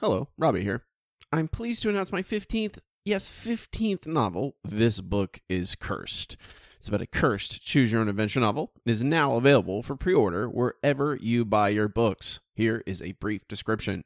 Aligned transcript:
Hello, 0.00 0.28
Robbie 0.38 0.62
here. 0.62 0.84
I'm 1.30 1.46
pleased 1.46 1.82
to 1.82 1.90
announce 1.90 2.10
my 2.10 2.22
15th, 2.22 2.78
yes, 3.04 3.30
15th 3.30 4.06
novel, 4.06 4.56
This 4.64 5.02
Book 5.02 5.40
is 5.46 5.74
Cursed. 5.74 6.38
It's 6.78 6.88
about 6.88 7.02
a 7.02 7.06
cursed 7.06 7.62
choose 7.66 7.92
your 7.92 8.00
own 8.00 8.08
adventure 8.08 8.40
novel. 8.40 8.72
It 8.86 8.92
is 8.92 9.04
now 9.04 9.36
available 9.36 9.82
for 9.82 9.96
pre 9.96 10.14
order 10.14 10.48
wherever 10.48 11.18
you 11.20 11.44
buy 11.44 11.68
your 11.68 11.86
books. 11.86 12.40
Here 12.54 12.82
is 12.86 13.02
a 13.02 13.12
brief 13.12 13.46
description. 13.46 14.02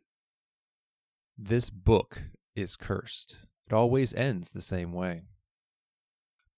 This 1.38 1.70
book 1.70 2.22
is 2.56 2.74
cursed. 2.74 3.36
It 3.68 3.72
always 3.72 4.12
ends 4.14 4.50
the 4.50 4.60
same 4.60 4.92
way. 4.92 5.22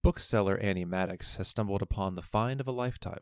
Bookseller 0.03 0.57
Annie 0.57 0.83
Maddox 0.83 1.35
has 1.35 1.47
stumbled 1.47 1.83
upon 1.83 2.15
the 2.15 2.23
find 2.23 2.59
of 2.59 2.67
a 2.67 2.71
lifetime. 2.71 3.21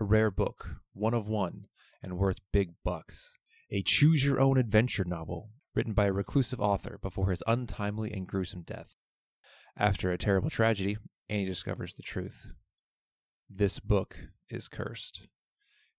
A 0.00 0.04
rare 0.04 0.30
book, 0.30 0.76
one 0.94 1.12
of 1.12 1.28
one, 1.28 1.66
and 2.02 2.16
worth 2.16 2.38
big 2.54 2.72
bucks. 2.82 3.32
A 3.70 3.82
choose 3.82 4.24
your 4.24 4.40
own 4.40 4.58
adventure 4.58 5.04
novel 5.04 5.50
written 5.74 5.92
by 5.92 6.06
a 6.06 6.12
reclusive 6.12 6.60
author 6.60 6.98
before 7.02 7.30
his 7.30 7.42
untimely 7.46 8.12
and 8.12 8.26
gruesome 8.26 8.62
death. 8.62 8.94
After 9.76 10.10
a 10.10 10.18
terrible 10.18 10.50
tragedy, 10.50 10.96
Annie 11.28 11.44
discovers 11.44 11.94
the 11.94 12.02
truth. 12.02 12.46
This 13.50 13.78
book 13.78 14.18
is 14.48 14.68
cursed. 14.68 15.28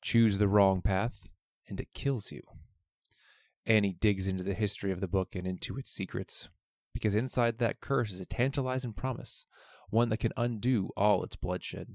Choose 0.02 0.38
the 0.38 0.48
wrong 0.48 0.81
path, 0.81 1.27
and 1.67 1.80
it 1.80 1.94
kills 1.94 2.31
you. 2.31 2.41
Annie 3.66 3.97
digs 3.99 4.27
into 4.27 4.44
the 4.44 4.53
history 4.53 4.91
of 4.91 5.02
the 5.02 5.08
book 5.08 5.36
and 5.36 5.45
into 5.45 5.77
its 5.77 5.91
secrets, 5.91 6.49
because 6.94 7.13
inside 7.13 7.59
that 7.59 7.81
curse 7.81 8.11
is 8.11 8.20
a 8.20 8.25
tantalizing 8.25 8.94
promise, 8.94 9.45
one 9.89 10.09
that 10.09 10.17
can 10.17 10.31
undo 10.38 10.89
all 10.95 11.23
its 11.23 11.36
bloodshed. 11.36 11.89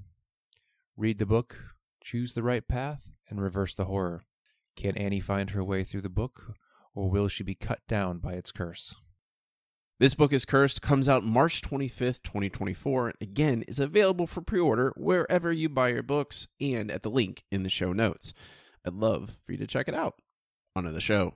Read 0.95 1.17
the 1.17 1.25
book, 1.25 1.57
choose 2.03 2.33
the 2.33 2.43
right 2.43 2.67
path, 2.67 3.01
and 3.27 3.41
reverse 3.41 3.73
the 3.73 3.85
horror. 3.85 4.23
Can 4.75 4.97
Annie 4.97 5.19
find 5.19 5.51
her 5.51 5.63
way 5.63 5.83
through 5.83 6.01
the 6.01 6.09
book, 6.09 6.55
or 6.93 7.09
will 7.09 7.27
she 7.27 7.43
be 7.43 7.55
cut 7.55 7.79
down 7.87 8.19
by 8.19 8.33
its 8.33 8.51
curse? 8.51 8.95
This 9.99 10.15
Book 10.15 10.33
is 10.33 10.43
Cursed 10.43 10.81
comes 10.81 11.07
out 11.07 11.23
March 11.23 11.61
25th, 11.61 12.23
2024, 12.23 13.09
and 13.09 13.17
again 13.21 13.63
is 13.67 13.79
available 13.79 14.27
for 14.27 14.41
pre 14.41 14.59
order 14.59 14.91
wherever 14.97 15.51
you 15.51 15.69
buy 15.69 15.89
your 15.89 16.03
books 16.03 16.47
and 16.59 16.91
at 16.91 17.03
the 17.03 17.11
link 17.11 17.43
in 17.51 17.63
the 17.63 17.69
show 17.69 17.93
notes. 17.93 18.33
I'd 18.85 18.93
love 18.93 19.37
for 19.45 19.51
you 19.53 19.57
to 19.59 19.67
check 19.67 19.87
it 19.87 19.95
out. 19.95 20.15
On 20.75 20.83
to 20.83 20.91
the 20.91 20.99
show. 20.99 21.35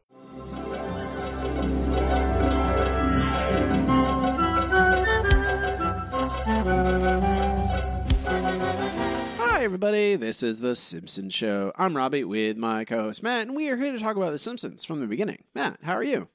Everybody. 9.68 10.16
This 10.16 10.44
is 10.44 10.62
The 10.62 10.76
Simpsons 10.76 11.34
Show. 11.34 11.74
I'm 11.76 11.98
Robbie 11.98 12.24
with 12.24 12.56
my 12.56 12.86
co 12.86 13.02
host 13.02 13.22
Matt, 13.22 13.48
and 13.48 13.54
we 13.54 13.68
are 13.68 13.76
here 13.76 13.92
to 13.92 14.00
talk 14.00 14.16
about 14.16 14.32
The 14.32 14.40
Simpsons 14.40 14.86
from 14.86 15.02
the 15.02 15.08
beginning. 15.08 15.44
Matt, 15.54 15.80
how 15.84 15.92
are 15.92 16.04
you? 16.04 16.30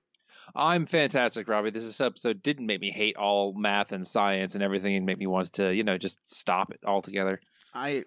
I'm 0.54 0.84
fantastic, 0.84 1.48
Robbie. 1.48 1.70
This 1.70 1.98
episode 1.98 2.42
didn't 2.42 2.66
make 2.66 2.82
me 2.82 2.90
hate 2.90 3.16
all 3.16 3.54
math 3.54 3.92
and 3.92 4.06
science 4.06 4.54
and 4.54 4.62
everything 4.62 4.96
and 4.96 5.06
make 5.06 5.16
me 5.16 5.26
want 5.26 5.50
to, 5.54 5.74
you 5.74 5.82
know, 5.82 5.96
just 5.96 6.18
stop 6.28 6.72
it 6.72 6.80
altogether. 6.84 7.40
I, 7.72 8.04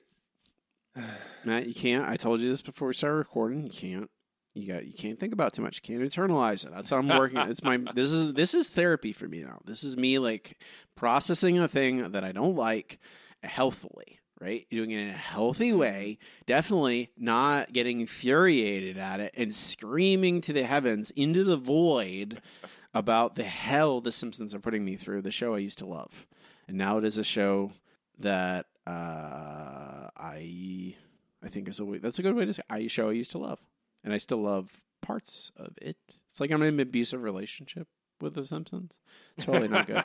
Matt, 1.43 1.67
you 1.67 1.73
can't. 1.73 2.07
I 2.07 2.17
told 2.17 2.39
you 2.39 2.47
this 2.47 2.61
before 2.61 2.89
we 2.89 2.93
started 2.93 3.17
recording. 3.17 3.63
You 3.63 3.71
can't. 3.71 4.11
You 4.53 4.71
got. 4.71 4.85
You 4.85 4.93
can't 4.93 5.19
think 5.19 5.33
about 5.33 5.53
too 5.53 5.63
much. 5.63 5.81
You 5.83 5.97
can't 5.97 6.07
internalize 6.07 6.67
it. 6.67 6.71
That's 6.71 6.91
how 6.91 6.97
I'm 6.97 7.07
working. 7.07 7.39
it's 7.39 7.63
my. 7.63 7.77
This 7.95 8.11
is 8.11 8.33
this 8.33 8.53
is 8.53 8.69
therapy 8.69 9.11
for 9.11 9.27
me 9.27 9.41
now. 9.41 9.59
This 9.65 9.83
is 9.83 9.97
me 9.97 10.19
like 10.19 10.55
processing 10.95 11.57
a 11.57 11.67
thing 11.67 12.11
that 12.11 12.23
I 12.23 12.31
don't 12.31 12.55
like 12.55 12.99
healthily. 13.41 14.19
Right, 14.41 14.67
doing 14.69 14.91
it 14.91 14.99
in 14.99 15.09
a 15.09 15.13
healthy 15.13 15.71
way. 15.71 16.17
Definitely 16.45 17.09
not 17.17 17.71
getting 17.71 18.01
infuriated 18.01 18.97
at 18.97 19.21
it 19.21 19.33
and 19.37 19.55
screaming 19.55 20.41
to 20.41 20.51
the 20.51 20.65
heavens 20.65 21.09
into 21.11 21.45
the 21.45 21.55
void 21.55 22.41
about 22.93 23.35
the 23.35 23.43
hell 23.43 24.01
the 24.01 24.11
Simpsons 24.11 24.53
are 24.53 24.59
putting 24.59 24.83
me 24.83 24.97
through. 24.97 25.21
The 25.21 25.31
show 25.31 25.55
I 25.55 25.59
used 25.59 25.77
to 25.77 25.85
love, 25.85 26.27
and 26.67 26.77
now 26.77 26.97
it 26.97 27.05
is 27.05 27.17
a 27.17 27.23
show 27.23 27.71
that 28.19 28.65
uh, 28.85 30.09
I 30.17 30.95
I 31.43 31.47
think 31.49 31.69
is 31.69 31.79
a 31.79 31.85
way, 31.85 31.99
that's 31.99 32.19
a 32.19 32.23
good 32.23 32.35
way 32.35 32.45
to 32.45 32.53
say 32.53 32.63
I 32.69 32.87
show 32.87 33.09
I 33.09 33.13
used 33.13 33.31
to 33.31 33.37
love, 33.37 33.59
and 34.03 34.13
I 34.13 34.17
still 34.17 34.41
love 34.41 34.81
parts 35.01 35.51
of 35.55 35.77
it. 35.81 35.97
It's 36.29 36.39
like 36.41 36.51
I'm 36.51 36.61
in 36.61 36.73
an 36.73 36.79
abusive 36.81 37.23
relationship 37.23 37.87
with 38.21 38.33
The 38.35 38.45
Simpsons. 38.45 38.97
It's 39.35 39.45
totally 39.45 39.67
not 39.67 39.87
good. 39.87 40.03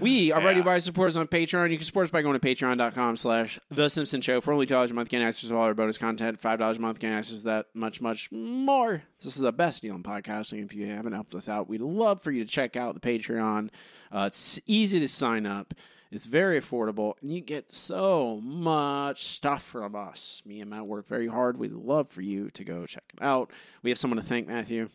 we 0.00 0.32
are 0.32 0.42
ready 0.44 0.60
Yeah. 0.60 0.64
by 0.64 0.78
supporters 0.78 1.16
on 1.16 1.26
Patreon. 1.26 1.70
You 1.70 1.76
can 1.78 1.84
support 1.84 2.04
us 2.04 2.10
by 2.10 2.22
going 2.22 2.38
to 2.38 2.46
patreon.com 2.46 3.16
slash 3.16 3.58
The 3.70 3.88
Simpsons 3.88 4.24
Show. 4.24 4.40
For 4.40 4.52
only 4.52 4.66
$2 4.66 4.90
a 4.90 4.94
month, 4.94 5.08
gain 5.08 5.22
access 5.22 5.48
to 5.50 5.56
all 5.56 5.62
our 5.64 5.74
bonus 5.74 5.98
content. 5.98 6.40
$5 6.40 6.76
a 6.76 6.80
month, 6.80 6.98
gain 7.00 7.12
access 7.12 7.38
to 7.38 7.44
that 7.44 7.66
much, 7.74 8.00
much 8.00 8.30
more. 8.32 9.02
This 9.22 9.34
is 9.36 9.42
the 9.42 9.52
best 9.52 9.82
deal 9.82 9.94
in 9.96 10.02
podcasting. 10.02 10.64
If 10.64 10.74
you 10.74 10.86
haven't 10.86 11.12
helped 11.12 11.34
us 11.34 11.48
out, 11.48 11.68
we'd 11.68 11.80
love 11.80 12.22
for 12.22 12.30
you 12.30 12.44
to 12.44 12.50
check 12.50 12.76
out 12.76 12.94
the 12.94 13.00
Patreon. 13.00 13.70
Uh, 14.12 14.24
it's 14.28 14.60
easy 14.66 15.00
to 15.00 15.08
sign 15.08 15.46
up. 15.46 15.74
It's 16.10 16.24
very 16.24 16.58
affordable, 16.58 17.20
and 17.20 17.30
you 17.30 17.42
get 17.42 17.70
so 17.70 18.40
much 18.42 19.24
stuff 19.36 19.62
from 19.62 19.94
us. 19.94 20.40
Me 20.46 20.62
and 20.62 20.70
Matt 20.70 20.86
work 20.86 21.06
very 21.06 21.26
hard. 21.26 21.58
We'd 21.58 21.72
love 21.72 22.08
for 22.08 22.22
you 22.22 22.48
to 22.52 22.64
go 22.64 22.86
check 22.86 23.04
it 23.12 23.22
out. 23.22 23.50
We 23.82 23.90
have 23.90 23.98
someone 23.98 24.16
to 24.16 24.22
thank, 24.24 24.48
Matthew. 24.48 24.88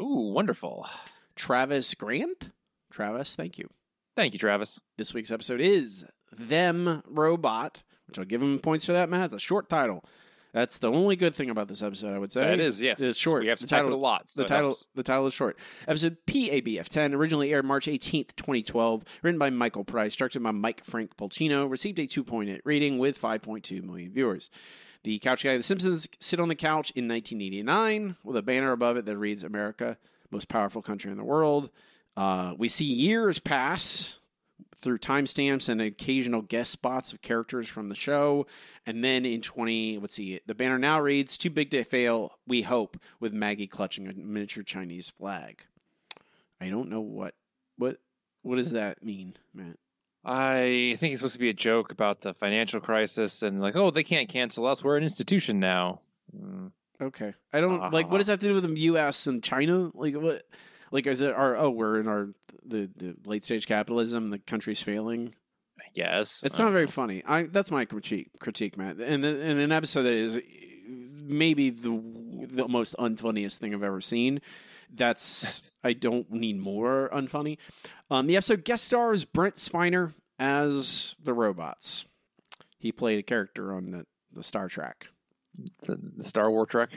Ooh, 0.00 0.30
wonderful. 0.32 0.86
Travis 1.36 1.94
Grant. 1.94 2.50
Travis, 2.90 3.34
thank 3.36 3.58
you. 3.58 3.68
Thank 4.16 4.32
you, 4.32 4.38
Travis. 4.38 4.80
This 4.98 5.14
week's 5.14 5.30
episode 5.30 5.60
is 5.60 6.04
Them 6.36 7.02
Robot, 7.06 7.82
which 8.06 8.18
I'll 8.18 8.24
give 8.24 8.42
him 8.42 8.58
points 8.58 8.84
for 8.84 8.92
that, 8.92 9.08
Matt. 9.08 9.26
It's 9.26 9.34
a 9.34 9.38
short 9.38 9.68
title. 9.68 10.04
That's 10.52 10.78
the 10.78 10.90
only 10.90 11.14
good 11.14 11.36
thing 11.36 11.48
about 11.48 11.68
this 11.68 11.80
episode, 11.80 12.12
I 12.12 12.18
would 12.18 12.32
say. 12.32 12.52
It 12.52 12.58
is, 12.58 12.82
yes. 12.82 13.00
It's 13.00 13.16
short. 13.16 13.42
We 13.44 13.48
have 13.48 13.58
to 13.60 13.66
The 13.66 13.68
title- 13.70 13.90
it 13.92 13.94
a 13.94 13.96
lot. 13.96 14.28
So 14.28 14.42
the 14.42 14.48
title 14.48 14.70
helps. 14.70 14.86
the 14.96 15.04
title 15.04 15.26
is 15.26 15.32
short. 15.32 15.56
Episode 15.86 16.16
PABF10 16.26 17.14
originally 17.14 17.52
aired 17.52 17.64
March 17.64 17.86
18th, 17.86 18.34
2012, 18.34 19.04
written 19.22 19.38
by 19.38 19.48
Michael 19.50 19.84
Price, 19.84 20.16
directed 20.16 20.42
by 20.42 20.50
Mike 20.50 20.84
Frank 20.84 21.16
Polcino, 21.16 21.70
received 21.70 22.00
a 22.00 22.06
2.8 22.08 22.60
rating 22.64 22.98
with 22.98 23.20
5.2 23.20 23.80
million 23.84 24.10
viewers. 24.12 24.50
The 25.04 25.20
couch 25.20 25.44
guy, 25.44 25.56
The 25.56 25.62
Simpsons, 25.62 26.08
sit 26.18 26.40
on 26.40 26.48
the 26.48 26.56
couch 26.56 26.90
in 26.96 27.06
1989 27.06 28.16
with 28.24 28.36
a 28.36 28.42
banner 28.42 28.72
above 28.72 28.96
it 28.96 29.04
that 29.06 29.16
reads 29.16 29.44
"America, 29.44 29.98
most 30.30 30.48
powerful 30.48 30.82
country 30.82 31.10
in 31.10 31.16
the 31.18 31.24
world." 31.24 31.70
Uh, 32.16 32.54
we 32.58 32.68
see 32.68 32.84
years 32.84 33.38
pass 33.38 34.20
through 34.80 34.98
timestamps 34.98 35.68
and 35.68 35.80
occasional 35.80 36.42
guest 36.42 36.70
spots 36.70 37.12
of 37.12 37.20
characters 37.20 37.68
from 37.68 37.88
the 37.88 37.94
show. 37.94 38.46
And 38.86 39.04
then 39.04 39.24
in 39.24 39.42
20, 39.42 39.98
let's 39.98 40.14
see, 40.14 40.40
the 40.46 40.54
banner 40.54 40.78
now 40.78 41.00
reads 41.00 41.36
Too 41.36 41.50
Big 41.50 41.70
to 41.70 41.84
Fail, 41.84 42.32
We 42.46 42.62
Hope, 42.62 42.98
with 43.20 43.32
Maggie 43.32 43.66
clutching 43.66 44.08
a 44.08 44.12
miniature 44.14 44.62
Chinese 44.62 45.10
flag. 45.10 45.64
I 46.60 46.68
don't 46.68 46.88
know 46.88 47.00
what, 47.00 47.34
what, 47.76 47.98
what 48.42 48.56
does 48.56 48.72
that 48.72 49.04
mean, 49.04 49.36
Matt? 49.54 49.76
I 50.24 50.96
think 50.98 51.12
it's 51.12 51.20
supposed 51.20 51.34
to 51.34 51.38
be 51.38 51.48
a 51.48 51.54
joke 51.54 51.92
about 51.92 52.20
the 52.20 52.34
financial 52.34 52.80
crisis 52.80 53.42
and 53.42 53.60
like, 53.60 53.76
oh, 53.76 53.90
they 53.90 54.02
can't 54.02 54.28
cancel 54.28 54.66
us. 54.66 54.84
We're 54.84 54.98
an 54.98 55.02
institution 55.02 55.60
now. 55.60 56.00
Mm. 56.36 56.72
Okay. 57.00 57.34
I 57.52 57.60
don't, 57.60 57.92
like, 57.92 58.10
what 58.10 58.18
does 58.18 58.26
that 58.26 58.34
have 58.34 58.40
to 58.40 58.48
do 58.48 58.54
with 58.54 58.64
the 58.64 58.80
U.S. 58.80 59.26
and 59.26 59.42
China? 59.42 59.90
Like, 59.94 60.14
what, 60.14 60.42
like, 60.90 61.06
is 61.06 61.20
it 61.20 61.32
our, 61.32 61.56
oh, 61.56 61.70
we're 61.70 61.98
in 61.98 62.08
our, 62.08 62.28
the, 62.64 62.90
the 62.96 63.16
late 63.24 63.44
stage 63.44 63.66
capitalism, 63.66 64.30
the 64.30 64.38
country's 64.38 64.82
failing? 64.82 65.34
I 65.80 65.88
guess. 65.94 66.42
It's 66.44 66.60
I 66.60 66.64
not 66.64 66.72
very 66.72 66.86
funny. 66.86 67.22
I 67.26 67.44
that's 67.44 67.70
my 67.70 67.84
critique, 67.84 68.30
critique, 68.38 68.76
Matt. 68.76 68.98
And 68.98 69.24
the, 69.24 69.28
and 69.42 69.58
an 69.60 69.72
episode 69.72 70.02
that 70.02 70.14
is 70.14 70.38
maybe 71.22 71.70
the 71.70 71.90
the 72.48 72.68
most 72.68 72.94
unfunniest 72.98 73.56
thing 73.56 73.74
I've 73.74 73.82
ever 73.82 74.00
seen. 74.00 74.40
That's 74.92 75.62
I 75.84 75.94
don't 75.94 76.30
need 76.30 76.58
more 76.58 77.08
unfunny. 77.12 77.58
Um, 78.10 78.26
the 78.26 78.36
episode 78.36 78.64
guest 78.64 78.84
stars 78.84 79.24
Brent 79.24 79.56
Spiner 79.56 80.12
as 80.38 81.14
the 81.22 81.32
robots. 81.32 82.04
He 82.78 82.92
played 82.92 83.18
a 83.18 83.22
character 83.22 83.72
on 83.72 83.90
the 83.90 84.06
the 84.32 84.42
Star 84.42 84.68
Trek. 84.68 85.06
The, 85.86 85.98
the 86.16 86.24
Star 86.24 86.50
Wars 86.50 86.68
Trek? 86.68 86.90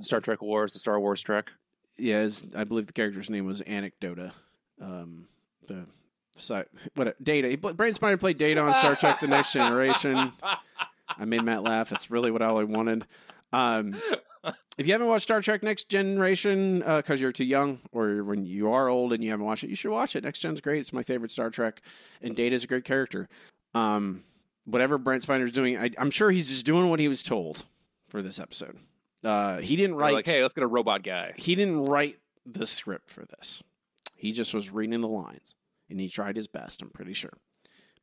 Star 0.00 0.20
Trek 0.20 0.42
Wars, 0.42 0.72
the 0.72 0.78
Star 0.78 0.98
Wars 0.98 1.22
Trek. 1.22 1.50
Yeah, 1.96 2.22
his, 2.22 2.44
I 2.54 2.64
believe 2.64 2.86
the 2.86 2.92
character's 2.92 3.30
name 3.30 3.46
was 3.46 3.60
Anecdota. 3.62 4.32
Um, 4.80 5.28
the 5.66 5.86
what 6.94 7.22
Data. 7.22 7.56
Pla- 7.58 7.72
Spiner 7.72 8.18
played 8.18 8.38
Data 8.38 8.60
on 8.60 8.74
Star 8.74 8.96
Trek: 8.96 9.20
The 9.20 9.26
Next 9.26 9.52
Generation. 9.52 10.32
I 11.08 11.24
made 11.24 11.42
Matt 11.42 11.62
laugh. 11.62 11.90
That's 11.90 12.10
really 12.10 12.30
what 12.30 12.42
all 12.42 12.58
I 12.58 12.64
wanted. 12.64 13.06
Um, 13.52 13.96
if 14.76 14.86
you 14.86 14.92
haven't 14.92 15.08
watched 15.08 15.24
Star 15.24 15.40
Trek 15.40 15.62
Next 15.62 15.88
Generation 15.88 16.80
because 16.80 17.20
you're 17.20 17.32
too 17.32 17.44
young, 17.44 17.80
or 17.92 18.22
when 18.22 18.44
you 18.44 18.70
are 18.70 18.88
old 18.88 19.12
and 19.12 19.24
you 19.24 19.30
haven't 19.30 19.46
watched 19.46 19.64
it, 19.64 19.70
you 19.70 19.76
should 19.76 19.90
watch 19.90 20.14
it. 20.14 20.24
Next 20.24 20.40
Gen's 20.40 20.60
great. 20.60 20.80
It's 20.80 20.92
my 20.92 21.02
favorite 21.02 21.30
Star 21.30 21.50
Trek, 21.50 21.82
and 22.22 22.36
Data's 22.36 22.64
a 22.64 22.66
great 22.66 22.84
character. 22.84 23.28
Um, 23.74 24.22
whatever 24.68 24.98
Brent 24.98 25.22
Spiner's 25.22 25.52
doing, 25.52 25.76
I, 25.78 25.90
I'm 25.98 26.10
sure 26.10 26.30
he's 26.30 26.48
just 26.48 26.66
doing 26.66 26.88
what 26.90 27.00
he 27.00 27.08
was 27.08 27.22
told 27.22 27.64
for 28.08 28.22
this 28.22 28.38
episode. 28.38 28.78
Uh, 29.24 29.58
he 29.58 29.74
didn't 29.76 29.92
They're 29.92 30.00
write. 30.00 30.14
like, 30.14 30.26
hey, 30.26 30.42
let's 30.42 30.54
get 30.54 30.64
a 30.64 30.68
robot 30.68 31.02
guy. 31.02 31.32
he 31.36 31.54
didn't 31.54 31.84
write 31.86 32.18
the 32.46 32.66
script 32.66 33.10
for 33.10 33.24
this. 33.24 33.62
He 34.14 34.32
just 34.32 34.54
was 34.54 34.70
reading 34.70 35.00
the 35.00 35.08
lines, 35.08 35.54
and 35.90 36.00
he 36.00 36.08
tried 36.08 36.36
his 36.36 36.48
best. 36.48 36.82
I'm 36.82 36.90
pretty 36.90 37.12
sure, 37.14 37.32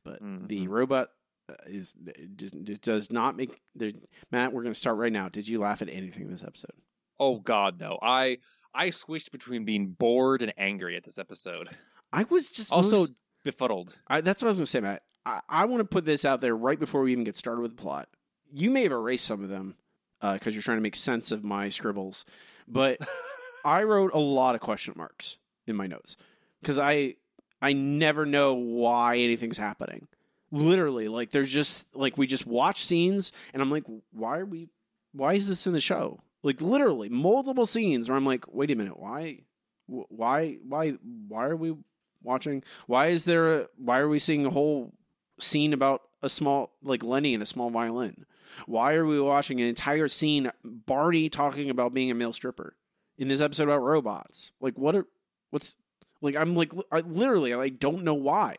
but 0.04 0.20
the 0.20 0.66
Mhm. 0.66 0.70
robot 0.70 1.10
uh, 1.48 1.54
is 1.68 1.94
it 2.08 2.82
does 2.82 3.12
not 3.12 3.36
make. 3.38 3.62
there- 3.76 3.92
Matt, 4.32 4.52
we're 4.52 4.64
going 4.64 4.74
to 4.74 4.80
start 4.80 4.98
right 4.98 5.12
now. 5.14 5.30
Did 5.30 5.48
you 5.48 5.60
laugh 5.60 5.82
at 5.84 5.90
anything 5.90 6.24
in 6.24 6.32
this 6.32 6.44
episode? 6.44 6.72
Oh 7.20 7.40
God, 7.40 7.80
no. 7.80 8.00
I 8.02 8.40
I 8.74 8.90
switched 8.90 9.32
between 9.32 9.64
being 9.64 9.90
bored 9.90 10.42
and 10.42 10.54
angry 10.58 10.96
at 10.98 11.04
this 11.04 11.18
episode. 11.20 11.70
I 12.12 12.24
was 12.24 12.50
just 12.50 12.72
Also 12.72 12.98
most- 13.02 13.14
befuddled. 13.44 13.96
I, 14.08 14.22
that's 14.22 14.42
what 14.42 14.48
I 14.48 14.50
was 14.50 14.58
gonna 14.58 14.66
say, 14.66 14.80
Matt. 14.82 15.04
I, 15.26 15.42
I 15.50 15.66
want 15.66 15.82
to 15.82 15.86
put 15.86 16.06
this 16.06 16.26
out 16.26 16.42
there 16.42 16.56
right 16.56 16.80
before 16.80 17.02
we 17.02 17.12
even 17.12 17.24
get 17.24 17.36
started 17.36 17.62
with 17.62 17.76
the 17.76 17.82
plot. 17.82 18.10
You 18.54 18.70
may 18.70 18.84
have 18.84 18.92
erased 18.92 19.26
some 19.26 19.44
of 19.44 19.50
them 19.50 19.76
uh, 20.22 20.34
because 20.34 20.54
you're 20.54 20.64
trying 20.64 20.78
to 20.78 20.84
make 20.84 20.96
sense 20.96 21.32
of 21.32 21.44
my 21.44 21.70
scribbles, 21.70 22.26
but 22.68 23.00
I 23.66 23.84
wrote 23.84 24.14
a 24.14 24.20
lot 24.20 24.56
of 24.56 24.62
question 24.62 24.94
marks 24.96 25.38
in 25.68 25.76
my 25.76 25.88
notes 25.88 26.16
because 26.62 26.78
I 26.78 27.16
I 27.62 27.74
never 27.74 28.26
know 28.26 28.54
why 28.54 29.18
anything's 29.18 29.58
happening. 29.58 30.08
Literally, 30.52 31.08
like 31.08 31.32
there's 31.32 31.52
just 31.52 31.86
like 31.96 32.18
we 32.18 32.28
just 32.28 32.46
watch 32.46 32.86
scenes, 32.86 33.32
and 33.54 33.62
I'm 33.62 33.72
like, 33.72 33.84
why 34.12 34.40
are 34.40 34.46
we? 34.46 34.70
Why 35.12 35.34
is 35.34 35.48
this 35.48 35.66
in 35.66 35.74
the 35.74 35.82
show? 35.82 36.22
Like 36.44 36.62
literally, 36.62 37.10
multiple 37.10 37.66
scenes 37.66 38.08
where 38.08 38.18
I'm 38.18 38.26
like, 38.26 38.46
wait 38.54 38.72
a 38.72 38.76
minute, 38.76 39.00
why? 39.00 39.42
Why? 39.88 40.58
Why? 40.68 40.92
Why 41.28 41.46
are 41.46 41.56
we 41.56 41.76
watching? 42.22 42.64
Why 42.86 43.08
is 43.08 43.26
there? 43.26 43.62
A, 43.62 43.68
why 43.78 43.98
are 43.98 44.10
we 44.10 44.20
seeing 44.20 44.46
a 44.46 44.52
whole 44.52 44.94
scene 45.40 45.74
about 45.74 46.02
a 46.22 46.30
small 46.30 46.72
like 46.84 47.04
Lenny 47.04 47.34
and 47.34 47.44
a 47.44 47.46
small 47.46 47.70
violin? 47.70 48.26
Why 48.66 48.96
are 48.96 49.06
we 49.06 49.20
watching 49.20 49.60
an 49.60 49.68
entire 49.68 50.08
scene 50.08 50.52
Barney 50.64 51.30
talking 51.30 51.70
about 51.70 51.94
being 51.94 52.12
a 52.12 52.16
male 52.16 52.34
stripper 52.34 52.76
in 53.18 53.28
this 53.28 53.42
episode 53.42 53.64
about 53.64 53.82
robots? 53.82 54.52
Like 54.62 54.78
what 54.78 54.96
are 54.96 55.06
what's 55.50 55.78
like 56.22 56.36
I'm 56.36 56.56
like 56.56 56.72
I 56.92 57.02
literally 57.02 57.54
I 57.54 57.70
don't 57.70 58.04
know 58.04 58.14
why. 58.14 58.58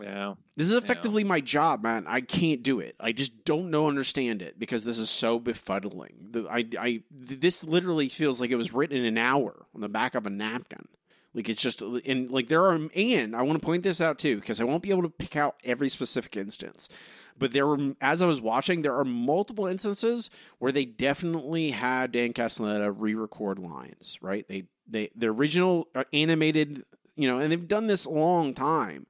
Yeah. 0.00 0.34
This 0.56 0.66
is 0.66 0.72
effectively 0.72 1.22
my 1.22 1.40
job, 1.40 1.82
man. 1.82 2.06
I 2.08 2.20
can't 2.20 2.62
do 2.62 2.80
it. 2.80 2.96
I 2.98 3.12
just 3.12 3.44
don't 3.44 3.70
know 3.70 3.86
understand 3.88 4.42
it 4.42 4.58
because 4.58 4.84
this 4.84 4.98
is 4.98 5.08
so 5.08 5.38
befuddling. 5.38 6.32
The, 6.32 6.48
I 6.48 6.64
I 6.78 7.02
this 7.10 7.62
literally 7.64 8.08
feels 8.08 8.40
like 8.40 8.50
it 8.50 8.56
was 8.56 8.72
written 8.72 8.96
in 8.96 9.04
an 9.04 9.18
hour 9.18 9.66
on 9.74 9.80
the 9.80 9.88
back 9.88 10.14
of 10.14 10.26
a 10.26 10.30
napkin. 10.30 10.88
Like 11.34 11.48
it's 11.48 11.60
just 11.60 11.82
and 11.82 12.30
like 12.30 12.48
there 12.48 12.64
are 12.64 12.74
and 12.94 13.36
I 13.36 13.42
want 13.42 13.60
to 13.60 13.64
point 13.64 13.82
this 13.82 14.00
out 14.00 14.18
too 14.18 14.36
because 14.36 14.60
I 14.60 14.64
won't 14.64 14.82
be 14.82 14.90
able 14.90 15.02
to 15.02 15.08
pick 15.08 15.36
out 15.36 15.56
every 15.64 15.88
specific 15.88 16.36
instance. 16.36 16.88
But 17.36 17.52
there 17.52 17.66
were 17.66 17.94
as 18.00 18.22
I 18.22 18.26
was 18.26 18.40
watching, 18.40 18.82
there 18.82 18.96
are 18.96 19.04
multiple 19.04 19.66
instances 19.66 20.30
where 20.58 20.70
they 20.70 20.84
definitely 20.84 21.72
had 21.72 22.12
Dan 22.12 22.32
Castellaneta 22.32 22.94
re-record 22.96 23.58
lines. 23.58 24.18
Right? 24.22 24.46
They 24.46 24.64
they 24.86 25.10
the 25.16 25.26
original 25.26 25.88
uh, 25.94 26.04
animated, 26.12 26.84
you 27.16 27.28
know, 27.28 27.38
and 27.38 27.50
they've 27.50 27.68
done 27.68 27.88
this 27.88 28.04
a 28.04 28.10
long 28.10 28.54
time 28.54 29.06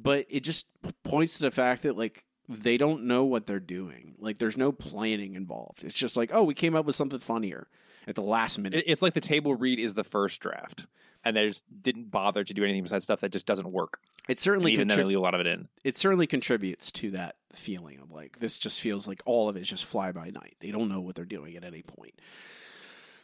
but 0.00 0.26
it 0.28 0.40
just 0.40 0.68
points 1.02 1.36
to 1.36 1.42
the 1.42 1.50
fact 1.50 1.82
that 1.82 1.96
like 1.96 2.24
they 2.48 2.76
don't 2.76 3.04
know 3.04 3.24
what 3.24 3.46
they're 3.46 3.60
doing. 3.60 4.14
Like 4.18 4.38
there's 4.38 4.56
no 4.56 4.72
planning 4.72 5.34
involved. 5.34 5.84
It's 5.84 5.94
just 5.94 6.16
like, 6.16 6.30
oh, 6.32 6.44
we 6.44 6.54
came 6.54 6.74
up 6.74 6.86
with 6.86 6.96
something 6.96 7.18
funnier 7.18 7.68
at 8.08 8.14
the 8.16 8.22
last 8.22 8.58
minute. 8.58 8.84
It's 8.86 9.02
like 9.02 9.14
the 9.14 9.20
table 9.20 9.54
read 9.54 9.78
is 9.78 9.94
the 9.94 10.02
first 10.04 10.40
draft, 10.40 10.86
and 11.24 11.36
they 11.36 11.46
just 11.46 11.64
didn't 11.82 12.10
bother 12.10 12.42
to 12.42 12.54
do 12.54 12.64
anything 12.64 12.82
besides 12.82 13.04
stuff 13.04 13.20
that 13.20 13.30
just 13.30 13.46
doesn't 13.46 13.70
work. 13.70 14.00
It 14.28 14.32
And 14.32 14.38
certainly 14.38 14.72
even 14.72 14.88
then, 14.88 14.98
they 14.98 15.04
leave 15.04 15.18
a 15.18 15.20
lot 15.20 15.34
of 15.34 15.40
it 15.40 15.46
in. 15.46 15.68
it 15.84 15.96
certainly 15.96 16.26
contributes 16.26 16.90
to 16.92 17.10
that 17.12 17.36
feeling 17.52 17.98
of 18.00 18.10
like 18.10 18.38
this 18.40 18.58
just 18.58 18.80
feels 18.80 19.06
like 19.08 19.22
all 19.24 19.48
of 19.48 19.56
it's 19.56 19.68
just 19.68 19.84
fly 19.84 20.10
by 20.12 20.30
night. 20.30 20.56
They 20.60 20.70
don't 20.70 20.88
know 20.88 21.00
what 21.00 21.14
they're 21.14 21.24
doing 21.24 21.56
at 21.56 21.64
any 21.64 21.82
point. 21.82 22.14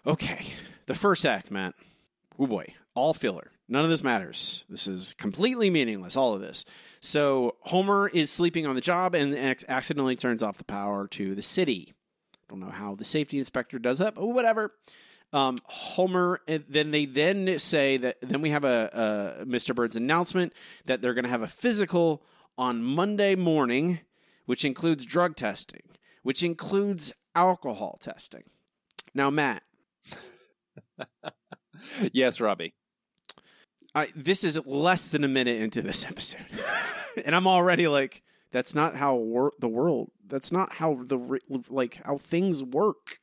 Okay, 0.07 0.47
the 0.87 0.95
first 0.95 1.25
act, 1.25 1.51
Matt. 1.51 1.75
Oh 2.39 2.47
boy, 2.47 2.75
all 2.95 3.15
filler. 3.15 3.51
None 3.69 3.85
of 3.85 3.91
this 3.91 4.03
matters. 4.03 4.65
This 4.69 4.87
is 4.87 5.15
completely 5.15 5.71
meaningless. 5.71 6.17
All 6.17 6.35
of 6.35 6.41
this. 6.43 6.67
So 7.01 7.57
Homer 7.61 8.09
is 8.09 8.31
sleeping 8.31 8.67
on 8.67 8.75
the 8.75 8.83
job 8.83 9.15
and 9.15 9.35
ac- 9.35 9.65
accidentally 9.69 10.17
turns 10.17 10.43
off 10.43 10.59
the 10.59 10.65
power 10.65 11.07
to 11.09 11.35
the 11.35 11.41
city. 11.43 11.95
Don't 12.49 12.61
know 12.61 12.71
how 12.71 12.95
the 12.95 13.05
safety 13.05 13.39
inspector 13.39 13.79
does 13.79 13.99
that, 13.99 14.15
but 14.15 14.27
whatever. 14.27 14.73
Um, 15.33 15.57
Homer. 15.65 16.41
And 16.47 16.65
then 16.69 16.91
they 16.91 17.07
then 17.07 17.59
say 17.59 17.97
that. 17.99 18.19
Then 18.23 18.41
we 18.41 18.51
have 18.51 18.65
a, 18.65 19.41
a 19.43 19.45
Mr. 19.45 19.75
Burns' 19.75 19.97
announcement 19.97 20.53
that 20.87 21.03
they're 21.03 21.15
going 21.15 21.25
to 21.25 21.31
have 21.31 21.43
a 21.43 21.49
physical 21.49 22.23
on 22.57 22.83
Monday 22.83 23.35
morning, 23.35 24.01
which 24.47 24.65
includes 24.65 25.05
drug 25.05 25.37
testing, 25.37 25.83
which 26.23 26.43
includes 26.43 27.13
alcohol 27.35 27.99
testing. 28.01 28.45
Now, 29.15 29.31
Matt, 29.31 29.63
yes, 32.13 32.41
Robbie. 32.41 32.75
I, 33.95 34.09
this 34.17 34.43
is 34.43 34.59
less 34.67 35.09
than 35.09 35.23
a 35.23 35.29
minute 35.29 35.61
into 35.61 35.81
this 35.81 36.05
episode, 36.05 36.47
and 37.25 37.35
I'm 37.35 37.47
already 37.47 37.87
like, 37.87 38.23
that's 38.55 38.73
not 38.73 38.95
how 38.95 39.17
wor- 39.17 39.53
the 39.59 39.69
world. 39.69 40.13
That's 40.29 40.53
not 40.53 40.75
how 40.75 41.01
the 41.05 41.41
like 41.69 42.01
how 42.05 42.19
things 42.19 42.63
work. 42.63 43.19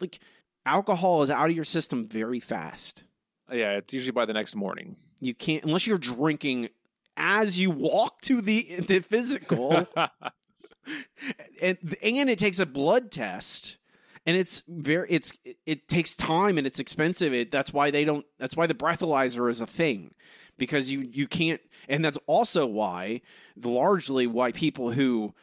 Like 0.00 0.20
alcohol 0.64 1.20
is 1.20 1.28
out 1.28 1.50
of 1.50 1.54
your 1.54 1.66
system 1.66 2.08
very 2.08 2.40
fast. 2.40 3.04
Uh, 3.52 3.56
yeah, 3.56 3.72
it's 3.72 3.92
usually 3.92 4.12
by 4.12 4.24
the 4.24 4.32
next 4.32 4.56
morning. 4.56 4.96
You 5.20 5.34
can't 5.34 5.64
unless 5.64 5.86
you're 5.86 5.98
drinking 5.98 6.70
as 7.18 7.60
you 7.60 7.70
walk 7.70 8.22
to 8.22 8.40
the 8.40 8.80
the 8.88 9.00
physical, 9.00 9.86
and 11.60 11.76
and 12.02 12.30
it 12.30 12.38
takes 12.38 12.58
a 12.58 12.66
blood 12.66 13.10
test. 13.12 13.76
And 14.24 14.34
it's 14.36 14.62
very 14.66 15.08
it's 15.10 15.32
it 15.66 15.88
takes 15.88 16.16
time 16.16 16.56
and 16.56 16.66
it's 16.66 16.80
expensive. 16.80 17.34
It, 17.34 17.50
that's 17.50 17.72
why 17.74 17.90
they 17.90 18.04
don't. 18.06 18.24
That's 18.38 18.56
why 18.56 18.66
the 18.66 18.74
breathalyzer 18.74 19.50
is 19.50 19.60
a 19.60 19.66
thing, 19.66 20.14
because 20.60 20.90
you 20.90 21.00
you 21.00 21.26
can't. 21.26 21.60
And 21.88 22.04
that's 22.04 22.18
also 22.26 22.66
why 22.66 23.22
largely 23.60 24.28
why 24.28 24.52
people 24.52 24.92
who 24.92 25.34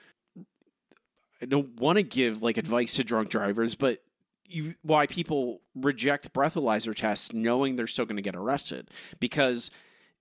don't 1.45 1.77
want 1.79 1.97
to 1.97 2.03
give 2.03 2.41
like 2.41 2.55
advice 2.55 2.93
to 2.95 3.03
drunk 3.03 3.29
drivers, 3.29 3.75
but 3.75 4.03
you 4.47 4.75
why 4.83 5.07
people 5.07 5.59
reject 5.75 6.31
breathalyzer 6.31 6.95
tests 6.95 7.33
knowing 7.33 7.75
they're 7.75 7.87
still 7.87 8.05
going 8.05 8.15
to 8.15 8.21
get 8.21 8.35
arrested 8.35 8.89
because 9.19 9.69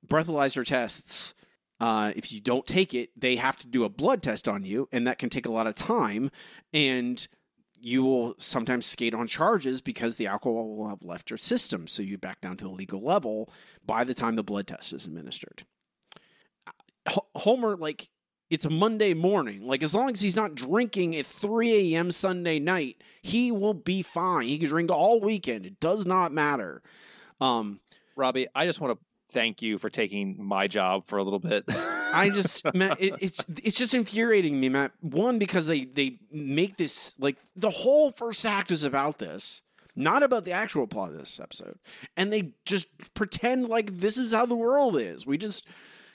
breathalyzer 0.05 0.65
tests 0.65 1.35
uh, 1.79 2.11
if 2.17 2.33
you 2.33 2.41
don't 2.41 2.67
take 2.67 2.93
it 2.93 3.11
they 3.17 3.37
have 3.37 3.57
to 3.57 3.69
do 3.69 3.85
a 3.85 3.89
blood 3.89 4.23
test 4.25 4.49
on 4.49 4.65
you 4.65 4.89
and 4.91 5.07
that 5.07 5.19
can 5.19 5.31
take 5.31 5.47
a 5.47 5.53
lot 5.53 5.69
of 5.69 5.77
time 5.77 6.29
and 6.73 7.29
you 7.81 8.03
will 8.03 8.35
sometimes 8.39 8.87
skate 8.87 9.15
on 9.15 9.27
charges 9.27 9.81
because 9.81 10.17
the 10.17 10.27
alcohol 10.27 10.77
will 10.77 10.89
have 10.89 11.03
left 11.03 11.31
your 11.31 11.37
system 11.37 11.87
so 11.87 12.03
you 12.03 12.19
back 12.19 12.41
down 12.41 12.57
to 12.57 12.67
a 12.67 12.71
legal 12.71 13.03
level 13.03 13.51
by 13.85 14.05
the 14.05 14.15
time 14.15 14.37
the 14.37 14.43
blood 14.43 14.67
test 14.67 14.93
is 14.93 15.07
administered 15.07 15.65
homer 17.37 17.77
like 17.77 18.11
it's 18.51 18.65
a 18.65 18.71
Monday 18.71 19.15
morning. 19.15 19.67
Like 19.67 19.83
as 19.83 19.95
long 19.95 20.11
as 20.11 20.21
he's 20.21 20.37
not 20.37 20.55
drinking 20.55 21.17
at 21.17 21.27
3 21.27 21.95
a.m. 21.95 22.11
Sunday 22.11 22.59
night, 22.59 23.03
he 23.23 23.51
will 23.51 23.75
be 23.75 24.03
fine. 24.03 24.47
He 24.47 24.59
can 24.59 24.69
drink 24.69 24.91
all 24.91 25.21
weekend. 25.21 25.67
It 25.67 25.81
does 25.81 26.07
not 26.07 26.33
matter. 26.33 26.83
Um, 27.41 27.81
Robbie, 28.15 28.47
I 28.55 28.67
just 28.67 28.81
want 28.81 28.99
to 28.99 29.05
thank 29.33 29.63
you 29.63 29.79
for 29.79 29.91
taking 29.91 30.37
my 30.43 30.69
job 30.69 31.07
for 31.07 31.19
a 31.19 31.25
little 31.25 31.41
bit. 31.41 31.65
I 32.17 32.31
just, 32.31 32.75
Matt, 32.75 33.01
it, 33.01 33.15
it's 33.21 33.45
it's 33.63 33.77
just 33.77 33.95
infuriating 33.95 34.59
me, 34.59 34.69
Matt. 34.69 34.93
One 35.01 35.39
because 35.39 35.67
they 35.67 35.85
they 35.85 36.19
make 36.31 36.77
this 36.77 37.15
like 37.19 37.37
the 37.55 37.71
whole 37.71 38.11
first 38.13 38.45
act 38.47 38.71
is 38.71 38.85
about 38.85 39.19
this, 39.19 39.63
not 39.95 40.23
about 40.23 40.45
the 40.45 40.53
actual 40.53 40.87
plot 40.87 41.11
of 41.13 41.19
this 41.19 41.39
episode, 41.41 41.79
and 42.17 42.33
they 42.33 42.53
just 42.65 42.89
pretend 43.15 43.69
like 43.69 43.99
this 43.99 44.17
is 44.19 44.33
how 44.33 44.47
the 44.47 44.57
world 44.57 45.01
is. 45.01 45.27
We 45.27 45.39
just. 45.39 45.67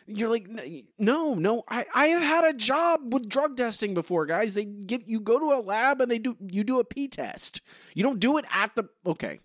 You're 0.07 0.29
like 0.29 0.49
no, 0.97 1.35
no. 1.35 1.63
I, 1.69 1.85
I 1.93 2.07
have 2.07 2.23
had 2.23 2.43
a 2.43 2.57
job 2.57 3.13
with 3.13 3.29
drug 3.29 3.55
testing 3.55 3.93
before, 3.93 4.25
guys. 4.25 4.55
They 4.55 4.65
get 4.65 5.07
you 5.07 5.21
go 5.21 5.39
to 5.39 5.57
a 5.57 5.61
lab 5.61 6.01
and 6.01 6.11
they 6.11 6.17
do 6.17 6.35
you 6.41 6.63
do 6.65 6.79
a 6.79 6.83
pee 6.83 7.07
test. 7.07 7.61
You 7.93 8.03
don't 8.03 8.19
do 8.19 8.37
it 8.37 8.45
at 8.51 8.75
the 8.75 8.89
okay, 9.05 9.39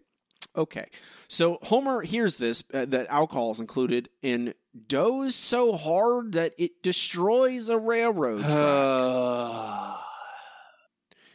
okay. 0.56 0.88
So 1.28 1.58
Homer 1.62 2.00
hears 2.02 2.38
this 2.38 2.64
uh, 2.72 2.86
that 2.86 3.06
alcohol 3.08 3.52
is 3.52 3.60
included 3.60 4.08
and 4.25 4.54
does 4.88 5.35
so 5.35 5.76
hard 5.76 6.33
that 6.33 6.54
it 6.59 6.83
destroys 6.83 7.68
a 7.68 7.78
railroad 7.78 8.42
track. 8.42 8.54
Uh, 8.54 9.97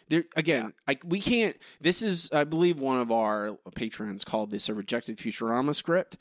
There 0.10 0.26
again, 0.36 0.74
I, 0.86 0.98
we 1.06 1.22
can't. 1.22 1.56
This 1.80 2.02
is, 2.02 2.30
I 2.34 2.44
believe, 2.44 2.78
one 2.78 3.00
of 3.00 3.14
our 3.14 3.58
patrons 3.76 4.26
called 4.26 4.52
this 4.52 4.68
a 4.68 4.74
rejected 4.74 5.18
Futurama 5.18 5.74
script, 5.74 6.18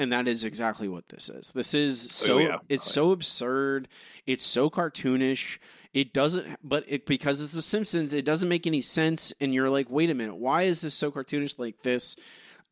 and 0.00 0.12
that 0.12 0.26
is 0.26 0.42
exactly 0.42 0.88
what 0.88 1.08
this 1.10 1.28
is. 1.28 1.52
This 1.52 1.72
is 1.72 2.10
so. 2.10 2.34
Oh, 2.34 2.38
yeah. 2.38 2.56
It's 2.68 2.90
so 2.90 3.12
absurd. 3.12 3.86
It's 4.26 4.44
so 4.44 4.68
cartoonish. 4.68 5.58
It 5.92 6.12
doesn't, 6.12 6.56
but 6.64 6.84
it 6.88 7.06
because 7.06 7.40
it's 7.40 7.52
The 7.52 7.62
Simpsons, 7.62 8.14
it 8.14 8.24
doesn't 8.24 8.48
make 8.48 8.66
any 8.66 8.80
sense. 8.80 9.32
And 9.40 9.54
you're 9.54 9.70
like, 9.70 9.88
wait 9.88 10.10
a 10.10 10.14
minute, 10.14 10.34
why 10.36 10.62
is 10.62 10.80
this 10.80 10.94
so 10.94 11.12
cartoonish 11.12 11.56
like 11.56 11.82
this? 11.82 12.16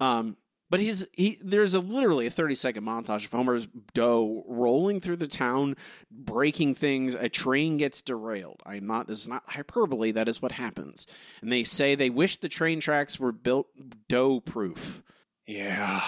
Um, 0.01 0.37
but 0.71 0.81
he's 0.81 1.07
he. 1.13 1.39
There's 1.43 1.75
a 1.75 1.81
literally 1.81 2.27
a 2.27 2.31
30 2.31 2.55
second 2.55 2.85
montage 2.85 3.25
of 3.25 3.33
Homer's 3.33 3.69
dough 3.95 4.45
rolling 4.47 5.01
through 5.01 5.17
the 5.17 5.29
town, 5.29 5.77
breaking 6.11 6.75
things. 6.75 7.15
A 7.15 7.29
train 7.29 7.77
gets 7.77 8.03
derailed. 8.03 8.63
I'm 8.67 8.87
not. 8.87 9.07
This 9.07 9.21
is 9.23 9.29
not 9.29 9.45
hyperbole. 9.47 10.13
That 10.13 10.29
is 10.29 10.43
what 10.43 10.53
happens. 10.53 11.07
And 11.41 11.51
they 11.51 11.65
say 11.65 11.95
they 11.95 12.11
wish 12.11 12.39
the 12.39 12.49
train 12.49 12.81
tracks 12.81 13.19
were 13.19 13.33
built 13.33 13.69
dough 14.09 14.41
proof. 14.41 15.03
yeah. 15.47 16.03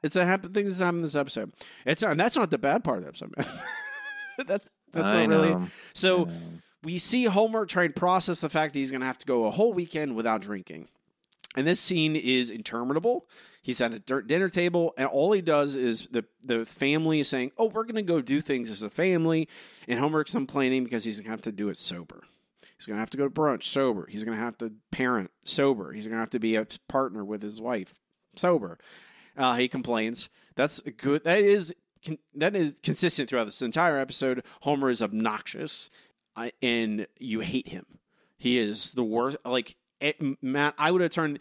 It's 0.00 0.14
a 0.14 0.24
happen 0.24 0.52
things 0.52 0.78
that 0.78 0.84
happen 0.84 0.98
in 0.98 1.02
this 1.02 1.16
episode. 1.16 1.52
It's 1.84 2.02
not. 2.02 2.16
That's 2.16 2.36
not 2.36 2.50
the 2.50 2.58
bad 2.58 2.84
part 2.84 2.98
of 2.98 3.04
the 3.04 3.08
episode. 3.08 3.34
that's 4.46 4.68
that's 4.92 5.12
I 5.12 5.26
not 5.26 5.28
really. 5.28 5.66
So 5.92 6.28
we 6.84 6.98
see 6.98 7.24
Homer 7.24 7.66
try 7.66 7.84
and 7.84 7.96
process 7.96 8.40
the 8.40 8.48
fact 8.48 8.72
that 8.72 8.78
he's 8.78 8.90
going 8.90 9.00
to 9.00 9.06
have 9.06 9.18
to 9.18 9.26
go 9.26 9.46
a 9.46 9.50
whole 9.50 9.72
weekend 9.72 10.14
without 10.14 10.40
drinking. 10.40 10.88
And 11.56 11.66
this 11.66 11.80
scene 11.80 12.14
is 12.14 12.50
interminable. 12.50 13.26
He's 13.68 13.82
at 13.82 13.92
a 13.92 13.98
dir- 13.98 14.22
dinner 14.22 14.48
table, 14.48 14.94
and 14.96 15.06
all 15.06 15.30
he 15.32 15.42
does 15.42 15.74
is 15.76 16.08
the 16.10 16.24
the 16.42 16.64
family 16.64 17.20
is 17.20 17.28
saying, 17.28 17.52
"Oh, 17.58 17.66
we're 17.66 17.82
going 17.82 17.96
to 17.96 18.02
go 18.02 18.22
do 18.22 18.40
things 18.40 18.70
as 18.70 18.80
a 18.80 18.88
family," 18.88 19.46
and 19.86 20.00
Homer's 20.00 20.30
complaining 20.30 20.84
because 20.84 21.04
he's 21.04 21.20
going 21.20 21.26
to 21.26 21.32
have 21.32 21.42
to 21.42 21.52
do 21.52 21.68
it 21.68 21.76
sober. 21.76 22.22
He's 22.78 22.86
going 22.86 22.96
to 22.96 23.00
have 23.00 23.10
to 23.10 23.18
go 23.18 23.24
to 23.24 23.30
brunch 23.30 23.64
sober. 23.64 24.06
He's 24.08 24.24
going 24.24 24.38
to 24.38 24.42
have 24.42 24.56
to 24.58 24.72
parent 24.90 25.32
sober. 25.44 25.92
He's 25.92 26.06
going 26.06 26.16
to 26.16 26.20
have 26.20 26.30
to 26.30 26.38
be 26.38 26.56
a 26.56 26.66
partner 26.88 27.22
with 27.22 27.42
his 27.42 27.60
wife 27.60 28.00
sober. 28.36 28.78
Uh, 29.36 29.56
he 29.56 29.68
complains. 29.68 30.30
That's 30.56 30.80
good. 30.80 31.24
That 31.24 31.42
is 31.42 31.74
that 32.34 32.56
is 32.56 32.80
consistent 32.82 33.28
throughout 33.28 33.44
this 33.44 33.60
entire 33.60 33.98
episode. 33.98 34.44
Homer 34.62 34.88
is 34.88 35.02
obnoxious, 35.02 35.90
uh, 36.36 36.48
and 36.62 37.06
you 37.18 37.40
hate 37.40 37.68
him. 37.68 37.84
He 38.38 38.56
is 38.56 38.92
the 38.92 39.04
worst. 39.04 39.36
Like 39.44 39.76
it, 40.00 40.16
Matt, 40.42 40.72
I 40.78 40.90
would 40.90 41.02
have 41.02 41.10
turned. 41.10 41.40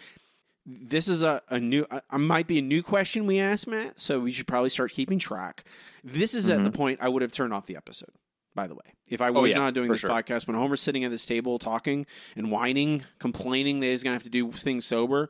This 0.69 1.07
is 1.07 1.21
a, 1.21 1.41
a 1.47 1.61
new. 1.61 1.85
I 2.09 2.17
might 2.17 2.45
be 2.45 2.59
a 2.59 2.61
new 2.61 2.83
question 2.83 3.25
we 3.25 3.39
asked 3.39 3.67
Matt, 3.67 4.01
so 4.01 4.19
we 4.19 4.33
should 4.33 4.47
probably 4.47 4.69
start 4.69 4.91
keeping 4.91 5.17
track. 5.17 5.63
This 6.03 6.33
is 6.33 6.49
mm-hmm. 6.49 6.59
at 6.59 6.63
the 6.69 6.77
point 6.77 6.99
I 7.01 7.07
would 7.07 7.21
have 7.21 7.31
turned 7.31 7.53
off 7.53 7.67
the 7.67 7.77
episode. 7.77 8.11
By 8.53 8.67
the 8.67 8.75
way, 8.75 8.95
if 9.07 9.21
I 9.21 9.29
oh, 9.29 9.33
was 9.33 9.53
oh, 9.53 9.55
yeah, 9.55 9.63
not 9.63 9.73
doing 9.73 9.89
this 9.89 10.01
sure. 10.01 10.09
podcast, 10.09 10.45
when 10.45 10.57
Homer's 10.57 10.81
sitting 10.81 11.05
at 11.05 11.11
this 11.11 11.25
table 11.25 11.57
talking 11.57 12.05
and 12.35 12.51
whining, 12.51 13.03
complaining 13.17 13.79
that 13.79 13.85
he's 13.85 14.03
going 14.03 14.11
to 14.11 14.15
have 14.15 14.23
to 14.23 14.29
do 14.29 14.51
things 14.51 14.85
sober, 14.85 15.29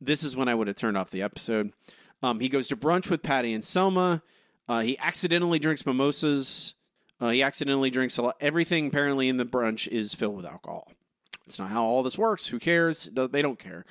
this 0.00 0.22
is 0.22 0.36
when 0.36 0.46
I 0.46 0.54
would 0.54 0.68
have 0.68 0.76
turned 0.76 0.96
off 0.96 1.10
the 1.10 1.22
episode. 1.22 1.72
Um, 2.22 2.38
he 2.38 2.48
goes 2.48 2.68
to 2.68 2.76
brunch 2.76 3.10
with 3.10 3.22
Patty 3.22 3.54
and 3.54 3.64
Selma. 3.64 4.22
Uh, 4.68 4.80
he 4.80 4.96
accidentally 4.98 5.58
drinks 5.58 5.84
mimosas. 5.84 6.74
Uh, 7.18 7.30
he 7.30 7.42
accidentally 7.42 7.90
drinks 7.90 8.18
a 8.18 8.22
lot. 8.22 8.36
Everything 8.40 8.88
apparently 8.88 9.28
in 9.28 9.36
the 9.36 9.46
brunch 9.46 9.88
is 9.88 10.14
filled 10.14 10.36
with 10.36 10.46
alcohol. 10.46 10.92
It's 11.46 11.58
not 11.58 11.70
how 11.70 11.84
all 11.84 12.02
this 12.02 12.18
works. 12.18 12.48
Who 12.48 12.58
cares? 12.58 13.08
They 13.12 13.42
don't 13.42 13.58
care. 13.58 13.84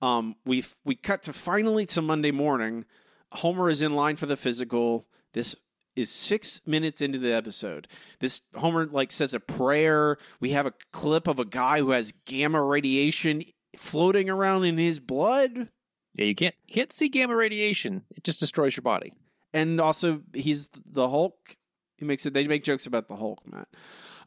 Um, 0.00 0.36
we 0.44 0.64
we 0.84 0.94
cut 0.94 1.22
to 1.24 1.32
finally 1.32 1.86
to 1.86 2.02
Monday 2.02 2.30
morning. 2.30 2.84
Homer 3.32 3.68
is 3.68 3.82
in 3.82 3.94
line 3.94 4.16
for 4.16 4.26
the 4.26 4.36
physical. 4.36 5.06
This 5.32 5.56
is 5.96 6.10
six 6.10 6.60
minutes 6.64 7.00
into 7.00 7.18
the 7.18 7.32
episode. 7.32 7.88
This 8.20 8.42
Homer 8.54 8.86
like 8.86 9.10
says 9.10 9.34
a 9.34 9.40
prayer. 9.40 10.18
We 10.40 10.50
have 10.50 10.66
a 10.66 10.74
clip 10.92 11.26
of 11.26 11.38
a 11.38 11.44
guy 11.44 11.80
who 11.80 11.90
has 11.90 12.12
gamma 12.24 12.62
radiation 12.62 13.44
floating 13.76 14.30
around 14.30 14.64
in 14.64 14.78
his 14.78 15.00
blood. 15.00 15.68
Yeah, 16.14 16.24
you 16.24 16.34
can't 16.34 16.54
can't 16.68 16.92
see 16.92 17.08
gamma 17.08 17.36
radiation. 17.36 18.04
It 18.10 18.24
just 18.24 18.40
destroys 18.40 18.76
your 18.76 18.82
body. 18.82 19.12
And 19.52 19.80
also, 19.80 20.22
he's 20.34 20.68
the 20.86 21.08
Hulk. 21.08 21.56
He 21.96 22.04
makes 22.04 22.24
it. 22.26 22.34
They 22.34 22.46
make 22.46 22.64
jokes 22.64 22.86
about 22.86 23.08
the 23.08 23.16
Hulk, 23.16 23.40
Matt. 23.44 23.68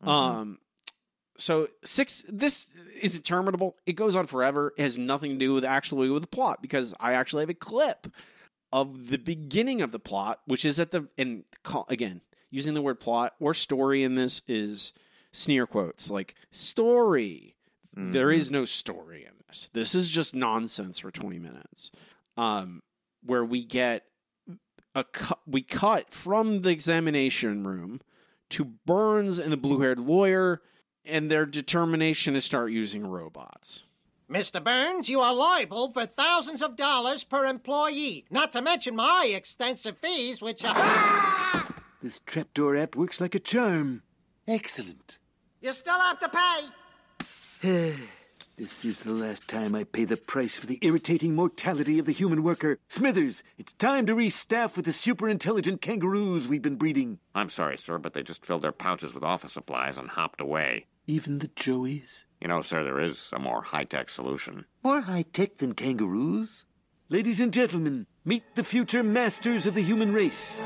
Mm-hmm. 0.01 0.10
Um, 0.10 0.58
so 1.41 1.67
six. 1.83 2.24
This 2.27 2.69
is 3.01 3.15
interminable. 3.15 3.75
It 3.86 3.93
goes 3.93 4.15
on 4.15 4.27
forever. 4.27 4.74
It 4.77 4.81
has 4.81 4.98
nothing 4.98 5.31
to 5.31 5.38
do 5.38 5.53
with 5.53 5.65
actually 5.65 6.10
with 6.10 6.24
the 6.24 6.27
plot 6.27 6.62
because 6.62 6.93
I 7.00 7.13
actually 7.13 7.41
have 7.41 7.50
a 7.50 7.55
clip 7.55 8.07
of 8.71 9.07
the 9.10 9.17
beginning 9.17 9.81
of 9.81 9.91
the 9.91 10.00
plot, 10.00 10.39
which 10.45 10.63
is 10.63 10.79
at 10.79 10.91
the 10.91 11.07
and 11.17 11.43
again 11.89 12.21
using 12.50 12.74
the 12.74 12.81
word 12.81 13.00
plot 13.00 13.33
or 13.39 13.53
story 13.53 14.03
in 14.03 14.15
this 14.15 14.41
is 14.48 14.93
sneer 15.31 15.65
quotes 15.65 16.10
like 16.10 16.36
story. 16.51 17.55
Mm-hmm. 17.98 18.12
There 18.12 18.31
is 18.31 18.51
no 18.51 18.65
story 18.65 19.25
in 19.25 19.33
this. 19.48 19.69
This 19.74 19.95
is 19.95 20.10
just 20.10 20.33
nonsense 20.33 21.00
for 21.00 21.12
twenty 21.12 21.39
minutes. 21.39 21.91
Um, 22.38 22.81
where 23.24 23.43
we 23.43 23.63
get 23.63 24.03
a 24.95 25.03
cu- 25.03 25.36
we 25.45 25.62
cut 25.62 26.13
from 26.13 26.62
the 26.62 26.69
examination 26.69 27.65
room 27.65 28.00
to 28.51 28.65
Burns 28.65 29.38
and 29.38 29.51
the 29.51 29.57
blue-haired 29.57 30.00
lawyer 30.00 30.62
and 31.05 31.29
their 31.29 31.46
determination 31.46 32.34
to 32.34 32.41
start 32.41 32.72
using 32.72 33.05
robots. 33.05 33.86
Mr. 34.29 34.63
Burns, 34.63 35.10
you 35.10 35.20
are 35.20 35.34
liable 35.34 35.91
for 35.91 36.05
thousands 36.05 36.62
of 36.62 36.77
dollars 36.77 37.24
per 37.24 37.46
employee, 37.46 38.25
not 38.29 38.53
to 38.53 38.62
mention 38.62 38.96
my 38.96 39.29
extensive 39.34 39.98
fees, 39.98 40.41
which 40.41 40.63
are. 40.63 40.75
This 42.01 42.20
trapdoor 42.20 42.75
app 42.77 42.96
works 42.96 43.22
like 43.22 43.36
a 43.36 43.39
charm. 43.39 44.01
Excellent. 44.48 45.20
You 45.62 45.72
still 45.72 46.00
have 46.00 46.20
to 46.20 46.29
pay. 47.62 47.93
This 48.58 48.86
is 48.86 49.00
the 49.00 49.13
last 49.13 49.48
time 49.48 49.74
I 49.74 49.86
pay 49.86 50.05
the 50.05 50.17
price 50.17 50.55
for 50.55 50.67
the 50.67 50.77
irritating 50.84 51.34
mortality 51.34 51.98
of 51.98 52.05
the 52.05 52.12
human 52.12 52.43
worker. 52.43 52.77
Smithers, 52.89 53.43
it's 53.58 53.74
time 53.74 54.05
to 54.05 54.13
restaff 54.13 54.75
with 54.75 54.86
the 54.86 54.93
super 54.93 55.27
intelligent 55.27 55.81
kangaroos 55.81 56.48
we've 56.48 56.62
been 56.62 56.75
breeding. 56.75 57.17
I'm 57.34 57.50
sorry, 57.50 57.77
sir, 57.77 57.98
but 57.98 58.13
they 58.13 58.22
just 58.22 58.46
filled 58.46 58.62
their 58.62 58.72
pouches 58.72 59.15
with 59.15 59.24
office 59.24 59.53
supplies 59.53 59.98
and 59.98 60.10
hopped 60.10 60.41
away. 60.41 60.86
Even 61.12 61.39
the 61.39 61.50
joeys? 61.50 62.24
You 62.39 62.48
know, 62.48 62.62
sir, 62.62 62.86
there 62.86 63.01
is 63.01 63.32
a 63.34 63.39
more 63.39 63.62
high 63.62 63.84
tech 63.84 64.08
solution. 64.08 64.63
More 64.82 65.01
high 65.01 65.24
tech 65.24 65.58
than 65.58 65.74
kangaroos? 65.74 66.63
Ladies 67.10 67.41
and 67.41 67.53
gentlemen, 67.53 68.08
meet 68.24 68.44
the 68.56 68.63
future 68.63 69.03
masters 69.03 69.65
of 69.65 69.74
the 69.74 69.82
human 69.82 70.13
race. 70.13 70.62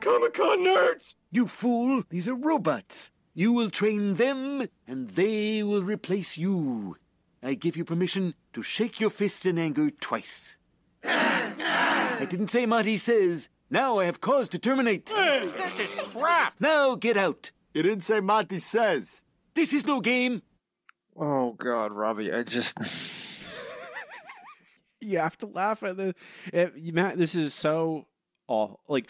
Comic 0.00 0.32
Con 0.32 0.60
nerds! 0.60 1.12
You 1.30 1.46
fool, 1.46 2.04
these 2.08 2.26
are 2.26 2.34
robots. 2.34 3.10
You 3.34 3.52
will 3.52 3.68
train 3.68 4.14
them, 4.14 4.66
and 4.88 5.10
they 5.10 5.62
will 5.62 5.82
replace 5.82 6.38
you. 6.38 6.96
I 7.42 7.52
give 7.52 7.76
you 7.76 7.84
permission 7.84 8.32
to 8.54 8.62
shake 8.62 9.00
your 9.00 9.10
fist 9.10 9.44
in 9.44 9.58
anger 9.58 9.90
twice. 9.90 10.56
I 11.04 12.24
didn't 12.26 12.48
say 12.48 12.64
Monty 12.64 12.96
says. 12.96 13.50
Now 13.74 13.98
I 13.98 14.04
have 14.04 14.20
cause 14.20 14.48
to 14.50 14.58
terminate. 14.60 15.10
Hey, 15.10 15.50
this 15.56 15.80
is 15.80 15.92
crap. 16.12 16.54
Now 16.60 16.94
get 16.94 17.16
out. 17.16 17.50
You 17.72 17.82
didn't 17.82 18.04
say 18.04 18.20
Monty 18.20 18.60
says. 18.60 19.24
This 19.54 19.72
is 19.72 19.84
no 19.84 20.00
game. 20.00 20.42
Oh 21.16 21.54
God, 21.54 21.90
Robbie, 21.90 22.32
I 22.32 22.44
just. 22.44 22.78
you 25.00 25.18
have 25.18 25.36
to 25.38 25.46
laugh 25.46 25.82
at 25.82 25.96
the 25.96 26.14
it, 26.52 26.94
Matt. 26.94 27.18
This 27.18 27.34
is 27.34 27.52
so 27.52 28.06
all 28.46 28.78
like 28.88 29.08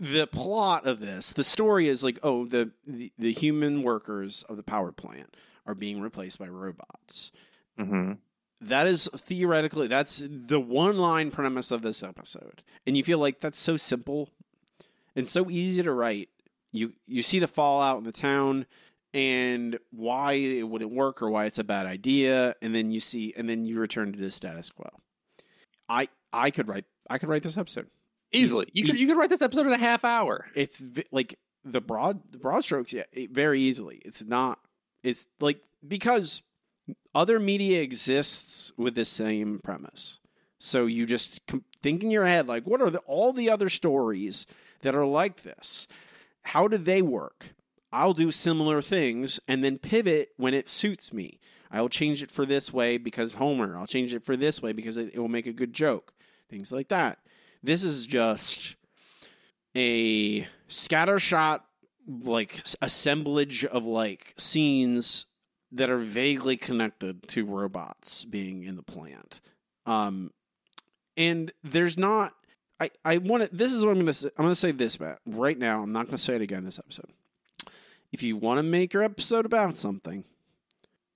the 0.00 0.26
plot 0.26 0.86
of 0.86 1.00
this, 1.00 1.34
the 1.34 1.44
story 1.44 1.86
is 1.86 2.02
like, 2.02 2.18
oh, 2.22 2.46
the, 2.46 2.70
the, 2.86 3.12
the 3.18 3.34
human 3.34 3.82
workers 3.82 4.42
of 4.48 4.56
the 4.56 4.62
power 4.62 4.90
plant 4.90 5.36
are 5.66 5.74
being 5.74 6.00
replaced 6.00 6.38
by 6.38 6.48
robots. 6.48 7.30
Mm-hmm. 7.78 8.12
That 8.60 8.86
is 8.86 9.08
theoretically 9.14 9.86
that's 9.86 10.22
the 10.26 10.58
one 10.58 10.98
line 10.98 11.30
premise 11.30 11.70
of 11.70 11.82
this 11.82 12.02
episode, 12.02 12.62
and 12.86 12.96
you 12.96 13.04
feel 13.04 13.18
like 13.18 13.40
that's 13.40 13.58
so 13.58 13.76
simple 13.76 14.30
and 15.14 15.28
so 15.28 15.48
easy 15.48 15.82
to 15.82 15.92
write. 15.92 16.28
You 16.72 16.92
you 17.06 17.22
see 17.22 17.38
the 17.38 17.48
fallout 17.48 17.98
in 17.98 18.04
the 18.04 18.12
town 18.12 18.66
and 19.14 19.78
why 19.90 20.32
it 20.32 20.68
wouldn't 20.68 20.90
work 20.90 21.22
or 21.22 21.30
why 21.30 21.46
it's 21.46 21.58
a 21.58 21.64
bad 21.64 21.86
idea, 21.86 22.56
and 22.60 22.74
then 22.74 22.90
you 22.90 23.00
see 23.00 23.32
and 23.36 23.48
then 23.48 23.64
you 23.64 23.78
return 23.78 24.12
to 24.12 24.18
the 24.18 24.30
status 24.30 24.70
quo. 24.70 24.88
I 25.88 26.08
I 26.32 26.50
could 26.50 26.68
write 26.68 26.84
I 27.08 27.18
could 27.18 27.28
write 27.28 27.42
this 27.42 27.56
episode 27.56 27.86
easily. 28.32 28.68
You 28.72 28.84
could 28.84 28.98
you 28.98 29.06
could 29.06 29.16
write 29.16 29.30
this 29.30 29.42
episode 29.42 29.66
in 29.66 29.72
a 29.72 29.78
half 29.78 30.04
hour. 30.04 30.46
It's 30.54 30.78
vi- 30.78 31.06
like 31.10 31.38
the 31.64 31.80
broad 31.80 32.20
the 32.30 32.38
broad 32.38 32.64
strokes, 32.64 32.92
yeah, 32.92 33.04
it, 33.12 33.30
very 33.30 33.60
easily. 33.62 34.00
It's 34.04 34.24
not. 34.24 34.58
It's 35.02 35.26
like 35.40 35.60
because 35.86 36.42
other 37.14 37.38
media 37.38 37.80
exists 37.82 38.72
with 38.76 38.94
the 38.94 39.04
same 39.04 39.60
premise. 39.62 40.18
So 40.58 40.86
you 40.86 41.06
just 41.06 41.40
think 41.82 42.02
in 42.02 42.10
your 42.10 42.26
head 42.26 42.48
like, 42.48 42.64
what 42.64 42.80
are 42.80 42.90
the, 42.90 42.98
all 43.00 43.32
the 43.32 43.50
other 43.50 43.68
stories 43.68 44.46
that 44.82 44.94
are 44.94 45.06
like 45.06 45.42
this? 45.42 45.86
How 46.42 46.68
do 46.68 46.76
they 46.76 47.02
work? 47.02 47.54
I'll 47.92 48.14
do 48.14 48.30
similar 48.30 48.82
things 48.82 49.40
and 49.48 49.64
then 49.64 49.78
pivot 49.78 50.30
when 50.36 50.54
it 50.54 50.68
suits 50.68 51.12
me. 51.12 51.40
I'll 51.70 51.88
change 51.88 52.22
it 52.22 52.30
for 52.30 52.46
this 52.46 52.72
way 52.72 52.98
because 52.98 53.34
Homer. 53.34 53.76
I'll 53.76 53.86
change 53.86 54.14
it 54.14 54.24
for 54.24 54.36
this 54.36 54.62
way 54.62 54.72
because 54.72 54.96
it, 54.96 55.10
it 55.14 55.18
will 55.18 55.28
make 55.28 55.46
a 55.46 55.52
good 55.52 55.72
joke. 55.72 56.12
Things 56.50 56.72
like 56.72 56.88
that. 56.88 57.18
This 57.62 57.82
is 57.82 58.06
just 58.06 58.76
a 59.74 60.46
scattershot 60.68 61.60
like 62.08 62.62
assemblage 62.80 63.64
of 63.64 63.84
like 63.84 64.34
scenes 64.38 65.26
that 65.72 65.90
are 65.90 65.98
vaguely 65.98 66.56
connected 66.56 67.28
to 67.28 67.44
robots 67.44 68.24
being 68.24 68.64
in 68.64 68.76
the 68.76 68.82
plant. 68.82 69.40
Um 69.86 70.32
and 71.16 71.52
there's 71.62 71.98
not 71.98 72.34
I 72.80 72.90
I 73.04 73.18
want 73.18 73.44
to 73.44 73.54
this 73.54 73.72
is 73.72 73.84
what 73.84 73.92
I'm 73.92 73.96
going 73.96 74.06
to 74.06 74.12
say 74.12 74.30
I'm 74.36 74.44
going 74.44 74.52
to 74.52 74.56
say 74.60 74.72
this 74.72 74.98
Matt 75.00 75.18
right 75.26 75.58
now 75.58 75.82
I'm 75.82 75.92
not 75.92 76.06
going 76.06 76.16
to 76.16 76.22
say 76.22 76.36
it 76.36 76.42
again 76.42 76.64
this 76.64 76.78
episode. 76.78 77.12
If 78.12 78.22
you 78.22 78.36
want 78.36 78.58
to 78.58 78.62
make 78.62 78.94
your 78.94 79.02
episode 79.02 79.44
about 79.44 79.76
something, 79.76 80.24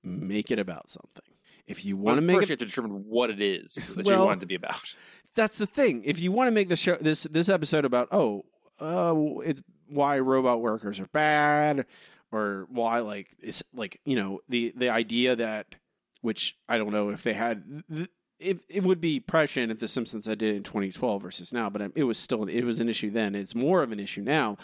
make 0.02 0.50
it 0.50 0.58
about 0.58 0.90
something. 0.90 1.24
If 1.66 1.86
you 1.86 1.96
want 1.96 2.06
well, 2.06 2.16
to 2.16 2.22
make 2.22 2.36
first 2.36 2.44
it, 2.44 2.48
you 2.50 2.52
have 2.52 2.58
to 2.58 2.66
determine 2.66 3.04
what 3.08 3.30
it 3.30 3.40
is 3.40 3.74
that 3.96 4.04
well, 4.04 4.20
you 4.20 4.26
want 4.26 4.38
it 4.38 4.40
to 4.40 4.46
be 4.46 4.56
about 4.56 4.94
that's 5.34 5.58
the 5.58 5.66
thing. 5.66 6.02
If 6.04 6.20
you 6.20 6.32
want 6.32 6.48
to 6.48 6.52
make 6.52 6.68
the 6.68 6.76
show 6.76 6.96
this 6.96 7.24
this 7.24 7.48
episode 7.48 7.84
about 7.84 8.08
oh, 8.12 8.44
uh, 8.80 9.14
it's 9.44 9.62
why 9.88 10.18
robot 10.18 10.60
workers 10.60 11.00
are 11.00 11.08
bad, 11.12 11.86
or 12.32 12.66
why 12.70 13.00
like 13.00 13.28
it's 13.40 13.62
like 13.74 14.00
you 14.04 14.16
know 14.16 14.40
the 14.48 14.72
the 14.76 14.88
idea 14.88 15.36
that 15.36 15.74
which 16.20 16.56
I 16.68 16.78
don't 16.78 16.92
know 16.92 17.10
if 17.10 17.22
they 17.22 17.34
had. 17.34 17.82
It, 18.38 18.58
it 18.68 18.82
would 18.82 19.00
be 19.00 19.20
prescient 19.20 19.70
if 19.70 19.78
The 19.78 19.86
Simpsons 19.86 20.26
had 20.26 20.38
did 20.38 20.56
in 20.56 20.64
2012 20.64 21.22
versus 21.22 21.52
now, 21.52 21.70
but 21.70 21.92
it 21.94 22.02
was 22.02 22.18
still 22.18 22.42
it 22.48 22.64
was 22.64 22.80
an 22.80 22.88
issue 22.88 23.10
then. 23.10 23.36
It's 23.36 23.54
more 23.54 23.84
of 23.84 23.92
an 23.92 24.00
issue 24.00 24.22
now. 24.22 24.56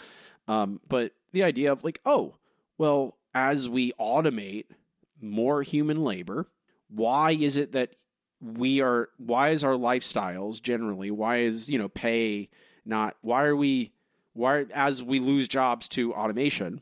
Um, 0.49 0.81
but 0.89 1.13
the 1.31 1.43
idea 1.43 1.71
of 1.71 1.81
like, 1.81 2.01
oh, 2.05 2.35
well, 2.77 3.15
as 3.33 3.69
we 3.69 3.93
automate 3.93 4.65
more 5.21 5.63
human 5.63 6.03
labor? 6.03 6.47
Why 6.89 7.31
is 7.31 7.57
it 7.57 7.73
that 7.73 7.95
we 8.41 8.81
are 8.81 9.09
why 9.17 9.49
is 9.49 9.63
our 9.63 9.73
lifestyles 9.73 10.61
generally 10.61 11.11
why 11.11 11.39
is 11.39 11.69
you 11.69 11.77
know 11.77 11.89
pay 11.89 12.49
not 12.85 13.17
why 13.19 13.43
are 13.43 13.55
we 13.55 13.91
why 14.31 14.65
as 14.73 15.03
we 15.03 15.19
lose 15.19 15.49
jobs 15.49 15.89
to 15.89 16.13
automation 16.13 16.79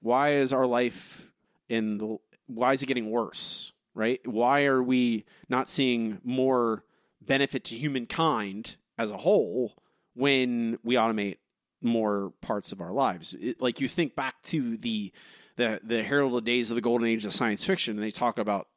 why 0.00 0.34
is 0.34 0.52
our 0.52 0.66
life 0.66 1.30
in 1.68 1.98
the 1.98 2.18
why 2.46 2.72
is 2.72 2.82
it 2.82 2.86
getting 2.86 3.10
worse 3.10 3.72
right? 3.94 4.20
Why 4.26 4.64
are 4.64 4.82
we 4.82 5.24
not 5.48 5.68
seeing 5.68 6.18
more 6.24 6.84
benefit 7.20 7.64
to 7.64 7.76
humankind 7.76 8.76
as 8.98 9.10
a 9.10 9.16
whole 9.16 9.74
when 10.14 10.78
we 10.82 10.94
automate 10.94 11.38
more 11.82 12.32
parts 12.40 12.72
of 12.72 12.80
our 12.80 12.92
lives? 12.92 13.34
It, 13.38 13.60
like 13.60 13.80
you 13.80 13.88
think 13.88 14.14
back 14.14 14.42
to 14.44 14.76
the 14.76 15.12
the 15.56 15.80
the 15.82 16.02
heralded 16.02 16.44
days 16.44 16.70
of 16.70 16.76
the 16.76 16.80
golden 16.80 17.08
age 17.08 17.24
of 17.24 17.34
science 17.34 17.64
fiction 17.64 17.96
and 17.96 18.02
they 18.02 18.10
talk 18.10 18.38
about 18.38 18.68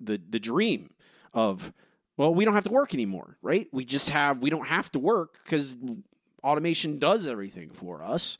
the 0.00 0.20
the 0.28 0.40
dream 0.40 0.90
of 1.34 1.72
well 2.16 2.34
we 2.34 2.44
don't 2.44 2.54
have 2.54 2.64
to 2.64 2.72
work 2.72 2.94
anymore 2.94 3.36
right? 3.42 3.68
We 3.72 3.84
just 3.84 4.10
have 4.10 4.42
we 4.42 4.50
don't 4.50 4.66
have 4.66 4.90
to 4.92 4.98
work 4.98 5.38
because 5.44 5.76
automation 6.42 6.98
does 6.98 7.26
everything 7.26 7.70
for 7.70 8.02
us 8.02 8.38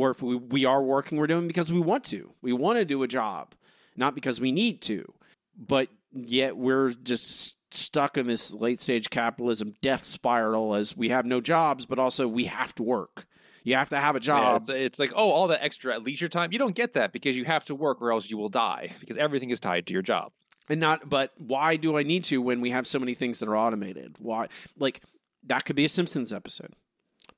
or 0.00 0.10
if 0.10 0.22
we, 0.22 0.36
we 0.36 0.64
are 0.64 0.82
working 0.82 1.18
we're 1.18 1.26
doing 1.26 1.46
because 1.46 1.70
we 1.72 1.80
want 1.80 2.04
to. 2.04 2.32
We 2.42 2.52
want 2.52 2.78
to 2.78 2.84
do 2.84 3.02
a 3.02 3.08
job 3.08 3.54
not 3.96 4.14
because 4.14 4.40
we 4.40 4.50
need 4.52 4.80
to. 4.82 5.12
But 5.56 5.88
yet 6.12 6.56
we're 6.56 6.90
just 6.90 7.56
stuck 7.72 8.16
in 8.16 8.26
this 8.26 8.52
late 8.54 8.80
stage 8.80 9.10
capitalism 9.10 9.74
death 9.82 10.04
spiral 10.04 10.74
as 10.74 10.96
we 10.96 11.10
have 11.10 11.24
no 11.24 11.40
jobs 11.40 11.86
but 11.86 11.98
also 11.98 12.26
we 12.26 12.44
have 12.46 12.74
to 12.76 12.82
work. 12.82 13.26
You 13.62 13.74
have 13.76 13.90
to 13.90 13.98
have 14.00 14.16
a 14.16 14.18
Yeah, 14.18 14.22
job. 14.22 14.56
it's, 14.56 14.68
it's 14.70 14.98
like, 14.98 15.12
oh, 15.14 15.30
all 15.30 15.48
that 15.48 15.62
extra 15.62 15.98
leisure 15.98 16.28
time. 16.28 16.50
You 16.52 16.58
don't 16.58 16.74
get 16.74 16.94
that 16.94 17.12
because 17.12 17.36
you 17.36 17.44
have 17.44 17.64
to 17.66 17.74
work 17.74 18.00
or 18.00 18.10
else 18.10 18.30
you 18.30 18.38
will 18.38 18.48
die 18.48 18.92
because 19.00 19.18
everything 19.18 19.50
is 19.50 19.60
tied 19.60 19.86
to 19.88 19.92
your 19.92 20.02
job. 20.02 20.32
and 20.70 20.80
not 20.80 21.08
but 21.10 21.32
why 21.36 21.76
do 21.76 21.96
i 21.98 22.02
need 22.02 22.24
to 22.24 22.40
when 22.40 22.60
we 22.60 22.70
have 22.70 22.86
so 22.86 22.98
many 22.98 23.14
things 23.14 23.38
that 23.40 23.48
are 23.48 23.56
automated? 23.56 24.16
Why 24.18 24.48
like 24.78 25.02
that 25.46 25.64
could 25.64 25.76
be 25.76 25.84
a 25.84 25.88
simpsons 25.88 26.32
episode 26.32 26.74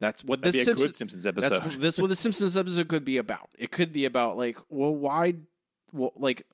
that's 0.03 0.25
what 0.25 0.41
That'd 0.41 0.55
this 0.55 0.65
simpsons 0.65 0.97
Simpsons 0.97 1.23
that's 1.23 1.37
episode. 1.37 1.65
what, 1.65 1.81
this 1.81 1.99
what 1.99 2.09
the 2.09 2.17
simpsons 2.17 2.57
episode 2.57 2.89
could 2.89 3.05
be 3.05 3.19
about. 3.19 3.49
It 3.59 3.71
could 3.71 3.93
be 3.93 4.05
about 4.05 4.37
like 4.37 4.59
well 4.69 4.95
why 4.95 5.35
well 5.93 6.13
like 6.17 6.47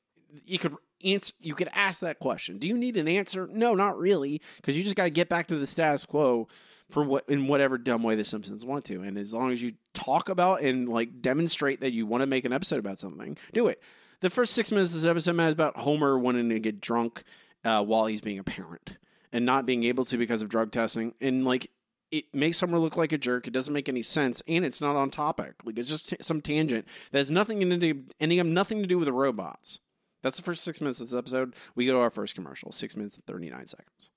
you 0.44 0.58
could 0.58 0.76
answer 1.02 1.32
you 1.40 1.54
could 1.54 1.70
ask 1.72 2.00
that 2.00 2.18
question. 2.18 2.58
Do 2.58 2.68
you 2.68 2.76
need 2.76 2.96
an 2.96 3.08
answer? 3.08 3.48
No 3.50 3.74
not 3.74 3.98
really 3.98 4.42
because 4.56 4.76
you 4.76 4.82
just 4.82 4.96
got 4.96 5.04
to 5.04 5.10
get 5.10 5.28
back 5.28 5.48
to 5.48 5.56
the 5.56 5.66
status 5.66 6.04
quo 6.04 6.46
for 6.90 7.02
what 7.02 7.24
in 7.28 7.48
whatever 7.48 7.78
dumb 7.78 8.02
way 8.02 8.14
the 8.14 8.24
simpsons 8.24 8.64
want 8.64 8.84
to. 8.86 9.02
And 9.02 9.16
as 9.16 9.32
long 9.32 9.52
as 9.52 9.62
you 9.62 9.72
talk 9.94 10.28
about 10.28 10.62
and 10.62 10.88
like 10.88 11.20
demonstrate 11.22 11.80
that 11.80 11.92
you 11.92 12.06
want 12.06 12.20
to 12.20 12.26
make 12.26 12.44
an 12.44 12.52
episode 12.52 12.78
about 12.78 12.98
something 12.98 13.38
do 13.52 13.68
it. 13.68 13.80
The 14.20 14.30
first 14.30 14.52
six 14.52 14.72
minutes 14.72 14.90
of 14.94 15.02
this 15.02 15.08
episode 15.08 15.40
is 15.40 15.54
about 15.54 15.76
homer 15.76 16.18
wanting 16.18 16.48
to 16.48 16.58
get 16.58 16.80
drunk 16.80 17.22
uh, 17.64 17.84
while 17.84 18.06
he's 18.06 18.20
being 18.20 18.38
a 18.38 18.44
parent 18.44 18.96
and 19.32 19.46
not 19.46 19.66
being 19.66 19.84
able 19.84 20.04
to 20.06 20.16
because 20.18 20.42
of 20.42 20.48
drug 20.48 20.72
testing. 20.72 21.14
And 21.20 21.44
like 21.44 21.70
it 22.10 22.24
makes 22.32 22.60
Homer 22.60 22.78
look 22.78 22.96
like 22.96 23.12
a 23.12 23.18
jerk. 23.18 23.46
It 23.46 23.52
doesn't 23.52 23.72
make 23.74 23.88
any 23.88 24.02
sense, 24.02 24.42
and 24.48 24.64
it's 24.64 24.80
not 24.80 24.96
on 24.96 25.10
topic. 25.10 25.54
Like 25.64 25.78
it's 25.78 25.88
just 25.88 26.10
t- 26.10 26.16
some 26.20 26.40
tangent 26.40 26.86
that 27.12 27.18
has 27.18 27.30
nothing 27.30 27.60
to 27.60 27.76
do, 27.76 28.04
any 28.20 28.42
nothing 28.42 28.80
to 28.82 28.86
do 28.88 28.98
with 28.98 29.06
the 29.06 29.12
robots. 29.12 29.78
That's 30.22 30.36
the 30.36 30.42
first 30.42 30.64
six 30.64 30.80
minutes 30.80 31.00
of 31.00 31.08
this 31.08 31.16
episode. 31.18 31.54
We 31.74 31.86
go 31.86 31.92
to 31.92 31.98
our 31.98 32.10
first 32.10 32.34
commercial, 32.34 32.72
six 32.72 32.96
minutes 32.96 33.16
and 33.16 33.24
thirty 33.26 33.50
nine 33.50 33.66
seconds. 33.66 34.08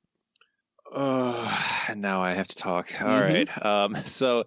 Oh, 0.94 1.84
and 1.88 2.02
now 2.02 2.22
I 2.22 2.34
have 2.34 2.50
to 2.50 2.56
talk. 2.56 2.92
All 3.02 3.08
Mhm. 3.08 3.48
right. 3.50 3.66
Um, 3.66 3.96
so, 4.06 4.44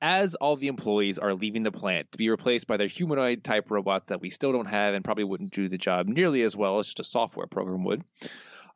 as 0.00 0.36
all 0.36 0.54
the 0.56 0.68
employees 0.68 1.18
are 1.18 1.34
leaving 1.34 1.64
the 1.64 1.72
plant 1.72 2.12
to 2.12 2.18
be 2.18 2.30
replaced 2.30 2.68
by 2.68 2.76
their 2.76 2.86
humanoid 2.86 3.42
type 3.42 3.70
robots 3.70 4.06
that 4.06 4.20
we 4.20 4.30
still 4.30 4.52
don't 4.52 4.66
have 4.66 4.94
and 4.94 5.04
probably 5.04 5.24
wouldn't 5.24 5.52
do 5.52 5.68
the 5.68 5.78
job 5.78 6.06
nearly 6.06 6.42
as 6.42 6.54
well 6.56 6.78
as 6.78 6.86
just 6.86 7.00
a 7.00 7.04
software 7.04 7.48
program 7.48 7.82
would, 7.84 8.04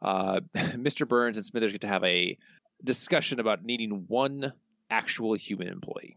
uh, 0.00 0.40
Mr. 0.56 1.06
Burns 1.06 1.36
and 1.36 1.46
Smithers 1.46 1.70
get 1.70 1.82
to 1.82 1.86
have 1.86 2.02
a 2.02 2.36
discussion 2.84 3.40
about 3.40 3.64
needing 3.64 4.04
one 4.08 4.52
actual 4.90 5.34
human 5.34 5.68
employee. 5.68 6.16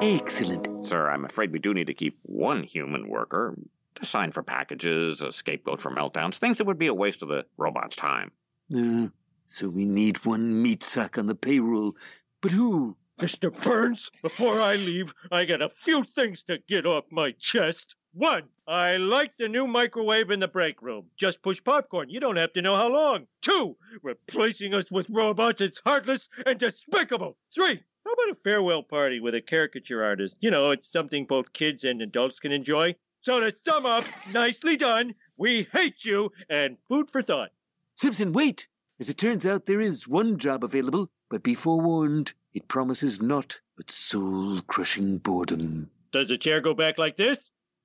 Excellent. 0.00 0.86
Sir, 0.86 1.10
I'm 1.10 1.24
afraid 1.24 1.52
we 1.52 1.58
do 1.58 1.74
need 1.74 1.88
to 1.88 1.94
keep 1.94 2.18
one 2.22 2.62
human 2.62 3.08
worker 3.08 3.56
to 3.96 4.04
sign 4.04 4.30
for 4.30 4.42
packages, 4.42 5.22
a 5.22 5.32
scapegoat 5.32 5.80
for 5.80 5.90
meltdowns, 5.90 6.36
things 6.36 6.58
that 6.58 6.66
would 6.66 6.78
be 6.78 6.86
a 6.86 6.94
waste 6.94 7.22
of 7.22 7.28
the 7.28 7.44
robot's 7.56 7.96
time. 7.96 8.30
Uh, 8.74 9.08
so 9.46 9.68
we 9.68 9.86
need 9.86 10.24
one 10.24 10.62
meat 10.62 10.82
sack 10.82 11.18
on 11.18 11.26
the 11.26 11.34
payroll. 11.34 11.94
But 12.40 12.52
who? 12.52 12.96
Mr. 13.18 13.50
Burns, 13.62 14.10
before 14.22 14.60
I 14.60 14.76
leave, 14.76 15.12
I 15.32 15.44
got 15.44 15.60
a 15.60 15.68
few 15.68 16.04
things 16.04 16.44
to 16.44 16.58
get 16.58 16.86
off 16.86 17.04
my 17.10 17.32
chest. 17.32 17.96
One, 18.12 18.44
I 18.66 18.96
like 18.96 19.36
the 19.36 19.48
new 19.48 19.66
microwave 19.66 20.30
in 20.30 20.40
the 20.40 20.48
break 20.48 20.82
room. 20.82 21.06
Just 21.16 21.42
push 21.42 21.62
popcorn. 21.62 22.10
You 22.10 22.20
don't 22.20 22.36
have 22.36 22.52
to 22.54 22.62
know 22.62 22.74
how 22.74 22.88
long. 22.88 23.26
Two, 23.42 23.76
replacing 24.02 24.74
us 24.74 24.90
with 24.90 25.06
robots 25.10 25.60
is 25.60 25.80
heartless 25.84 26.28
and 26.46 26.58
despicable. 26.58 27.36
Three, 27.54 27.80
how 28.04 28.12
about 28.12 28.32
a 28.32 28.38
farewell 28.42 28.82
party 28.82 29.20
with 29.20 29.34
a 29.34 29.42
caricature 29.42 30.02
artist? 30.02 30.36
You 30.40 30.50
know, 30.50 30.70
it's 30.70 30.90
something 30.90 31.26
both 31.26 31.52
kids 31.52 31.84
and 31.84 32.00
adults 32.00 32.40
can 32.40 32.52
enjoy. 32.52 32.96
So 33.20 33.40
to 33.40 33.54
sum 33.64 33.84
up, 33.84 34.04
nicely 34.32 34.76
done. 34.76 35.14
We 35.36 35.68
hate 35.72 36.04
you 36.04 36.32
and 36.48 36.78
food 36.88 37.10
for 37.10 37.22
thought. 37.22 37.50
Simpson, 37.94 38.32
wait! 38.32 38.68
As 39.00 39.10
it 39.10 39.18
turns 39.18 39.46
out, 39.46 39.64
there 39.64 39.80
is 39.80 40.08
one 40.08 40.38
job 40.38 40.64
available, 40.64 41.10
but 41.28 41.42
be 41.42 41.54
forewarned, 41.54 42.32
it 42.54 42.68
promises 42.68 43.20
naught 43.20 43.60
but 43.76 43.90
soul 43.90 44.60
crushing 44.62 45.18
boredom. 45.18 45.90
Does 46.10 46.28
the 46.28 46.38
chair 46.38 46.60
go 46.60 46.74
back 46.74 46.98
like 46.98 47.14
this? 47.16 47.38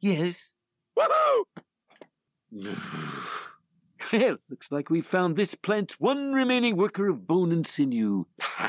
Yes? 0.04 0.54
Woohoo! 1.00 1.46
Well, 4.12 4.38
looks 4.50 4.70
like 4.70 4.90
we've 4.90 5.06
found 5.06 5.38
this 5.38 5.56
plant's 5.56 5.98
one 5.98 6.34
remaining 6.34 6.76
worker 6.76 7.08
of 7.08 7.26
bone 7.26 7.54
and 7.54 7.66
sinew. 7.66 8.26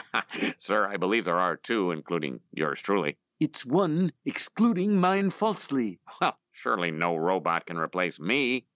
Sir, 0.58 0.86
I 0.86 0.96
believe 0.96 1.24
there 1.24 1.40
are 1.40 1.56
two, 1.56 1.90
including 1.90 2.38
yours 2.52 2.80
truly. 2.80 3.16
It's 3.40 3.66
one 3.66 4.12
excluding 4.24 4.96
mine 4.96 5.30
falsely. 5.30 5.98
Well, 6.20 6.38
surely 6.52 6.92
no 6.92 7.16
robot 7.16 7.66
can 7.66 7.78
replace 7.78 8.20
me. 8.20 8.66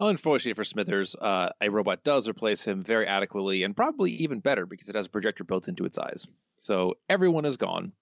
Unfortunately 0.00 0.54
for 0.54 0.64
Smithers, 0.64 1.14
uh, 1.14 1.50
a 1.60 1.68
robot 1.68 2.02
does 2.02 2.28
replace 2.28 2.64
him 2.64 2.82
very 2.82 3.06
adequately 3.06 3.62
and 3.62 3.76
probably 3.76 4.10
even 4.10 4.40
better 4.40 4.66
because 4.66 4.88
it 4.88 4.96
has 4.96 5.06
a 5.06 5.10
projector 5.10 5.44
built 5.44 5.68
into 5.68 5.84
its 5.84 5.98
eyes. 5.98 6.26
So 6.58 6.94
everyone 7.08 7.44
is 7.44 7.58
gone 7.58 7.92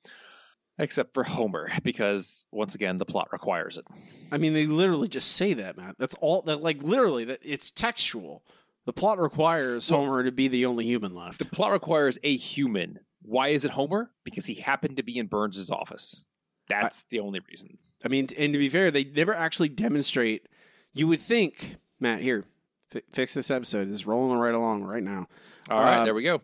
except 0.79 1.15
for 1.15 1.25
Homer 1.25 1.71
because 1.83 2.47
once 2.53 2.75
again 2.75 2.99
the 2.99 3.05
plot 3.05 3.29
requires 3.33 3.79
it. 3.79 3.85
I 4.33 4.39
mean, 4.39 4.55
they 4.55 4.67
literally 4.67 5.09
just 5.09 5.33
say 5.33 5.55
that, 5.55 5.77
Matt. 5.77 5.97
That's 5.99 6.15
all. 6.21 6.43
That 6.43 6.63
like 6.63 6.83
literally 6.83 7.25
that 7.27 7.41
it's 7.43 7.71
textual. 7.71 8.43
The 8.87 8.93
plot 8.93 9.19
requires 9.19 9.91
Well- 9.91 10.01
Homer 10.01 10.25
to 10.25 10.33
be 10.33 10.49
the 10.49 10.67
only 10.67 10.85
human 10.87 11.15
left. 11.15 11.39
The 11.41 11.45
plot 11.47 11.73
requires 11.73 12.19
a 12.23 12.37
human. 12.37 13.01
Why 13.23 13.49
is 13.49 13.65
it 13.65 13.71
Homer? 13.71 14.11
Because 14.25 14.47
he 14.47 14.55
happened 14.55 14.97
to 14.97 15.03
be 15.03 15.19
in 15.19 15.27
Burns' 15.27 15.71
office. 15.71 16.23
That's 16.69 17.05
the 17.11 17.21
only 17.21 17.41
reason. 17.49 17.77
I 18.05 18.09
mean, 18.09 18.29
and 18.39 18.53
to 18.53 18.59
be 18.59 18.69
fair, 18.69 18.91
they 18.91 19.05
never 19.05 19.35
actually 19.35 19.69
demonstrate. 19.71 20.47
You 20.95 21.09
would 21.09 21.21
think, 21.21 21.77
Matt, 22.01 22.21
here, 22.21 22.45
fi- 22.91 23.03
fix 23.13 23.35
this 23.35 23.51
episode. 23.51 23.91
It's 23.91 24.07
rolling 24.07 24.39
right 24.39 24.55
along 24.55 24.85
right 24.85 25.03
now. 25.03 25.27
All 25.69 25.81
right, 25.81 25.99
Uh, 26.01 26.05
there 26.05 26.15
we 26.15 26.23
go. 26.23 26.41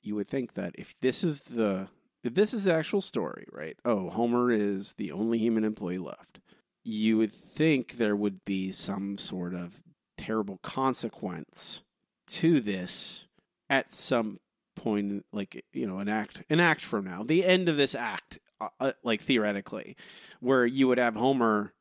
You 0.00 0.14
would 0.14 0.28
think 0.28 0.54
that 0.54 0.74
if 0.78 0.94
this 1.00 1.24
is 1.24 1.40
the 1.42 1.88
this 2.22 2.54
is 2.54 2.64
the 2.64 2.74
actual 2.74 3.00
story, 3.00 3.46
right? 3.52 3.76
Oh, 3.84 4.10
Homer 4.10 4.50
is 4.50 4.94
the 4.94 5.12
only 5.12 5.38
human 5.38 5.64
employee 5.64 5.98
left. 5.98 6.40
You 6.84 7.18
would 7.18 7.32
think 7.32 7.96
there 7.96 8.16
would 8.16 8.44
be 8.44 8.72
some 8.72 9.18
sort 9.18 9.54
of 9.54 9.82
terrible 10.16 10.58
consequence 10.62 11.82
to 12.28 12.60
this 12.60 13.26
at 13.68 13.90
some 13.90 14.38
point, 14.76 15.24
like 15.32 15.64
you 15.72 15.86
know, 15.86 15.98
an 15.98 16.08
act, 16.08 16.42
an 16.50 16.60
act 16.60 16.80
from 16.80 17.04
now, 17.04 17.22
the 17.22 17.44
end 17.44 17.68
of 17.68 17.76
this 17.76 17.94
act, 17.94 18.38
uh, 18.60 18.68
uh, 18.80 18.92
like 19.02 19.20
theoretically, 19.20 19.96
where 20.40 20.66
you 20.66 20.88
would 20.88 20.98
have 20.98 21.14
Homer 21.14 21.72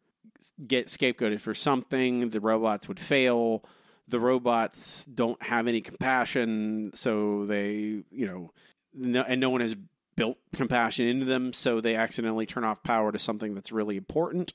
get 0.67 0.87
scapegoated 0.87 1.39
for 1.39 1.53
something, 1.53 2.29
the 2.29 2.39
robots 2.39 2.87
would 2.87 2.99
fail, 2.99 3.63
the 4.07 4.19
robots 4.19 5.05
don't 5.05 5.41
have 5.43 5.67
any 5.67 5.81
compassion, 5.81 6.91
so 6.93 7.45
they, 7.45 8.03
you 8.11 8.25
know, 8.25 8.51
no, 8.93 9.21
and 9.21 9.39
no 9.39 9.49
one 9.49 9.61
has 9.61 9.75
built 10.15 10.37
compassion 10.53 11.07
into 11.07 11.25
them, 11.25 11.53
so 11.53 11.81
they 11.81 11.95
accidentally 11.95 12.45
turn 12.45 12.63
off 12.63 12.83
power 12.83 13.11
to 13.11 13.19
something 13.19 13.53
that's 13.53 13.71
really 13.71 13.97
important. 13.97 14.53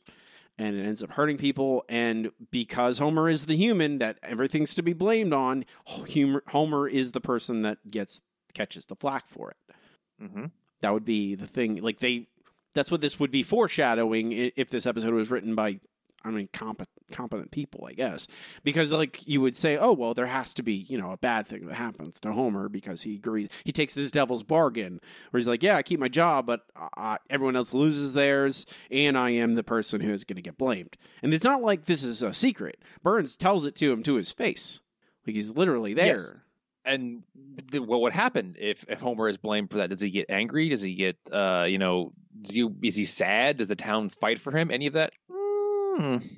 And 0.58 0.74
it 0.74 0.84
ends 0.84 1.02
up 1.02 1.10
hurting 1.10 1.36
people. 1.36 1.84
And 1.88 2.30
because 2.50 2.98
Homer 2.98 3.28
is 3.28 3.44
the 3.46 3.56
human 3.56 3.98
that 3.98 4.18
everything's 4.22 4.74
to 4.76 4.82
be 4.82 4.94
blamed 4.94 5.34
on, 5.34 5.64
Homer, 5.86 6.88
is 6.88 7.12
the 7.12 7.20
person 7.20 7.62
that 7.62 7.78
gets 7.90 8.22
catches 8.54 8.86
the 8.86 8.96
flack 8.96 9.28
for 9.28 9.50
it. 9.50 9.74
hmm 10.18 10.46
That 10.80 10.94
would 10.94 11.04
be 11.04 11.34
the 11.34 11.46
thing. 11.46 11.82
Like 11.82 11.98
they, 11.98 12.28
that's 12.74 12.90
what 12.90 13.02
this 13.02 13.20
would 13.20 13.30
be 13.30 13.42
foreshadowing 13.42 14.32
if 14.32 14.70
this 14.70 14.86
episode 14.86 15.12
was 15.12 15.30
written 15.30 15.54
by, 15.54 15.80
I 16.26 16.30
mean, 16.30 16.48
competent, 16.52 16.88
competent 17.12 17.52
people, 17.52 17.86
I 17.88 17.92
guess, 17.92 18.26
because 18.64 18.92
like 18.92 19.26
you 19.28 19.40
would 19.40 19.54
say, 19.54 19.76
oh 19.76 19.92
well, 19.92 20.12
there 20.12 20.26
has 20.26 20.52
to 20.54 20.62
be 20.62 20.72
you 20.74 20.98
know 20.98 21.12
a 21.12 21.16
bad 21.16 21.46
thing 21.46 21.66
that 21.66 21.74
happens 21.74 22.18
to 22.20 22.32
Homer 22.32 22.68
because 22.68 23.02
he 23.02 23.14
agrees. 23.14 23.48
He 23.64 23.72
takes 23.72 23.94
this 23.94 24.10
devil's 24.10 24.42
bargain 24.42 25.00
where 25.30 25.38
he's 25.38 25.48
like, 25.48 25.62
yeah, 25.62 25.76
I 25.76 25.82
keep 25.82 26.00
my 26.00 26.08
job, 26.08 26.46
but 26.46 26.62
uh, 26.96 27.18
everyone 27.30 27.56
else 27.56 27.72
loses 27.72 28.12
theirs, 28.12 28.66
and 28.90 29.16
I 29.16 29.30
am 29.30 29.54
the 29.54 29.62
person 29.62 30.00
who 30.00 30.12
is 30.12 30.24
going 30.24 30.36
to 30.36 30.42
get 30.42 30.58
blamed. 30.58 30.96
And 31.22 31.32
it's 31.32 31.44
not 31.44 31.62
like 31.62 31.84
this 31.84 32.02
is 32.02 32.22
a 32.22 32.34
secret. 32.34 32.82
Burns 33.02 33.36
tells 33.36 33.66
it 33.66 33.76
to 33.76 33.92
him 33.92 34.02
to 34.02 34.14
his 34.14 34.32
face, 34.32 34.80
like 35.26 35.36
he's 35.36 35.54
literally 35.56 35.94
there. 35.94 36.16
Yes. 36.18 36.32
And 36.84 37.24
th- 37.70 37.82
what 37.82 38.02
would 38.02 38.12
happen 38.12 38.54
if, 38.58 38.84
if 38.88 39.00
Homer 39.00 39.28
is 39.28 39.38
blamed 39.38 39.70
for 39.70 39.78
that? 39.78 39.90
Does 39.90 40.00
he 40.00 40.10
get 40.10 40.26
angry? 40.28 40.68
Does 40.68 40.82
he 40.82 40.94
get, 40.94 41.16
uh, 41.32 41.66
you 41.68 41.78
know, 41.78 42.12
do 42.42 42.54
you, 42.54 42.76
is 42.82 42.94
he 42.94 43.04
sad? 43.04 43.56
Does 43.56 43.66
the 43.66 43.74
town 43.74 44.08
fight 44.08 44.40
for 44.40 44.56
him? 44.56 44.70
Any 44.70 44.86
of 44.86 44.92
that? 44.92 45.12
Mm, 45.98 46.28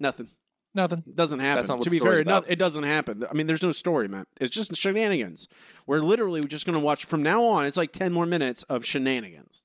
Nothing. 0.00 0.28
nothing. 0.74 1.02
Doesn't 1.14 1.40
happen. 1.40 1.66
not 1.66 1.82
to 1.82 1.90
the 1.90 1.96
be 1.96 1.98
fair, 1.98 2.16
no, 2.24 2.38
about. 2.38 2.50
it 2.50 2.56
doesn't 2.58 2.84
happen. 2.84 3.24
I 3.28 3.34
mean, 3.34 3.46
there's 3.46 3.62
no 3.62 3.72
story, 3.72 4.08
man. 4.08 4.26
It's 4.40 4.50
just 4.54 4.74
shenanigans. 4.76 5.48
We're 5.86 6.00
literally 6.00 6.40
just 6.42 6.66
going 6.66 6.74
to 6.74 6.80
watch 6.80 7.04
from 7.04 7.22
now 7.22 7.44
on. 7.44 7.66
It's 7.66 7.76
like 7.76 7.92
ten 7.92 8.12
more 8.12 8.26
minutes 8.26 8.62
of 8.64 8.84
shenanigans. 8.84 9.62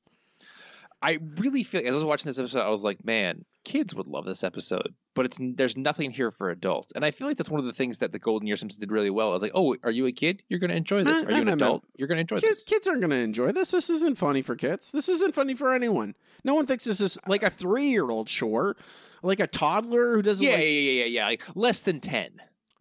I 1.01 1.19
really 1.37 1.63
feel 1.63 1.81
as 1.85 1.91
I 1.93 1.95
was 1.95 2.03
watching 2.05 2.29
this 2.29 2.39
episode, 2.39 2.61
I 2.61 2.69
was 2.69 2.81
like, 2.85 3.03
man, 3.03 3.43
kids 3.65 3.93
would 3.93 4.07
love 4.07 4.23
this 4.23 4.41
episode, 4.41 4.93
but 5.15 5.25
it's 5.25 5.37
there's 5.37 5.75
nothing 5.75 6.11
here 6.11 6.31
for 6.31 6.49
adults, 6.49 6.93
and 6.95 7.03
I 7.03 7.11
feel 7.11 7.27
like 7.27 7.35
that's 7.35 7.49
one 7.49 7.59
of 7.59 7.65
the 7.65 7.73
things 7.73 7.97
that 7.97 8.13
the 8.13 8.19
Golden 8.19 8.47
Year 8.47 8.55
Simpsons 8.55 8.79
did 8.79 8.89
really 8.89 9.09
well. 9.09 9.31
I 9.31 9.33
was 9.33 9.41
like, 9.41 9.51
oh, 9.53 9.75
are 9.83 9.91
you 9.91 10.05
a 10.05 10.13
kid? 10.13 10.43
You're 10.47 10.61
going 10.61 10.69
to 10.71 10.77
enjoy 10.77 11.03
this. 11.03 11.21
Nah, 11.23 11.27
Are 11.27 11.31
you 11.33 11.37
an 11.39 11.45
nah, 11.45 11.51
nah, 11.55 11.65
adult? 11.65 11.83
You're 11.97 12.07
going 12.07 12.15
to 12.15 12.21
enjoy 12.21 12.37
Kids, 12.37 12.59
this. 12.59 12.63
kids 12.63 12.87
aren't 12.87 13.01
going 13.01 13.09
to 13.11 13.17
enjoy 13.17 13.51
this. 13.51 13.71
This 13.71 13.89
isn't 13.89 14.17
funny 14.17 14.41
for 14.41 14.55
kids. 14.55 14.91
This 14.91 15.09
isn't 15.09 15.35
funny 15.35 15.55
for 15.55 15.73
anyone. 15.73 16.15
No 16.45 16.53
one 16.53 16.65
thinks 16.67 16.85
this 16.85 17.01
is 17.01 17.17
like 17.27 17.43
a 17.43 17.49
three 17.49 17.87
year 17.89 18.09
old. 18.09 18.29
Sure, 18.29 18.77
like 19.23 19.39
a 19.39 19.47
toddler 19.47 20.13
who 20.15 20.21
doesn't. 20.21 20.45
Yeah, 20.45 20.53
like, 20.53 20.61
yeah, 20.61 20.67
yeah, 20.69 20.91
yeah, 20.91 21.05
yeah. 21.05 21.25
Like 21.25 21.43
less 21.55 21.81
than 21.81 21.99
ten. 21.99 22.29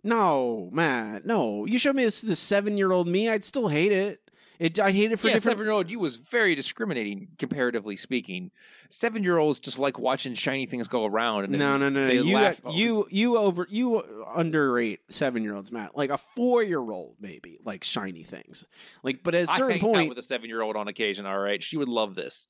No, 0.05 0.69
man, 0.73 1.23
no. 1.25 1.65
You 1.65 1.79
show 1.79 1.93
me 1.93 2.05
this 2.05 2.21
the 2.21 2.37
seven 2.37 2.77
year 2.77 2.93
old 2.93 3.07
me, 3.09 3.29
I'd 3.29 3.45
still 3.45 3.69
hate 3.69 3.93
it. 3.93 4.19
It 4.59 4.79
I'd 4.79 4.95
hate 4.95 5.11
it 5.11 5.19
for 5.19 5.27
yeah, 5.29 5.35
different. 5.35 5.55
seven 5.57 5.65
year 5.65 5.73
old 5.73 5.91
you 5.91 5.99
was 5.99 6.17
very 6.17 6.55
discriminating, 6.55 7.29
comparatively 7.39 7.97
speaking. 7.97 8.51
Seven 8.91 9.25
year 9.25 9.37
olds 9.39 9.59
just 9.59 9.79
like 9.79 9.99
watching 9.99 10.35
shiny 10.35 10.67
things 10.67 10.87
go 10.89 11.05
around. 11.05 11.45
And 11.45 11.53
No, 11.59 11.79
no, 11.79 11.89
no, 11.89 12.01
no. 12.03 12.07
They 12.07 12.21
You, 12.21 12.35
laugh. 12.37 12.61
you, 12.71 13.07
you 13.11 13.39
over, 13.39 13.67
you 13.71 14.03
underrate 14.35 15.01
seven 15.09 15.43
year 15.43 15.55
olds, 15.57 15.73
Matt. 15.73 15.97
Like 15.97 16.11
a 16.11 16.19
four 16.19 16.63
year 16.63 16.79
old, 16.81 17.17
maybe 17.21 17.59
like 17.65 17.83
shiny 17.83 18.23
things. 18.23 18.65
Like, 19.03 19.23
but 19.25 19.35
at 19.35 19.45
a 19.45 19.47
certain 19.49 19.79
hang 19.81 19.89
out 19.91 19.95
point, 19.95 20.09
with 20.11 20.19
a 20.19 20.23
seven 20.23 20.49
year 20.49 20.63
old 20.63 20.77
on 20.77 20.87
occasion. 20.87 21.27
All 21.27 21.39
right, 21.39 21.63
she 21.63 21.77
would 21.77 21.89
love 21.89 22.15
this. 22.15 22.47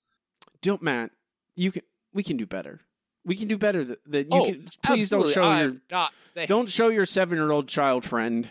don't 0.61 0.83
Matt. 0.83 1.13
You 1.55 1.71
can, 1.73 1.83
we 2.13 2.23
can 2.23 2.37
do 2.37 2.47
better. 2.47 2.81
We 3.25 3.37
can 3.37 3.49
do 3.49 3.57
better. 3.59 3.85
Than, 3.85 3.97
than 4.07 4.23
you 4.33 4.41
oh, 4.41 4.45
can. 4.47 4.69
Please 4.85 5.09
don't 5.09 5.29
show 5.29 5.43
I'm 5.43 5.65
your, 5.65 5.77
not 5.91 6.13
saying 6.35 6.49
don't 6.49 6.69
show 6.69 6.89
your 6.89 7.07
seven 7.07 7.37
year 7.37 7.51
old 7.51 7.69
child 7.69 8.05
friend, 8.05 8.49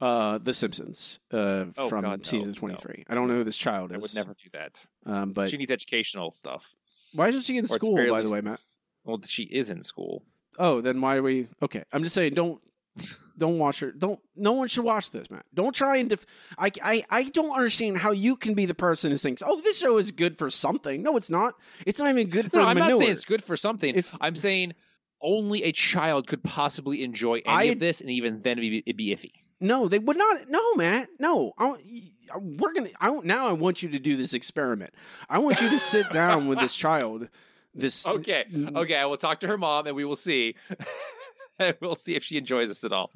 uh, 0.00 0.38
The 0.38 0.52
Simpsons, 0.52 1.18
uh, 1.32 1.66
Oh, 1.76 1.88
from 1.88 2.02
God, 2.02 2.20
no, 2.20 2.22
season 2.22 2.50
no. 2.50 2.54
twenty 2.54 2.76
three. 2.76 3.04
I 3.08 3.14
don't 3.14 3.28
know 3.28 3.34
who 3.34 3.44
this 3.44 3.56
child 3.56 3.90
is. 3.90 3.96
I 3.96 3.98
would 3.98 4.14
never 4.14 4.34
do 4.34 4.50
that. 4.52 4.72
Um, 5.06 5.32
but 5.32 5.50
she 5.50 5.56
needs 5.56 5.70
educational 5.70 6.30
stuff. 6.30 6.64
why 7.12 7.28
isn't 7.28 7.42
she 7.42 7.58
in 7.58 7.66
school? 7.66 7.96
By 7.96 8.22
the 8.22 8.30
way, 8.30 8.40
Matt. 8.40 8.60
Well, 9.04 9.20
she 9.26 9.42
is 9.44 9.70
in 9.70 9.82
school. 9.82 10.22
Oh, 10.58 10.80
then 10.80 11.00
why 11.00 11.16
are 11.16 11.22
we 11.22 11.48
okay? 11.62 11.84
I'm 11.92 12.02
just 12.02 12.14
saying, 12.14 12.34
don't 12.34 12.60
don't 13.36 13.58
watch 13.58 13.80
her. 13.80 13.90
Don't. 13.92 14.20
No 14.36 14.52
one 14.52 14.68
should 14.68 14.84
watch 14.84 15.10
this, 15.10 15.30
man. 15.30 15.42
Don't 15.52 15.74
try 15.74 15.96
and. 15.96 16.08
Def- 16.10 16.26
I 16.58 16.70
I 16.82 17.04
I 17.10 17.22
don't 17.24 17.50
understand 17.54 17.98
how 17.98 18.12
you 18.12 18.36
can 18.36 18.54
be 18.54 18.66
the 18.66 18.74
person 18.74 19.10
who 19.10 19.18
thinks, 19.18 19.42
"Oh, 19.44 19.60
this 19.60 19.78
show 19.78 19.96
is 19.98 20.10
good 20.12 20.38
for 20.38 20.50
something." 20.50 21.02
No, 21.02 21.16
it's 21.16 21.30
not. 21.30 21.54
It's 21.86 21.98
not 21.98 22.10
even 22.10 22.28
good 22.28 22.50
for 22.50 22.58
No, 22.58 22.64
I'm 22.66 22.74
manure. 22.78 22.90
not 22.92 22.98
saying 22.98 23.10
it's 23.10 23.24
good 23.24 23.42
for 23.44 23.56
something. 23.56 23.90
It's- 23.90 24.16
I'm 24.20 24.36
saying 24.36 24.74
only 25.20 25.62
a 25.64 25.72
child 25.72 26.26
could 26.26 26.42
possibly 26.44 27.02
enjoy 27.02 27.36
any 27.38 27.42
I- 27.46 27.62
of 27.64 27.78
this, 27.78 28.00
and 28.00 28.10
even 28.10 28.42
then 28.42 28.58
it'd 28.58 28.70
be, 28.70 28.78
it'd 28.86 28.96
be 28.96 29.08
iffy. 29.14 29.32
No, 29.60 29.88
they 29.88 29.98
would 29.98 30.18
not. 30.18 30.48
No, 30.50 30.74
Matt. 30.74 31.08
No. 31.18 31.52
I, 31.56 31.74
we're 32.38 32.72
gonna. 32.72 32.90
I 33.00 33.10
now. 33.22 33.48
I 33.48 33.52
want 33.52 33.82
you 33.82 33.88
to 33.90 33.98
do 33.98 34.16
this 34.16 34.34
experiment. 34.34 34.92
I 35.30 35.38
want 35.38 35.60
you 35.60 35.70
to 35.70 35.78
sit 35.78 36.10
down 36.10 36.48
with 36.48 36.58
this 36.58 36.74
child. 36.84 37.28
This 37.76 38.06
Okay, 38.06 38.44
okay, 38.76 38.94
I 38.96 39.06
will 39.06 39.16
talk 39.16 39.40
to 39.40 39.48
her 39.48 39.58
mom, 39.58 39.86
and 39.88 39.96
we 39.96 40.04
will 40.04 40.14
see. 40.16 40.54
we'll 41.80 41.94
see 41.94 42.14
if 42.14 42.24
she 42.24 42.36
enjoys 42.36 42.70
us 42.70 42.84
at 42.84 42.92
all. 42.92 43.10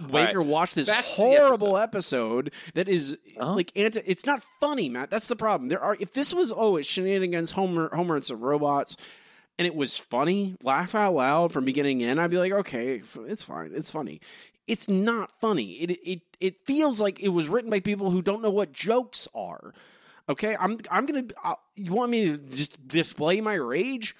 Make 0.00 0.12
right. 0.12 0.34
her 0.34 0.42
watch 0.42 0.74
this 0.74 0.88
Back 0.88 1.04
horrible 1.04 1.76
episode. 1.76 2.52
that 2.74 2.88
is 2.88 3.16
Huh? 3.38 3.54
like 3.54 3.72
anti. 3.76 4.02
It's 4.06 4.26
not 4.26 4.42
funny, 4.60 4.88
Matt. 4.88 5.10
That's 5.10 5.26
the 5.28 5.36
problem. 5.36 5.68
There 5.68 5.80
are 5.82 5.96
if 6.00 6.12
this 6.12 6.34
was 6.34 6.52
oh 6.54 6.76
it's 6.76 6.88
shenanigans, 6.88 7.52
Homer, 7.52 7.88
Homer 7.94 8.16
and 8.16 8.24
some 8.24 8.40
robots, 8.40 8.96
and 9.58 9.66
it 9.66 9.74
was 9.74 9.96
funny, 9.96 10.56
laugh 10.62 10.94
out 10.94 11.14
loud 11.14 11.52
from 11.52 11.64
beginning 11.64 12.00
in. 12.00 12.18
I'd 12.18 12.30
be 12.30 12.38
like, 12.38 12.52
okay, 12.52 13.02
it's 13.26 13.42
fine, 13.44 13.72
it's 13.74 13.90
funny. 13.90 14.20
It's 14.66 14.88
not 14.88 15.32
funny. 15.40 15.72
It 15.74 15.90
it 16.04 16.20
it 16.40 16.66
feels 16.66 17.00
like 17.00 17.20
it 17.20 17.28
was 17.30 17.48
written 17.48 17.70
by 17.70 17.80
people 17.80 18.10
who 18.10 18.20
don't 18.22 18.42
know 18.42 18.50
what 18.50 18.72
jokes 18.72 19.26
are. 19.34 19.72
Okay, 20.28 20.56
I'm 20.60 20.78
I'm 20.90 21.06
gonna. 21.06 21.24
Uh, 21.42 21.54
you 21.74 21.92
want 21.94 22.10
me 22.10 22.26
to 22.32 22.36
just 22.36 22.86
display 22.86 23.40
my 23.40 23.54
rage? 23.54 24.14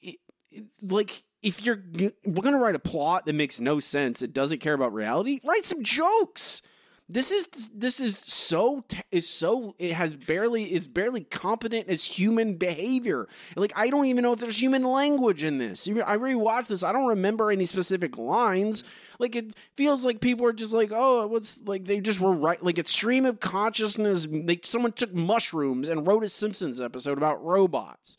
It- 0.00 0.18
it- 0.50 0.64
like 0.82 1.22
if 1.42 1.64
you're 1.64 1.82
we're 2.24 2.42
gonna 2.42 2.58
write 2.58 2.74
a 2.74 2.80
plot 2.80 3.26
that 3.26 3.34
makes 3.34 3.60
no 3.60 3.80
sense, 3.80 4.22
it 4.22 4.32
doesn't 4.32 4.60
care 4.60 4.74
about 4.74 4.92
reality. 4.92 5.40
Write 5.44 5.64
some 5.64 5.82
jokes. 5.82 6.62
This 7.08 7.30
is 7.30 7.70
this 7.74 8.00
is 8.00 8.16
so 8.16 8.84
is 9.10 9.28
so 9.28 9.74
it 9.78 9.92
has 9.92 10.14
barely 10.14 10.72
is 10.72 10.86
barely 10.86 11.22
competent 11.22 11.88
as 11.88 12.04
human 12.04 12.54
behavior. 12.54 13.28
Like 13.54 13.72
I 13.76 13.90
don't 13.90 14.06
even 14.06 14.22
know 14.22 14.32
if 14.32 14.38
there's 14.38 14.58
human 14.62 14.84
language 14.84 15.42
in 15.42 15.58
this. 15.58 15.86
I 15.88 16.16
rewatched 16.16 16.68
this. 16.68 16.82
I 16.82 16.92
don't 16.92 17.08
remember 17.08 17.50
any 17.50 17.66
specific 17.66 18.16
lines. 18.16 18.82
Like 19.18 19.36
it 19.36 19.54
feels 19.76 20.06
like 20.06 20.20
people 20.20 20.46
are 20.46 20.54
just 20.54 20.72
like, 20.72 20.90
oh, 20.90 21.26
what's 21.26 21.60
like 21.66 21.84
they 21.84 22.00
just 22.00 22.20
were 22.20 22.32
right. 22.32 22.62
Like 22.62 22.78
it's 22.78 22.90
stream 22.90 23.26
of 23.26 23.40
consciousness. 23.40 24.26
Like 24.30 24.64
someone 24.64 24.92
took 24.92 25.12
mushrooms 25.12 25.88
and 25.88 26.06
wrote 26.06 26.24
a 26.24 26.30
Simpsons 26.30 26.80
episode 26.80 27.18
about 27.18 27.44
robots. 27.44 28.16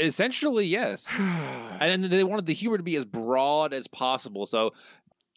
Essentially, 0.00 0.66
yes. 0.66 1.06
and 1.18 2.02
then 2.02 2.10
they 2.10 2.24
wanted 2.24 2.46
the 2.46 2.54
humor 2.54 2.76
to 2.76 2.82
be 2.82 2.96
as 2.96 3.04
broad 3.04 3.72
as 3.72 3.86
possible. 3.86 4.46
So, 4.46 4.72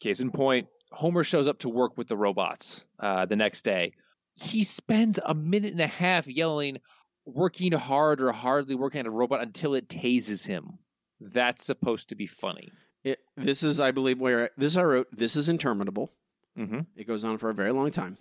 case 0.00 0.20
in 0.20 0.30
point, 0.30 0.68
Homer 0.90 1.24
shows 1.24 1.48
up 1.48 1.60
to 1.60 1.68
work 1.68 1.96
with 1.96 2.08
the 2.08 2.16
robots 2.16 2.84
uh, 3.00 3.26
the 3.26 3.36
next 3.36 3.64
day. 3.64 3.92
He 4.34 4.64
spends 4.64 5.20
a 5.24 5.34
minute 5.34 5.72
and 5.72 5.80
a 5.80 5.86
half 5.86 6.26
yelling, 6.26 6.78
working 7.24 7.72
hard 7.72 8.20
or 8.20 8.32
hardly 8.32 8.74
working 8.74 9.00
at 9.00 9.06
a 9.06 9.10
robot 9.10 9.42
until 9.42 9.74
it 9.74 9.88
tases 9.88 10.46
him. 10.46 10.78
That's 11.20 11.64
supposed 11.64 12.08
to 12.08 12.14
be 12.14 12.26
funny. 12.26 12.72
It, 13.04 13.18
this 13.36 13.62
is, 13.62 13.80
I 13.80 13.90
believe, 13.90 14.20
where 14.20 14.50
this 14.56 14.76
I 14.76 14.82
wrote. 14.84 15.08
This 15.12 15.36
is 15.36 15.48
interminable. 15.48 16.10
Mm-hmm. 16.58 16.80
It 16.96 17.06
goes 17.06 17.24
on 17.24 17.38
for 17.38 17.50
a 17.50 17.54
very 17.54 17.72
long 17.72 17.90
time. 17.90 18.18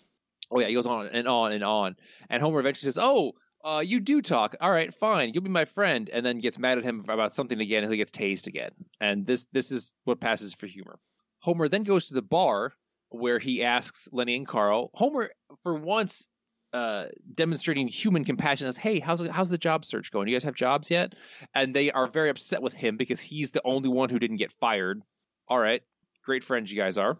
Oh, 0.49 0.59
yeah, 0.59 0.67
he 0.67 0.73
goes 0.73 0.85
on 0.85 1.07
and 1.07 1.27
on 1.27 1.51
and 1.51 1.63
on. 1.63 1.95
And 2.29 2.41
Homer 2.41 2.59
eventually 2.59 2.91
says, 2.91 2.97
Oh, 3.01 3.33
uh, 3.63 3.83
you 3.85 3.99
do 3.99 4.21
talk. 4.21 4.55
All 4.61 4.71
right, 4.71 4.93
fine. 4.93 5.33
You'll 5.33 5.43
be 5.43 5.49
my 5.49 5.65
friend. 5.65 6.09
And 6.11 6.25
then 6.25 6.39
gets 6.39 6.59
mad 6.59 6.77
at 6.77 6.83
him 6.83 7.05
about 7.07 7.33
something 7.33 7.59
again 7.59 7.83
and 7.83 7.91
he 7.91 7.97
gets 7.97 8.11
tased 8.11 8.47
again. 8.47 8.71
And 8.99 9.25
this 9.25 9.45
this 9.51 9.71
is 9.71 9.93
what 10.03 10.19
passes 10.19 10.53
for 10.53 10.67
humor. 10.67 10.99
Homer 11.39 11.67
then 11.67 11.83
goes 11.83 12.07
to 12.07 12.13
the 12.13 12.21
bar 12.21 12.73
where 13.09 13.39
he 13.39 13.63
asks 13.63 14.07
Lenny 14.11 14.35
and 14.35 14.47
Carl. 14.47 14.89
Homer, 14.93 15.31
for 15.63 15.75
once, 15.75 16.27
uh, 16.73 17.05
demonstrating 17.33 17.87
human 17.87 18.23
compassion, 18.23 18.67
says, 18.67 18.77
"Hey, 18.77 18.99
how's 18.99 19.25
how's 19.27 19.49
the 19.49 19.57
job 19.57 19.85
search 19.85 20.11
going? 20.11 20.27
You 20.27 20.35
guys 20.35 20.43
have 20.43 20.55
jobs 20.55 20.89
yet?" 20.89 21.15
And 21.53 21.75
they 21.75 21.91
are 21.91 22.07
very 22.07 22.29
upset 22.29 22.61
with 22.61 22.73
him 22.73 22.97
because 22.97 23.19
he's 23.19 23.51
the 23.51 23.61
only 23.65 23.89
one 23.89 24.09
who 24.09 24.19
didn't 24.19 24.37
get 24.37 24.53
fired. 24.53 25.01
All 25.47 25.59
right, 25.59 25.83
great 26.23 26.43
friends 26.43 26.71
you 26.71 26.77
guys 26.77 26.97
are. 26.97 27.17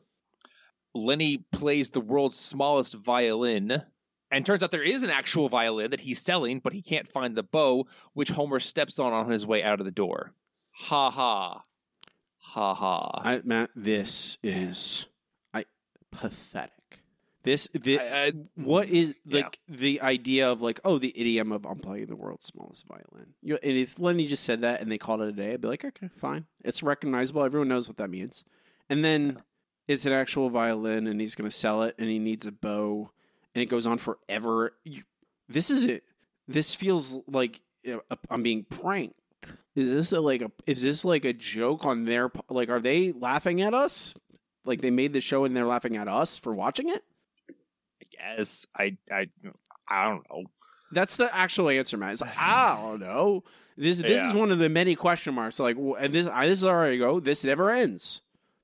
Lenny 0.94 1.40
plays 1.52 1.90
the 1.90 2.02
world's 2.02 2.38
smallest 2.38 2.94
violin, 2.94 3.82
and 4.32 4.46
turns 4.46 4.64
out 4.64 4.72
there 4.72 4.82
is 4.84 5.04
an 5.04 5.10
actual 5.10 5.50
violin 5.50 5.92
that 5.92 6.00
he's 6.02 6.22
selling, 6.22 6.60
but 6.60 6.74
he 6.74 6.82
can't 6.82 7.08
find 7.12 7.36
the 7.36 7.44
bow, 7.44 7.88
which 8.14 8.30
Homer 8.30 8.60
steps 8.60 9.00
on 9.00 9.14
on 9.14 9.30
his 9.30 9.46
way 9.46 9.64
out 9.64 9.80
of 9.80 9.86
the 9.86 9.92
door. 9.92 10.34
Ha 10.72 11.10
ha. 11.12 11.62
Ha 12.40 12.74
ha. 12.74 13.22
I, 13.24 13.42
Matt, 13.44 13.70
this 13.76 14.38
is 14.44 15.08
I 15.54 15.66
pathetic. 16.12 16.72
This, 17.44 17.68
the, 17.74 18.00
I- 18.00 18.26
I- 18.28 18.32
what 18.56 18.88
is 18.90 19.14
yeah. 19.26 19.44
like 19.44 19.60
the 19.68 20.02
idea 20.02 20.50
of 20.52 20.62
like 20.62 20.80
oh 20.86 20.98
the 21.00 21.12
idiom 21.20 21.52
of 21.52 21.66
I'm 21.66 21.80
playing 21.80 22.06
the 22.08 22.16
world's 22.16 22.46
smallest 22.46 22.86
violin. 22.88 23.34
You 23.42 23.54
know, 23.54 23.60
and 23.64 23.78
if 23.78 24.00
Lenny 24.00 24.28
just 24.28 24.44
said 24.44 24.62
that 24.62 24.82
and 24.82 24.92
they 24.92 24.98
called 24.98 25.22
it 25.22 25.30
a 25.30 25.32
day, 25.32 25.54
I'd 25.54 25.62
be 25.62 25.68
like 25.68 25.84
okay, 25.86 26.10
fine, 26.18 26.46
it's 26.64 26.84
recognizable. 26.84 27.44
Everyone 27.44 27.68
knows 27.68 27.88
what 27.88 27.98
that 27.98 28.10
means. 28.10 28.44
And 28.90 29.04
then 29.04 29.42
it's 29.88 30.06
an 30.06 30.14
actual 30.14 30.50
violin, 30.50 31.08
and 31.08 31.20
he's 31.20 31.34
going 31.36 31.50
to 31.50 31.56
sell 31.56 31.82
it, 31.84 31.96
and 31.98 32.08
he 32.10 32.20
needs 32.20 32.46
a 32.46 32.52
bow, 32.52 32.81
and 33.56 33.62
it 33.62 33.68
goes 33.68 33.88
on 33.88 33.98
forever. 33.98 34.74
You, 34.84 35.04
this 35.50 35.70
is 35.70 35.86
it. 35.86 36.04
This 36.48 36.76
feels 36.76 37.20
like 37.28 37.62
I'm 38.30 38.44
being 38.44 38.66
pranked. 38.70 39.16
Is 39.76 39.92
this 39.92 40.12
a, 40.12 40.20
like 40.20 40.42
a? 40.42 40.52
Is 40.68 40.82
this 40.82 41.06
like 41.06 41.26
a 41.26 41.34
joke 41.34 41.86
on 41.86 42.06
their? 42.06 42.32
Like, 42.50 42.70
are 42.70 42.80
they 42.80 43.14
laughing 43.14 43.62
at 43.62 43.74
us? 43.74 44.14
Like 44.66 44.82
they 44.82 44.92
made 44.92 45.14
the 45.14 45.22
show 45.22 45.46
and 45.46 45.56
they're 45.56 45.66
laughing 45.66 45.98
at 45.98 46.08
us 46.08 46.38
for 46.38 46.54
watching 46.54 46.90
it? 46.90 47.04
I 47.50 48.36
guess 48.36 48.68
I 48.76 48.98
I 49.10 49.28
I 49.88 50.10
don't 50.10 50.30
know. 50.30 50.44
That's 50.92 51.16
the 51.16 51.34
actual 51.36 51.70
answer, 51.70 51.98
Matt. 51.98 52.14
It's 52.14 52.22
like, 52.22 52.38
I 52.38 52.78
don't 52.82 53.00
know. 53.00 53.44
This 53.78 54.00
this 54.00 54.22
is 54.22 54.34
one 54.34 54.52
of 54.52 54.60
the 54.60 54.70
many 54.70 54.96
question 54.96 55.34
marks. 55.34 55.60
Like, 55.60 55.78
and 55.78 56.14
this 56.14 56.28
I, 56.28 56.48
this 56.48 56.60
is 56.60 56.66
already 56.66 56.98
go. 56.98 57.20
This 57.20 57.44
never 57.44 57.72
ends. 57.72 58.22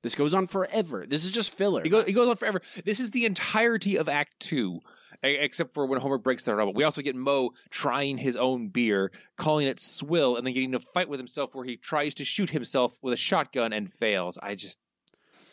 This 0.08 0.16
goes 0.16 0.34
on 0.34 0.48
forever. 0.48 1.06
This 1.06 1.26
is 1.26 1.32
just 1.32 1.54
filler. 1.54 1.84
It 1.84 1.90
goes, 1.90 2.06
it 2.06 2.14
goes 2.14 2.30
on 2.30 2.38
forever. 2.38 2.62
This 2.86 3.02
is 3.02 3.12
the 3.12 3.26
entirety 3.26 3.98
of 3.98 4.08
Act 4.08 4.40
Two, 4.40 4.80
except 5.22 5.74
for 5.74 5.86
when 5.86 6.00
Homer 6.00 6.18
breaks 6.18 6.46
the 6.46 6.56
robot. 6.56 6.76
We 6.76 6.86
also 6.86 7.02
get 7.02 7.14
Moe 7.14 7.52
trying 7.72 8.18
his 8.18 8.38
own 8.38 8.70
beer, 8.70 9.12
calling 9.36 9.68
it 9.68 9.82
swill, 9.82 10.38
and 10.38 10.48
then 10.48 10.54
getting 10.54 10.70
in 10.70 10.76
a 10.76 10.80
fight 10.80 11.10
with 11.10 11.20
himself 11.20 11.54
where 11.54 11.66
he 11.66 11.76
tries 11.76 12.14
to 12.14 12.24
shoot 12.24 12.50
himself 12.50 12.98
with 13.02 13.16
a 13.16 13.18
shotgun 13.18 13.74
and 13.74 13.94
fails. 13.96 14.38
I 14.42 14.56
just 14.56 14.80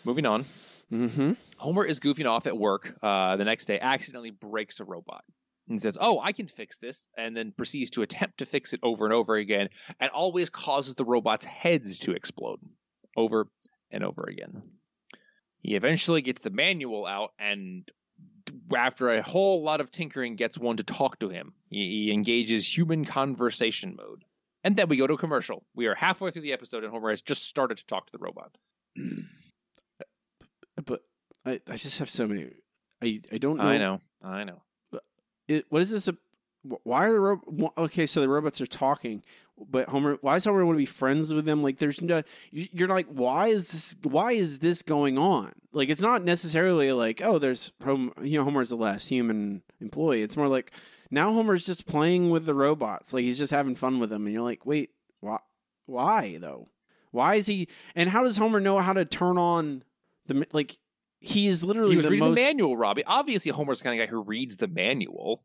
moving 0.05 0.25
on. 0.25 0.47
mm-hmm. 0.93 1.33
Homer 1.57 1.85
is 1.85 1.99
goofing 1.99 2.31
off 2.31 2.47
at 2.47 2.57
work 2.57 2.97
uh, 3.03 3.35
the 3.35 3.45
next 3.45 3.65
day, 3.65 3.81
accidentally 3.81 4.31
breaks 4.31 4.79
a 4.79 4.85
robot. 4.85 5.25
And 5.69 5.83
says, 5.83 5.99
Oh, 6.01 6.21
I 6.23 6.31
can 6.31 6.47
fix 6.47 6.77
this. 6.77 7.09
And 7.19 7.37
then 7.37 7.51
proceeds 7.51 7.91
to 7.91 8.03
attempt 8.03 8.39
to 8.39 8.47
fix 8.47 8.73
it 8.73 8.79
over 8.85 9.05
and 9.05 9.13
over 9.13 9.35
again, 9.35 9.71
and 9.99 10.13
always 10.13 10.49
causes 10.49 10.95
the 10.95 11.05
robot's 11.05 11.45
heads 11.45 11.99
to 12.01 12.13
explode 12.13 12.61
over 13.17 13.49
and 13.95 14.05
over 14.05 14.25
again. 14.25 14.63
He 15.61 15.77
eventually 15.77 16.21
gets 16.21 16.41
the 16.41 16.51
manual 16.51 17.07
out, 17.07 17.33
and 17.39 17.91
after 18.77 19.11
a 19.11 19.23
whole 19.23 19.63
lot 19.63 19.81
of 19.81 19.91
tinkering, 19.91 20.37
gets 20.37 20.59
one 20.59 20.77
to 20.77 20.83
talk 20.83 21.21
to 21.21 21.31
him. 21.31 21.55
He, 21.71 22.07
he 22.07 22.13
engages 22.13 22.77
human 22.77 23.07
conversation 23.07 23.97
mode. 23.97 24.25
And 24.63 24.77
then 24.77 24.89
we 24.89 24.97
go 24.97 25.07
to 25.07 25.15
a 25.15 25.19
commercial. 25.19 25.65
We 25.75 25.87
are 25.87 25.95
halfway 25.95 26.31
through 26.31 26.43
the 26.43 26.53
episode, 26.53 26.85
and 26.85 26.93
Homer 26.93 27.11
has 27.11 27.23
just 27.23 27.45
started 27.45 27.79
to 27.79 27.87
talk 27.87 28.07
to 28.07 28.13
the 28.13 28.19
robot. 28.19 28.57
But 30.85 31.03
I, 31.47 31.61
I 31.69 31.77
just 31.77 32.01
have 32.01 32.11
so 32.11 32.27
many. 32.27 32.49
I 33.01 33.21
I 33.33 33.39
don't 33.39 33.59
know. 33.59 33.63
I 33.63 33.79
know. 33.79 34.01
I 34.25 34.43
know. 34.43 34.63
It, 35.47 35.67
what 35.69 35.83
is 35.83 35.91
this? 35.91 36.09
A, 36.09 36.17
why 36.63 37.07
are 37.07 37.13
the 37.13 37.21
robots? 37.21 37.79
okay? 37.79 38.07
So 38.07 38.21
the 38.21 38.29
robots 38.29 38.61
are 38.61 38.67
talking, 38.67 39.23
but 39.71 39.89
Homer. 39.89 40.19
Why 40.21 40.35
does 40.35 40.45
Homer 40.45 40.65
want 40.67 40.77
to 40.77 40.83
be 40.83 40.87
friends 40.87 41.33
with 41.33 41.45
them? 41.45 41.63
Like, 41.63 41.79
there's 41.79 42.01
no. 42.03 42.23
you- 42.51 42.69
You're 42.73 42.89
like, 42.89 43.07
why 43.07 43.49
is 43.49 43.71
this? 43.71 43.97
Why 44.03 44.33
is 44.33 44.59
this 44.61 44.83
going 44.83 45.17
on? 45.19 45.53
Like, 45.73 45.89
it's 45.89 46.01
not 46.01 46.25
necessarily 46.25 46.93
like, 46.93 47.21
oh, 47.25 47.39
there's 47.39 47.73
Homer. 47.83 48.13
You 48.23 48.39
know, 48.39 48.45
Homer's 48.45 48.69
the 48.71 48.77
last 48.77 49.09
human 49.09 49.63
employee. 49.81 50.23
It's 50.23 50.37
more 50.37 50.49
like 50.49 50.73
now 51.11 51.33
Homer's 51.33 51.65
just 51.67 51.87
playing 51.87 52.31
with 52.31 52.47
the 52.47 52.55
robots. 52.55 53.13
Like 53.13 53.25
he's 53.25 53.39
just 53.39 53.53
having 53.53 53.75
fun 53.75 53.99
with 54.01 54.11
them, 54.11 54.27
and 54.27 54.33
you're 54.33 54.43
like, 54.43 54.67
wait, 54.67 54.91
why? 55.21 55.39
Why 55.87 56.39
though? 56.41 56.69
Why 57.11 57.37
is 57.37 57.47
he? 57.47 57.69
And 57.95 58.11
how 58.11 58.25
does 58.25 58.37
Homer 58.37 58.59
know 58.61 58.79
how 58.81 58.93
to 58.93 59.05
turn 59.05 59.39
on 59.39 59.83
the 60.27 60.47
like? 60.53 60.77
He 61.21 61.47
is 61.47 61.65
literally 61.65 61.93
He 61.93 61.97
was 61.97 62.05
the 62.05 62.11
reading 62.11 62.29
most. 62.29 62.37
the 62.37 62.43
manual, 62.43 62.77
Robbie. 62.77 63.05
Obviously, 63.07 63.51
Homer's 63.51 63.79
the 63.79 63.85
kind 63.85 63.99
of 63.99 64.07
guy 64.07 64.11
who 64.11 64.21
reads 64.21 64.57
the 64.57 64.69
manual. 64.69 65.43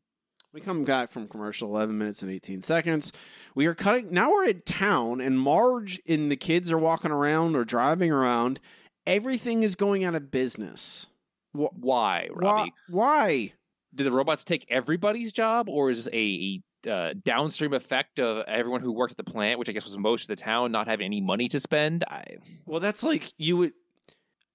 We 0.52 0.62
come 0.62 0.84
back 0.84 1.12
from 1.12 1.28
commercial 1.28 1.70
11 1.70 1.96
minutes 1.98 2.24
and 2.24 2.32
18 2.32 2.62
seconds. 2.64 3.12
We 3.54 3.68
are 3.68 3.76
cutting. 3.76 4.08
Now 4.12 4.32
we're 4.32 4.48
in 4.48 4.62
town, 4.62 5.22
and 5.22 5.40
Marge 5.40 6.00
and 6.08 6.32
the 6.32 6.36
kids 6.36 6.72
are 6.72 6.78
walking 6.78 7.12
around 7.12 7.56
or 7.56 7.64
driving 7.64 8.12
around. 8.12 8.60
Everything 9.06 9.62
is 9.62 9.76
going 9.76 10.04
out 10.04 10.16
of 10.16 10.32
business. 10.32 11.06
Wh- 11.54 11.74
Why? 11.80 12.30
Robbie? 12.32 12.74
Why? 12.90 13.54
Did 13.94 14.06
the 14.06 14.12
robots 14.12 14.44
take 14.44 14.66
everybody's 14.70 15.32
job, 15.32 15.70
or 15.70 15.92
is 15.92 16.06
this 16.06 16.14
a, 16.14 16.62
a 16.86 16.92
uh, 16.92 17.14
downstream 17.24 17.74
effect 17.74 18.20
of 18.20 18.44
everyone 18.48 18.82
who 18.82 18.92
worked 18.92 19.12
at 19.12 19.18
the 19.18 19.32
plant, 19.32 19.60
which 19.60 19.70
I 19.70 19.72
guess 19.72 19.84
was 19.84 19.98
most 19.98 20.24
of 20.24 20.28
the 20.30 20.36
town, 20.44 20.72
not 20.72 20.88
having 20.88 21.06
any 21.06 21.22
money 21.22 21.48
to 21.50 21.60
spend? 21.60 22.04
I, 22.08 22.38
Well, 22.66 22.80
that's 22.80 23.04
like 23.04 23.32
you 23.38 23.58
would. 23.58 23.74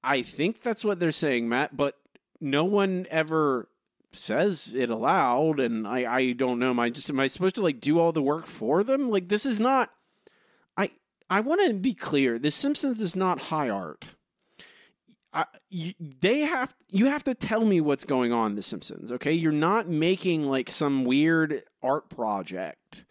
I 0.03 0.23
think 0.23 0.61
that's 0.61 0.85
what 0.85 0.99
they're 0.99 1.13
saying, 1.13 1.49
Matt, 1.49 1.77
but 1.77 1.97
no 2.41 2.65
one 2.65 3.07
ever 3.11 3.69
says 4.15 4.75
it 4.75 4.91
aloud, 4.91 5.61
and 5.61 5.87
I, 5.87 6.13
I 6.13 6.33
don't 6.33 6.59
know. 6.59 6.71
Am 6.71 6.81
I 6.81 6.91
just 6.91 7.11
am 7.11 7.21
I 7.21 7.27
supposed 7.27 7.55
to 7.57 7.63
like 7.63 7.81
do 7.81 7.99
all 7.99 8.13
the 8.13 8.23
work 8.23 8.47
for 8.47 8.83
them? 8.85 9.11
Like 9.11 9.29
this 9.29 9.47
is 9.47 9.61
not. 9.61 9.91
I 10.77 10.91
I 11.31 11.41
want 11.41 11.67
to 11.67 11.75
be 11.75 11.95
clear. 11.95 12.39
The 12.39 12.51
Simpsons 12.51 13.01
is 13.01 13.15
not 13.17 13.41
high 13.43 13.69
art. 13.69 14.05
I, 15.33 15.47
you, 15.69 15.95
they 16.01 16.41
have 16.41 16.77
you 16.93 17.07
have 17.07 17.25
to 17.25 17.35
tell 17.35 17.65
me 17.65 17.81
what's 17.81 18.05
going 18.05 18.33
on 18.33 18.55
the 18.55 18.63
Simpsons, 18.63 19.11
okay? 19.13 19.33
You're 19.33 19.51
not 19.53 19.89
making 19.89 20.45
like 20.45 20.71
some 20.71 21.05
weird 21.05 21.63
art 21.83 22.09
project 22.09 23.05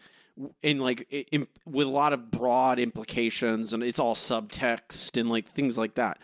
in 0.64 0.80
like 0.80 1.06
i- 1.12 1.26
im 1.32 1.48
with 1.66 1.86
a 1.86 1.90
lot 1.92 2.14
of 2.14 2.32
broad 2.32 2.80
implications 2.80 3.74
and 3.74 3.84
it's 3.84 4.00
all 4.00 4.16
subtext 4.16 5.20
and 5.20 5.30
like 5.30 5.50
things 5.52 5.78
like 5.78 5.96
that. 5.96 6.18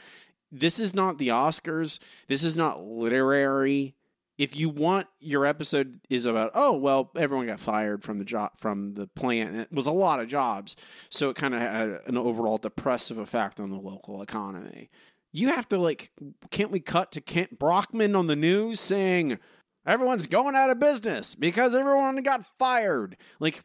This 0.52 0.80
is 0.80 0.96
not 0.96 1.18
the 1.18 1.28
Oscars. 1.28 2.00
This 2.28 2.44
is 2.44 2.56
not 2.58 2.82
literary. 2.82 3.94
If 4.40 4.56
you 4.56 4.70
want 4.70 5.08
your 5.20 5.46
episode 5.46 6.00
is 6.10 6.26
about 6.26 6.52
oh 6.56 6.72
well 6.78 7.12
everyone 7.16 7.46
got 7.46 7.60
fired 7.60 8.04
from 8.04 8.20
the 8.20 8.26
job 8.26 8.52
from 8.58 8.94
the 8.94 9.06
plant 9.06 9.56
it 9.56 9.72
was 9.72 9.86
a 9.86 9.92
lot 9.92 10.22
of 10.22 10.30
jobs 10.30 10.78
so 11.10 11.30
it 11.30 11.36
kind 11.36 11.54
of 11.54 11.60
had 11.60 12.00
an 12.08 12.18
overall 12.18 12.58
depressive 12.58 13.18
effect 13.18 13.60
on 13.60 13.70
the 13.70 13.78
local 13.78 14.22
economy. 14.22 14.90
You 15.34 15.50
have 15.50 15.68
to 15.70 15.78
like 15.78 16.12
can't 16.52 16.72
we 16.72 16.80
cut 16.80 17.12
to 17.12 17.22
Kent 17.22 17.60
Brockman 17.60 18.16
on 18.16 18.28
the 18.28 18.36
news 18.38 18.80
saying 18.80 19.40
everyone's 19.86 20.26
going 20.26 20.56
out 20.56 20.70
of 20.70 20.80
business 20.80 21.36
because 21.36 21.76
everyone 21.76 22.16
got 22.24 22.46
fired. 22.58 23.18
Like 23.42 23.62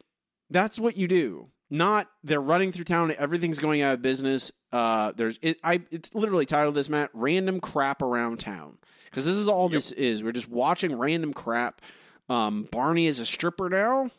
that's 0.49 0.77
what 0.77 0.97
you 0.97 1.07
do. 1.07 1.51
Not 1.69 2.07
they're 2.23 2.41
running 2.41 2.71
through 2.71 2.85
town. 2.85 3.13
Everything's 3.17 3.59
going 3.59 3.81
out 3.81 3.95
of 3.95 4.01
business. 4.01 4.51
Uh, 4.71 5.13
there's 5.15 5.39
it. 5.41 5.57
I 5.63 5.81
it's 5.89 6.13
literally 6.13 6.45
titled 6.45 6.75
this 6.75 6.89
Matt 6.89 7.09
random 7.13 7.59
crap 7.59 8.01
around 8.01 8.39
town 8.39 8.77
because 9.05 9.25
this 9.25 9.35
is 9.35 9.47
all 9.47 9.67
this 9.67 9.91
is. 9.91 10.21
We're 10.21 10.31
just 10.31 10.49
watching 10.49 10.95
random 10.95 11.33
crap. 11.33 11.81
Um, 12.29 12.67
Barney 12.71 13.07
is 13.07 13.19
a 13.19 13.25
stripper 13.25 13.69
now. 13.69 14.11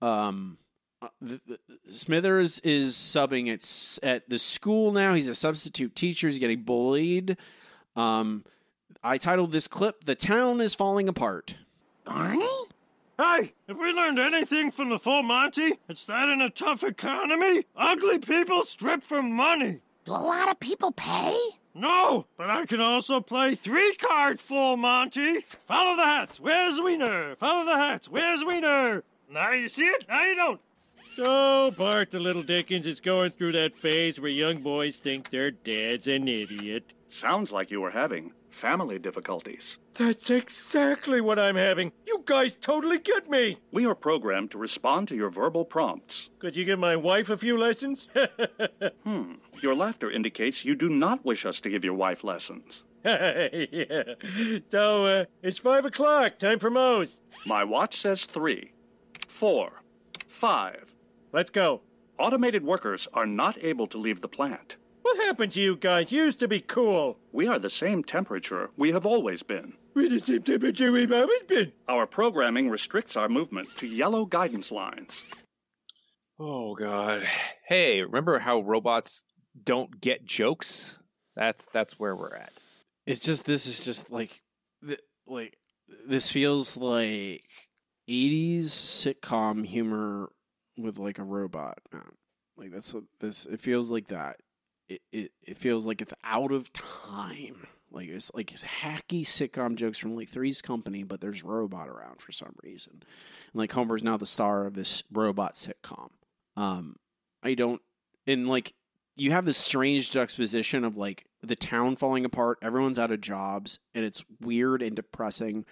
Um, 0.00 0.58
uh, 1.00 1.08
the, 1.20 1.40
the, 1.46 1.58
Smithers 1.92 2.58
is 2.60 2.94
subbing 2.94 3.52
at 3.52 4.04
at 4.04 4.28
the 4.28 4.38
school 4.38 4.90
now. 4.90 5.14
He's 5.14 5.28
a 5.28 5.34
substitute 5.34 5.94
teacher. 5.94 6.28
He's 6.28 6.38
getting 6.38 6.62
bullied. 6.62 7.36
Um, 7.94 8.44
I 9.04 9.18
titled 9.18 9.52
this 9.52 9.68
clip 9.68 10.04
"The 10.04 10.14
Town 10.14 10.60
is 10.60 10.74
Falling 10.74 11.08
Apart." 11.08 11.54
Barney? 12.04 12.48
Hey, 13.18 13.52
have 13.68 13.78
we 13.78 13.92
learned 13.92 14.18
anything 14.18 14.70
from 14.70 14.88
the 14.88 14.98
full 14.98 15.22
Monty? 15.22 15.78
It's 15.88 16.06
that 16.06 16.30
in 16.30 16.40
a 16.40 16.48
tough 16.48 16.82
economy, 16.82 17.66
ugly 17.76 18.18
people 18.18 18.62
strip 18.62 19.02
for 19.02 19.22
money. 19.22 19.80
Do 20.04 20.12
a 20.12 20.14
lot 20.14 20.48
of 20.48 20.58
people 20.58 20.92
pay? 20.92 21.38
No, 21.74 22.26
but 22.36 22.48
I 22.50 22.64
can 22.64 22.80
also 22.80 23.20
play 23.20 23.54
three 23.54 23.94
card 23.96 24.40
full 24.40 24.76
Monty. 24.76 25.42
Follow 25.66 25.94
the 25.94 26.04
hats. 26.04 26.40
Where's 26.40 26.80
Wiener? 26.80 27.36
Follow 27.36 27.64
the 27.66 27.76
hats. 27.76 28.08
Where's 28.08 28.44
Wiener? 28.44 29.04
Now 29.30 29.52
you 29.52 29.68
see 29.68 29.86
it. 29.86 30.06
Now 30.08 30.24
you 30.24 30.34
don't. 30.34 30.60
So 31.14 31.70
Bart 31.70 32.10
the 32.10 32.18
little 32.18 32.42
Dickens 32.42 32.86
is 32.86 33.00
going 33.00 33.32
through 33.32 33.52
that 33.52 33.74
phase 33.74 34.18
where 34.18 34.30
young 34.30 34.62
boys 34.62 34.96
think 34.96 35.28
their 35.30 35.50
dad's 35.50 36.06
an 36.06 36.28
idiot. 36.28 36.92
Sounds 37.10 37.52
like 37.52 37.70
you 37.70 37.82
were 37.82 37.90
having 37.90 38.32
family 38.52 38.98
difficulties. 38.98 39.78
That's 39.94 40.30
exactly 40.30 41.20
what 41.20 41.38
I'm 41.38 41.56
having. 41.56 41.92
You 42.06 42.22
guys 42.24 42.56
totally 42.60 42.98
get 42.98 43.28
me. 43.28 43.58
We 43.72 43.86
are 43.86 43.94
programmed 43.94 44.50
to 44.52 44.58
respond 44.58 45.08
to 45.08 45.16
your 45.16 45.30
verbal 45.30 45.64
prompts. 45.64 46.28
Could 46.38 46.56
you 46.56 46.64
give 46.64 46.78
my 46.78 46.96
wife 46.96 47.30
a 47.30 47.36
few 47.36 47.58
lessons? 47.58 48.08
Hmm. 49.04 49.34
Your 49.62 49.74
laughter 49.74 50.10
indicates 50.10 50.64
you 50.64 50.74
do 50.74 50.88
not 50.88 51.24
wish 51.24 51.44
us 51.44 51.60
to 51.60 51.70
give 51.70 51.84
your 51.84 51.94
wife 51.94 52.22
lessons. 52.22 52.82
yeah. 53.04 54.02
So, 54.70 55.06
uh, 55.06 55.24
it's 55.42 55.58
five 55.58 55.84
o'clock. 55.84 56.38
Time 56.38 56.58
for 56.60 56.70
Moe's. 56.70 57.20
My 57.46 57.64
watch 57.64 58.00
says 58.00 58.24
three, 58.24 58.72
four, 59.28 59.82
five. 60.28 60.86
Let's 61.32 61.50
go. 61.50 61.80
Automated 62.18 62.62
workers 62.64 63.08
are 63.12 63.26
not 63.26 63.58
able 63.62 63.88
to 63.88 63.98
leave 63.98 64.20
the 64.20 64.28
plant. 64.28 64.76
What 65.02 65.16
happened 65.26 65.52
to 65.52 65.60
you 65.60 65.76
guys? 65.76 66.12
You 66.12 66.24
used 66.24 66.38
to 66.40 66.48
be 66.48 66.60
cool. 66.60 67.18
We 67.32 67.46
are 67.48 67.58
the 67.58 67.70
same 67.70 68.04
temperature 68.04 68.70
we 68.76 68.92
have 68.92 69.04
always 69.06 69.42
been. 69.42 69.74
We're 69.94 70.08
the 70.08 70.20
same 70.20 70.42
temperature 70.42 70.90
we've 70.92 71.12
always 71.12 71.42
been. 71.42 71.72
Our 71.88 72.06
programming 72.06 72.70
restricts 72.70 73.16
our 73.16 73.28
movement 73.28 73.68
to 73.78 73.86
yellow 73.86 74.24
guidance 74.24 74.70
lines. 74.70 75.12
oh 76.38 76.74
God. 76.74 77.26
Hey, 77.66 78.02
remember 78.02 78.38
how 78.38 78.60
robots 78.60 79.24
don't 79.64 80.00
get 80.00 80.24
jokes? 80.24 80.96
That's 81.36 81.66
that's 81.72 81.98
where 81.98 82.14
we're 82.16 82.34
at. 82.34 82.52
It's 83.06 83.20
just 83.20 83.44
this 83.44 83.66
is 83.66 83.80
just 83.80 84.10
like 84.10 84.40
th- 84.86 85.00
like 85.26 85.56
this 86.06 86.30
feels 86.30 86.76
like 86.76 87.42
80s 88.08 88.64
sitcom 88.64 89.66
humor 89.66 90.30
with 90.78 90.98
like 90.98 91.18
a 91.18 91.24
robot. 91.24 91.78
man. 91.92 92.02
Like 92.56 92.70
that's 92.70 92.92
what 92.94 93.04
this 93.20 93.46
it 93.46 93.60
feels 93.60 93.90
like 93.90 94.08
that. 94.08 94.36
It 94.88 95.02
it, 95.12 95.32
it 95.42 95.58
feels 95.58 95.86
like 95.86 96.00
it's 96.02 96.14
out 96.24 96.52
of 96.52 96.72
time. 96.72 97.66
Like 97.90 98.08
it's 98.08 98.30
like 98.34 98.52
it's 98.52 98.64
hacky 98.64 99.22
sitcom 99.22 99.74
jokes 99.76 99.98
from 99.98 100.16
like 100.16 100.28
Three's 100.28 100.62
Company, 100.62 101.02
but 101.02 101.20
there's 101.20 101.44
robot 101.44 101.88
around 101.88 102.20
for 102.20 102.32
some 102.32 102.54
reason. 102.62 102.92
And 102.94 103.54
like 103.54 103.72
Homer's 103.72 104.02
now 104.02 104.16
the 104.16 104.26
star 104.26 104.66
of 104.66 104.74
this 104.74 105.02
robot 105.12 105.54
sitcom. 105.54 106.10
Um 106.56 106.96
I 107.42 107.54
don't 107.54 107.82
and 108.26 108.48
like 108.48 108.72
you 109.16 109.30
have 109.32 109.44
this 109.44 109.58
strange 109.58 110.10
juxtaposition 110.10 110.84
of 110.84 110.96
like 110.96 111.26
the 111.42 111.56
town 111.56 111.96
falling 111.96 112.24
apart, 112.24 112.58
everyone's 112.62 112.98
out 112.98 113.10
of 113.10 113.20
jobs, 113.20 113.78
and 113.94 114.04
it's 114.06 114.24
weird 114.40 114.80
and 114.82 114.96
depressing. 114.96 115.66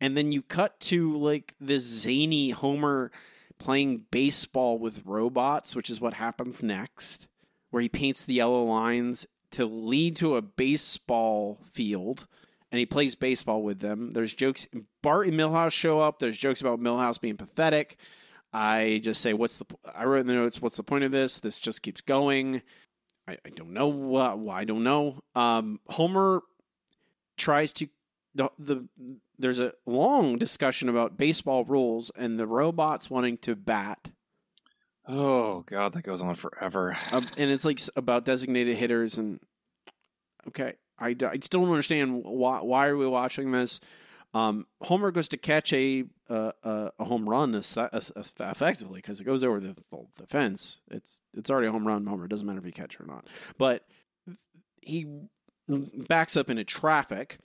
and 0.00 0.16
then 0.16 0.32
you 0.32 0.42
cut 0.42 0.78
to 0.80 1.16
like 1.16 1.54
this 1.60 1.84
zany 1.84 2.50
Homer 2.50 3.10
playing 3.58 4.04
baseball 4.10 4.78
with 4.78 5.06
robots, 5.06 5.76
which 5.76 5.88
is 5.88 6.00
what 6.00 6.14
happens 6.14 6.62
next, 6.62 7.28
where 7.72 7.82
he 7.82 7.88
paints 7.88 8.24
the 8.24 8.34
yellow 8.34 8.62
lines 8.62 9.26
to 9.50 9.66
lead 9.66 10.14
to 10.16 10.36
a 10.36 10.42
baseball 10.42 11.58
field 11.72 12.28
and 12.72 12.78
he 12.78 12.86
plays 12.86 13.14
baseball 13.14 13.62
with 13.62 13.80
them. 13.80 14.14
There's 14.14 14.32
jokes. 14.32 14.66
Bart 15.02 15.28
and 15.28 15.38
Milhouse 15.38 15.72
show 15.72 16.00
up. 16.00 16.18
There's 16.18 16.38
jokes 16.38 16.62
about 16.62 16.80
Milhouse 16.80 17.20
being 17.20 17.36
pathetic. 17.36 17.98
I 18.52 19.00
just 19.02 19.20
say, 19.20 19.34
"What's 19.34 19.58
the?" 19.58 19.66
I 19.94 20.04
wrote 20.04 20.20
in 20.20 20.26
the 20.26 20.32
notes, 20.32 20.62
"What's 20.62 20.78
the 20.78 20.82
point 20.82 21.04
of 21.04 21.12
this? 21.12 21.38
This 21.38 21.58
just 21.58 21.82
keeps 21.82 22.00
going." 22.00 22.62
I, 23.28 23.36
I 23.44 23.50
don't 23.54 23.72
know 23.72 23.88
why. 23.88 24.34
Well, 24.34 24.56
I 24.56 24.64
don't 24.64 24.82
know. 24.82 25.22
Um, 25.34 25.80
Homer 25.88 26.42
tries 27.36 27.74
to 27.74 27.88
the 28.34 28.48
the. 28.58 28.88
There's 29.38 29.58
a 29.58 29.74
long 29.84 30.38
discussion 30.38 30.88
about 30.88 31.18
baseball 31.18 31.64
rules 31.64 32.10
and 32.16 32.38
the 32.38 32.46
robots 32.46 33.10
wanting 33.10 33.36
to 33.38 33.54
bat. 33.54 34.10
Oh 35.06 35.64
god, 35.66 35.92
that 35.94 36.02
goes 36.02 36.22
on 36.22 36.34
forever. 36.34 36.96
Um, 37.10 37.28
and 37.36 37.50
it's 37.50 37.64
like 37.64 37.80
about 37.96 38.24
designated 38.24 38.76
hitters 38.76 39.18
and 39.18 39.40
okay 40.48 40.74
I, 41.02 41.16
I 41.20 41.38
still 41.40 41.60
don't 41.60 41.70
understand 41.70 42.22
why 42.24 42.60
why 42.62 42.86
are 42.86 42.96
we 42.96 43.06
watching 43.06 43.50
this? 43.50 43.80
Um, 44.34 44.66
homer 44.80 45.10
goes 45.10 45.28
to 45.28 45.36
catch 45.36 45.72
a 45.72 46.04
uh, 46.30 46.52
a, 46.62 47.04
home 47.04 47.28
run 47.28 47.54
effectively 47.54 49.00
because 49.00 49.20
it 49.20 49.24
goes 49.24 49.44
over 49.44 49.60
the, 49.60 49.76
the 49.90 50.26
fence. 50.26 50.80
It's 50.90 51.20
it's 51.34 51.50
already 51.50 51.68
a 51.68 51.72
home 51.72 51.86
run 51.86 52.06
homer 52.06 52.24
it 52.24 52.28
doesn't 52.30 52.46
matter 52.46 52.60
if 52.60 52.66
you 52.66 52.72
catch 52.72 52.94
it 52.94 53.00
or 53.00 53.06
not. 53.06 53.26
But 53.58 53.84
he 54.80 55.06
backs 55.68 56.36
up 56.36 56.48
into 56.48 56.64
traffic. 56.64 57.38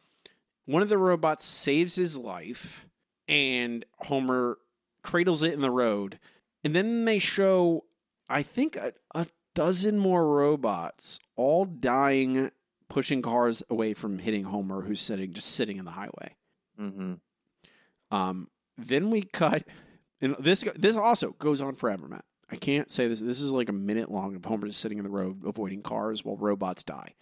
One 0.66 0.82
of 0.82 0.90
the 0.90 0.98
robots 0.98 1.46
saves 1.46 1.96
his 1.96 2.18
life 2.18 2.86
and 3.28 3.86
homer 4.00 4.58
cradles 5.02 5.44
it 5.44 5.54
in 5.54 5.62
the 5.62 5.72
road 5.72 6.20
and 6.68 6.76
then 6.76 7.06
they 7.06 7.18
show 7.20 7.86
i 8.30 8.44
think 8.44 8.76
a, 8.76 8.92
a 9.16 9.26
dozen 9.56 9.98
more 9.98 10.28
robots 10.28 11.20
all 11.36 11.64
dying 11.66 12.52
pushing 12.90 13.22
cars 13.22 13.64
away 13.70 13.94
from 13.94 14.20
hitting 14.20 14.44
homer 14.44 14.82
who's 14.82 15.00
sitting 15.02 15.32
just 15.34 15.48
sitting 15.54 15.78
in 15.78 15.86
the 15.86 15.92
highway 15.92 16.36
Mm-hmm. 16.80 17.14
um, 18.16 18.50
then 18.78 19.10
we 19.10 19.24
cut, 19.24 19.64
and 20.22 20.36
this 20.38 20.64
this 20.76 20.96
also 20.96 21.32
goes 21.40 21.60
on 21.60 21.76
forever, 21.76 22.08
Matt. 22.08 22.24
I 22.52 22.56
can't 22.56 22.92
say 22.92 23.08
this. 23.08 23.20
This 23.20 23.42
is 23.42 23.52
like 23.52 23.68
a 23.70 23.74
minute 23.74 24.12
long 24.12 24.36
of 24.36 24.46
Homer 24.46 24.68
just 24.68 24.80
sitting 24.80 25.00
in 25.00 25.04
the 25.04 25.10
road 25.10 25.42
avoiding 25.44 25.82
cars 25.82 26.24
while 26.24 26.38
robots 26.38 26.84
die. 26.84 27.16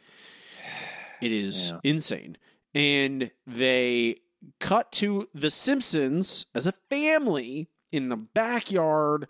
It 1.21 1.31
is 1.45 1.69
Yeah. 1.71 1.79
insane, 1.85 2.37
and 2.73 3.31
they 3.47 4.17
cut 4.59 4.91
to 4.93 5.29
the 5.33 5.49
Simpsons 5.49 6.47
as 6.53 6.65
a 6.67 6.73
family 6.89 7.69
in 7.95 8.09
the 8.09 8.17
backyard 8.17 9.27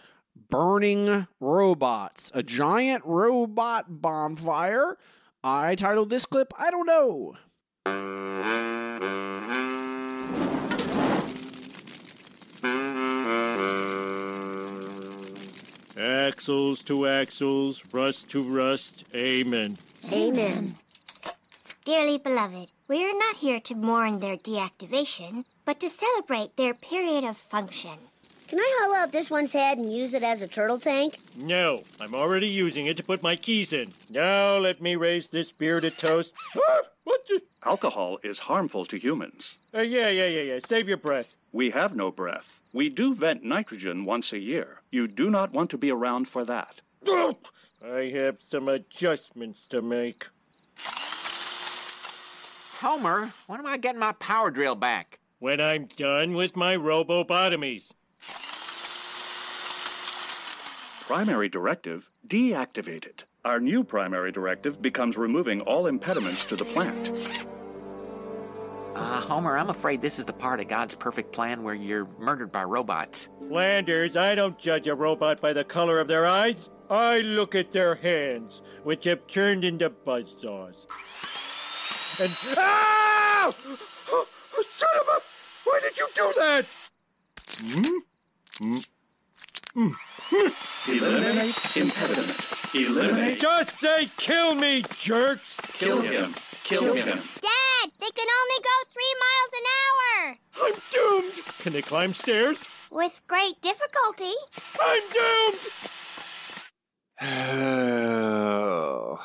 burning 0.50 1.28
robots, 1.40 2.32
a 2.34 2.44
giant 2.44 3.04
robot 3.06 4.02
bonfire. 4.02 4.98
I 5.44 5.76
titled 5.76 6.10
this 6.10 6.26
clip. 6.26 6.54
I 6.58 6.72
don't 6.72 6.88
know. 6.88 7.36
Axles 15.98 16.82
to 16.84 17.08
axles, 17.08 17.84
rust 17.94 18.30
to 18.30 18.44
rust, 18.44 19.04
amen. 19.14 19.78
Amen. 20.12 20.76
Dearly 21.86 22.18
beloved, 22.18 22.72
we 22.88 23.06
are 23.06 23.18
not 23.18 23.38
here 23.38 23.60
to 23.60 23.76
mourn 23.76 24.20
their 24.20 24.38
deactivation, 24.38 25.46
but 25.66 25.80
to 25.80 25.90
celebrate 25.90 26.58
their 26.58 26.74
period 26.74 27.24
of 27.24 27.38
function. 27.38 28.10
Can 28.48 28.60
I 28.60 28.80
hollow 28.80 28.96
out 28.96 29.12
this 29.12 29.32
one's 29.32 29.54
head 29.54 29.80
and 29.80 29.92
use 29.92 30.14
it 30.14 30.22
as 30.22 30.42
a 30.42 30.48
turtle 30.48 30.80
tank? 30.80 31.18
No, 31.36 31.82
I'm 32.00 32.14
already 32.14 32.48
using 32.48 32.86
it 32.86 32.96
to 32.98 33.04
put 33.04 33.24
my 33.24 33.36
keys 33.36 33.74
in. 33.74 33.92
Now 34.10 34.58
let 34.58 34.82
me 34.82 34.96
raise 34.96 35.28
this 35.28 35.52
beer 35.52 35.80
to 35.80 35.90
toast. 35.90 36.34
Ah, 36.56 36.82
what 37.04 37.26
the? 37.28 37.42
Alcohol 37.66 38.20
is 38.24 38.40
harmful 38.40 38.86
to 38.86 38.98
humans. 38.98 39.56
Uh, 39.74 39.82
yeah, 39.82 40.10
yeah, 40.10 40.28
yeah, 40.28 40.42
yeah. 40.42 40.60
Save 40.66 40.88
your 40.88 40.98
breath. 40.98 41.34
We 41.52 41.72
have 41.72 41.96
no 41.96 42.12
breath. 42.12 42.46
We 42.74 42.90
do 42.90 43.16
vent 43.16 43.44
nitrogen 43.44 44.06
once 44.06 44.32
a 44.34 44.40
year. 44.40 44.82
You 44.92 45.08
do 45.08 45.30
not 45.30 45.52
want 45.52 45.70
to 45.72 45.78
be 45.78 45.92
around 45.92 46.28
for 46.28 46.46
that. 46.46 46.76
I 47.08 48.12
have 48.14 48.38
some 48.50 48.68
adjustments 48.68 49.66
to 49.70 49.82
make. 49.82 50.28
Homer, 52.80 53.32
when 53.48 53.60
am 53.60 53.68
I 53.68 53.78
getting 53.78 54.00
my 54.00 54.12
power 54.14 54.52
drill 54.52 54.76
back? 54.76 55.20
When 55.40 55.60
I'm 55.60 55.86
done 55.86 56.34
with 56.34 56.56
my 56.56 56.76
robobotomies. 56.76 57.92
Primary 61.08 61.50
directive 61.50 62.10
deactivated. 62.28 63.20
Our 63.44 63.60
new 63.60 63.84
primary 63.84 64.32
directive 64.32 64.82
becomes 64.82 65.18
removing 65.18 65.62
all 65.62 65.86
impediments 65.86 66.44
to 66.46 66.56
the 66.56 66.66
plant. 66.66 67.12
Uh, 68.96 69.22
Homer, 69.22 69.56
I'm 69.56 69.70
afraid 69.70 70.02
this 70.02 70.18
is 70.18 70.26
the 70.26 70.34
part 70.34 70.62
of 70.62 70.68
God's 70.68 70.96
perfect 70.96 71.32
plan 71.32 71.62
where 71.62 71.76
you're 71.76 72.08
murdered 72.18 72.52
by 72.52 72.64
robots. 72.64 73.30
Flanders, 73.48 74.18
I 74.18 74.34
don't 74.34 74.58
judge 74.58 74.88
a 74.88 74.96
robot 74.96 75.40
by 75.40 75.54
the 75.54 75.64
color 75.64 76.00
of 76.00 76.08
their 76.08 76.26
eyes. 76.26 76.72
I 76.90 77.20
look 77.20 77.54
at 77.54 77.72
their 77.72 77.94
hands, 77.94 78.64
which 78.84 79.04
have 79.04 79.28
turned 79.28 79.64
into 79.64 79.92
buzzsaws. 79.92 80.88
And. 82.20 82.32
Ah! 82.58 83.54
Oh, 84.10 84.28
son 84.70 84.90
of 85.02 85.08
a. 85.08 85.22
Why 85.70 85.80
did 85.84 86.00
you 86.00 86.08
do 86.16 86.34
that? 86.38 86.66
Hmm? 88.58 88.78
Hmm? 89.74 89.92
Eliminate 90.32 91.76
impediment. 91.78 92.42
Eliminate. 92.74 93.40
Just 93.40 93.78
say 93.78 94.10
kill 94.18 94.56
me, 94.56 94.82
jerks! 94.98 95.56
Kill 95.74 96.02
him. 96.02 96.34
Kill 96.64 96.94
him. 96.94 97.06
Dad, 97.06 97.92
they 98.00 98.10
can 98.10 98.28
only 98.28 98.60
go 98.64 98.72
three 98.90 99.16
miles 99.22 99.54
an 99.54 99.66
hour! 99.76 100.38
I'm 100.66 100.74
doomed! 100.92 101.36
Can 101.60 101.74
they 101.74 101.82
climb 101.82 102.14
stairs? 102.14 102.58
With 102.92 103.22
great 103.28 103.62
difficulty. 103.62 104.34
I'm 104.82 105.04
doomed! 105.14 105.60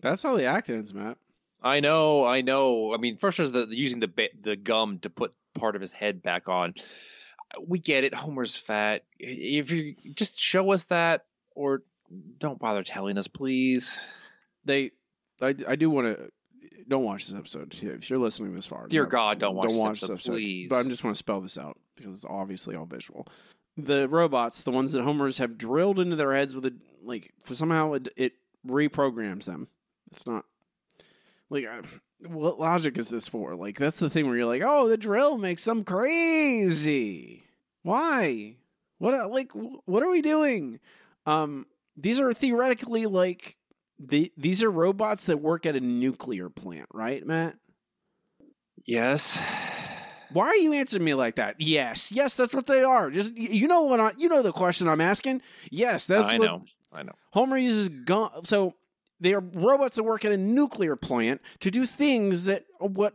That's 0.00 0.22
how 0.22 0.36
the 0.36 0.44
act 0.44 0.70
ends, 0.70 0.94
Matt. 0.94 1.18
I 1.62 1.80
know, 1.80 2.24
I 2.24 2.40
know. 2.42 2.94
I 2.94 2.98
mean, 2.98 3.16
first 3.16 3.38
was 3.38 3.52
the 3.52 3.66
using 3.70 4.00
the 4.00 4.10
the 4.42 4.54
gum 4.54 4.98
to 5.00 5.08
put 5.10 5.34
part 5.54 5.74
of 5.74 5.80
his 5.80 5.90
head 5.92 6.22
back 6.22 6.46
on. 6.48 6.74
We 7.66 7.78
get 7.78 8.04
it. 8.04 8.14
Homer's 8.14 8.56
fat. 8.56 9.04
If 9.18 9.70
you 9.70 9.94
just 10.14 10.38
show 10.40 10.72
us 10.72 10.84
that, 10.84 11.24
or 11.54 11.82
don't 12.38 12.58
bother 12.58 12.82
telling 12.82 13.18
us, 13.18 13.28
please. 13.28 14.00
They, 14.64 14.92
I, 15.42 15.54
I 15.66 15.76
do 15.76 15.90
want 15.90 16.16
to. 16.16 16.30
Don't 16.88 17.04
watch 17.04 17.26
this 17.26 17.38
episode 17.38 17.74
if 17.82 18.10
you're 18.10 18.18
listening 18.18 18.54
this 18.54 18.66
far. 18.66 18.86
Dear 18.88 19.06
God, 19.06 19.38
don't 19.38 19.54
watch 19.54 19.68
don't 19.68 19.74
this 19.74 19.82
watch 19.82 19.90
episode, 19.90 20.06
this 20.06 20.14
episode. 20.14 20.32
please. 20.32 20.68
But 20.68 20.76
I'm 20.76 20.90
just 20.90 21.04
want 21.04 21.14
to 21.14 21.18
spell 21.18 21.40
this 21.40 21.56
out 21.56 21.78
because 21.96 22.14
it's 22.14 22.24
obviously 22.28 22.76
all 22.76 22.84
visual. 22.84 23.26
The 23.76 24.08
robots, 24.08 24.62
the 24.62 24.70
ones 24.70 24.92
that 24.92 25.02
Homer's 25.02 25.38
have 25.38 25.58
drilled 25.58 25.98
into 25.98 26.16
their 26.16 26.32
heads 26.32 26.54
with 26.54 26.66
a 26.66 26.74
like, 27.02 27.32
for 27.42 27.54
somehow 27.54 27.94
it, 27.94 28.08
it 28.16 28.32
reprograms 28.66 29.44
them. 29.44 29.68
It's 30.12 30.26
not 30.26 30.44
like 31.50 31.66
I, 31.66 31.80
what 32.26 32.58
logic 32.58 32.98
is 32.98 33.08
this 33.08 33.28
for? 33.28 33.54
Like 33.54 33.78
that's 33.78 33.98
the 33.98 34.10
thing 34.10 34.26
where 34.26 34.36
you're 34.36 34.46
like, 34.46 34.62
oh, 34.64 34.88
the 34.88 34.96
drill 34.96 35.38
makes 35.38 35.64
them 35.64 35.84
crazy. 35.84 37.43
Why? 37.84 38.56
What 38.98 39.30
like 39.30 39.52
what 39.52 40.02
are 40.02 40.10
we 40.10 40.22
doing? 40.22 40.80
Um, 41.26 41.66
these 41.96 42.18
are 42.18 42.32
theoretically 42.32 43.06
like 43.06 43.56
the 43.98 44.32
these 44.36 44.62
are 44.62 44.70
robots 44.70 45.26
that 45.26 45.40
work 45.40 45.66
at 45.66 45.76
a 45.76 45.80
nuclear 45.80 46.48
plant, 46.48 46.88
right, 46.92 47.24
Matt? 47.24 47.56
Yes. 48.86 49.40
Why 50.32 50.46
are 50.46 50.56
you 50.56 50.72
answering 50.72 51.04
me 51.04 51.14
like 51.14 51.36
that? 51.36 51.56
Yes, 51.60 52.10
yes, 52.10 52.34
that's 52.34 52.54
what 52.54 52.66
they 52.66 52.82
are. 52.82 53.10
Just 53.10 53.36
you 53.36 53.68
know 53.68 53.82
what 53.82 54.00
I, 54.00 54.12
you 54.16 54.28
know 54.28 54.42
the 54.42 54.50
question 54.50 54.88
I'm 54.88 55.02
asking. 55.02 55.42
Yes, 55.70 56.06
that's 56.06 56.28
I 56.28 56.38
what 56.38 56.46
know. 56.46 56.62
I 56.92 57.02
know. 57.02 57.12
Homer 57.32 57.58
uses 57.58 57.90
gun. 57.90 58.30
So 58.44 58.74
they 59.20 59.34
are 59.34 59.40
robots 59.40 59.96
that 59.96 60.04
work 60.04 60.24
at 60.24 60.32
a 60.32 60.36
nuclear 60.38 60.96
plant 60.96 61.42
to 61.60 61.70
do 61.70 61.84
things 61.84 62.46
that 62.46 62.64
what 62.78 63.14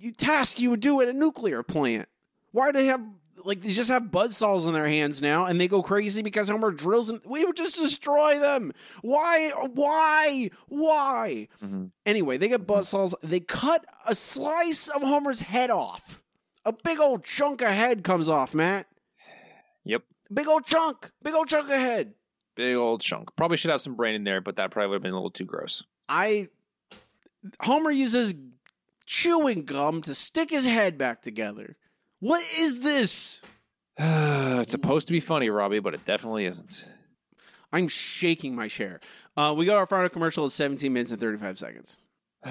you 0.00 0.10
task 0.10 0.58
you 0.58 0.70
would 0.70 0.80
do 0.80 1.00
at 1.00 1.08
a 1.08 1.12
nuclear 1.12 1.62
plant. 1.62 2.08
Why 2.50 2.72
do 2.72 2.78
they 2.78 2.86
have 2.86 3.02
like 3.44 3.62
they 3.62 3.72
just 3.72 3.90
have 3.90 4.04
buzzsaws 4.04 4.66
in 4.66 4.74
their 4.74 4.86
hands 4.86 5.20
now 5.20 5.44
and 5.44 5.60
they 5.60 5.68
go 5.68 5.82
crazy 5.82 6.22
because 6.22 6.48
Homer 6.48 6.70
drills 6.70 7.10
and 7.10 7.20
we 7.24 7.44
would 7.44 7.56
just 7.56 7.76
destroy 7.76 8.38
them. 8.38 8.72
Why? 9.02 9.50
Why? 9.50 10.50
Why? 10.68 11.48
Mm-hmm. 11.62 11.86
Anyway, 12.06 12.38
they 12.38 12.48
get 12.48 12.66
buzzsaws. 12.66 13.14
They 13.22 13.40
cut 13.40 13.84
a 14.06 14.14
slice 14.14 14.88
of 14.88 15.02
Homer's 15.02 15.40
head 15.40 15.70
off. 15.70 16.22
A 16.64 16.72
big 16.72 17.00
old 17.00 17.24
chunk 17.24 17.62
of 17.62 17.68
head 17.68 18.04
comes 18.04 18.28
off, 18.28 18.54
Matt. 18.54 18.86
Yep. 19.84 20.02
Big 20.32 20.46
old 20.46 20.66
chunk. 20.66 21.10
Big 21.22 21.34
old 21.34 21.48
chunk 21.48 21.64
of 21.64 21.78
head. 21.78 22.14
Big 22.56 22.76
old 22.76 23.00
chunk. 23.00 23.34
Probably 23.36 23.56
should 23.56 23.70
have 23.70 23.80
some 23.80 23.96
brain 23.96 24.14
in 24.14 24.24
there, 24.24 24.40
but 24.40 24.56
that 24.56 24.70
probably 24.70 24.88
would 24.88 24.96
have 24.96 25.02
been 25.02 25.12
a 25.12 25.16
little 25.16 25.30
too 25.30 25.44
gross. 25.44 25.84
I 26.08 26.48
Homer 27.60 27.90
uses 27.90 28.34
chewing 29.06 29.64
gum 29.64 30.02
to 30.02 30.14
stick 30.14 30.50
his 30.50 30.64
head 30.64 30.98
back 30.98 31.22
together. 31.22 31.76
What 32.20 32.42
is 32.58 32.80
this? 32.80 33.40
it's 33.98 34.70
supposed 34.70 35.06
to 35.08 35.12
be 35.12 35.20
funny, 35.20 35.50
Robbie, 35.50 35.80
but 35.80 35.94
it 35.94 36.04
definitely 36.04 36.44
isn't. 36.46 36.84
I'm 37.72 37.88
shaking 37.88 38.54
my 38.54 38.68
chair. 38.68 39.00
Uh, 39.36 39.54
we 39.56 39.64
got 39.64 39.76
our 39.78 39.86
final 39.86 40.08
commercial 40.08 40.44
at 40.44 40.52
17 40.52 40.92
minutes 40.92 41.10
and 41.10 41.20
35 41.20 41.58
seconds. 41.58 41.98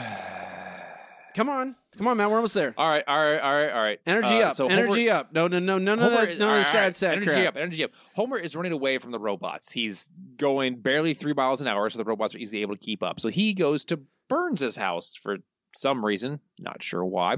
Come 1.36 1.48
on, 1.48 1.76
come 1.96 2.08
on, 2.08 2.18
man. 2.18 2.28
We're 2.30 2.38
almost 2.38 2.56
there. 2.56 2.74
All 2.76 2.90
right, 2.90 3.04
all 3.08 3.16
right, 3.18 3.38
all 3.40 3.54
right, 3.54 3.70
all 3.72 3.82
right. 3.82 4.00
Energy 4.08 4.42
Uh, 4.42 4.48
up, 4.50 4.56
so 4.56 4.68
energy 4.68 5.08
Homer- 5.08 5.20
up. 5.20 5.32
No, 5.32 5.48
no, 5.48 5.60
no, 5.60 5.78
none 5.78 6.00
of 6.00 6.12
Homer 6.12 6.26
that. 6.26 6.30
is- 6.32 6.40
None 6.40 6.50
of 6.50 6.56
the 6.58 6.64
sad, 6.64 6.82
right. 6.86 6.96
sad 6.96 7.12
energy 7.14 7.32
crap. 7.32 7.48
up, 7.50 7.56
energy 7.56 7.84
up. 7.84 7.92
Homer 8.16 8.38
is 8.38 8.56
running 8.56 8.72
away 8.72 8.98
from 8.98 9.12
the 9.12 9.20
robots. 9.20 9.72
He's 9.72 10.06
going 10.38 10.78
barely 10.82 11.14
three 11.14 11.34
miles 11.34 11.62
an 11.62 11.68
hour, 11.68 11.88
so 11.92 12.00
the 12.00 12.04
robots 12.04 12.34
are 12.34 12.40
easily 12.40 12.64
able 12.64 12.76
to 12.76 12.84
keep 12.84 13.04
up. 13.04 13.20
So 13.20 13.30
he 13.30 13.54
goes 13.54 13.86
to 13.86 14.00
Burns' 14.28 14.76
house 14.76 15.16
for 15.22 15.38
some 15.76 16.04
reason, 16.04 16.40
not 16.58 16.82
sure 16.82 17.06
why, 17.06 17.38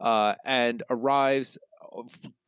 uh, 0.00 0.34
and 0.44 0.82
arrives 0.90 1.58
uh, 1.96 2.02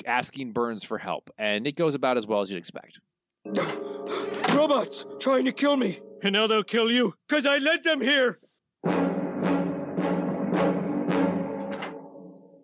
asking 0.07 0.53
Burns 0.53 0.84
for 0.84 0.98
help. 0.98 1.30
And 1.38 1.66
it 1.66 1.76
goes 1.76 1.94
about 1.94 2.16
as 2.16 2.26
well 2.26 2.40
as 2.40 2.50
you'd 2.50 2.59
expect. 2.59 2.98
Robots 4.55 5.07
trying 5.18 5.44
to 5.46 5.53
kill 5.53 5.76
me. 5.76 6.00
And 6.22 6.32
now 6.32 6.46
they'll 6.46 6.62
kill 6.62 6.90
you, 6.90 7.14
because 7.28 7.46
I 7.46 7.59
led 7.59 7.82
them 7.82 8.00
here. 8.00 8.38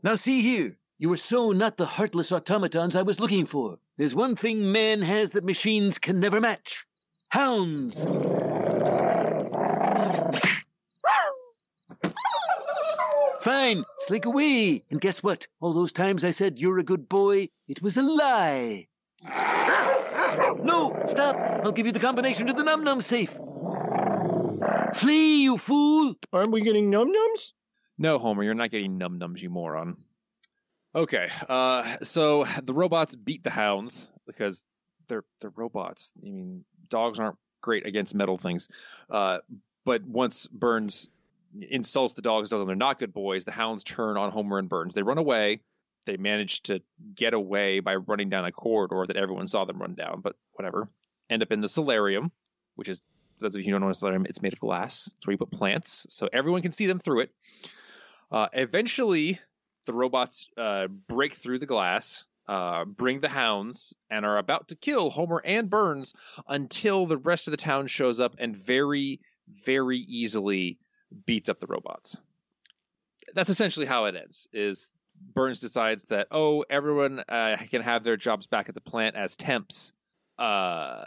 Now 0.03 0.15
see 0.15 0.43
here. 0.43 0.77
You 1.01 1.13
are 1.13 1.17
so 1.17 1.53
not 1.53 1.77
the 1.77 1.87
heartless 1.87 2.31
automatons 2.33 2.95
I 2.95 3.03
was 3.03 3.19
looking 3.21 3.47
for. 3.47 3.79
There's 3.97 4.15
one 4.15 4.37
thing 4.37 4.71
man 4.71 5.03
has 5.03 5.33
that 5.33 5.45
machines 5.45 5.99
can 5.99 6.21
never 6.21 6.41
match. 6.41 6.87
Hounds. 7.31 8.05
Fine, 13.49 13.83
slink 14.01 14.27
away. 14.27 14.85
And 14.91 15.01
guess 15.01 15.23
what? 15.23 15.47
All 15.63 15.73
those 15.73 15.91
times 15.91 16.23
I 16.23 16.33
said 16.33 16.59
you're 16.59 16.81
a 16.81 16.85
good 16.85 17.09
boy, 17.09 17.49
it 17.67 17.81
was 17.81 17.97
a 17.97 18.03
lie. 18.03 18.89
No, 20.63 21.03
stop. 21.07 21.37
I'll 21.65 21.73
give 21.73 21.87
you 21.87 21.93
the 21.93 21.99
combination 21.99 22.47
to 22.49 22.53
the 22.53 22.63
num 22.63 22.85
num 22.85 23.01
safe. 23.01 23.39
Flee, 24.93 25.45
you 25.45 25.57
fool. 25.57 26.15
Aren't 26.31 26.53
we 26.53 26.61
getting 26.61 26.91
num 26.91 27.09
nums? 27.09 27.53
No, 27.97 28.19
Homer, 28.19 28.43
you're 28.43 28.53
not 28.53 28.71
getting 28.71 28.99
num 28.99 29.19
nums, 29.19 29.41
you 29.41 29.49
moron. 29.49 29.97
Okay, 30.95 31.31
uh, 31.49 31.97
so 32.03 32.45
the 32.63 32.75
robots 32.75 33.15
beat 33.15 33.45
the 33.45 33.51
hounds 33.51 34.09
because 34.27 34.67
they're 35.09 35.25
they're 35.41 35.55
robots. 35.57 36.13
I 36.23 36.29
mean, 36.29 36.67
dogs 36.91 37.19
aren't 37.19 37.39
great 37.63 37.87
against 37.87 38.15
metal 38.15 38.37
things. 38.37 38.69
Uh, 39.09 39.39
but 39.87 40.03
once 40.05 40.47
Burns 40.49 41.09
insults 41.61 42.15
the 42.15 42.23
dogs, 42.23 42.49
tells 42.49 42.61
them 42.61 42.67
they're 42.67 42.77
not 42.77 42.99
good 42.99 43.13
boys, 43.13 43.45
the 43.45 43.53
hounds 43.53 43.85
turn 43.85 44.17
on 44.17 44.31
Homer 44.31 44.59
and 44.59 44.69
Burns. 44.69 44.95
They 44.95 45.03
run 45.03 45.19
away. 45.19 45.61
They 46.07 46.17
manage 46.17 46.63
to 46.65 46.81
get 47.15 47.35
away 47.35 47.81
by 47.81 47.97
running 47.97 48.31
down 48.31 48.47
a 48.47 48.53
corridor 48.53 49.05
that 49.07 49.17
everyone 49.17 49.47
saw 49.47 49.65
them 49.65 49.79
run 49.79 49.95
down, 49.95 50.21
but 50.23 50.37
whatever. 50.53 50.89
End 51.29 51.43
up 51.43 51.53
in 51.53 51.61
the 51.61 51.69
solarium, 51.69 52.33
which 52.77 52.89
is 52.89 53.03
those 53.41 53.55
of 53.55 53.61
you 53.61 53.67
who 53.67 53.71
don't 53.73 53.81
know 53.81 53.87
what 53.87 53.97
a 53.97 53.99
solarium, 53.99 54.27
it's 54.27 54.43
made 54.43 54.53
of 54.53 54.61
glass. 54.61 55.11
It's 55.17 55.27
where 55.27 55.33
you 55.33 55.39
put 55.39 55.51
plants, 55.51 56.07
so 56.11 56.29
everyone 56.33 56.63
can 56.63 56.73
see 56.73 56.87
them 56.87 56.99
through 56.99 57.21
it. 57.21 57.31
Uh, 58.31 58.49
eventually, 58.53 59.39
the 59.87 59.93
robots 59.93 60.49
uh, 60.57 60.87
break 60.87 61.35
through 61.35 61.59
the 61.59 61.67
glass, 61.67 62.25
uh, 62.49 62.85
bring 62.85 63.21
the 63.21 63.29
hounds, 63.29 63.95
and 64.11 64.25
are 64.25 64.39
about 64.39 64.69
to 64.69 64.77
kill 64.77 65.11
Homer 65.11 65.43
and 65.45 65.69
Burns 65.71 66.15
until 66.49 67.07
the 67.07 67.17
rest 67.19 67.47
of 67.47 67.51
the 67.53 67.59
town 67.59 67.87
shows 67.87 68.19
up 68.19 68.37
and 68.39 68.57
very, 68.57 69.21
very 69.65 69.99
easily 69.99 70.79
beats 71.27 71.49
up 71.49 71.61
the 71.61 71.67
robots. 71.67 72.17
That's 73.35 73.51
essentially 73.51 73.87
how 73.87 74.07
it 74.07 74.17
ends. 74.17 74.49
Is 74.53 74.93
Burns 75.35 75.61
decides 75.61 76.05
that 76.05 76.29
oh, 76.31 76.65
everyone 76.69 77.21
uh, 77.29 77.57
can 77.71 77.83
have 77.83 78.05
their 78.05 78.17
jobs 78.17 78.47
back 78.47 78.69
at 78.69 78.75
the 78.75 78.81
plant 78.81 79.17
as 79.17 79.37
temps. 79.37 79.93
Uh, 80.39 81.05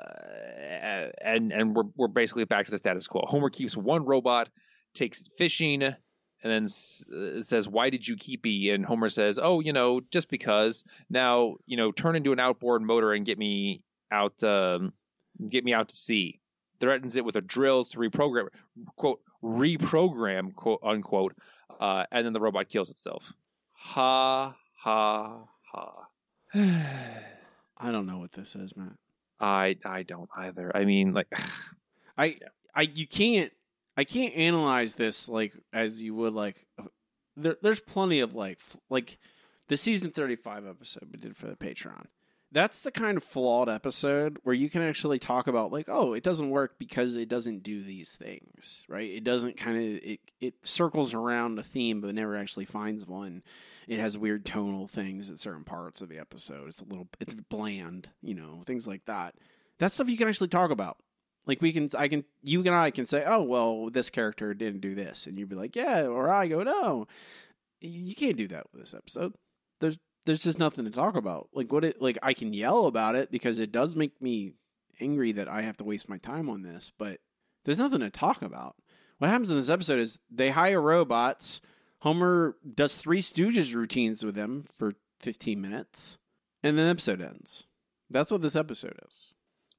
and 1.24 1.54
and 1.54 1.76
we're 1.76 1.86
we're 1.96 2.08
basically 2.08 2.44
back 2.44 2.66
to 2.66 2.72
the 2.72 2.78
status 2.78 3.08
quo. 3.08 3.24
Homer 3.26 3.50
keeps 3.50 3.78
one 3.78 4.04
robot, 4.04 4.50
takes 4.94 5.24
fishing, 5.38 5.82
and 5.84 5.96
then 6.44 6.64
s- 6.66 7.06
uh, 7.08 7.42
says, 7.42 7.68
"Why 7.68 7.90
did 7.90 8.06
you 8.06 8.18
keep 8.18 8.44
me?" 8.44 8.72
And 8.72 8.86
Homer 8.86 9.10
says, 9.10 9.40
"Oh, 9.42 9.62
you 9.62 9.72
know, 9.72 10.02
just 10.12 10.30
because. 10.30 10.84
Now, 11.10 11.56
you 11.66 11.78
know, 11.78 11.92
turn 11.94 12.18
into 12.18 12.34
an 12.34 12.40
outboard 12.40 12.82
motor 12.82 13.14
and 13.14 13.26
get 13.26 13.38
me 13.38 13.84
out, 14.12 14.44
um, 14.44 14.92
get 15.48 15.64
me 15.64 15.74
out 15.74 15.90
to 15.90 15.96
sea." 15.96 16.40
Threatens 16.82 17.16
it 17.16 17.24
with 17.24 17.36
a 17.38 17.42
drill 17.42 17.86
to 17.86 18.00
reprogram, 18.00 18.48
quote, 18.98 19.22
reprogram, 19.44 20.54
quote 20.56 20.80
unquote, 20.84 21.36
uh, 21.80 22.06
and 22.12 22.26
then 22.26 22.34
the 22.34 22.40
robot 22.40 22.70
kills 22.70 22.90
itself. 22.90 23.34
Ha 23.74 24.56
ha 24.80 25.44
ha. 25.72 26.08
I 27.78 27.92
don't 27.92 28.06
know 28.06 28.20
what 28.20 28.32
this 28.34 28.56
is, 28.56 28.76
Matt. 28.76 28.94
I 29.40 29.78
I 29.86 30.04
don't 30.04 30.30
either. 30.38 30.76
I 30.76 30.86
mean, 30.86 31.14
like, 31.14 31.28
I 32.18 32.38
I 32.76 32.84
you 32.84 33.08
can't 33.08 33.52
I 33.98 34.04
can't 34.04 34.36
analyze 34.36 34.96
this 34.96 35.28
like 35.28 35.54
as 35.74 36.02
you 36.02 36.14
would 36.16 36.34
like. 36.34 36.66
uh, 36.80 36.84
There, 37.38 37.56
there's 37.62 37.80
plenty 37.80 38.20
of 38.20 38.36
like 38.36 38.60
f- 38.62 38.78
like 38.90 39.18
the 39.68 39.78
season 39.78 40.12
35 40.12 40.68
episode 40.68 41.10
we 41.12 41.18
did 41.20 41.36
for 41.38 41.48
the 41.48 41.56
Patreon. 41.56 42.06
That's 42.54 42.84
the 42.84 42.92
kind 42.92 43.16
of 43.16 43.24
flawed 43.24 43.70
episode 43.70 44.40
where 44.44 44.54
you 44.54 44.70
can 44.70 44.82
actually 44.82 45.20
talk 45.20 45.48
about 45.48 45.72
like, 45.72 45.88
oh, 45.88 46.14
it 46.14 46.24
doesn't 46.24 46.50
work 46.50 46.76
because 46.78 47.16
it 47.16 47.30
doesn't 47.30 47.64
do 47.64 47.82
these 47.82 48.12
things, 48.12 48.82
right? 48.90 49.10
It 49.10 49.24
doesn't 49.24 49.56
kind 49.56 49.78
of 49.78 50.04
it 50.04 50.20
it 50.42 50.56
circles 50.64 51.14
around 51.14 51.58
a 51.60 51.64
theme 51.64 52.02
but 52.02 52.14
never 52.14 52.36
actually 52.36 52.66
finds 52.66 53.08
one. 53.08 53.42
It 53.88 54.00
has 54.00 54.18
weird 54.18 54.46
tonal 54.46 54.88
things 54.88 55.32
at 55.32 55.40
certain 55.40 55.64
parts 55.64 56.02
of 56.02 56.10
the 56.10 56.20
episode. 56.20 56.68
It's 56.68 56.82
a 56.82 56.86
little 56.86 57.08
it's 57.22 57.34
bland, 57.34 58.10
you 58.22 58.34
know, 58.34 58.64
things 58.66 58.86
like 58.86 59.06
that. 59.06 59.36
That's 59.80 59.96
stuff 59.96 60.10
you 60.10 60.18
can 60.18 60.28
actually 60.28 60.50
talk 60.50 60.72
about. 60.72 60.98
Like 61.48 61.62
we 61.62 61.72
can, 61.72 61.90
I 61.98 62.08
can, 62.08 62.24
you 62.44 62.60
and 62.60 62.70
I 62.70 62.92
can 62.92 63.06
say, 63.06 63.24
oh 63.26 63.42
well, 63.42 63.90
this 63.90 64.10
character 64.10 64.54
didn't 64.54 64.82
do 64.82 64.94
this, 64.94 65.26
and 65.26 65.40
you'd 65.40 65.50
be 65.50 65.56
like, 65.56 65.76
yeah, 65.76 66.04
or 66.04 66.30
I 66.30 66.48
go, 66.48 66.64
no, 66.64 67.08
you 67.80 68.14
can't 68.14 68.38
do 68.38 68.48
that 68.50 68.68
with 68.72 68.82
this 68.82 68.94
episode. 68.94 69.34
There's, 69.80 69.98
there's 70.26 70.44
just 70.44 70.60
nothing 70.60 70.86
to 70.86 70.92
talk 70.92 71.16
about. 71.16 71.50
Like 71.54 71.72
what 71.72 71.84
it, 71.84 72.02
like 72.02 72.18
I 72.22 72.34
can 72.34 72.54
yell 72.54 72.86
about 72.86 73.16
it 73.16 73.32
because 73.32 73.60
it 73.60 73.72
does 73.72 73.96
make 73.96 74.22
me 74.22 74.54
angry 75.00 75.32
that 75.34 75.48
I 75.48 75.62
have 75.64 75.78
to 75.78 75.84
waste 75.84 76.10
my 76.10 76.18
time 76.18 76.50
on 76.50 76.62
this, 76.62 76.92
but 76.98 77.20
there's 77.66 77.80
nothing 77.80 78.00
to 78.02 78.10
talk 78.10 78.42
about. 78.42 78.76
What 79.18 79.30
happens 79.30 79.52
in 79.52 79.58
this 79.58 79.70
episode 79.70 80.00
is 80.00 80.20
they 80.30 80.50
hire 80.50 80.82
robots. 80.82 81.62
Homer 82.00 82.56
does 82.76 82.96
three 82.96 83.22
Stooges 83.22 83.76
routines 83.76 84.26
with 84.26 84.36
them 84.36 84.64
for 84.74 84.94
15 85.20 85.62
minutes, 85.62 86.18
and 86.64 86.78
then 86.78 86.86
the 86.86 86.92
episode 86.92 87.22
ends. 87.22 87.68
That's 88.10 88.32
what 88.32 88.42
this 88.42 88.56
episode 88.56 89.00
is. 89.08 89.31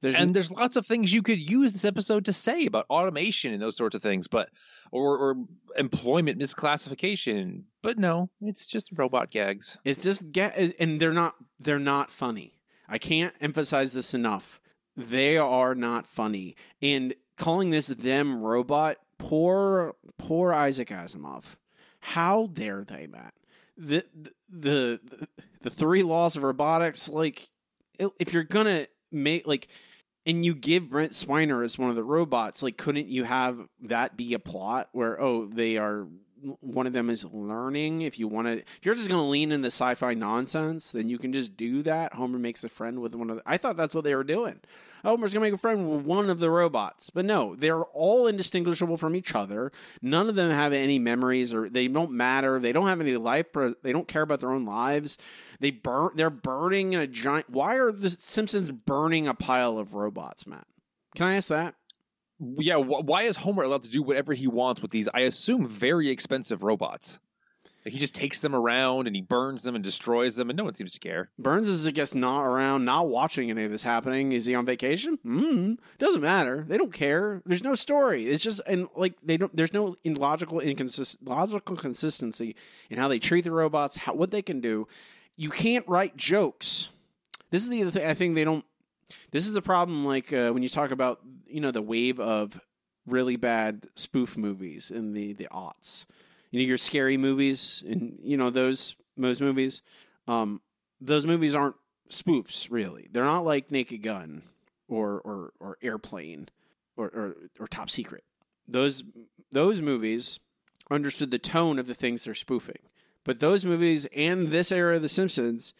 There's 0.03 0.15
and 0.15 0.35
there's 0.35 0.51
lots 0.51 0.75
of 0.75 0.85
things 0.85 1.13
you 1.13 1.21
could 1.21 1.39
use 1.39 1.71
this 1.71 1.85
episode 1.85 2.25
to 2.25 2.33
say 2.33 2.65
about 2.65 2.85
automation 2.89 3.53
and 3.53 3.61
those 3.61 3.77
sorts 3.77 3.95
of 3.95 4.01
things, 4.01 4.27
but 4.27 4.49
or, 4.91 5.17
or 5.17 5.35
employment 5.77 6.37
misclassification. 6.37 7.63
But 7.81 7.97
no, 7.97 8.29
it's 8.41 8.67
just 8.67 8.89
robot 8.93 9.31
gags. 9.31 9.77
It's 9.85 10.03
just 10.03 10.29
get, 10.33 10.57
and 10.77 10.99
they're 10.99 11.13
not 11.13 11.35
they're 11.57 11.79
not 11.79 12.11
funny. 12.11 12.59
I 12.89 12.97
can't 12.97 13.33
emphasize 13.39 13.93
this 13.93 14.13
enough. 14.13 14.59
They 14.97 15.37
are 15.37 15.73
not 15.73 16.05
funny, 16.05 16.57
and 16.81 17.15
calling 17.37 17.69
this 17.69 17.87
them 17.87 18.41
robot, 18.41 18.97
poor 19.17 19.95
poor 20.17 20.51
Isaac 20.51 20.89
Asimov. 20.89 21.43
How 22.01 22.49
dare 22.51 22.83
they, 22.83 23.07
Matt? 23.07 23.35
The 23.77 24.03
the 24.49 24.99
the, 25.01 25.27
the 25.61 25.69
three 25.69 26.03
laws 26.03 26.35
of 26.35 26.43
robotics. 26.43 27.07
Like, 27.07 27.47
if 27.97 28.33
you're 28.33 28.43
gonna 28.43 28.87
make 29.13 29.47
like 29.47 29.69
and 30.25 30.45
you 30.45 30.55
give 30.55 30.89
Brent 30.89 31.11
Spiner 31.11 31.63
as 31.63 31.77
one 31.77 31.89
of 31.89 31.95
the 31.95 32.03
robots, 32.03 32.63
like 32.63 32.77
couldn't 32.77 33.07
you 33.07 33.23
have 33.23 33.59
that 33.81 34.15
be 34.17 34.33
a 34.33 34.39
plot 34.39 34.89
where 34.91 35.19
oh 35.19 35.45
they 35.45 35.77
are 35.77 36.07
one 36.59 36.87
of 36.87 36.93
them 36.93 37.09
is 37.09 37.25
learning. 37.25 38.01
If 38.01 38.19
you 38.19 38.27
want 38.27 38.47
to 38.47 38.53
if 38.57 38.79
you're 38.83 38.95
just 38.95 39.09
going 39.09 39.21
to 39.21 39.27
lean 39.27 39.51
into 39.51 39.67
sci-fi 39.67 40.13
nonsense 40.13 40.91
then 40.91 41.09
you 41.09 41.17
can 41.17 41.33
just 41.33 41.55
do 41.57 41.83
that. 41.83 42.13
Homer 42.13 42.39
makes 42.39 42.63
a 42.63 42.69
friend 42.69 42.99
with 43.01 43.15
one 43.15 43.29
of 43.29 43.37
the, 43.37 43.43
i 43.45 43.57
thought 43.57 43.77
that's 43.77 43.95
what 43.95 44.03
they 44.03 44.15
were 44.15 44.23
doing. 44.23 44.59
Homer's 45.03 45.33
going 45.33 45.43
to 45.43 45.51
make 45.51 45.53
a 45.53 45.61
friend 45.61 45.89
with 45.89 46.05
one 46.05 46.29
of 46.29 46.39
the 46.39 46.49
robots. 46.49 47.09
But 47.09 47.25
no 47.25 47.55
they're 47.55 47.83
all 47.83 48.27
indistinguishable 48.27 48.97
from 48.97 49.15
each 49.15 49.35
other. 49.35 49.71
None 50.01 50.29
of 50.29 50.35
them 50.35 50.51
have 50.51 50.73
any 50.73 50.99
memories 50.99 51.53
or 51.53 51.69
they 51.69 51.87
don't 51.87 52.11
matter. 52.11 52.59
They 52.59 52.71
don't 52.71 52.87
have 52.87 53.01
any 53.01 53.17
life 53.17 53.47
they 53.81 53.91
don't 53.91 54.07
care 54.07 54.23
about 54.23 54.39
their 54.39 54.51
own 54.51 54.65
lives. 54.65 55.17
They 55.59 55.71
burn 55.71 56.11
they're 56.15 56.29
burning 56.29 56.93
in 56.93 56.99
a 56.99 57.07
giant 57.07 57.49
why 57.49 57.75
are 57.75 57.91
the 57.91 58.09
simpsons 58.09 58.71
burning 58.71 59.27
a 59.27 59.33
pile 59.33 59.77
of 59.77 59.93
robots 59.93 60.45
matt? 60.45 60.67
Can 61.15 61.27
i 61.27 61.35
ask 61.35 61.49
that 61.49 61.75
yeah, 62.57 62.75
wh- 62.75 63.05
why 63.05 63.23
is 63.23 63.35
Homer 63.35 63.63
allowed 63.63 63.83
to 63.83 63.89
do 63.89 64.03
whatever 64.03 64.33
he 64.33 64.47
wants 64.47 64.81
with 64.81 64.91
these? 64.91 65.09
I 65.13 65.21
assume 65.21 65.67
very 65.67 66.09
expensive 66.09 66.63
robots. 66.63 67.19
Like 67.85 67.91
he 67.91 67.99
just 67.99 68.15
takes 68.15 68.39
them 68.39 68.55
around 68.55 69.07
and 69.07 69.15
he 69.15 69.21
burns 69.21 69.63
them 69.63 69.75
and 69.75 69.83
destroys 69.83 70.37
them, 70.37 70.49
and 70.49 70.55
no 70.55 70.63
one 70.63 70.73
seems 70.73 70.93
to 70.93 70.99
care. 71.01 71.29
Burns 71.37 71.67
is, 71.67 71.85
I 71.85 71.91
guess, 71.91 72.15
not 72.15 72.43
around, 72.43 72.85
not 72.85 73.09
watching 73.09 73.49
any 73.49 73.65
of 73.65 73.71
this 73.71 73.83
happening. 73.83 74.31
Is 74.31 74.45
he 74.45 74.55
on 74.55 74.65
vacation? 74.65 75.19
Mm, 75.25 75.77
doesn't 75.99 76.21
matter. 76.21 76.63
They 76.65 76.77
don't 76.77 76.93
care. 76.93 77.41
There's 77.45 77.61
no 77.63 77.75
story. 77.75 78.27
It's 78.27 78.41
just 78.41 78.61
and 78.67 78.87
like 78.95 79.15
they 79.21 79.35
don't. 79.35 79.53
There's 79.53 79.73
no 79.73 79.95
logical 80.05 80.59
inconsist 80.59 81.17
logical 81.23 81.75
consistency 81.75 82.55
in 82.89 82.97
how 82.97 83.09
they 83.09 83.19
treat 83.19 83.43
the 83.43 83.51
robots, 83.51 83.97
how 83.97 84.13
what 84.13 84.31
they 84.31 84.41
can 84.41 84.61
do. 84.61 84.87
you 85.35 85.49
can't 85.49 85.85
write 85.85 86.15
jokes. 86.15 86.89
This 87.51 87.63
is 87.63 87.69
the 87.69 87.81
other 87.81 87.91
thing. 87.91 88.07
I 88.07 88.13
think 88.13 88.35
they 88.35 88.45
don't. 88.45 88.63
This 89.31 89.47
is 89.47 89.55
a 89.55 89.61
problem. 89.61 90.05
Like 90.05 90.31
uh, 90.33 90.51
when 90.51 90.63
you 90.63 90.69
talk 90.69 90.91
about 90.91 91.19
you 91.47 91.61
know 91.61 91.71
the 91.71 91.81
wave 91.81 92.19
of 92.19 92.59
really 93.05 93.35
bad 93.35 93.87
spoof 93.95 94.37
movies 94.37 94.91
in 94.91 95.13
the 95.13 95.33
the 95.33 95.47
aughts. 95.51 96.05
You 96.51 96.59
know 96.59 96.67
your 96.67 96.77
scary 96.77 97.17
movies 97.17 97.83
and 97.87 98.19
you 98.21 98.37
know 98.37 98.49
those 98.49 98.95
those 99.17 99.41
movies. 99.41 99.81
Um, 100.27 100.61
those 101.01 101.25
movies 101.25 101.55
aren't 101.55 101.75
spoofs 102.09 102.67
really. 102.69 103.07
They're 103.11 103.25
not 103.25 103.45
like 103.45 103.71
Naked 103.71 104.03
Gun 104.03 104.43
or 104.87 105.19
or 105.21 105.53
or 105.59 105.77
Airplane 105.81 106.49
or 106.95 107.07
or, 107.07 107.35
or 107.59 107.67
Top 107.67 107.89
Secret. 107.89 108.23
Those 108.67 109.03
those 109.51 109.81
movies 109.81 110.39
understood 110.91 111.31
the 111.31 111.39
tone 111.39 111.79
of 111.79 111.87
the 111.87 111.93
things 111.93 112.23
they're 112.23 112.35
spoofing. 112.35 112.79
But 113.23 113.39
those 113.39 113.65
movies 113.65 114.05
and 114.15 114.49
this 114.49 114.71
era 114.71 114.97
of 114.97 115.01
The 115.01 115.09
Simpsons 115.09 115.73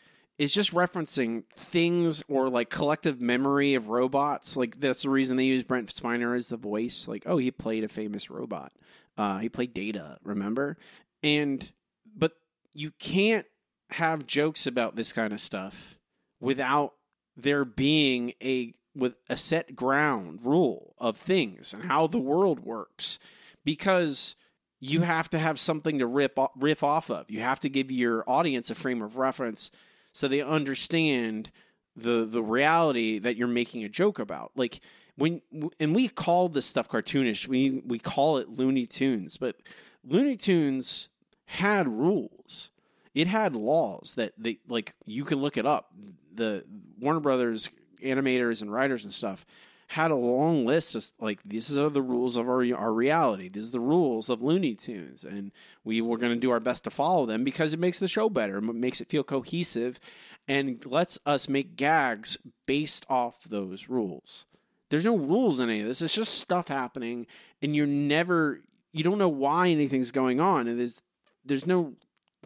is 0.43 0.53
just 0.53 0.73
referencing 0.73 1.43
things 1.55 2.21
or 2.27 2.49
like 2.49 2.69
collective 2.69 3.21
memory 3.21 3.73
of 3.75 3.87
robots. 3.87 4.57
Like 4.57 4.79
that's 4.79 5.03
the 5.03 5.09
reason 5.09 5.37
they 5.37 5.45
use 5.45 5.63
Brent 5.63 5.93
Spiner 5.93 6.35
as 6.35 6.49
the 6.49 6.57
voice. 6.57 7.07
Like, 7.07 7.23
oh, 7.25 7.37
he 7.37 7.49
played 7.49 7.83
a 7.83 7.87
famous 7.87 8.29
robot. 8.29 8.73
Uh, 9.17 9.39
he 9.39 9.49
played 9.49 9.73
Data, 9.73 10.17
remember? 10.23 10.77
And 11.23 11.71
but 12.15 12.33
you 12.73 12.91
can't 12.91 13.47
have 13.91 14.27
jokes 14.27 14.67
about 14.67 14.95
this 14.95 15.13
kind 15.13 15.33
of 15.33 15.39
stuff 15.39 15.95
without 16.39 16.93
there 17.37 17.63
being 17.63 18.33
a 18.43 18.73
with 18.95 19.15
a 19.29 19.37
set 19.37 19.75
ground 19.75 20.39
rule 20.43 20.93
of 20.99 21.17
things 21.17 21.73
and 21.73 21.83
how 21.83 22.05
the 22.05 22.19
world 22.19 22.59
works 22.59 23.17
because 23.63 24.35
you 24.79 25.01
have 25.01 25.29
to 25.29 25.39
have 25.39 25.57
something 25.57 25.99
to 25.99 26.05
rip 26.05 26.37
riff 26.57 26.83
off 26.83 27.09
of. 27.09 27.31
You 27.31 27.39
have 27.39 27.61
to 27.61 27.69
give 27.69 27.89
your 27.89 28.23
audience 28.27 28.69
a 28.69 28.75
frame 28.75 29.01
of 29.01 29.15
reference 29.15 29.71
so 30.13 30.27
they 30.27 30.41
understand 30.41 31.51
the 31.95 32.25
the 32.25 32.41
reality 32.41 33.19
that 33.19 33.35
you're 33.35 33.47
making 33.47 33.83
a 33.83 33.89
joke 33.89 34.19
about. 34.19 34.51
Like 34.55 34.79
when 35.15 35.41
and 35.79 35.93
we 35.93 36.07
call 36.07 36.49
this 36.49 36.65
stuff 36.65 36.87
cartoonish. 36.87 37.47
We 37.47 37.81
we 37.85 37.99
call 37.99 38.37
it 38.37 38.49
Looney 38.49 38.85
Tunes, 38.85 39.37
but 39.37 39.57
Looney 40.05 40.37
Tunes 40.37 41.09
had 41.45 41.87
rules. 41.87 42.69
It 43.13 43.27
had 43.27 43.55
laws 43.55 44.13
that 44.15 44.33
they 44.37 44.59
like 44.67 44.95
you 45.05 45.25
can 45.25 45.39
look 45.39 45.57
it 45.57 45.65
up. 45.65 45.91
The 46.33 46.63
Warner 46.99 47.19
Brothers 47.19 47.69
animators 48.03 48.61
and 48.61 48.71
writers 48.71 49.03
and 49.03 49.13
stuff 49.13 49.45
had 49.93 50.11
a 50.11 50.15
long 50.15 50.65
list 50.65 50.95
of 50.95 51.05
like 51.19 51.39
these 51.45 51.77
are 51.77 51.89
the 51.89 52.01
rules 52.01 52.35
of 52.35 52.47
our 52.49 52.65
our 52.75 52.91
reality. 52.91 53.47
These 53.47 53.69
are 53.69 53.73
the 53.73 53.79
rules 53.79 54.29
of 54.29 54.41
Looney 54.41 54.73
Tunes, 54.73 55.23
and 55.23 55.51
we 55.83 56.01
were 56.01 56.17
going 56.17 56.33
to 56.33 56.39
do 56.39 56.49
our 56.49 56.59
best 56.59 56.83
to 56.85 56.89
follow 56.89 57.25
them 57.25 57.43
because 57.43 57.73
it 57.73 57.79
makes 57.79 57.99
the 57.99 58.07
show 58.07 58.27
better, 58.29 58.59
makes 58.59 59.01
it 59.01 59.09
feel 59.09 59.23
cohesive, 59.23 59.99
and 60.47 60.83
lets 60.85 61.19
us 61.27 61.47
make 61.47 61.75
gags 61.75 62.37
based 62.65 63.05
off 63.07 63.43
those 63.47 63.87
rules. 63.87 64.47
There's 64.89 65.05
no 65.05 65.15
rules 65.15 65.59
in 65.59 65.69
any 65.69 65.81
of 65.81 65.87
this. 65.87 66.01
It's 66.01 66.15
just 66.15 66.39
stuff 66.39 66.69
happening, 66.69 67.27
and 67.61 67.75
you're 67.75 67.85
never 67.85 68.61
you 68.93 69.03
don't 69.03 69.19
know 69.19 69.29
why 69.29 69.69
anything's 69.69 70.11
going 70.11 70.39
on, 70.39 70.67
and 70.67 70.79
there's 70.79 71.03
there's 71.45 71.67
no 71.67 71.93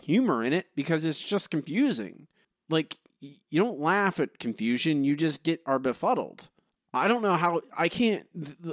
humor 0.01 0.43
in 0.43 0.51
it 0.51 0.67
because 0.75 1.05
it's 1.05 1.23
just 1.23 1.49
confusing. 1.49 2.27
Like 2.69 2.97
you 3.21 3.63
don't 3.63 3.79
laugh 3.79 4.19
at 4.19 4.37
confusion, 4.37 5.05
you 5.05 5.15
just 5.15 5.43
get 5.43 5.61
are 5.65 5.79
befuddled. 5.79 6.49
I 6.97 7.07
don't 7.07 7.21
know 7.21 7.35
how 7.35 7.61
I 7.75 7.89
can't. 7.89 8.25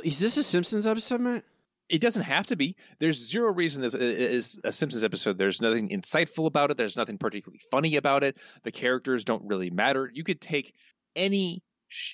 Is 0.02 0.18
this 0.18 0.36
a 0.36 0.42
Simpsons 0.42 0.86
episode, 0.86 1.20
Matt? 1.20 1.44
It 1.88 2.00
doesn't 2.00 2.22
have 2.22 2.46
to 2.46 2.56
be. 2.56 2.76
There's 2.98 3.28
zero 3.28 3.52
reason 3.52 3.82
this 3.82 3.94
is 3.94 4.58
a 4.64 4.72
Simpsons 4.72 5.04
episode. 5.04 5.36
There's 5.36 5.60
nothing 5.60 5.90
insightful 5.90 6.46
about 6.46 6.70
it. 6.70 6.76
There's 6.76 6.96
nothing 6.96 7.18
particularly 7.18 7.60
funny 7.70 7.96
about 7.96 8.24
it. 8.24 8.36
The 8.62 8.72
characters 8.72 9.24
don't 9.24 9.46
really 9.46 9.70
matter. 9.70 10.10
You 10.12 10.24
could 10.24 10.40
take 10.40 10.74
any 11.14 11.62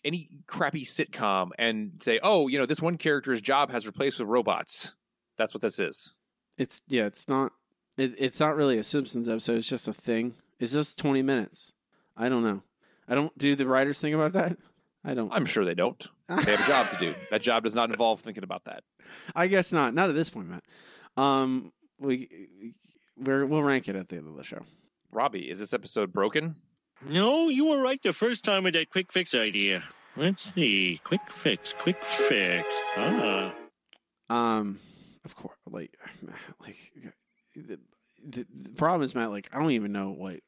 any 0.04 0.28
crappy 0.46 0.84
sitcom 0.84 1.50
and 1.58 1.92
say, 2.02 2.18
"Oh, 2.22 2.48
you 2.48 2.58
know, 2.58 2.66
this 2.66 2.82
one 2.82 2.98
character's 2.98 3.40
job 3.40 3.70
has 3.70 3.86
replaced 3.86 4.18
with 4.18 4.28
robots." 4.28 4.94
That's 5.38 5.54
what 5.54 5.62
this 5.62 5.78
is. 5.78 6.16
It's 6.58 6.80
yeah. 6.88 7.06
It's 7.06 7.28
not. 7.28 7.52
It, 7.96 8.14
it's 8.18 8.40
not 8.40 8.56
really 8.56 8.78
a 8.78 8.82
Simpsons 8.82 9.28
episode. 9.28 9.58
It's 9.58 9.68
just 9.68 9.88
a 9.88 9.92
thing. 9.92 10.34
It's 10.58 10.72
just 10.72 10.98
twenty 10.98 11.22
minutes. 11.22 11.72
I 12.16 12.28
don't 12.28 12.42
know. 12.42 12.62
I 13.08 13.14
don't. 13.14 13.36
Do 13.38 13.54
the 13.54 13.66
writers 13.66 14.00
think 14.00 14.14
about 14.14 14.32
that? 14.32 14.58
I 15.04 15.14
don't. 15.14 15.32
I'm 15.32 15.46
sure 15.46 15.64
they 15.64 15.74
don't. 15.74 16.06
They 16.44 16.52
have 16.52 16.60
a 16.60 16.66
job 16.66 16.90
to 16.90 16.96
do. 16.98 17.14
That 17.30 17.42
job 17.42 17.64
does 17.64 17.74
not 17.74 17.90
involve 17.90 18.20
thinking 18.20 18.44
about 18.44 18.64
that. 18.66 18.84
I 19.34 19.48
guess 19.48 19.72
not. 19.72 19.94
Not 19.94 20.10
at 20.10 20.14
this 20.14 20.30
point, 20.30 20.48
Matt. 20.48 20.62
Um, 21.16 21.72
we 21.98 22.28
we 23.16 23.44
will 23.44 23.62
rank 23.62 23.88
it 23.88 23.96
at 23.96 24.08
the 24.08 24.16
end 24.16 24.28
of 24.28 24.36
the 24.36 24.44
show. 24.44 24.60
Robbie, 25.10 25.50
is 25.50 25.58
this 25.58 25.74
episode 25.74 26.12
broken? 26.12 26.54
No, 27.08 27.48
you 27.48 27.66
were 27.66 27.82
right 27.82 28.00
the 28.02 28.12
first 28.12 28.44
time 28.44 28.62
with 28.62 28.74
that 28.74 28.90
quick 28.90 29.12
fix 29.12 29.34
idea. 29.34 29.82
Let's 30.16 30.46
see. 30.54 31.00
Quick 31.02 31.20
fix. 31.30 31.72
Quick 31.78 31.96
fix. 31.96 32.66
Ah. 32.96 33.54
Um, 34.28 34.78
of 35.24 35.34
course. 35.34 35.56
Like, 35.68 35.96
like 36.60 36.76
the, 37.56 37.78
the, 38.24 38.46
the 38.54 38.68
problem 38.70 39.02
is, 39.02 39.14
Matt. 39.14 39.30
Like, 39.30 39.48
I 39.52 39.58
don't 39.58 39.72
even 39.72 39.92
know 39.92 40.10
what 40.10 40.40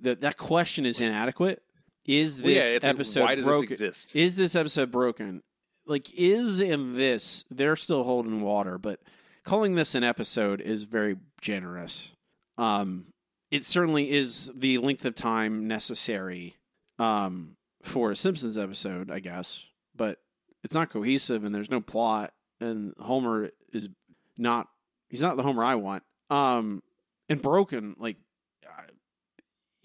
that 0.00 0.20
that 0.20 0.36
question 0.36 0.86
is 0.86 1.00
inadequate 1.00 1.62
is 2.04 2.38
this 2.38 2.44
well, 2.44 2.72
yeah, 2.72 2.90
episode 2.90 3.20
like, 3.20 3.28
why 3.28 3.34
does 3.34 3.44
broken? 3.46 3.68
This 3.68 3.80
exist? 3.80 4.16
Is 4.16 4.36
this 4.36 4.54
episode 4.54 4.90
broken? 4.90 5.42
Like, 5.86 6.12
is 6.14 6.60
in 6.60 6.94
this? 6.94 7.44
They're 7.50 7.76
still 7.76 8.04
holding 8.04 8.40
water, 8.40 8.78
but 8.78 9.00
calling 9.44 9.74
this 9.74 9.94
an 9.94 10.04
episode 10.04 10.60
is 10.60 10.84
very 10.84 11.16
generous. 11.40 12.12
Um, 12.58 13.06
it 13.50 13.64
certainly 13.64 14.10
is 14.10 14.50
the 14.54 14.78
length 14.78 15.04
of 15.04 15.14
time 15.14 15.68
necessary 15.68 16.56
um, 16.98 17.56
for 17.82 18.10
a 18.10 18.16
Simpsons 18.16 18.58
episode, 18.58 19.10
I 19.10 19.20
guess, 19.20 19.64
but 19.94 20.18
it's 20.62 20.74
not 20.74 20.90
cohesive 20.90 21.44
and 21.44 21.54
there's 21.54 21.70
no 21.70 21.80
plot, 21.80 22.32
and 22.60 22.94
Homer 22.98 23.50
is 23.72 23.88
not. 24.36 24.68
He's 25.08 25.22
not 25.22 25.36
the 25.36 25.42
Homer 25.42 25.62
I 25.62 25.76
want. 25.76 26.02
Um, 26.30 26.82
and 27.28 27.40
broken, 27.40 27.94
like 27.98 28.16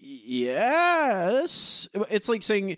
Yes. 0.00 1.88
It's 2.08 2.28
like 2.28 2.42
saying, 2.42 2.76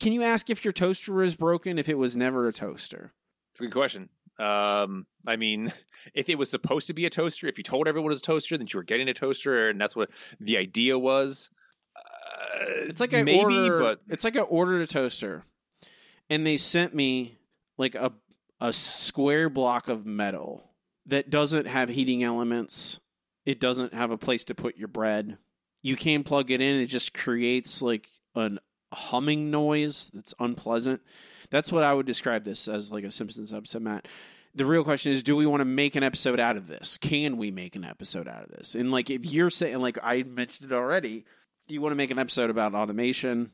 can 0.00 0.12
you 0.12 0.22
ask 0.22 0.48
if 0.50 0.64
your 0.64 0.72
toaster 0.72 1.22
is 1.22 1.34
broken 1.34 1.78
if 1.78 1.88
it 1.88 1.98
was 1.98 2.16
never 2.16 2.48
a 2.48 2.52
toaster? 2.52 3.12
It's 3.52 3.60
a 3.60 3.64
good 3.64 3.72
question. 3.72 4.08
Um, 4.38 5.06
I 5.26 5.36
mean, 5.36 5.72
if 6.14 6.28
it 6.28 6.38
was 6.38 6.50
supposed 6.50 6.86
to 6.88 6.94
be 6.94 7.06
a 7.06 7.10
toaster, 7.10 7.46
if 7.46 7.58
you 7.58 7.64
told 7.64 7.88
everyone 7.88 8.10
it 8.10 8.14
was 8.14 8.18
a 8.18 8.22
toaster, 8.22 8.56
then 8.56 8.66
you 8.72 8.78
were 8.78 8.84
getting 8.84 9.08
a 9.08 9.14
toaster, 9.14 9.68
and 9.68 9.80
that's 9.80 9.96
what 9.96 10.10
the 10.40 10.56
idea 10.56 10.98
was. 10.98 11.50
Uh, 11.96 12.58
it's 12.88 13.00
like 13.00 13.14
I 13.14 13.22
maybe, 13.22 13.56
order, 13.56 13.78
but 13.78 14.00
it's 14.08 14.24
like 14.24 14.36
I 14.36 14.40
ordered 14.40 14.82
a 14.82 14.86
toaster, 14.86 15.44
and 16.28 16.46
they 16.46 16.56
sent 16.56 16.94
me 16.94 17.38
like 17.78 17.94
a 17.94 18.12
a 18.60 18.72
square 18.72 19.50
block 19.50 19.88
of 19.88 20.06
metal 20.06 20.70
that 21.06 21.30
doesn't 21.30 21.66
have 21.66 21.90
heating 21.90 22.22
elements. 22.22 23.00
It 23.44 23.60
doesn't 23.60 23.94
have 23.94 24.10
a 24.10 24.18
place 24.18 24.44
to 24.44 24.54
put 24.54 24.76
your 24.76 24.88
bread 24.88 25.38
you 25.86 25.94
can 25.94 26.24
plug 26.24 26.50
it 26.50 26.60
in. 26.60 26.80
It 26.80 26.86
just 26.86 27.14
creates 27.14 27.80
like 27.80 28.08
an 28.34 28.58
humming 28.92 29.52
noise 29.52 30.10
that's 30.12 30.34
unpleasant. 30.40 31.00
That's 31.48 31.70
what 31.70 31.84
I 31.84 31.94
would 31.94 32.06
describe 32.06 32.44
this 32.44 32.66
as 32.66 32.90
like 32.90 33.04
a 33.04 33.10
Simpsons 33.10 33.52
episode, 33.52 33.82
Matt. 33.82 34.08
The 34.52 34.66
real 34.66 34.82
question 34.82 35.12
is, 35.12 35.22
do 35.22 35.36
we 35.36 35.46
want 35.46 35.60
to 35.60 35.64
make 35.66 35.94
an 35.94 36.02
episode 36.02 36.40
out 36.40 36.56
of 36.56 36.66
this? 36.66 36.98
Can 36.98 37.36
we 37.36 37.52
make 37.52 37.76
an 37.76 37.84
episode 37.84 38.26
out 38.26 38.42
of 38.42 38.48
this? 38.50 38.74
And 38.74 38.90
like, 38.90 39.10
if 39.10 39.26
you're 39.26 39.50
saying, 39.50 39.78
like 39.78 39.98
I 40.02 40.24
mentioned 40.24 40.72
it 40.72 40.74
already, 40.74 41.24
you 41.68 41.80
want 41.80 41.92
to 41.92 41.96
make 41.96 42.10
an 42.10 42.18
episode 42.18 42.50
about 42.50 42.74
automation, 42.74 43.52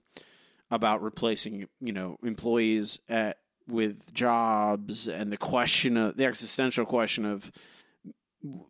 about 0.70 1.02
replacing, 1.02 1.66
you 1.82 1.92
know, 1.92 2.16
employees 2.22 2.98
at 3.10 3.38
with 3.68 4.14
jobs, 4.14 5.06
and 5.06 5.30
the 5.30 5.36
question 5.36 5.98
of 5.98 6.16
the 6.16 6.24
existential 6.24 6.86
question 6.86 7.26
of 7.26 7.52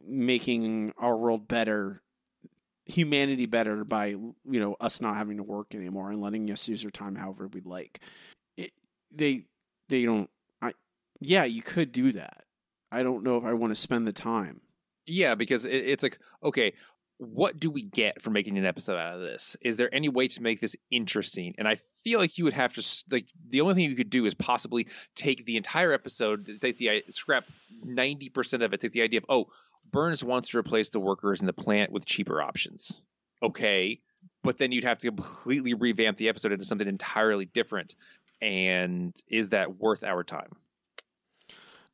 making 0.04 0.92
our 0.98 1.16
world 1.16 1.46
better 1.46 2.02
humanity 2.87 3.47
better 3.47 3.85
by 3.85 4.07
you 4.07 4.35
know 4.45 4.76
us 4.80 5.01
not 5.01 5.16
having 5.16 5.37
to 5.37 5.43
work 5.43 5.74
anymore 5.74 6.11
and 6.11 6.20
letting 6.20 6.51
us 6.51 6.68
use 6.68 6.85
our 6.85 6.91
time 6.91 7.14
however 7.14 7.49
we'd 7.49 7.66
like. 7.66 8.01
It, 8.57 8.72
they 9.11 9.45
they 9.89 10.05
don't. 10.05 10.28
I 10.61 10.72
yeah, 11.20 11.45
you 11.45 11.62
could 11.62 11.93
do 11.93 12.12
that. 12.12 12.45
I 12.91 13.03
don't 13.03 13.22
know 13.22 13.37
if 13.37 13.45
I 13.45 13.53
want 13.55 13.70
to 13.72 13.80
spend 13.80 14.07
the 14.07 14.12
time. 14.12 14.61
Yeah, 15.07 15.35
because 15.35 15.64
it, 15.64 15.74
it's 15.74 16.03
like 16.03 16.18
okay, 16.43 16.74
what 17.18 17.58
do 17.58 17.70
we 17.70 17.82
get 17.82 18.20
from 18.22 18.32
making 18.32 18.58
an 18.58 18.66
episode 18.66 18.96
out 18.96 19.14
of 19.14 19.20
this? 19.20 19.56
Is 19.60 19.76
there 19.76 19.94
any 19.94 20.08
way 20.08 20.28
to 20.28 20.42
make 20.42 20.60
this 20.60 20.76
interesting? 20.90 21.54
And 21.58 21.68
I 21.68 21.78
feel 22.02 22.18
like 22.18 22.38
you 22.38 22.44
would 22.44 22.52
have 22.52 22.74
to 22.74 23.04
like 23.10 23.26
the 23.48 23.60
only 23.60 23.74
thing 23.74 23.88
you 23.88 23.96
could 23.96 24.10
do 24.10 24.26
is 24.26 24.34
possibly 24.34 24.88
take 25.14 25.44
the 25.44 25.56
entire 25.56 25.92
episode, 25.92 26.58
take 26.60 26.78
the 26.78 27.04
scrap 27.10 27.44
ninety 27.84 28.28
percent 28.28 28.62
of 28.62 28.72
it, 28.72 28.80
take 28.80 28.92
the 28.92 29.02
idea 29.02 29.20
of 29.20 29.26
oh 29.28 29.52
Burns 29.90 30.24
wants 30.24 30.50
to 30.50 30.58
replace 30.58 30.90
the 30.90 31.00
workers 31.00 31.40
in 31.40 31.46
the 31.46 31.52
plant 31.52 31.92
with 31.92 32.06
cheaper 32.06 32.40
options. 32.40 32.92
Okay, 33.42 34.00
but 34.42 34.58
then 34.58 34.72
you'd 34.72 34.84
have 34.84 34.98
to 34.98 35.08
completely 35.08 35.74
revamp 35.74 36.16
the 36.16 36.28
episode 36.28 36.52
into 36.52 36.64
something 36.64 36.88
entirely 36.88 37.44
different. 37.44 37.94
And 38.40 39.14
is 39.28 39.50
that 39.50 39.78
worth 39.78 40.02
our 40.02 40.24
time? 40.24 40.50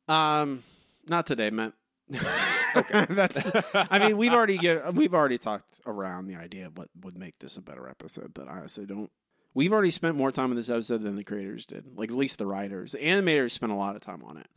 Um, 0.07 0.63
not 1.07 1.27
today, 1.27 1.51
man. 1.51 1.73
That's. 3.09 3.51
I 3.73 3.99
mean, 3.99 4.17
we've 4.17 4.33
already 4.33 4.59
we've 4.93 5.13
already 5.13 5.37
talked 5.37 5.79
around 5.85 6.27
the 6.27 6.35
idea 6.35 6.67
of 6.67 6.77
what 6.77 6.89
would 7.01 7.17
make 7.17 7.39
this 7.39 7.57
a 7.57 7.61
better 7.61 7.87
episode, 7.87 8.33
but 8.33 8.47
I 8.47 8.57
honestly 8.57 8.85
don't. 8.85 9.11
We've 9.53 9.73
already 9.73 9.91
spent 9.91 10.15
more 10.15 10.31
time 10.31 10.51
on 10.51 10.55
this 10.55 10.69
episode 10.69 11.01
than 11.01 11.15
the 11.15 11.23
creators 11.23 11.65
did. 11.65 11.97
Like 11.97 12.11
at 12.11 12.17
least 12.17 12.37
the 12.37 12.45
writers, 12.45 12.93
the 12.93 12.99
animators 12.99 13.51
spent 13.51 13.71
a 13.71 13.75
lot 13.75 13.95
of 13.95 14.01
time 14.01 14.23
on 14.23 14.37
it. 14.37 14.47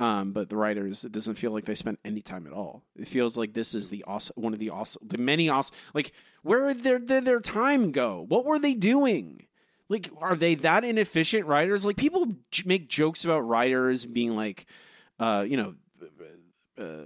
Um, 0.00 0.32
but 0.32 0.48
the 0.48 0.56
writers, 0.56 1.04
it 1.04 1.12
doesn't 1.12 1.36
feel 1.36 1.52
like 1.52 1.64
they 1.64 1.76
spent 1.76 2.00
any 2.04 2.22
time 2.22 2.46
at 2.46 2.52
all. 2.52 2.82
It 2.96 3.06
feels 3.06 3.36
like 3.36 3.52
this 3.52 3.72
is 3.72 3.88
the 3.88 4.02
awesome, 4.04 4.34
one 4.36 4.52
of 4.52 4.58
the 4.58 4.70
awesome, 4.70 5.06
the 5.06 5.18
many 5.18 5.48
awesome. 5.48 5.76
Like 5.94 6.12
where 6.42 6.66
did 6.74 6.82
their, 6.82 6.98
their 6.98 7.20
their 7.20 7.40
time 7.40 7.92
go? 7.92 8.24
What 8.28 8.44
were 8.44 8.58
they 8.58 8.74
doing? 8.74 9.46
Like, 9.88 10.10
are 10.18 10.34
they 10.34 10.54
that 10.56 10.84
inefficient 10.84 11.46
writers? 11.46 11.84
Like 11.84 11.96
people 11.96 12.26
make 12.64 12.88
jokes 12.88 13.24
about 13.24 13.40
writers 13.40 14.06
being 14.06 14.34
like, 14.34 14.66
uh, 15.18 15.44
you 15.46 15.56
know, 15.56 15.74
uh, 16.82 17.04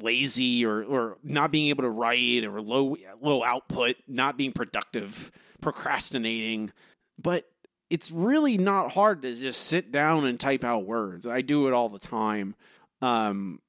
lazy 0.00 0.64
or 0.64 0.82
or 0.84 1.18
not 1.22 1.50
being 1.50 1.68
able 1.68 1.82
to 1.82 1.90
write 1.90 2.44
or 2.44 2.60
low 2.60 2.96
low 3.20 3.44
output, 3.44 3.96
not 4.08 4.36
being 4.36 4.52
productive, 4.52 5.30
procrastinating. 5.60 6.72
But 7.20 7.48
it's 7.90 8.10
really 8.10 8.56
not 8.56 8.92
hard 8.92 9.22
to 9.22 9.34
just 9.34 9.62
sit 9.62 9.92
down 9.92 10.24
and 10.24 10.40
type 10.40 10.64
out 10.64 10.86
words. 10.86 11.26
I 11.26 11.42
do 11.42 11.68
it 11.68 11.74
all 11.74 11.88
the 11.88 11.98
time. 11.98 12.54
Um, 13.02 13.60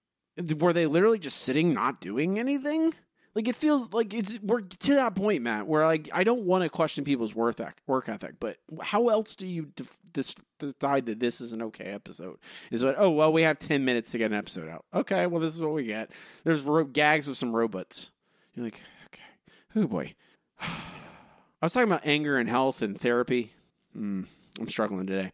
were 0.58 0.74
they 0.74 0.86
literally 0.86 1.20
just 1.20 1.42
sitting, 1.42 1.74
not 1.74 2.00
doing 2.00 2.40
anything? 2.40 2.94
Like 3.36 3.48
it 3.48 3.56
feels 3.56 3.92
like 3.94 4.14
it's 4.14 4.38
we're 4.44 4.62
to 4.62 4.96
that 4.96 5.16
point, 5.16 5.42
Matt, 5.42 5.66
where 5.66 5.86
like 5.86 6.10
I 6.14 6.24
don't 6.24 6.44
want 6.44 6.64
to 6.64 6.70
question 6.70 7.04
people's 7.04 7.34
work 7.34 7.60
ethic, 7.60 7.78
work 7.88 8.08
ethic, 8.08 8.36
but 8.40 8.58
how 8.82 9.10
else 9.10 9.34
do 9.36 9.48
you 9.48 9.70
def- 9.76 10.36
decide 10.60 11.08
that 11.08 11.20
this 11.20 11.42
is 11.42 11.52
an 11.52 11.64
okay 11.64 11.86
episode? 11.86 12.38
Is 12.70 12.86
what? 12.86 12.96
Oh 12.98 13.10
well, 13.10 13.34
we 13.34 13.42
have 13.42 13.58
ten 13.58 13.86
minutes 13.86 14.12
to 14.12 14.20
get 14.20 14.32
an 14.32 14.38
episode 14.38 14.70
out. 14.70 14.86
Okay, 14.94 15.26
well 15.26 15.42
this 15.42 15.56
is 15.56 15.62
what 15.62 15.74
we 15.74 15.84
get. 15.84 16.12
There's 16.44 16.62
ro- 16.62 16.84
gags 16.84 17.28
of 17.28 17.36
some 17.36 17.56
robots. 17.56 18.12
You're 18.54 18.66
like, 18.66 18.82
okay, 19.08 19.24
oh 19.78 19.88
boy. 19.88 20.14
I 20.62 21.66
was 21.66 21.74
talking 21.74 21.90
about 21.90 22.06
anger 22.06 22.38
and 22.38 22.48
health 22.48 22.82
and 22.82 23.00
therapy. 23.00 23.54
Mm, 23.98 24.26
I'm 24.60 24.68
struggling 24.68 25.08
today. 25.08 25.32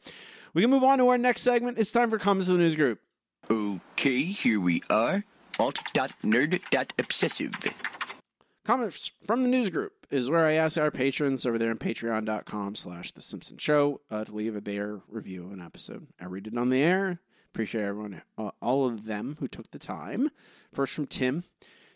We 0.54 0.62
can 0.62 0.72
move 0.72 0.84
on 0.84 1.00
to 1.00 1.10
our 1.10 1.18
next 1.18 1.42
segment. 1.42 1.78
It's 1.78 1.92
time 1.92 2.10
for 2.10 2.18
comments 2.18 2.48
of 2.48 2.54
the 2.58 2.64
news 2.64 2.76
group. 2.76 3.00
Okay, 3.50 4.24
here 4.24 4.62
we 4.62 4.84
are. 4.90 5.26
Alt.nerd.obsessive. 5.60 7.54
Comments 8.64 9.12
from 9.26 9.44
the 9.44 9.50
news 9.50 9.70
group 9.70 10.06
is 10.10 10.30
where 10.30 10.46
I 10.46 10.54
ask 10.54 10.78
our 10.78 10.92
patrons 10.92 11.46
over 11.46 11.58
there 11.58 11.72
on 11.72 11.78
patreon.com 11.78 12.76
slash 12.76 13.12
the 13.12 13.22
Simpson 13.22 13.58
Show 13.58 14.02
uh, 14.10 14.24
to 14.24 14.34
leave 14.34 14.56
a 14.56 14.62
their 14.62 15.02
review 15.08 15.46
of 15.46 15.52
an 15.52 15.62
episode. 15.62 16.08
I 16.20 16.26
read 16.26 16.48
it 16.48 16.58
on 16.58 16.70
the 16.70 16.82
air. 16.82 17.20
Appreciate 17.54 17.84
everyone, 17.84 18.22
uh, 18.38 18.52
all 18.62 18.86
of 18.86 19.06
them 19.06 19.38
who 19.40 19.48
took 19.48 19.72
the 19.72 19.80
time. 19.80 20.30
First 20.72 20.94
from 20.94 21.08
Tim. 21.08 21.44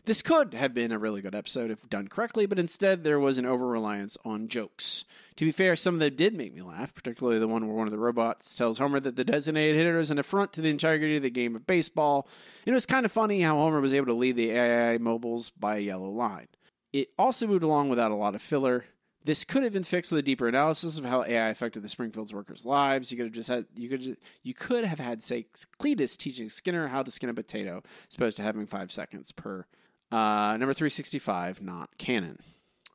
This 0.06 0.22
could 0.22 0.54
have 0.54 0.74
been 0.74 0.92
a 0.92 1.00
really 1.00 1.22
good 1.22 1.34
episode 1.34 1.72
if 1.72 1.90
done 1.90 2.10
correctly, 2.10 2.46
but 2.46 2.60
instead 2.60 3.06
there 3.06 3.22
was 3.22 3.38
an 3.38 3.46
over 3.46 3.66
reliance 3.66 4.18
on 4.26 4.50
jokes. 4.50 5.06
To 5.38 5.46
be 5.46 5.52
fair, 5.54 5.78
some 5.78 5.94
of 5.94 6.02
them 6.02 6.14
did 6.18 6.34
make 6.34 6.54
me 6.54 6.62
laugh, 6.62 6.94
particularly 6.94 7.40
the 7.40 7.48
one 7.48 7.66
where 7.66 7.78
one 7.78 7.88
of 7.88 7.92
the 7.92 7.98
robots 7.98 8.54
tells 8.54 8.80
Homer 8.80 9.00
that 9.00 9.16
the 9.16 9.24
designated 9.24 9.78
hitter 9.78 9.98
is 9.98 10.12
an 10.12 10.20
affront 10.20 10.52
to 10.54 10.62
the 10.62 10.70
integrity 10.70 11.16
of 11.16 11.24
the 11.24 11.30
game 11.30 11.56
of 11.56 11.66
baseball. 11.66 12.28
It 12.66 12.74
was 12.74 12.86
kind 12.86 13.06
of 13.06 13.14
funny 13.14 13.44
how 13.44 13.56
Homer 13.56 13.80
was 13.80 13.94
able 13.94 14.08
to 14.08 14.14
lead 14.14 14.36
the 14.36 14.52
AI 14.52 14.98
mobiles 14.98 15.52
by 15.52 15.78
a 15.78 15.80
yellow 15.80 16.10
line. 16.10 16.50
It 16.92 17.12
also 17.18 17.48
moved 17.48 17.64
along 17.64 17.88
without 17.88 18.12
a 18.12 18.16
lot 18.16 18.36
of 18.36 18.42
filler. 18.42 18.84
This 19.24 19.46
could 19.46 19.64
have 19.64 19.72
been 19.72 19.84
fixed 19.84 20.12
with 20.12 20.20
a 20.20 20.24
deeper 20.24 20.50
analysis 20.50 20.98
of 20.98 21.06
how 21.06 21.24
AI 21.24 21.48
affected 21.48 21.82
the 21.82 21.88
Springfield's 21.88 22.34
workers' 22.34 22.66
lives. 22.66 23.10
You 23.10 23.16
could 23.16 23.28
have 23.28 23.34
just 23.34 23.48
had 23.48 23.68
you 23.74 23.88
could 23.88 24.02
just, 24.02 24.20
you 24.44 24.54
could 24.54 24.84
have 24.84 25.00
had 25.00 25.24
say 25.24 25.48
Cletus 25.80 26.18
teaching 26.18 26.50
Skinner 26.50 26.90
how 26.90 27.04
to 27.04 27.10
skin 27.10 27.30
a 27.30 27.34
potato, 27.34 27.82
as 28.10 28.16
opposed 28.16 28.36
to 28.36 28.44
having 28.44 28.68
five 28.68 28.92
seconds 28.92 29.32
per. 29.32 29.66
Uh, 30.14 30.58
number 30.58 30.74
three 30.74 30.92
sixty 30.92 31.18
five, 31.18 31.60
not 31.60 31.98
canon. 31.98 32.38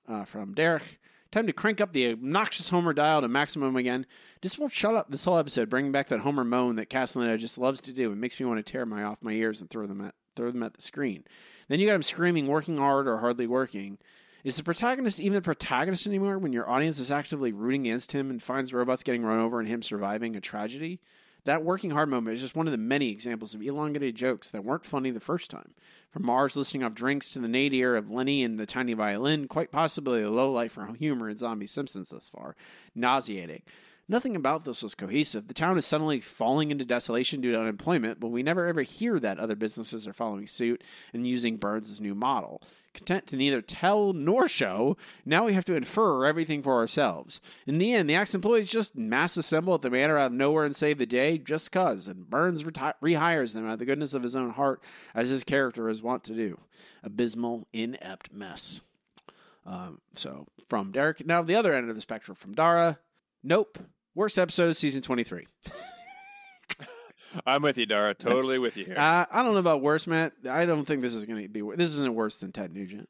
Uh, 0.06 0.24
from 0.24 0.54
Derek. 0.54 1.00
Time 1.32 1.48
to 1.48 1.52
crank 1.52 1.80
up 1.80 1.92
the 1.92 2.12
obnoxious 2.12 2.68
Homer 2.70 2.92
dial 2.94 3.20
to 3.20 3.28
maximum 3.28 3.76
again. 3.76 4.06
Just 4.40 4.58
won't 4.58 4.72
shut 4.72 4.94
up 4.94 5.10
this 5.10 5.24
whole 5.24 5.36
episode, 5.36 5.68
bringing 5.68 5.92
back 5.92 6.08
that 6.08 6.20
Homer 6.20 6.44
moan 6.44 6.76
that 6.76 6.88
Castellano 6.88 7.36
just 7.36 7.58
loves 7.58 7.80
to 7.82 7.92
do. 7.92 8.12
It 8.12 8.16
makes 8.16 8.38
me 8.38 8.46
want 8.46 8.64
to 8.64 8.72
tear 8.72 8.86
my 8.86 9.02
off 9.02 9.18
my 9.20 9.32
ears 9.32 9.60
and 9.60 9.68
throw 9.68 9.86
them 9.88 10.00
at 10.00 10.14
throw 10.36 10.52
them 10.52 10.62
at 10.62 10.74
the 10.74 10.80
screen. 10.80 11.24
Then 11.68 11.80
you 11.80 11.88
got 11.88 11.96
him 11.96 12.02
screaming, 12.02 12.46
working 12.46 12.78
hard 12.78 13.08
or 13.08 13.18
hardly 13.18 13.48
working. 13.48 13.98
Is 14.44 14.56
the 14.56 14.62
protagonist 14.62 15.18
even 15.18 15.34
the 15.34 15.42
protagonist 15.42 16.06
anymore 16.06 16.38
when 16.38 16.52
your 16.52 16.70
audience 16.70 17.00
is 17.00 17.10
actively 17.10 17.52
rooting 17.52 17.88
against 17.88 18.12
him 18.12 18.30
and 18.30 18.40
finds 18.40 18.72
robots 18.72 19.02
getting 19.02 19.24
run 19.24 19.40
over 19.40 19.58
and 19.58 19.68
him 19.68 19.82
surviving 19.82 20.36
a 20.36 20.40
tragedy? 20.40 21.00
That 21.44 21.64
working 21.64 21.90
hard 21.90 22.08
moment 22.08 22.34
is 22.34 22.40
just 22.40 22.56
one 22.56 22.66
of 22.66 22.72
the 22.72 22.78
many 22.78 23.10
examples 23.10 23.54
of 23.54 23.62
elongated 23.62 24.14
jokes 24.16 24.50
that 24.50 24.64
weren't 24.64 24.84
funny 24.84 25.10
the 25.10 25.20
first 25.20 25.50
time. 25.50 25.74
From 26.10 26.26
Moe's 26.26 26.56
listing 26.56 26.82
off 26.82 26.94
drinks 26.94 27.30
to 27.32 27.38
the 27.38 27.48
nadir 27.48 27.94
of 27.94 28.10
Lenny 28.10 28.42
and 28.42 28.58
the 28.58 28.66
tiny 28.66 28.92
violin, 28.94 29.48
quite 29.48 29.70
possibly 29.70 30.22
a 30.22 30.30
low 30.30 30.52
light 30.52 30.72
for 30.72 30.86
humor 30.98 31.28
in 31.28 31.36
Zombie 31.38 31.66
Simpsons 31.66 32.10
thus 32.10 32.28
far. 32.28 32.56
Nauseating. 32.94 33.62
Nothing 34.10 34.36
about 34.36 34.64
this 34.64 34.82
was 34.82 34.94
cohesive. 34.94 35.48
The 35.48 35.54
town 35.54 35.76
is 35.76 35.84
suddenly 35.84 36.18
falling 36.18 36.70
into 36.70 36.86
desolation 36.86 37.42
due 37.42 37.52
to 37.52 37.60
unemployment, 37.60 38.18
but 38.18 38.28
we 38.28 38.42
never 38.42 38.66
ever 38.66 38.80
hear 38.80 39.20
that 39.20 39.38
other 39.38 39.54
businesses 39.54 40.06
are 40.06 40.14
following 40.14 40.46
suit 40.46 40.82
and 41.12 41.26
using 41.26 41.58
Burns' 41.58 42.00
new 42.00 42.14
model. 42.14 42.62
Content 42.94 43.26
to 43.26 43.36
neither 43.36 43.60
tell 43.60 44.14
nor 44.14 44.48
show, 44.48 44.96
now 45.26 45.44
we 45.44 45.52
have 45.52 45.66
to 45.66 45.74
infer 45.74 46.24
everything 46.24 46.62
for 46.62 46.76
ourselves. 46.76 47.42
In 47.66 47.76
the 47.76 47.92
end, 47.92 48.08
the 48.08 48.14
ex 48.14 48.34
employees 48.34 48.70
just 48.70 48.96
mass 48.96 49.36
assemble 49.36 49.74
at 49.74 49.82
the 49.82 49.90
manor 49.90 50.16
out 50.16 50.28
of 50.28 50.32
nowhere 50.32 50.64
and 50.64 50.74
save 50.74 50.96
the 50.96 51.04
day 51.04 51.36
just 51.36 51.70
cuz, 51.70 52.08
and 52.08 52.30
Burns 52.30 52.64
reti- 52.64 52.94
rehires 53.02 53.52
them 53.52 53.66
out 53.66 53.74
of 53.74 53.78
the 53.78 53.84
goodness 53.84 54.14
of 54.14 54.22
his 54.22 54.34
own 54.34 54.50
heart, 54.50 54.82
as 55.14 55.28
his 55.28 55.44
character 55.44 55.86
is 55.90 56.02
wont 56.02 56.24
to 56.24 56.34
do. 56.34 56.58
Abysmal, 57.04 57.68
inept 57.74 58.32
mess. 58.32 58.80
Um, 59.66 60.00
so, 60.14 60.46
from 60.66 60.92
Derek. 60.92 61.26
Now, 61.26 61.42
the 61.42 61.54
other 61.54 61.74
end 61.74 61.90
of 61.90 61.94
the 61.94 62.00
spectrum 62.00 62.34
from 62.34 62.54
Dara. 62.54 62.98
Nope. 63.42 63.78
Worst 64.18 64.36
episode 64.36 64.70
of 64.70 64.76
season 64.76 65.00
23. 65.00 65.46
I'm 67.46 67.62
with 67.62 67.78
you, 67.78 67.86
Dara. 67.86 68.14
Totally 68.14 68.40
That's- 68.56 68.58
with 68.60 68.76
you 68.76 68.84
here. 68.86 68.96
Uh, 68.98 69.26
I 69.30 69.44
don't 69.44 69.52
know 69.52 69.60
about 69.60 69.80
worse, 69.80 70.08
Matt. 70.08 70.32
I 70.50 70.66
don't 70.66 70.84
think 70.86 71.02
this 71.02 71.14
is 71.14 71.24
going 71.24 71.40
to 71.40 71.48
be. 71.48 71.62
wor- 71.62 71.76
This 71.76 71.90
isn't 71.90 72.12
worse 72.16 72.38
than 72.38 72.50
Ted 72.50 72.74
Nugent. 72.74 73.08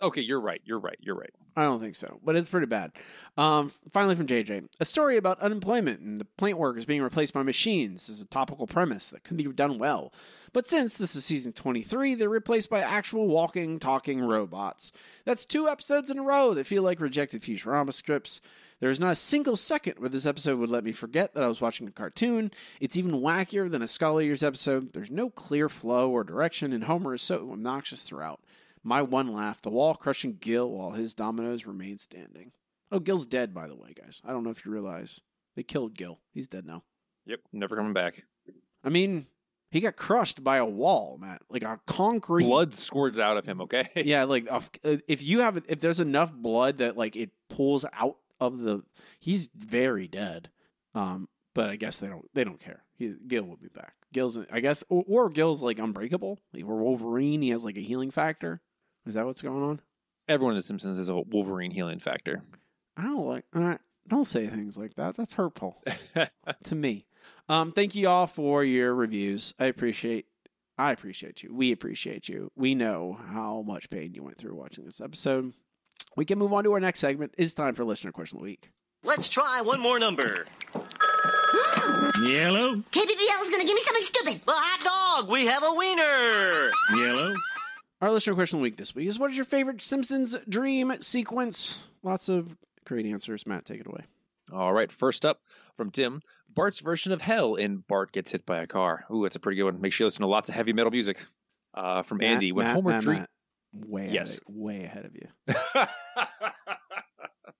okay, 0.00 0.22
you're 0.22 0.40
right. 0.40 0.62
You're 0.64 0.80
right. 0.80 0.96
You're 1.00 1.16
right. 1.16 1.34
I 1.54 1.64
don't 1.64 1.80
think 1.80 1.96
so, 1.96 2.18
but 2.24 2.34
it's 2.34 2.48
pretty 2.48 2.64
bad. 2.66 2.92
Um, 3.36 3.70
finally, 3.92 4.14
from 4.14 4.26
JJ, 4.26 4.68
a 4.80 4.86
story 4.86 5.18
about 5.18 5.38
unemployment 5.40 6.00
and 6.00 6.16
the 6.16 6.24
plant 6.24 6.56
workers 6.56 6.86
being 6.86 7.02
replaced 7.02 7.34
by 7.34 7.42
machines 7.42 8.08
is 8.08 8.22
a 8.22 8.24
topical 8.24 8.66
premise 8.66 9.10
that 9.10 9.22
could 9.24 9.36
be 9.36 9.44
done 9.52 9.78
well. 9.78 10.14
But 10.54 10.66
since 10.66 10.96
this 10.96 11.14
is 11.14 11.26
season 11.26 11.52
23, 11.52 12.14
they're 12.14 12.30
replaced 12.30 12.70
by 12.70 12.80
actual 12.80 13.28
walking, 13.28 13.78
talking 13.78 14.22
robots. 14.22 14.92
That's 15.26 15.44
two 15.44 15.68
episodes 15.68 16.10
in 16.10 16.18
a 16.18 16.22
row 16.22 16.54
that 16.54 16.66
feel 16.66 16.82
like 16.82 17.00
rejected 17.00 17.42
Futurama 17.42 17.92
scripts. 17.92 18.40
There 18.80 18.90
is 18.90 18.98
not 19.00 19.12
a 19.12 19.16
single 19.16 19.56
second 19.56 19.98
where 19.98 20.08
this 20.08 20.24
episode 20.24 20.58
would 20.58 20.70
let 20.70 20.84
me 20.84 20.92
forget 20.92 21.34
that 21.34 21.44
I 21.44 21.48
was 21.48 21.60
watching 21.60 21.86
a 21.86 21.90
cartoon. 21.92 22.50
It's 22.80 22.96
even 22.96 23.12
wackier 23.12 23.70
than 23.70 23.82
a 23.82 23.86
Scully 23.88 24.24
Years 24.24 24.42
episode. 24.42 24.92
There's 24.94 25.10
no 25.10 25.28
clear 25.28 25.68
flow 25.68 26.10
or 26.10 26.24
direction, 26.24 26.72
and 26.72 26.84
Homer 26.84 27.14
is 27.14 27.22
so 27.22 27.50
obnoxious 27.52 28.02
throughout. 28.02 28.40
My 28.82 29.02
one 29.02 29.34
laugh, 29.34 29.60
the 29.60 29.68
wall 29.68 29.94
crushing 29.94 30.38
Gil 30.40 30.70
while 30.70 30.92
his 30.92 31.12
dominoes 31.12 31.66
remain 31.66 31.98
standing. 31.98 32.52
Oh, 32.90 32.98
Gil's 33.00 33.26
dead, 33.26 33.52
by 33.52 33.68
the 33.68 33.76
way, 33.76 33.92
guys. 33.94 34.22
I 34.24 34.32
don't 34.32 34.42
know 34.44 34.50
if 34.50 34.64
you 34.64 34.72
realize. 34.72 35.20
They 35.56 35.62
killed 35.62 35.94
Gil. 35.94 36.18
He's 36.32 36.48
dead 36.48 36.64
now. 36.64 36.82
Yep. 37.26 37.40
Never 37.52 37.76
coming 37.76 37.92
back. 37.92 38.24
I 38.82 38.88
mean, 38.88 39.26
he 39.70 39.80
got 39.80 39.96
crushed 39.96 40.42
by 40.42 40.56
a 40.56 40.64
wall, 40.64 41.18
Matt. 41.20 41.42
Like 41.50 41.62
a 41.64 41.78
concrete. 41.86 42.46
Blood 42.46 42.74
squirted 42.74 43.20
out 43.20 43.36
of 43.36 43.44
him. 43.44 43.60
Okay. 43.60 43.90
Yeah, 43.96 44.24
like 44.24 44.48
if- 44.82 45.02
if 45.06 45.22
you 45.22 45.40
have, 45.40 45.62
if 45.68 45.80
there's 45.80 46.00
enough 46.00 46.32
blood 46.32 46.78
that 46.78 46.96
like 46.96 47.14
it 47.14 47.30
pulls 47.50 47.84
out 47.92 48.16
of 48.40 48.58
the, 48.58 48.82
he's 49.18 49.48
very 49.56 50.08
dead. 50.08 50.50
Um, 50.94 51.28
but 51.54 51.70
I 51.70 51.76
guess 51.76 52.00
they 52.00 52.08
don't, 52.08 52.26
they 52.34 52.44
don't 52.44 52.60
care. 52.60 52.84
He, 52.96 53.14
Gil 53.26 53.44
will 53.44 53.56
be 53.56 53.68
back. 53.68 53.94
Gil's, 54.12 54.38
I 54.52 54.60
guess, 54.60 54.84
or, 54.88 55.04
or 55.06 55.30
Gil's 55.30 55.62
like 55.62 55.78
unbreakable. 55.78 56.38
Like, 56.52 56.64
or 56.64 56.76
Wolverine, 56.76 57.42
he 57.42 57.50
has 57.50 57.64
like 57.64 57.76
a 57.76 57.82
healing 57.82 58.10
factor. 58.10 58.60
Is 59.06 59.14
that 59.14 59.26
what's 59.26 59.42
going 59.42 59.62
on? 59.62 59.80
Everyone 60.28 60.54
in 60.54 60.58
The 60.58 60.62
Simpsons 60.62 60.98
has 60.98 61.08
a 61.08 61.16
Wolverine 61.20 61.70
healing 61.70 61.98
factor. 61.98 62.42
I 62.96 63.04
don't 63.04 63.26
like. 63.26 63.44
Uh, 63.54 63.76
don't 64.06 64.26
say 64.26 64.46
things 64.46 64.76
like 64.76 64.94
that. 64.94 65.16
That's 65.16 65.34
hurtful 65.34 65.82
to 66.64 66.74
me. 66.74 67.06
Um, 67.48 67.72
thank 67.72 67.94
you 67.94 68.08
all 68.08 68.26
for 68.26 68.64
your 68.64 68.94
reviews. 68.94 69.54
I 69.58 69.66
appreciate. 69.66 70.26
I 70.78 70.92
appreciate 70.92 71.42
you. 71.42 71.54
We 71.54 71.72
appreciate 71.72 72.28
you. 72.28 72.50
We 72.56 72.74
know 72.74 73.18
how 73.32 73.62
much 73.66 73.90
pain 73.90 74.14
you 74.14 74.22
went 74.22 74.38
through 74.38 74.54
watching 74.54 74.84
this 74.84 75.00
episode. 75.00 75.52
We 76.16 76.24
can 76.24 76.38
move 76.38 76.52
on 76.52 76.64
to 76.64 76.72
our 76.72 76.80
next 76.80 77.00
segment. 77.00 77.34
It's 77.38 77.54
time 77.54 77.74
for 77.74 77.84
listener 77.84 78.12
question 78.12 78.38
of 78.38 78.42
the 78.42 78.50
week. 78.50 78.70
Let's 79.02 79.28
try 79.28 79.60
one 79.62 79.80
more 79.80 79.98
number. 79.98 80.46
Yellow. 82.22 82.76
KBBL 82.76 83.42
is 83.42 83.50
gonna 83.50 83.64
give 83.64 83.74
me 83.74 83.80
something 83.80 84.04
stupid. 84.04 84.40
Well, 84.46 84.56
hot 84.58 85.18
dog, 85.20 85.30
we 85.30 85.46
have 85.46 85.62
a 85.62 85.72
wiener. 85.74 86.70
Yellow. 86.96 87.34
Our 88.00 88.10
listener 88.10 88.34
question 88.34 88.58
of 88.58 88.60
the 88.60 88.64
week 88.64 88.76
this 88.76 88.94
week 88.94 89.08
is: 89.08 89.18
What 89.18 89.30
is 89.30 89.36
your 89.36 89.44
favorite 89.44 89.80
Simpsons 89.80 90.36
dream 90.48 90.92
sequence? 91.00 91.80
Lots 92.02 92.28
of 92.28 92.56
great 92.84 93.06
answers. 93.06 93.46
Matt, 93.46 93.64
take 93.64 93.80
it 93.80 93.86
away. 93.86 94.04
All 94.52 94.72
right. 94.72 94.90
First 94.90 95.24
up 95.24 95.40
from 95.76 95.90
Tim, 95.90 96.22
Bart's 96.54 96.80
version 96.80 97.12
of 97.12 97.20
hell 97.20 97.54
in 97.54 97.84
Bart 97.88 98.12
Gets 98.12 98.32
Hit 98.32 98.44
by 98.46 98.58
a 98.62 98.66
Car. 98.66 99.04
Ooh, 99.12 99.22
that's 99.22 99.36
a 99.36 99.40
pretty 99.40 99.56
good 99.56 99.64
one. 99.64 99.80
Make 99.80 99.92
sure 99.92 100.04
you 100.04 100.06
listen 100.06 100.22
to 100.22 100.28
lots 100.28 100.48
of 100.48 100.54
heavy 100.54 100.72
metal 100.72 100.90
music. 100.90 101.18
Uh, 101.72 102.02
from 102.02 102.18
Matt, 102.18 102.32
Andy, 102.32 102.50
when 102.52 102.66
Matt, 102.66 102.74
Homer 102.74 102.90
Matt, 102.90 103.02
dream- 103.02 103.18
Matt, 103.20 103.30
way 103.72 104.08
Yes. 104.10 104.30
ahead, 104.30 104.40
way 104.48 104.84
ahead 104.84 105.04
of 105.06 105.14
you. 105.14 105.28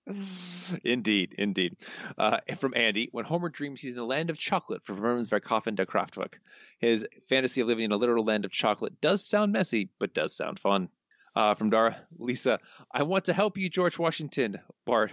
indeed, 0.83 1.35
indeed. 1.37 1.77
Uh, 2.17 2.37
from 2.59 2.73
Andy, 2.75 3.09
when 3.11 3.25
Homer 3.25 3.49
dreams 3.49 3.81
he's 3.81 3.91
in 3.91 3.97
the 3.97 4.03
land 4.05 4.29
of 4.29 4.37
chocolate 4.37 4.83
from 4.83 4.97
Burns 4.97 5.29
Verkaufen 5.29 5.75
der 5.75 5.85
Kraftwerk. 5.85 6.35
His 6.79 7.05
fantasy 7.29 7.61
of 7.61 7.67
living 7.67 7.85
in 7.85 7.91
a 7.91 7.97
literal 7.97 8.25
land 8.25 8.45
of 8.45 8.51
chocolate 8.51 8.99
does 9.01 9.25
sound 9.25 9.51
messy, 9.53 9.89
but 9.99 10.13
does 10.13 10.35
sound 10.35 10.59
fun. 10.59 10.89
Uh, 11.33 11.55
from 11.55 11.69
Dara, 11.69 11.95
Lisa, 12.19 12.59
I 12.91 13.03
want 13.03 13.25
to 13.25 13.33
help 13.33 13.57
you, 13.57 13.69
George 13.69 13.97
Washington. 13.97 14.59
Bart, 14.85 15.11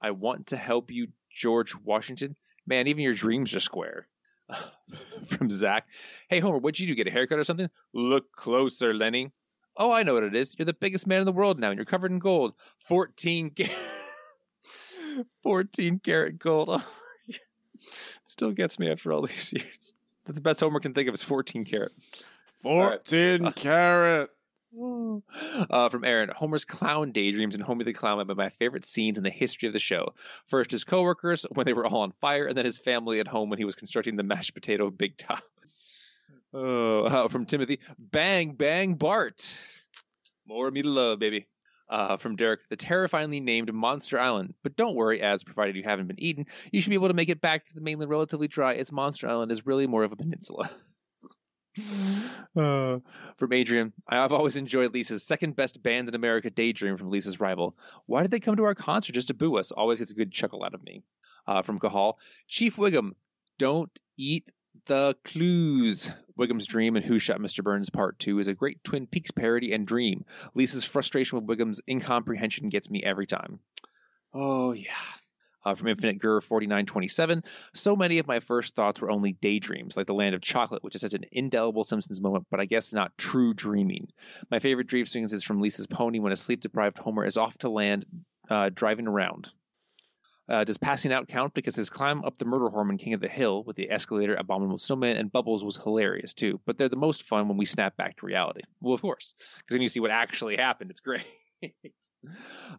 I 0.00 0.12
want 0.12 0.46
to 0.48 0.56
help 0.56 0.90
you, 0.90 1.08
George 1.30 1.74
Washington. 1.74 2.36
Man, 2.66 2.86
even 2.86 3.02
your 3.02 3.12
dreams 3.12 3.54
are 3.54 3.60
square. 3.60 4.06
from 5.28 5.50
Zach, 5.50 5.86
hey 6.30 6.40
Homer, 6.40 6.56
what'd 6.56 6.80
you 6.80 6.86
do? 6.86 6.94
Get 6.94 7.06
a 7.06 7.10
haircut 7.10 7.38
or 7.38 7.44
something? 7.44 7.68
Look 7.92 8.32
closer, 8.32 8.94
Lenny. 8.94 9.30
Oh, 9.78 9.92
I 9.92 10.02
know 10.02 10.14
what 10.14 10.24
it 10.24 10.34
is. 10.34 10.56
You're 10.58 10.66
the 10.66 10.72
biggest 10.72 11.06
man 11.06 11.20
in 11.20 11.24
the 11.26 11.32
world 11.32 11.58
now, 11.58 11.70
and 11.70 11.78
you're 11.78 11.84
covered 11.84 12.10
in 12.10 12.18
gold. 12.18 12.54
14 12.88 13.52
ca- 13.56 13.70
14 15.42 16.00
karat 16.00 16.38
gold. 16.38 16.82
Oh, 17.30 17.40
it 17.90 18.28
still 18.30 18.50
gets 18.50 18.78
me 18.78 18.90
after 18.90 19.12
all 19.12 19.22
these 19.26 19.52
years. 19.56 19.94
The 20.26 20.40
best 20.40 20.60
Homer 20.60 20.80
can 20.80 20.92
think 20.92 21.08
of 21.08 21.14
is 21.14 21.22
14 21.22 21.64
karat. 21.64 21.92
Fourteen 22.62 23.52
carat. 23.52 24.30
Uh, 25.70 25.88
from 25.88 26.04
Aaron, 26.04 26.30
Homer's 26.36 26.66
clown 26.66 27.12
daydreams 27.12 27.54
and 27.54 27.62
Homer 27.64 27.84
the 27.84 27.94
Clown 27.94 28.18
have 28.18 28.26
been 28.26 28.36
my 28.36 28.50
favorite 28.50 28.84
scenes 28.84 29.16
in 29.16 29.24
the 29.24 29.30
history 29.30 29.66
of 29.68 29.72
the 29.72 29.78
show. 29.78 30.12
First, 30.46 30.70
his 30.70 30.84
coworkers 30.84 31.46
when 31.54 31.64
they 31.64 31.72
were 31.72 31.86
all 31.86 32.02
on 32.02 32.12
fire, 32.20 32.46
and 32.46 32.56
then 32.56 32.66
his 32.66 32.78
family 32.78 33.20
at 33.20 33.26
home 33.28 33.48
when 33.48 33.58
he 33.58 33.64
was 33.64 33.74
constructing 33.74 34.16
the 34.16 34.22
mashed 34.22 34.52
potato 34.54 34.90
big 34.90 35.16
top. 35.16 35.42
Oh, 36.52 37.04
uh, 37.04 37.28
from 37.28 37.46
Timothy, 37.46 37.80
bang 37.98 38.52
bang 38.52 38.94
Bart, 38.94 39.58
more 40.46 40.70
me 40.70 40.82
to 40.82 40.88
love, 40.88 41.18
baby. 41.18 41.46
Uh, 41.90 42.18
from 42.18 42.36
Derek, 42.36 42.60
the 42.68 42.76
terrifyingly 42.76 43.40
named 43.40 43.72
Monster 43.72 44.20
Island. 44.20 44.52
But 44.62 44.76
don't 44.76 44.94
worry, 44.94 45.22
as 45.22 45.42
provided 45.42 45.74
you 45.74 45.82
haven't 45.82 46.06
been 46.06 46.20
eaten, 46.20 46.44
you 46.70 46.82
should 46.82 46.90
be 46.90 46.96
able 46.96 47.08
to 47.08 47.14
make 47.14 47.30
it 47.30 47.40
back 47.40 47.66
to 47.66 47.74
the 47.74 47.80
mainland 47.80 48.10
relatively 48.10 48.46
dry. 48.46 48.74
As 48.74 48.92
Monster 48.92 49.26
Island 49.26 49.50
is 49.50 49.64
really 49.64 49.86
more 49.86 50.04
of 50.04 50.12
a 50.12 50.16
peninsula. 50.16 50.70
Uh, 52.56 52.98
from 53.36 53.52
Adrian, 53.52 53.92
I've 54.08 54.32
always 54.32 54.56
enjoyed 54.56 54.92
Lisa's 54.92 55.22
second 55.22 55.54
best 55.54 55.82
band 55.82 56.08
in 56.08 56.14
America, 56.14 56.50
Daydream, 56.50 56.96
from 56.96 57.10
Lisa's 57.10 57.40
rival. 57.40 57.76
Why 58.06 58.22
did 58.22 58.30
they 58.32 58.40
come 58.40 58.56
to 58.56 58.64
our 58.64 58.74
concert 58.74 59.12
just 59.12 59.28
to 59.28 59.34
boo 59.34 59.56
us? 59.58 59.70
Always 59.70 60.00
gets 60.00 60.10
a 60.10 60.14
good 60.14 60.32
chuckle 60.32 60.64
out 60.64 60.74
of 60.74 60.82
me. 60.82 61.02
Uh, 61.46 61.62
from 61.62 61.78
Cahal, 61.78 62.14
Chief 62.48 62.76
Wiggum, 62.76 63.12
don't 63.58 63.96
eat 64.16 64.50
the 64.86 65.16
clues. 65.24 66.10
Wiggum's 66.36 66.66
Dream 66.66 66.96
and 66.96 67.04
Who 67.04 67.18
Shot 67.18 67.40
Mr. 67.40 67.64
Burns 67.64 67.90
Part 67.90 68.18
2 68.18 68.38
is 68.38 68.48
a 68.48 68.54
great 68.54 68.82
Twin 68.84 69.06
Peaks 69.06 69.30
parody 69.30 69.72
and 69.72 69.86
dream. 69.86 70.24
Lisa's 70.54 70.84
frustration 70.84 71.38
with 71.38 71.58
Wiggum's 71.58 71.80
incomprehension 71.88 72.68
gets 72.68 72.88
me 72.88 73.02
every 73.02 73.26
time. 73.26 73.58
Oh, 74.32 74.72
yeah. 74.72 74.92
Uh, 75.64 75.74
from 75.74 75.88
Infinite 75.88 76.18
Gur 76.20 76.40
4927, 76.40 77.42
so 77.74 77.96
many 77.96 78.18
of 78.18 78.28
my 78.28 78.38
first 78.40 78.74
thoughts 78.76 79.00
were 79.00 79.10
only 79.10 79.32
daydreams, 79.32 79.96
like 79.96 80.06
the 80.06 80.14
land 80.14 80.34
of 80.34 80.40
chocolate, 80.40 80.84
which 80.84 80.94
is 80.94 81.00
such 81.00 81.14
an 81.14 81.24
indelible 81.32 81.82
Simpsons 81.82 82.20
moment, 82.20 82.46
but 82.50 82.60
I 82.60 82.64
guess 82.64 82.92
not 82.92 83.18
true 83.18 83.52
dreaming. 83.52 84.08
My 84.50 84.60
favorite 84.60 84.86
dream 84.86 85.04
sequence 85.04 85.32
is 85.32 85.42
from 85.42 85.60
Lisa's 85.60 85.88
pony 85.88 86.20
when 86.20 86.32
a 86.32 86.36
sleep 86.36 86.60
deprived 86.60 86.98
Homer 86.98 87.26
is 87.26 87.36
off 87.36 87.58
to 87.58 87.68
land 87.68 88.06
uh, 88.48 88.70
driving 88.72 89.08
around. 89.08 89.50
Uh, 90.48 90.64
does 90.64 90.78
passing 90.78 91.12
out 91.12 91.28
count? 91.28 91.52
Because 91.54 91.76
his 91.76 91.90
climb 91.90 92.24
up 92.24 92.38
the 92.38 92.44
Murderhorn 92.44 92.72
hormone 92.72 92.98
king 92.98 93.14
of 93.14 93.20
the 93.20 93.28
hill 93.28 93.64
with 93.64 93.76
the 93.76 93.90
escalator, 93.90 94.34
abominable 94.34 94.78
snowman, 94.78 95.16
and 95.16 95.30
bubbles 95.30 95.62
was 95.62 95.76
hilarious 95.76 96.32
too. 96.32 96.60
But 96.64 96.78
they're 96.78 96.88
the 96.88 96.96
most 96.96 97.24
fun 97.24 97.48
when 97.48 97.58
we 97.58 97.66
snap 97.66 97.96
back 97.96 98.16
to 98.18 98.26
reality. 98.26 98.62
Well, 98.80 98.94
of 98.94 99.02
course, 99.02 99.34
because 99.58 99.74
then 99.74 99.82
you 99.82 99.88
see 99.88 100.00
what 100.00 100.10
actually 100.10 100.56
happened. 100.56 100.90
It's 100.90 101.00
great. 101.00 101.24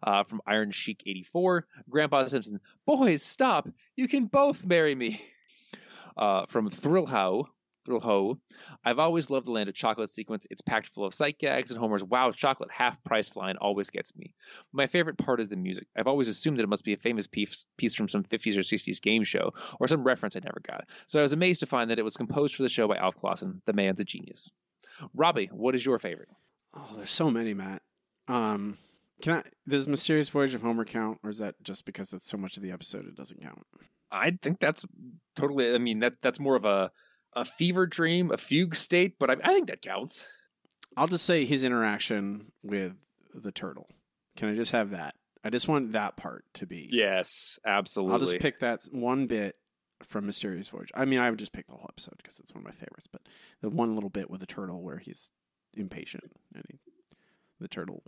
uh, 0.02 0.24
from 0.24 0.40
Iron 0.46 0.70
Sheik 0.70 1.02
84, 1.06 1.66
Grandpa 1.88 2.26
Simpson, 2.26 2.60
boys, 2.86 3.22
stop! 3.22 3.68
You 3.96 4.08
can 4.08 4.26
both 4.26 4.64
marry 4.64 4.94
me. 4.94 5.22
Uh, 6.16 6.44
from 6.48 6.68
Thrillho, 7.86 8.02
Ho. 8.02 8.38
I've 8.84 8.98
always 8.98 9.30
loved 9.30 9.46
the 9.46 9.52
Land 9.52 9.68
of 9.68 9.74
Chocolate 9.74 10.10
sequence. 10.10 10.46
It's 10.50 10.60
packed 10.60 10.88
full 10.88 11.04
of 11.04 11.14
sight 11.14 11.38
gags, 11.38 11.70
and 11.70 11.80
Homer's 11.80 12.04
"Wow, 12.04 12.30
chocolate 12.32 12.70
half 12.70 13.02
price" 13.04 13.36
line 13.36 13.56
always 13.56 13.90
gets 13.90 14.14
me. 14.16 14.34
My 14.72 14.86
favorite 14.86 15.18
part 15.18 15.40
is 15.40 15.48
the 15.48 15.56
music. 15.56 15.86
I've 15.96 16.06
always 16.06 16.28
assumed 16.28 16.58
that 16.58 16.64
it 16.64 16.68
must 16.68 16.84
be 16.84 16.92
a 16.92 16.98
famous 16.98 17.26
piece, 17.26 17.64
piece 17.76 17.94
from 17.94 18.08
some 18.08 18.24
50s 18.24 18.56
or 18.56 18.62
60s 18.62 19.00
game 19.00 19.24
show, 19.24 19.52
or 19.78 19.88
some 19.88 20.04
reference 20.04 20.36
I 20.36 20.40
never 20.40 20.60
got. 20.66 20.86
So 21.06 21.18
I 21.18 21.22
was 21.22 21.32
amazed 21.32 21.60
to 21.60 21.66
find 21.66 21.90
that 21.90 21.98
it 21.98 22.04
was 22.04 22.16
composed 22.16 22.54
for 22.54 22.62
the 22.62 22.68
show 22.68 22.86
by 22.88 22.96
Alf 22.96 23.16
Clausen. 23.16 23.62
The 23.66 23.72
man's 23.72 24.00
a 24.00 24.04
genius. 24.04 24.50
Robbie, 25.14 25.50
what 25.52 25.74
is 25.74 25.84
your 25.84 25.98
favorite? 25.98 26.28
Oh, 26.74 26.94
there's 26.96 27.10
so 27.10 27.30
many, 27.30 27.54
Matt. 27.54 27.82
Um, 28.28 28.78
can 29.20 29.34
I? 29.34 29.42
Does 29.68 29.88
Mysterious 29.88 30.28
Voyage 30.28 30.54
of 30.54 30.62
Homer 30.62 30.84
count, 30.84 31.18
or 31.22 31.30
is 31.30 31.38
that 31.38 31.54
just 31.62 31.84
because 31.84 32.12
it's 32.12 32.28
so 32.28 32.36
much 32.36 32.56
of 32.56 32.62
the 32.62 32.70
episode 32.70 33.06
it 33.06 33.16
doesn't 33.16 33.42
count? 33.42 33.66
I 34.10 34.38
think 34.42 34.60
that's 34.60 34.84
totally. 35.36 35.74
I 35.74 35.78
mean, 35.78 36.00
that 36.00 36.14
that's 36.22 36.40
more 36.40 36.56
of 36.56 36.64
a 36.64 36.90
a 37.34 37.44
fever 37.44 37.86
dream, 37.86 38.30
a 38.30 38.36
fugue 38.36 38.74
state, 38.76 39.18
but 39.18 39.30
I, 39.30 39.36
I 39.42 39.54
think 39.54 39.68
that 39.68 39.82
counts. 39.82 40.24
I'll 40.96 41.08
just 41.08 41.24
say 41.24 41.44
his 41.44 41.64
interaction 41.64 42.52
with 42.62 42.94
the 43.34 43.52
turtle. 43.52 43.88
Can 44.36 44.48
I 44.48 44.54
just 44.54 44.72
have 44.72 44.90
that? 44.90 45.14
I 45.44 45.50
just 45.50 45.68
want 45.68 45.92
that 45.92 46.16
part 46.16 46.44
to 46.54 46.66
be. 46.66 46.88
Yes, 46.90 47.58
absolutely. 47.66 48.12
I'll 48.12 48.20
just 48.20 48.38
pick 48.40 48.60
that 48.60 48.82
one 48.90 49.26
bit 49.26 49.56
from 50.02 50.26
Mysterious 50.26 50.68
Voyage. 50.68 50.90
I 50.94 51.04
mean, 51.04 51.20
I 51.20 51.30
would 51.30 51.38
just 51.38 51.52
pick 51.52 51.66
the 51.66 51.74
whole 51.74 51.86
episode 51.88 52.14
because 52.18 52.40
it's 52.40 52.54
one 52.54 52.62
of 52.62 52.66
my 52.66 52.74
favorites. 52.74 53.06
But 53.10 53.22
the 53.60 53.70
one 53.70 53.94
little 53.94 54.10
bit 54.10 54.30
with 54.30 54.40
the 54.40 54.46
turtle 54.46 54.82
where 54.82 54.98
he's 54.98 55.30
impatient 55.74 56.24
and 56.54 56.64
he, 56.68 56.78
the 57.60 57.68
turtle, 57.68 58.02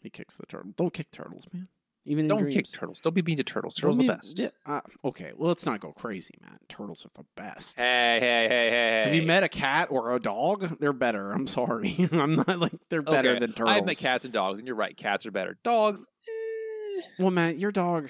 he 0.00 0.10
kicks 0.10 0.36
the 0.36 0.46
turtle. 0.46 0.72
Don't 0.76 0.94
kick 0.94 1.10
turtles, 1.10 1.46
man. 1.52 1.68
Even 2.08 2.26
Don't 2.26 2.50
kick 2.50 2.66
turtles. 2.72 3.00
Don't 3.00 3.14
be 3.14 3.20
mean 3.20 3.36
to 3.36 3.44
turtles. 3.44 3.74
Turtles 3.74 3.98
are 3.98 4.02
the 4.02 4.08
best. 4.08 4.40
Uh, 4.64 4.80
okay, 5.04 5.32
well, 5.36 5.48
let's 5.48 5.66
not 5.66 5.80
go 5.80 5.92
crazy, 5.92 6.34
man. 6.40 6.58
Turtles 6.66 7.04
are 7.04 7.10
the 7.12 7.26
best. 7.36 7.78
Hey, 7.78 8.16
hey, 8.18 8.46
hey, 8.48 8.70
hey! 8.70 9.02
Have 9.04 9.14
you 9.14 9.22
met 9.22 9.44
a 9.44 9.48
cat 9.48 9.88
or 9.90 10.14
a 10.14 10.18
dog? 10.18 10.78
They're 10.80 10.94
better. 10.94 11.32
I'm 11.32 11.46
sorry. 11.46 12.08
I'm 12.12 12.36
not 12.36 12.58
like 12.58 12.72
they're 12.88 13.02
better 13.02 13.38
than 13.38 13.52
turtles. 13.52 13.76
I've 13.76 13.84
met 13.84 13.98
cats 13.98 14.24
and 14.24 14.32
dogs, 14.32 14.58
and 14.58 14.66
you're 14.66 14.74
right. 14.74 14.96
Cats 14.96 15.26
are 15.26 15.30
better. 15.30 15.58
Dogs. 15.62 16.08
Well, 17.18 17.30
Matt, 17.30 17.58
your 17.58 17.72
dog, 17.72 18.08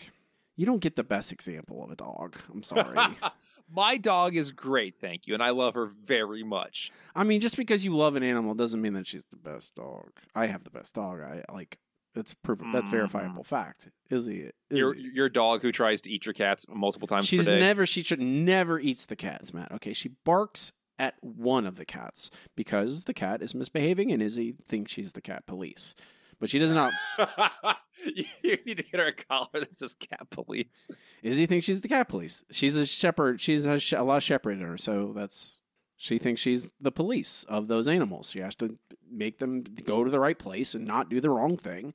you 0.54 0.64
don't 0.64 0.80
get 0.80 0.94
the 0.94 1.04
best 1.04 1.32
example 1.32 1.82
of 1.82 1.90
a 1.90 1.96
dog. 1.96 2.36
I'm 2.52 2.62
sorry. 2.62 2.96
My 3.70 3.96
dog 3.96 4.36
is 4.36 4.52
great, 4.52 4.94
thank 5.00 5.26
you, 5.26 5.34
and 5.34 5.42
I 5.42 5.50
love 5.50 5.74
her 5.74 5.86
very 5.86 6.42
much. 6.44 6.90
I 7.14 7.24
mean, 7.24 7.40
just 7.40 7.56
because 7.56 7.84
you 7.84 7.94
love 7.94 8.14
an 8.14 8.22
animal 8.22 8.54
doesn't 8.54 8.80
mean 8.80 8.94
that 8.94 9.06
she's 9.06 9.26
the 9.26 9.36
best 9.36 9.74
dog. 9.74 10.10
I 10.34 10.46
have 10.46 10.64
the 10.64 10.70
best 10.70 10.94
dog. 10.94 11.20
I 11.20 11.42
like 11.52 11.78
that's 12.18 12.34
proven. 12.34 12.72
That's 12.72 12.88
mm-hmm. 12.88 12.96
verifiable 12.96 13.44
fact. 13.44 13.88
Izzy, 14.10 14.50
Your 14.70 14.94
Izzy. 14.94 15.10
your 15.14 15.28
dog 15.28 15.62
who 15.62 15.70
tries 15.70 16.00
to 16.02 16.10
eat 16.10 16.26
your 16.26 16.32
cats 16.32 16.66
multiple 16.68 17.06
times 17.06 17.26
she's 17.26 17.46
never. 17.46 17.86
She 17.86 18.02
should 18.02 18.20
never 18.20 18.80
eats 18.80 19.06
the 19.06 19.16
cats, 19.16 19.54
Matt. 19.54 19.70
Okay, 19.72 19.92
she 19.92 20.10
barks 20.24 20.72
at 20.98 21.14
one 21.20 21.64
of 21.64 21.76
the 21.76 21.84
cats 21.84 22.30
because 22.56 23.04
the 23.04 23.14
cat 23.14 23.40
is 23.40 23.54
misbehaving, 23.54 24.10
and 24.10 24.20
Izzy 24.20 24.56
thinks 24.66 24.90
she's 24.90 25.12
the 25.12 25.20
cat 25.20 25.46
police. 25.46 25.94
But 26.40 26.50
she 26.50 26.58
does 26.58 26.72
not. 26.72 26.92
you 28.04 28.24
need 28.42 28.76
to 28.78 28.82
get 28.82 29.00
her 29.00 29.06
a 29.06 29.12
collar 29.12 29.48
that 29.54 29.76
says 29.76 29.94
cat 29.94 30.28
police. 30.30 30.88
Izzy 31.22 31.46
thinks 31.46 31.66
she's 31.66 31.80
the 31.80 31.88
cat 31.88 32.08
police. 32.08 32.44
She's 32.50 32.76
a 32.76 32.86
shepherd. 32.86 33.40
She's 33.40 33.64
a, 33.64 33.78
sh- 33.78 33.92
a 33.92 34.02
lot 34.02 34.18
of 34.18 34.22
shepherd 34.24 34.52
in 34.52 34.60
her, 34.60 34.76
so 34.76 35.12
that's 35.14 35.57
she 36.00 36.16
thinks 36.16 36.40
she's 36.40 36.70
the 36.80 36.92
police 36.92 37.44
of 37.48 37.66
those 37.66 37.88
animals. 37.88 38.30
She 38.30 38.38
has 38.38 38.54
to 38.56 38.78
make 39.10 39.40
them 39.40 39.64
go 39.84 40.04
to 40.04 40.10
the 40.10 40.20
right 40.20 40.38
place 40.38 40.72
and 40.72 40.86
not 40.86 41.10
do 41.10 41.20
the 41.20 41.28
wrong 41.28 41.56
thing. 41.56 41.92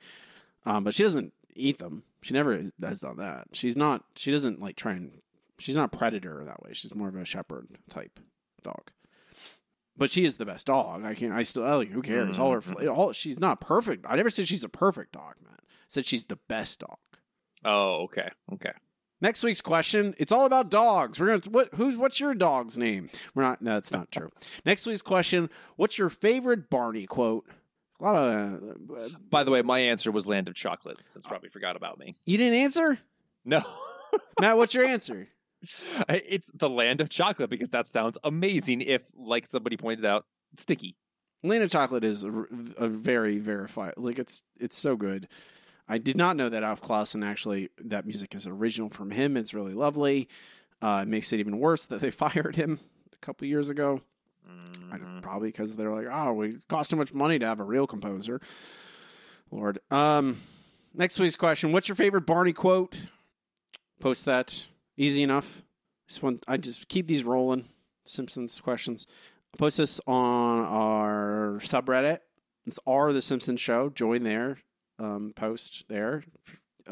Um, 0.65 0.83
but 0.83 0.93
she 0.93 1.03
doesn't 1.03 1.31
eat 1.55 1.79
them. 1.79 2.03
She 2.21 2.33
never 2.33 2.61
has 2.81 2.99
done 2.99 3.17
that. 3.17 3.47
She's 3.53 3.77
not. 3.77 4.03
She 4.15 4.29
doesn't 4.29 4.61
like 4.61 4.75
try 4.75 4.91
and. 4.91 5.21
She's 5.57 5.75
not 5.75 5.93
a 5.93 5.97
predator 5.97 6.43
that 6.43 6.61
way. 6.61 6.71
She's 6.73 6.93
more 6.93 7.07
of 7.07 7.15
a 7.15 7.23
shepherd 7.23 7.67
type 7.89 8.19
dog. 8.61 8.91
But 9.95 10.11
she 10.11 10.25
is 10.25 10.35
the 10.35 10.45
best 10.45 10.67
dog. 10.67 11.05
I 11.05 11.15
can't. 11.15 11.33
I 11.33 11.43
still. 11.43 11.65
I 11.65 11.73
like. 11.75 11.89
Who 11.89 12.01
cares? 12.01 12.37
All 12.37 12.51
her. 12.51 12.89
All. 12.89 13.13
She's 13.13 13.39
not 13.39 13.61
perfect. 13.61 14.05
I 14.07 14.17
never 14.17 14.29
said 14.29 14.49
she's 14.49 14.65
a 14.65 14.69
perfect 14.69 15.13
dog, 15.13 15.35
man. 15.41 15.55
I 15.59 15.65
said 15.87 16.05
she's 16.05 16.25
the 16.25 16.39
best 16.49 16.79
dog. 16.79 16.97
Oh, 17.63 18.03
okay, 18.03 18.29
okay. 18.53 18.73
Next 19.23 19.41
week's 19.41 19.61
question, 19.61 20.13
it's 20.17 20.33
all 20.33 20.45
about 20.45 20.69
dogs. 20.69 21.17
We're 21.17 21.37
gonna 21.37 21.49
what 21.49 21.69
who's 21.75 21.95
what's 21.95 22.19
your 22.19 22.33
dog's 22.33 22.77
name? 22.77 23.09
We're 23.33 23.43
not 23.43 23.61
no, 23.61 23.75
that's 23.75 23.93
not 23.93 24.11
true. 24.11 24.29
Next 24.65 24.85
week's 24.85 25.01
question, 25.01 25.49
what's 25.77 25.97
your 25.97 26.09
favorite 26.09 26.69
Barney 26.69 27.05
quote? 27.05 27.47
A 28.01 28.03
lot 28.03 28.15
of 28.17 28.53
uh, 28.91 29.07
By 29.29 29.45
the 29.45 29.51
way, 29.51 29.61
my 29.61 29.79
answer 29.79 30.11
was 30.11 30.27
Land 30.27 30.49
of 30.49 30.55
Chocolate, 30.55 30.97
since 31.05 31.31
Robbie 31.31 31.47
forgot 31.47 31.77
about 31.77 31.99
me. 31.99 32.17
you 32.25 32.37
didn't 32.37 32.59
answer? 32.59 32.99
No. 33.45 33.63
Matt, 34.41 34.57
what's 34.57 34.73
your 34.73 34.83
answer? 34.83 35.29
It's 36.09 36.49
the 36.53 36.69
Land 36.69 36.99
of 36.99 37.07
Chocolate 37.07 37.49
because 37.49 37.69
that 37.69 37.87
sounds 37.87 38.17
amazing 38.25 38.81
if, 38.81 39.03
like 39.17 39.47
somebody 39.49 39.77
pointed 39.77 40.05
out, 40.05 40.25
sticky. 40.57 40.97
Land 41.43 41.63
of 41.63 41.71
Chocolate 41.71 42.03
is 42.03 42.25
a, 42.25 42.45
a 42.77 42.89
very 42.89 43.37
verified 43.37 43.93
like 43.95 44.19
it's 44.19 44.43
it's 44.59 44.77
so 44.77 44.97
good. 44.97 45.29
I 45.87 45.97
did 45.97 46.15
not 46.15 46.35
know 46.37 46.49
that 46.49 46.63
Alf 46.63 46.81
Clausen 46.81 47.23
actually 47.23 47.69
that 47.83 48.05
music 48.05 48.33
is 48.35 48.47
original 48.47 48.89
from 48.89 49.11
him. 49.11 49.35
It's 49.37 49.53
really 49.53 49.73
lovely. 49.73 50.29
Uh, 50.81 50.99
it 51.03 51.07
makes 51.07 51.31
it 51.33 51.39
even 51.39 51.59
worse 51.59 51.85
that 51.87 51.99
they 52.01 52.09
fired 52.25 52.55
him 52.55 52.79
a 53.13 53.25
couple 53.25 53.47
years 53.47 53.69
ago. 53.69 54.01
Don't- 54.91 55.21
probably 55.21 55.49
because 55.49 55.75
they're 55.75 55.91
like, 55.93 56.07
oh, 56.11 56.33
we 56.33 56.57
cost 56.69 56.91
too 56.91 56.95
much 56.95 57.13
money 57.13 57.39
to 57.39 57.45
have 57.45 57.59
a 57.59 57.63
real 57.63 57.87
composer. 57.87 58.39
Lord. 59.51 59.79
Um, 59.89 60.41
next 60.93 61.19
week's 61.19 61.35
question: 61.35 61.71
What's 61.71 61.87
your 61.87 61.95
favorite 61.95 62.25
Barney 62.25 62.53
quote? 62.53 62.97
Post 63.99 64.25
that. 64.25 64.65
Easy 64.97 65.23
enough. 65.23 65.63
This 66.07 66.21
one, 66.21 66.39
I 66.47 66.57
just 66.57 66.87
keep 66.87 67.07
these 67.07 67.23
rolling. 67.23 67.65
Simpsons 68.05 68.59
questions. 68.59 69.07
Post 69.57 69.77
this 69.77 69.99
on 70.05 70.65
our 70.65 71.59
subreddit. 71.63 72.19
It's 72.65 72.79
R 72.85 73.11
the 73.13 73.21
Simpsons 73.21 73.61
Show. 73.61 73.89
Join 73.89 74.23
there. 74.23 74.59
Um, 74.99 75.33
post 75.35 75.85
there. 75.89 76.23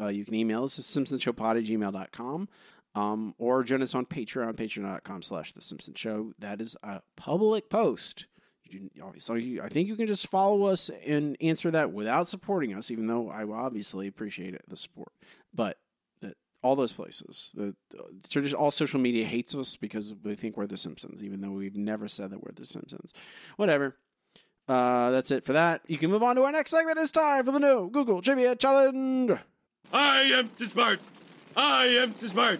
Uh, 0.00 0.08
you 0.08 0.24
can 0.24 0.34
email 0.34 0.64
us 0.64 0.78
at 0.78 0.84
simpsonshowpod 0.84 1.58
at 1.58 1.64
gmail.com. 1.64 2.48
Um, 2.94 3.34
or 3.38 3.62
join 3.62 3.82
us 3.82 3.94
on 3.94 4.04
Patreon, 4.04 4.54
patreon.com 4.54 5.22
slash 5.22 5.52
The 5.52 5.62
Simpsons 5.62 5.98
Show. 5.98 6.32
That 6.38 6.60
is 6.60 6.76
a 6.82 7.00
public 7.16 7.70
post. 7.70 8.26
You 8.64 8.90
you, 8.94 9.62
I 9.62 9.68
think 9.68 9.88
you 9.88 9.96
can 9.96 10.06
just 10.06 10.28
follow 10.28 10.64
us 10.64 10.90
and 11.06 11.36
answer 11.40 11.70
that 11.70 11.92
without 11.92 12.28
supporting 12.28 12.74
us, 12.74 12.90
even 12.90 13.06
though 13.06 13.30
I 13.30 13.44
obviously 13.44 14.06
appreciate 14.06 14.54
it, 14.54 14.62
the 14.68 14.76
support. 14.76 15.12
But 15.54 15.78
the, 16.20 16.34
all 16.62 16.76
those 16.76 16.92
places, 16.92 17.52
the, 17.54 17.74
the 17.90 18.54
all 18.54 18.70
social 18.70 19.00
media 19.00 19.26
hates 19.26 19.54
us 19.54 19.76
because 19.76 20.14
they 20.22 20.34
think 20.34 20.56
we're 20.56 20.66
The 20.66 20.76
Simpsons, 20.76 21.22
even 21.22 21.40
though 21.40 21.50
we've 21.50 21.76
never 21.76 22.08
said 22.08 22.30
that 22.30 22.42
we're 22.42 22.52
The 22.54 22.66
Simpsons. 22.66 23.12
Whatever. 23.56 23.96
Uh, 24.72 25.10
that's 25.10 25.30
it 25.30 25.44
for 25.44 25.52
that. 25.52 25.82
You 25.86 25.98
can 25.98 26.10
move 26.10 26.22
on 26.22 26.34
to 26.36 26.44
our 26.44 26.52
next 26.52 26.70
segment. 26.70 26.98
It's 26.98 27.12
time 27.12 27.44
for 27.44 27.52
the 27.52 27.58
new 27.58 27.90
Google 27.90 28.22
Trivia 28.22 28.56
Challenge. 28.56 29.32
I 29.92 30.22
am 30.22 30.48
too 30.56 30.64
smart. 30.64 30.98
I 31.54 31.84
am 31.88 32.14
too 32.14 32.28
smart. 32.28 32.58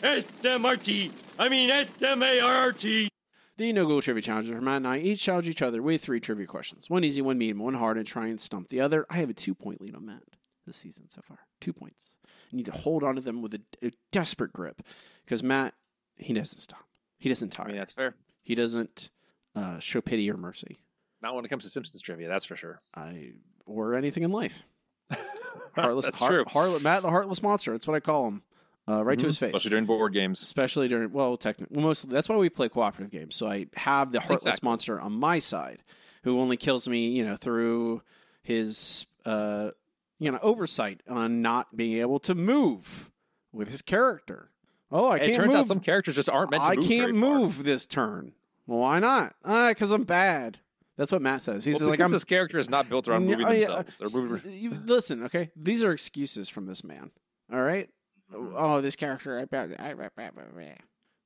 S-M-R-T. 0.00 1.10
I 1.36 1.48
mean 1.48 1.68
S-M-A-R-R-T. 1.70 3.08
The 3.56 3.72
no 3.72 3.86
Google 3.86 4.02
Trivia 4.02 4.22
Challenge 4.22 4.50
where 4.50 4.60
Matt 4.60 4.76
and 4.76 4.86
I 4.86 4.98
each 4.98 5.20
challenge 5.20 5.48
each 5.48 5.60
other 5.60 5.82
with 5.82 6.00
three 6.00 6.20
trivia 6.20 6.46
questions. 6.46 6.88
One 6.88 7.02
easy, 7.02 7.20
one 7.20 7.38
medium, 7.38 7.58
one 7.58 7.74
hard, 7.74 7.98
and 7.98 8.06
try 8.06 8.28
and 8.28 8.40
stump 8.40 8.68
the 8.68 8.80
other. 8.80 9.04
I 9.10 9.16
have 9.16 9.30
a 9.30 9.34
two 9.34 9.56
point 9.56 9.80
lead 9.80 9.96
on 9.96 10.06
Matt 10.06 10.22
this 10.64 10.76
season 10.76 11.08
so 11.08 11.22
far. 11.26 11.40
Two 11.60 11.72
points. 11.72 12.18
You 12.52 12.58
need 12.58 12.66
to 12.66 12.72
hold 12.72 13.02
on 13.02 13.16
to 13.16 13.20
them 13.20 13.42
with 13.42 13.54
a, 13.54 13.60
a 13.82 13.90
desperate 14.12 14.52
grip 14.52 14.80
because 15.24 15.42
Matt, 15.42 15.74
he 16.14 16.32
doesn't 16.32 16.60
stop. 16.60 16.84
He 17.18 17.28
doesn't 17.28 17.48
tire. 17.48 17.66
I 17.66 17.68
mean, 17.70 17.78
that's 17.78 17.94
fair. 17.94 18.14
He 18.42 18.54
doesn't 18.54 19.10
uh, 19.56 19.80
show 19.80 20.00
pity 20.00 20.30
or 20.30 20.36
mercy. 20.36 20.78
Not 21.22 21.34
when 21.34 21.44
it 21.44 21.48
comes 21.48 21.64
to 21.64 21.70
Simpsons 21.70 22.00
trivia, 22.02 22.28
that's 22.28 22.44
for 22.46 22.56
sure. 22.56 22.80
I 22.94 23.32
or 23.66 23.94
anything 23.94 24.22
in 24.22 24.30
life. 24.32 24.62
Heartless, 25.74 26.06
That's 26.06 26.18
heart- 26.18 26.32
true. 26.32 26.44
Heart- 26.46 26.82
Matt, 26.82 27.02
the 27.02 27.10
heartless 27.10 27.42
monster. 27.42 27.72
That's 27.72 27.86
what 27.86 27.94
I 27.94 28.00
call 28.00 28.28
him. 28.28 28.42
Uh, 28.88 29.04
right 29.04 29.18
to 29.18 29.24
Mhm. 29.24 29.28
his 29.28 29.38
face. 29.38 29.48
Especially 29.54 29.70
during 29.70 29.84
board 29.86 30.12
games. 30.14 30.42
Especially 30.42 30.88
during 30.88 31.12
well, 31.12 31.36
technically, 31.36 31.76
well, 31.76 31.86
mostly 31.88 32.10
that's 32.10 32.28
why 32.28 32.36
we 32.36 32.48
play 32.48 32.68
cooperative 32.70 33.10
games. 33.10 33.34
So 33.36 33.46
I 33.46 33.66
have 33.76 34.12
the 34.12 34.20
heartless 34.20 34.44
Exactly. 34.44 34.66
monster 34.66 34.98
on 35.00 35.12
my 35.12 35.38
side, 35.40 35.82
who 36.24 36.40
only 36.40 36.56
kills 36.56 36.88
me, 36.88 37.08
you 37.10 37.22
know, 37.24 37.36
through 37.36 38.00
his, 38.42 39.06
uh, 39.26 39.72
you 40.18 40.30
know, 40.32 40.38
oversight 40.40 41.02
on 41.06 41.42
not 41.42 41.76
being 41.76 41.98
able 41.98 42.18
to 42.20 42.34
move 42.34 43.10
with 43.52 43.68
his 43.68 43.82
character. 43.82 44.50
Oh, 44.90 45.06
I 45.08 45.16
it 45.16 45.20
can't 45.24 45.34
turns 45.34 45.46
move. 45.48 45.56
out 45.56 45.66
some 45.66 45.80
characters 45.80 46.14
just 46.14 46.30
aren't 46.30 46.50
meant 46.50 46.64
to 46.64 46.70
I 46.70 46.76
move 46.76 46.86
can't 46.86 47.10
very 47.10 47.20
far. 47.20 47.38
move 47.40 47.64
this 47.64 47.86
turn. 47.86 48.32
Well, 48.66 48.78
why 48.78 49.00
not? 49.00 49.34
Ah, 49.44 49.68
because 49.68 49.90
I'm 49.90 50.04
bad. 50.04 50.60
That's 50.98 51.12
what 51.12 51.22
Matt 51.22 51.40
says. 51.42 51.64
He's 51.64 51.80
Well, 51.80 51.90
like, 51.90 52.00
I'm 52.00 52.10
this 52.10 52.24
character 52.24 52.58
is 52.58 52.68
not 52.68 52.88
built 52.88 53.06
around 53.08 53.24
moving 53.24 53.46
Oh, 53.46 53.50
yeah, 53.52 53.60
themselves. 53.66 53.96
They're 53.96 54.10
moving. 54.20 54.52
you, 54.52 54.70
listen, 54.84 55.22
okay? 55.24 55.50
These 55.56 55.84
are 55.84 55.92
excuses 55.92 56.48
from 56.48 56.66
this 56.66 56.82
man. 56.82 57.12
All 57.52 57.62
right? 57.62 57.88
Mm-hmm. 58.34 58.54
Oh, 58.56 58.80
this 58.80 58.96
character. 58.96 59.38
I, 59.38 59.42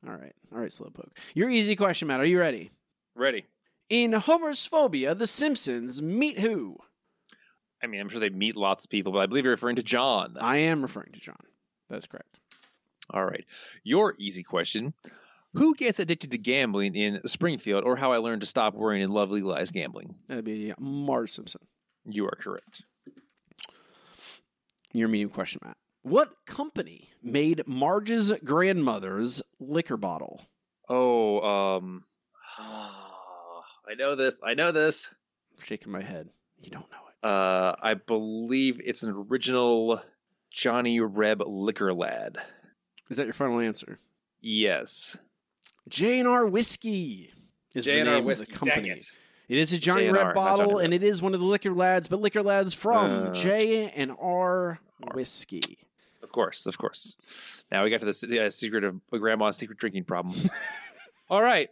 all 0.06 0.14
right. 0.14 0.32
All 0.52 0.58
right, 0.60 0.70
Slowpoke. 0.70 1.08
Your 1.34 1.48
easy 1.48 1.74
question, 1.74 2.08
Matt. 2.08 2.20
Are 2.20 2.26
you 2.26 2.38
ready? 2.38 2.70
Ready. 3.16 3.46
In 3.88 4.12
Homer's 4.12 4.64
Phobia, 4.66 5.14
The 5.14 5.26
Simpsons 5.26 6.02
meet 6.02 6.38
who? 6.38 6.76
I 7.82 7.86
mean, 7.86 8.00
I'm 8.00 8.08
sure 8.10 8.20
they 8.20 8.28
meet 8.28 8.56
lots 8.56 8.84
of 8.84 8.90
people, 8.90 9.12
but 9.12 9.18
I 9.20 9.26
believe 9.26 9.44
you're 9.44 9.54
referring 9.54 9.76
to 9.76 9.82
John. 9.82 10.36
I 10.38 10.58
am 10.58 10.82
referring 10.82 11.12
to 11.14 11.20
John. 11.20 11.40
That's 11.88 12.06
correct. 12.06 12.38
All 13.10 13.24
right. 13.24 13.44
Your 13.84 14.14
easy 14.18 14.42
question. 14.42 14.92
Who 15.54 15.74
gets 15.74 15.98
addicted 15.98 16.30
to 16.30 16.38
gambling 16.38 16.94
in 16.94 17.20
Springfield 17.26 17.84
or 17.84 17.96
how 17.96 18.12
I 18.12 18.18
learned 18.18 18.40
to 18.40 18.46
stop 18.46 18.74
worrying 18.74 19.02
and 19.02 19.12
love 19.12 19.30
legalized 19.30 19.72
gambling? 19.72 20.14
That'd 20.28 20.44
be 20.44 20.72
Marge 20.78 21.32
Simpson. 21.32 21.60
You 22.06 22.24
are 22.26 22.38
correct. 22.40 22.84
Your 24.92 25.08
medium 25.08 25.30
question, 25.30 25.60
Matt. 25.64 25.76
What 26.02 26.32
company 26.46 27.10
made 27.22 27.62
Marge's 27.66 28.32
grandmother's 28.44 29.42
liquor 29.60 29.96
bottle? 29.96 30.40
Oh, 30.88 31.40
um 31.40 32.04
I 32.58 33.94
know 33.96 34.16
this. 34.16 34.40
I 34.44 34.54
know 34.54 34.72
this. 34.72 35.08
I'm 35.58 35.64
shaking 35.64 35.92
my 35.92 36.02
head. 36.02 36.28
You 36.60 36.70
don't 36.70 36.90
know 36.90 36.98
it. 37.08 37.26
Uh 37.28 37.76
I 37.82 37.94
believe 37.94 38.80
it's 38.84 39.02
an 39.02 39.26
original 39.30 40.02
Johnny 40.50 41.00
Reb 41.00 41.42
Liquor 41.46 41.92
Lad. 41.92 42.38
Is 43.10 43.18
that 43.18 43.26
your 43.26 43.34
final 43.34 43.60
answer? 43.60 43.98
Yes. 44.40 45.16
J&R 45.88 46.46
Whiskey 46.46 47.30
is 47.74 47.84
the 47.84 47.90
J&R 47.92 48.04
name 48.04 48.24
Whiskey, 48.24 48.44
of 48.44 48.48
the 48.48 48.54
company. 48.70 48.90
it. 48.90 49.10
It 49.48 49.58
is 49.58 49.72
a 49.72 49.78
Johnny 49.78 50.04
J&R, 50.04 50.14
Red 50.26 50.34
bottle, 50.34 50.70
Johnny 50.72 50.84
and 50.86 50.94
it 50.94 51.02
is 51.02 51.20
one 51.20 51.34
of 51.34 51.40
the 51.40 51.46
Liquor 51.46 51.72
Lads, 51.74 52.08
but 52.08 52.20
Liquor 52.20 52.42
Lads 52.42 52.74
from 52.74 53.28
Uh, 53.28 53.32
J 53.32 53.90
and 53.90 54.12
R 54.18 54.78
Whiskey. 55.14 55.78
Of 56.22 56.30
course, 56.32 56.66
of 56.66 56.78
course. 56.78 57.16
Now 57.70 57.84
we 57.84 57.90
got 57.90 58.00
to 58.00 58.26
the 58.26 58.46
uh, 58.46 58.50
secret 58.50 58.84
of 58.84 59.00
grandma's 59.10 59.56
secret 59.56 59.78
drinking 59.78 60.04
problem. 60.04 60.36
All 61.30 61.42
right. 61.42 61.68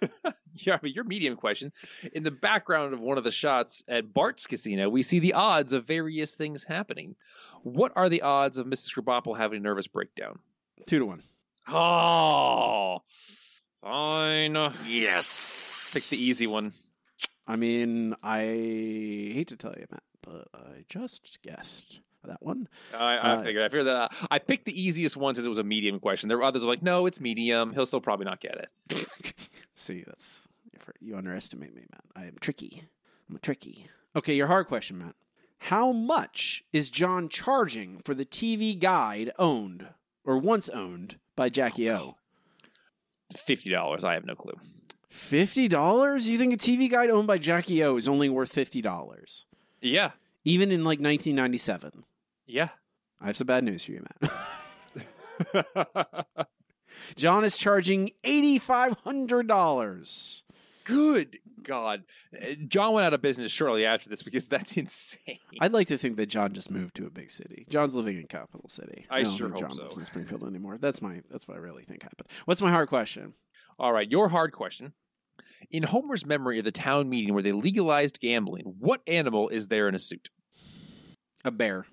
yeah, 0.54 0.78
your 0.82 1.04
medium 1.04 1.36
question. 1.36 1.72
In 2.12 2.22
the 2.22 2.30
background 2.30 2.92
of 2.92 3.00
one 3.00 3.18
of 3.18 3.24
the 3.24 3.30
shots 3.30 3.82
at 3.88 4.12
Bart's 4.12 4.46
casino, 4.46 4.88
we 4.88 5.02
see 5.02 5.18
the 5.18 5.32
odds 5.32 5.72
of 5.72 5.86
various 5.86 6.34
things 6.34 6.62
happening. 6.62 7.16
What 7.62 7.92
are 7.96 8.08
the 8.08 8.22
odds 8.22 8.58
of 8.58 8.66
Mrs. 8.66 8.94
Krabappel 8.94 9.36
having 9.36 9.58
a 9.60 9.62
nervous 9.62 9.86
breakdown? 9.86 10.38
Two 10.86 10.98
to 10.98 11.06
one. 11.06 11.22
Oh, 11.68 13.00
fine. 13.82 14.54
Yes. 14.86 15.90
Pick 15.94 16.04
the 16.04 16.22
easy 16.22 16.46
one. 16.46 16.72
I 17.46 17.56
mean, 17.56 18.14
I 18.22 18.38
hate 18.40 19.48
to 19.48 19.56
tell 19.56 19.72
you, 19.76 19.86
Matt, 19.90 20.02
but 20.22 20.48
I 20.54 20.84
just 20.88 21.38
guessed 21.42 22.00
that 22.24 22.42
one. 22.42 22.68
I, 22.92 23.16
I 23.16 23.16
Uh, 23.34 23.42
figured. 23.42 23.64
I 23.64 23.68
figured 23.68 23.86
that. 23.86 23.96
uh, 23.96 24.08
I 24.30 24.38
picked 24.40 24.64
the 24.64 24.80
easiest 24.80 25.16
one 25.16 25.34
since 25.36 25.46
it 25.46 25.48
was 25.48 25.58
a 25.58 25.62
medium 25.64 26.00
question. 26.00 26.28
There 26.28 26.38
were 26.38 26.44
others 26.44 26.64
were 26.64 26.70
like, 26.70 26.82
no, 26.82 27.06
it's 27.06 27.20
medium. 27.20 27.72
He'll 27.72 27.86
still 27.86 28.00
probably 28.00 28.24
not 28.26 28.40
get 28.40 28.66
it. 28.90 29.06
See, 29.76 30.02
that's 30.06 30.48
you 31.00 31.16
underestimate 31.16 31.74
me, 31.74 31.82
Matt. 31.90 32.04
I 32.16 32.26
am 32.26 32.36
tricky. 32.40 32.82
I'm 33.30 33.38
tricky. 33.38 33.86
Okay, 34.16 34.34
your 34.34 34.46
hard 34.48 34.66
question, 34.66 34.98
Matt. 34.98 35.14
How 35.58 35.92
much 35.92 36.64
is 36.72 36.90
John 36.90 37.28
charging 37.28 38.00
for 38.04 38.14
the 38.14 38.24
TV 38.26 38.78
guide 38.78 39.30
owned 39.38 39.86
or 40.24 40.36
once 40.38 40.68
owned 40.68 41.18
by 41.36 41.48
Jackie 41.48 41.90
O? 41.90 42.16
Fifty 43.34 43.70
dollars. 43.70 44.04
I 44.04 44.14
have 44.14 44.24
no 44.24 44.34
clue. 44.34 44.54
Fifty 45.08 45.68
dollars? 45.68 46.28
You 46.28 46.38
think 46.38 46.52
a 46.52 46.56
TV 46.56 46.90
guide 46.90 47.10
owned 47.10 47.26
by 47.26 47.38
Jackie 47.38 47.82
O 47.82 47.96
is 47.96 48.08
only 48.08 48.28
worth 48.28 48.52
fifty 48.52 48.80
dollars? 48.80 49.46
Yeah. 49.80 50.12
Even 50.44 50.70
in 50.70 50.84
like 50.84 51.00
1997. 51.00 52.04
Yeah. 52.46 52.68
I 53.20 53.26
have 53.26 53.36
some 53.36 53.46
bad 53.46 53.64
news 53.64 53.84
for 53.84 53.92
you, 53.92 54.04
Matt. 54.22 56.26
John 57.16 57.44
is 57.44 57.56
charging 57.56 58.10
eighty 58.24 58.58
five 58.58 58.96
hundred 59.04 59.48
dollars. 59.48 60.42
Good 60.84 61.38
God. 61.66 62.04
Uh, 62.34 62.54
John 62.68 62.94
went 62.94 63.06
out 63.06 63.12
of 63.12 63.20
business 63.20 63.52
shortly 63.52 63.84
after 63.84 64.08
this 64.08 64.22
because 64.22 64.46
that's 64.46 64.76
insane. 64.76 65.38
I'd 65.60 65.72
like 65.72 65.88
to 65.88 65.98
think 65.98 66.16
that 66.16 66.26
John 66.26 66.54
just 66.54 66.70
moved 66.70 66.94
to 66.96 67.06
a 67.06 67.10
big 67.10 67.30
city. 67.30 67.66
John's 67.68 67.94
living 67.94 68.16
in 68.16 68.26
capital 68.26 68.68
city. 68.68 69.06
I 69.10 69.22
don't 69.22 69.36
sure 69.36 69.50
hope 69.50 69.60
John 69.60 69.72
so. 69.72 69.82
lives 69.82 69.98
in 69.98 70.06
Springfield 70.06 70.44
anymore. 70.44 70.78
That's 70.78 71.02
my 71.02 71.20
that's 71.30 71.46
what 71.46 71.56
I 71.56 71.60
really 71.60 71.84
think 71.84 72.02
happened. 72.02 72.28
What's 72.44 72.62
my 72.62 72.70
hard 72.70 72.88
question? 72.88 73.34
All 73.78 73.92
right, 73.92 74.10
your 74.10 74.28
hard 74.28 74.52
question. 74.52 74.92
In 75.70 75.82
Homer's 75.82 76.24
memory 76.24 76.58
of 76.58 76.64
the 76.64 76.72
town 76.72 77.08
meeting 77.08 77.34
where 77.34 77.42
they 77.42 77.52
legalized 77.52 78.20
gambling, 78.20 78.74
what 78.78 79.00
animal 79.06 79.48
is 79.48 79.68
there 79.68 79.88
in 79.88 79.94
a 79.94 79.98
suit? 79.98 80.30
A 81.44 81.50
bear. 81.50 81.86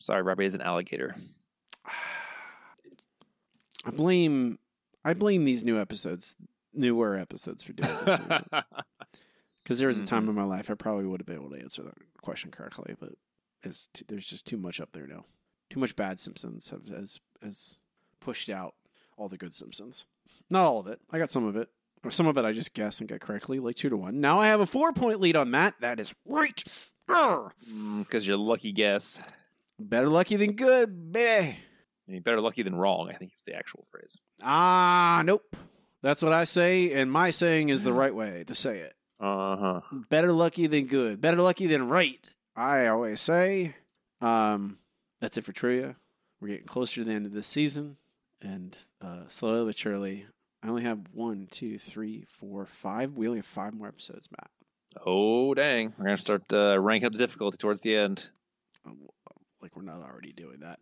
Sorry, 0.00 0.22
Robbie 0.22 0.46
is 0.46 0.54
an 0.54 0.62
alligator. 0.62 1.16
I 3.84 3.90
blame 3.90 4.58
I 5.04 5.14
blame 5.14 5.44
these 5.44 5.64
new 5.64 5.80
episodes, 5.80 6.36
newer 6.74 7.16
episodes 7.16 7.62
for 7.62 7.72
doing 7.72 7.90
this. 8.04 8.20
Because 9.62 9.78
there 9.78 9.88
was 9.88 9.98
a 9.98 10.00
Mm-hmm. 10.02 10.06
time 10.08 10.28
in 10.28 10.34
my 10.34 10.44
life 10.44 10.70
I 10.70 10.74
probably 10.74 11.06
would 11.06 11.20
have 11.20 11.26
been 11.26 11.36
able 11.36 11.50
to 11.50 11.60
answer 11.60 11.82
that 11.82 11.94
question 12.22 12.50
correctly, 12.50 12.94
but 12.98 13.10
it's 13.62 13.88
t- 13.94 14.04
there's 14.08 14.26
just 14.26 14.46
too 14.46 14.56
much 14.56 14.80
up 14.80 14.90
there 14.92 15.06
now. 15.06 15.24
Too 15.70 15.80
much 15.80 15.96
bad 15.96 16.18
Simpsons 16.20 16.68
have 16.70 16.86
has 16.88 17.20
has 17.42 17.78
pushed 18.20 18.50
out 18.50 18.74
all 19.16 19.28
the 19.28 19.38
good 19.38 19.54
Simpsons. 19.54 20.04
Not 20.50 20.66
all 20.66 20.80
of 20.80 20.86
it. 20.86 21.00
I 21.10 21.18
got 21.18 21.30
some 21.30 21.44
of 21.46 21.56
it. 21.56 21.68
Or 22.04 22.10
some 22.10 22.26
of 22.26 22.36
it 22.36 22.44
I 22.44 22.52
just 22.52 22.74
guessed 22.74 23.00
and 23.00 23.08
got 23.08 23.20
correctly, 23.20 23.58
like 23.60 23.76
two 23.76 23.88
to 23.88 23.96
one. 23.96 24.20
Now 24.20 24.40
I 24.40 24.48
have 24.48 24.60
a 24.60 24.66
four 24.66 24.92
point 24.92 25.20
lead 25.20 25.36
on 25.36 25.50
Matt. 25.50 25.74
That 25.80 26.00
is 26.00 26.12
right. 26.26 26.62
Because 27.06 28.26
you're 28.26 28.36
lucky 28.36 28.72
guess. 28.72 29.20
Better 29.78 30.08
lucky 30.08 30.36
than 30.36 30.52
good, 30.52 31.12
baby. 31.12 31.56
I 32.08 32.10
mean, 32.10 32.22
better 32.22 32.40
lucky 32.40 32.62
than 32.62 32.74
wrong, 32.74 33.08
I 33.08 33.14
think 33.14 33.32
is 33.34 33.42
the 33.46 33.54
actual 33.54 33.86
phrase. 33.90 34.18
Ah, 34.42 35.22
nope. 35.24 35.56
That's 36.02 36.22
what 36.22 36.32
I 36.32 36.44
say, 36.44 36.92
and 36.92 37.10
my 37.10 37.30
saying 37.30 37.68
is 37.68 37.84
the 37.84 37.92
right 37.92 38.14
way 38.14 38.44
to 38.48 38.54
say 38.54 38.78
it. 38.78 38.94
Uh 39.20 39.56
huh. 39.56 39.80
Better 40.10 40.32
lucky 40.32 40.66
than 40.66 40.86
good. 40.86 41.20
Better 41.20 41.40
lucky 41.40 41.68
than 41.68 41.88
right. 41.88 42.18
I 42.56 42.88
always 42.88 43.20
say. 43.20 43.76
Um, 44.20 44.78
that's 45.20 45.38
it 45.38 45.44
for 45.44 45.52
trivia. 45.52 45.96
We're 46.40 46.48
getting 46.48 46.66
closer 46.66 46.96
to 46.96 47.04
the 47.04 47.12
end 47.12 47.26
of 47.26 47.32
this 47.32 47.46
season, 47.46 47.96
and 48.40 48.76
uh, 49.00 49.28
slowly 49.28 49.66
but 49.66 49.78
surely, 49.78 50.26
I 50.62 50.68
only 50.68 50.82
have 50.82 50.98
one, 51.12 51.46
two, 51.50 51.78
three, 51.78 52.26
four, 52.28 52.66
five. 52.66 53.12
We 53.14 53.28
only 53.28 53.38
have 53.38 53.46
five 53.46 53.72
more 53.72 53.86
episodes, 53.86 54.28
Matt. 54.30 54.50
Oh 55.06 55.54
dang! 55.54 55.94
We're 55.96 56.06
gonna 56.06 56.16
start 56.16 56.42
uh, 56.52 56.78
ranking 56.80 57.06
up 57.06 57.12
the 57.12 57.18
difficulty 57.18 57.58
towards 57.58 57.80
the 57.80 57.96
end. 57.96 58.28
Like 59.62 59.76
we're 59.76 59.82
not 59.82 60.02
already 60.02 60.32
doing 60.32 60.60
that. 60.60 60.80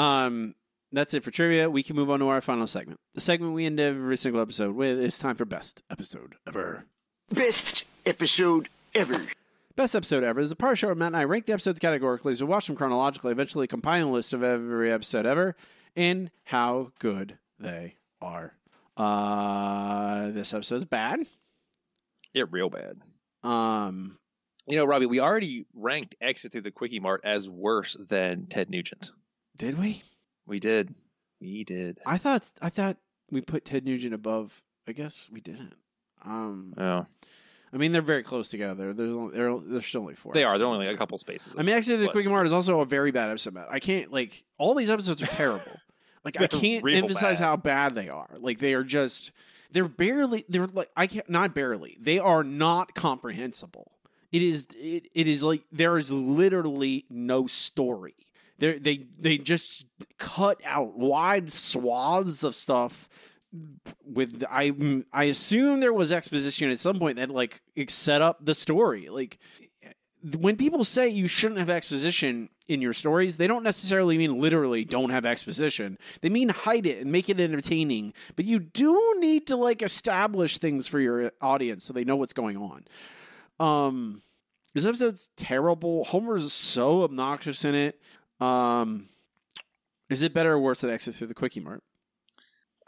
Um, 0.00 0.54
that's 0.92 1.14
it 1.14 1.22
for 1.24 1.30
trivia. 1.30 1.70
We 1.70 1.82
can 1.82 1.96
move 1.96 2.10
on 2.10 2.20
to 2.20 2.28
our 2.28 2.40
final 2.40 2.66
segment. 2.66 3.00
The 3.14 3.20
segment 3.20 3.52
we 3.54 3.66
end 3.66 3.80
every 3.80 4.16
single 4.16 4.40
episode 4.42 4.74
with 4.74 4.98
is 4.98 5.18
time 5.18 5.36
for 5.36 5.44
best 5.44 5.82
episode 5.90 6.34
ever. 6.46 6.84
Best 7.30 7.84
episode 8.06 8.68
ever. 8.94 9.26
Best 9.76 9.94
episode 9.94 10.24
ever 10.24 10.40
is 10.40 10.50
a 10.50 10.56
part 10.56 10.78
show 10.78 10.88
where 10.88 10.94
Matt 10.96 11.08
and 11.08 11.16
I 11.16 11.24
rank 11.24 11.46
the 11.46 11.52
episodes 11.52 11.78
categorically, 11.78 12.34
so 12.34 12.44
we 12.44 12.50
watch 12.50 12.66
them 12.66 12.76
chronologically, 12.76 13.30
eventually 13.32 13.66
compiling 13.66 14.10
a 14.10 14.12
list 14.12 14.32
of 14.32 14.42
every 14.42 14.92
episode 14.92 15.26
ever 15.26 15.54
and 15.96 16.30
how 16.44 16.90
good 16.98 17.38
they 17.58 17.94
are. 18.20 18.54
Uh, 18.96 20.30
this 20.30 20.52
episode's 20.52 20.84
bad. 20.84 21.20
Yeah, 22.34 22.44
real 22.50 22.68
bad. 22.68 23.00
Um, 23.42 24.18
You 24.66 24.76
know, 24.76 24.84
Robbie, 24.84 25.06
we 25.06 25.20
already 25.20 25.64
ranked 25.74 26.14
Exit 26.20 26.52
Through 26.52 26.60
the 26.62 26.70
Quickie 26.70 27.00
Mart 27.00 27.22
as 27.24 27.48
worse 27.48 27.96
than 28.08 28.46
Ted 28.46 28.70
Nugent. 28.70 29.10
did 29.56 29.78
we? 29.78 30.02
We 30.50 30.58
did. 30.60 30.94
We 31.40 31.64
did. 31.64 31.98
I 32.04 32.18
thought 32.18 32.50
I 32.60 32.68
thought 32.68 32.96
we 33.30 33.40
put 33.40 33.64
Ted 33.64 33.84
Nugent 33.84 34.12
above. 34.12 34.60
I 34.86 34.92
guess 34.92 35.28
we 35.32 35.40
didn't. 35.40 35.74
Um, 36.24 36.74
Yeah. 36.76 37.04
I 37.72 37.76
mean 37.76 37.92
they're 37.92 38.02
very 38.02 38.24
close 38.24 38.48
together. 38.48 38.92
There's 38.92 39.10
only, 39.12 39.36
there 39.36 39.56
there's 39.58 39.86
still 39.86 40.00
only 40.00 40.16
four. 40.16 40.32
They 40.34 40.42
are. 40.42 40.58
They're 40.58 40.66
only 40.66 40.86
like 40.86 40.94
a 40.96 40.98
couple 40.98 41.16
spaces. 41.18 41.54
I 41.56 41.62
mean, 41.62 41.76
actually, 41.76 41.98
the 41.98 42.06
But- 42.06 42.12
Quick 42.12 42.26
Mart 42.26 42.46
is 42.48 42.52
also 42.52 42.80
a 42.80 42.84
very 42.84 43.12
bad 43.12 43.30
episode. 43.30 43.54
Matt. 43.54 43.68
I 43.70 43.78
can't 43.78 44.12
like 44.12 44.42
all 44.58 44.74
these 44.74 44.90
episodes 44.90 45.22
are 45.22 45.26
terrible. 45.28 45.70
like 46.24 46.36
I 46.36 46.46
They're 46.48 46.60
can't 46.60 46.84
emphasize 46.90 47.38
bad. 47.38 47.44
how 47.44 47.56
bad 47.56 47.94
they 47.94 48.08
are. 48.08 48.28
Like 48.38 48.58
they 48.58 48.74
are 48.74 48.82
just 48.82 49.30
they're 49.70 49.86
barely 49.88 50.44
they're 50.48 50.66
like 50.66 50.90
I 50.96 51.06
can't 51.06 51.30
not 51.30 51.54
barely 51.54 51.96
they 52.00 52.18
are 52.18 52.42
not 52.42 52.94
comprehensible. 52.96 53.92
It 54.32 54.42
is 54.42 54.66
it, 54.76 55.06
it 55.14 55.28
is 55.28 55.44
like 55.44 55.62
there 55.70 55.96
is 55.96 56.10
literally 56.10 57.04
no 57.08 57.46
story. 57.46 58.16
They 58.60 58.78
they 58.78 59.06
they 59.18 59.38
just 59.38 59.86
cut 60.18 60.60
out 60.64 60.96
wide 60.96 61.52
swaths 61.52 62.44
of 62.44 62.54
stuff 62.54 63.08
with 64.04 64.44
I 64.48 65.02
I 65.12 65.24
assume 65.24 65.80
there 65.80 65.92
was 65.92 66.12
exposition 66.12 66.70
at 66.70 66.78
some 66.78 66.98
point 66.98 67.16
that 67.16 67.30
like 67.30 67.62
set 67.88 68.22
up 68.22 68.44
the 68.44 68.54
story. 68.54 69.08
Like 69.08 69.38
when 70.36 70.56
people 70.56 70.84
say 70.84 71.08
you 71.08 71.26
shouldn't 71.26 71.58
have 71.58 71.70
exposition 71.70 72.50
in 72.68 72.82
your 72.82 72.92
stories, 72.92 73.38
they 73.38 73.46
don't 73.46 73.62
necessarily 73.62 74.18
mean 74.18 74.38
literally 74.38 74.84
don't 74.84 75.10
have 75.10 75.24
exposition. 75.24 75.98
They 76.20 76.28
mean 76.28 76.50
hide 76.50 76.86
it 76.86 77.00
and 77.00 77.10
make 77.10 77.30
it 77.30 77.40
entertaining. 77.40 78.12
But 78.36 78.44
you 78.44 78.60
do 78.60 79.16
need 79.18 79.46
to 79.46 79.56
like 79.56 79.80
establish 79.80 80.58
things 80.58 80.86
for 80.86 81.00
your 81.00 81.32
audience 81.40 81.84
so 81.84 81.94
they 81.94 82.04
know 82.04 82.16
what's 82.16 82.34
going 82.34 82.58
on. 82.58 82.84
Um 83.58 84.22
this 84.74 84.84
episode's 84.84 85.30
terrible. 85.36 86.04
Homer's 86.04 86.52
so 86.52 87.02
obnoxious 87.02 87.64
in 87.64 87.74
it. 87.74 88.00
Um 88.40 89.08
is 90.08 90.22
it 90.22 90.34
better 90.34 90.52
or 90.52 90.58
worse 90.60 90.80
than 90.80 90.90
Exit 90.90 91.14
Through 91.14 91.28
the 91.28 91.34
Kwik-E-Mart? 91.34 91.82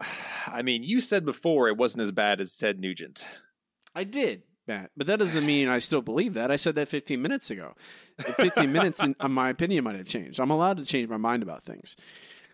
I 0.46 0.62
mean, 0.62 0.82
you 0.82 1.00
said 1.00 1.24
before 1.24 1.68
it 1.68 1.76
wasn't 1.76 2.02
as 2.02 2.10
bad 2.12 2.40
as 2.40 2.56
Ted 2.56 2.80
Nugent. 2.80 3.24
I 3.94 4.04
did, 4.04 4.42
Matt, 4.66 4.90
but 4.96 5.06
that 5.06 5.18
doesn't 5.20 5.46
mean 5.46 5.68
I 5.68 5.78
still 5.78 6.02
believe 6.02 6.34
that. 6.34 6.50
I 6.50 6.56
said 6.56 6.74
that 6.74 6.88
15 6.88 7.20
minutes 7.22 7.50
ago. 7.50 7.74
In 8.26 8.32
15 8.34 8.72
minutes, 8.72 9.00
in, 9.02 9.14
my 9.30 9.50
opinion 9.50 9.84
might 9.84 9.96
have 9.96 10.08
changed. 10.08 10.40
I'm 10.40 10.50
allowed 10.50 10.78
to 10.78 10.84
change 10.84 11.08
my 11.08 11.16
mind 11.16 11.42
about 11.42 11.64
things. 11.64 11.94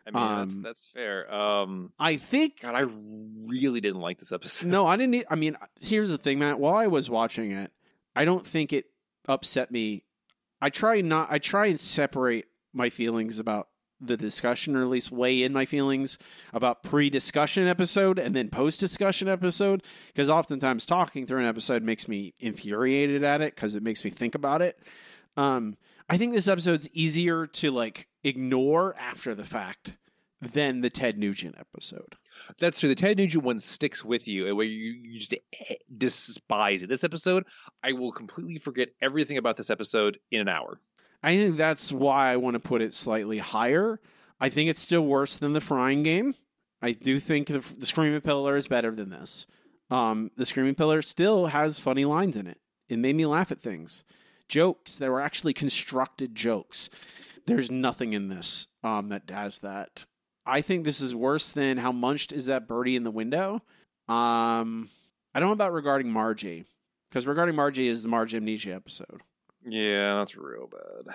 I 0.07 0.11
mean, 0.11 0.39
that's, 0.39 0.57
Um, 0.57 0.63
that's 0.63 0.91
fair. 0.93 1.33
Um, 1.33 1.93
I 1.99 2.17
think. 2.17 2.61
God, 2.61 2.75
I 2.75 2.87
really 3.47 3.81
didn't 3.81 4.01
like 4.01 4.19
this 4.19 4.33
episode. 4.33 4.69
No, 4.69 4.87
I 4.87 4.97
didn't. 4.97 5.25
I 5.31 5.35
mean, 5.37 5.57
here's 5.81 6.11
the 6.11 6.19
thing, 6.19 6.39
Matt. 6.41 6.59
While 6.59 6.75
I 6.75 6.89
was 6.89 7.09
watching 7.09 7.53
it, 7.53 7.71
I 8.17 8.25
don't 8.25 8.47
think 8.47 8.73
it 8.73 8.87
upset 9.27 9.71
me. 9.71 10.05
I 10.61 10.71
try 10.71 11.01
not. 11.03 11.29
I 11.31 11.39
try 11.39 11.67
and 11.67 11.79
separate 11.79 12.47
my 12.79 12.89
feelings 12.89 13.39
about 13.39 13.69
the 14.01 14.17
discussion, 14.17 14.77
or 14.77 14.83
at 14.83 14.89
least 14.89 15.11
weigh 15.11 15.43
in 15.43 15.53
my 15.53 15.67
feelings 15.67 16.19
about 16.53 16.85
pre-discussion 16.85 17.67
episode 17.67 18.19
and 18.19 18.35
then 18.35 18.49
post-discussion 18.49 19.29
episode, 19.29 19.83
because 20.07 20.31
oftentimes 20.31 20.87
talking 20.87 21.27
through 21.27 21.41
an 21.41 21.47
episode 21.47 21.83
makes 21.83 22.07
me 22.07 22.33
infuriated 22.39 23.25
at 23.25 23.41
it 23.41 23.55
because 23.55 23.75
it 23.75 23.83
makes 23.83 24.05
me 24.05 24.11
think 24.11 24.35
about 24.37 24.63
it. 24.63 24.79
Um, 25.37 25.77
I 26.09 26.17
think 26.17 26.33
this 26.33 26.49
episode's 26.49 26.89
easier 26.93 27.47
to 27.47 27.71
like 27.71 28.09
ignore 28.25 28.95
after 28.99 29.35
the 29.35 29.45
fact 29.45 29.95
than 30.41 30.81
the 30.81 30.91
Ted 30.91 31.19
Nugent 31.19 31.57
episode. 31.59 32.15
That's 32.59 32.79
true. 32.79 32.89
The 32.89 32.95
Ted 32.95 33.17
Nugent 33.17 33.43
one 33.43 33.59
sticks 33.59 34.05
with 34.05 34.29
you, 34.29 34.55
where 34.55 34.65
you, 34.65 34.93
you 34.93 35.19
just 35.19 35.35
eh, 35.35 35.75
despise 35.97 36.83
it. 36.83 36.89
This 36.89 37.05
episode, 37.05 37.45
I 37.83 37.93
will 37.93 38.13
completely 38.13 38.59
forget 38.59 38.91
everything 39.03 39.37
about 39.39 39.57
this 39.57 39.71
episode 39.71 40.19
in 40.31 40.41
an 40.41 40.49
hour. 40.49 40.81
I 41.23 41.37
think 41.37 41.57
that's 41.57 41.93
why 41.93 42.33
I 42.33 42.37
want 42.37 42.55
to 42.55 42.61
put 42.61 42.83
it 42.83 42.95
slightly 42.95 43.39
higher. 43.39 44.01
I 44.41 44.49
think 44.49 44.71
it's 44.71 44.81
still 44.81 45.03
worse 45.03 45.37
than 45.37 45.53
the 45.53 45.61
frying 45.61 46.03
game. 46.03 46.35
I 46.81 46.93
do 46.93 47.19
think 47.19 47.49
the, 47.49 47.63
the 47.77 47.87
Screaming 47.87 48.21
Pillar 48.21 48.57
is 48.57 48.69
better 48.69 48.93
than 48.93 49.11
this. 49.11 49.47
Um, 49.91 50.31
the 50.37 50.47
Screaming 50.47 50.77
Pillar 50.77 51.03
still 51.03 51.47
has 51.47 51.81
funny 51.81 52.05
lines 52.05 52.37
in 52.37 52.47
it. 52.47 52.59
It 52.89 52.99
made 52.99 53.17
me 53.17 53.27
laugh 53.27 53.51
at 53.51 53.61
things, 53.61 54.05
jokes 54.49 54.97
that 54.97 55.11
were 55.11 55.21
actually 55.21 55.55
constructed 55.55 56.35
jokes. 56.35 56.89
There's 57.47 57.71
nothing 57.71 58.13
in 58.13 58.29
this 58.29 58.69
um, 58.85 59.09
that 59.09 59.29
has 59.31 59.59
that. 59.61 60.05
I 60.47 60.63
think 60.63 60.85
this 60.85 61.01
is 61.01 61.15
worse 61.15 61.51
than 61.51 61.79
how 61.79 61.93
munched 61.93 62.33
is 62.33 62.47
that 62.47 62.69
birdie 62.69 62.97
in 62.97 63.05
the 63.05 63.11
window. 63.11 63.63
Um, 64.09 64.89
I 65.35 65.41
don't 65.41 65.49
know 65.49 65.53
about 65.53 65.73
regarding 65.73 66.11
Margie 66.11 66.65
because 67.11 67.27
regarding 67.27 67.55
Margie 67.55 67.89
is 67.89 68.03
the 68.03 68.09
Margie 68.09 68.37
amnesia 68.37 68.73
episode. 68.75 69.23
Yeah, 69.69 70.17
that's 70.17 70.37
real 70.37 70.69
bad. 70.69 71.15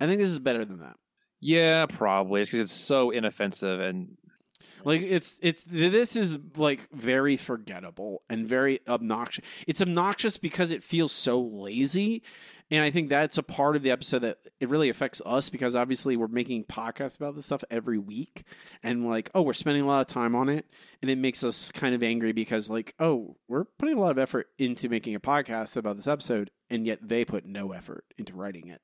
I 0.00 0.06
think 0.06 0.20
this 0.20 0.30
is 0.30 0.38
better 0.38 0.64
than 0.64 0.80
that. 0.80 0.96
Yeah, 1.40 1.86
probably. 1.86 2.42
It's 2.42 2.50
because 2.50 2.70
it's 2.70 2.80
so 2.80 3.10
inoffensive 3.10 3.80
and 3.80 4.16
Like 4.84 5.02
it's 5.02 5.36
it's 5.40 5.64
this 5.64 6.16
is 6.16 6.38
like 6.56 6.88
very 6.92 7.36
forgettable 7.36 8.22
and 8.28 8.46
very 8.46 8.80
obnoxious. 8.88 9.44
It's 9.66 9.80
obnoxious 9.82 10.36
because 10.38 10.70
it 10.70 10.82
feels 10.82 11.12
so 11.12 11.40
lazy. 11.40 12.22
And 12.70 12.84
I 12.84 12.90
think 12.90 13.08
that's 13.08 13.36
a 13.36 13.42
part 13.42 13.74
of 13.74 13.82
the 13.82 13.90
episode 13.90 14.20
that 14.20 14.38
it 14.60 14.68
really 14.68 14.90
affects 14.90 15.20
us 15.26 15.50
because 15.50 15.74
obviously 15.74 16.16
we're 16.16 16.28
making 16.28 16.64
podcasts 16.64 17.16
about 17.16 17.34
this 17.34 17.46
stuff 17.46 17.64
every 17.68 17.98
week 17.98 18.44
and 18.82 19.08
like, 19.08 19.28
oh, 19.34 19.42
we're 19.42 19.54
spending 19.54 19.82
a 19.82 19.86
lot 19.86 20.00
of 20.02 20.06
time 20.06 20.36
on 20.36 20.48
it. 20.48 20.66
And 21.02 21.10
it 21.10 21.18
makes 21.18 21.42
us 21.42 21.72
kind 21.72 21.94
of 21.96 22.02
angry 22.02 22.32
because 22.32 22.70
like, 22.70 22.94
oh, 23.00 23.36
we're 23.48 23.64
putting 23.64 23.96
a 23.96 24.00
lot 24.00 24.12
of 24.12 24.18
effort 24.18 24.48
into 24.56 24.88
making 24.88 25.16
a 25.16 25.20
podcast 25.20 25.76
about 25.76 25.96
this 25.96 26.06
episode, 26.06 26.50
and 26.68 26.86
yet 26.86 27.00
they 27.02 27.24
put 27.24 27.44
no 27.44 27.72
effort 27.72 28.04
into 28.18 28.34
writing 28.34 28.68
it. 28.68 28.80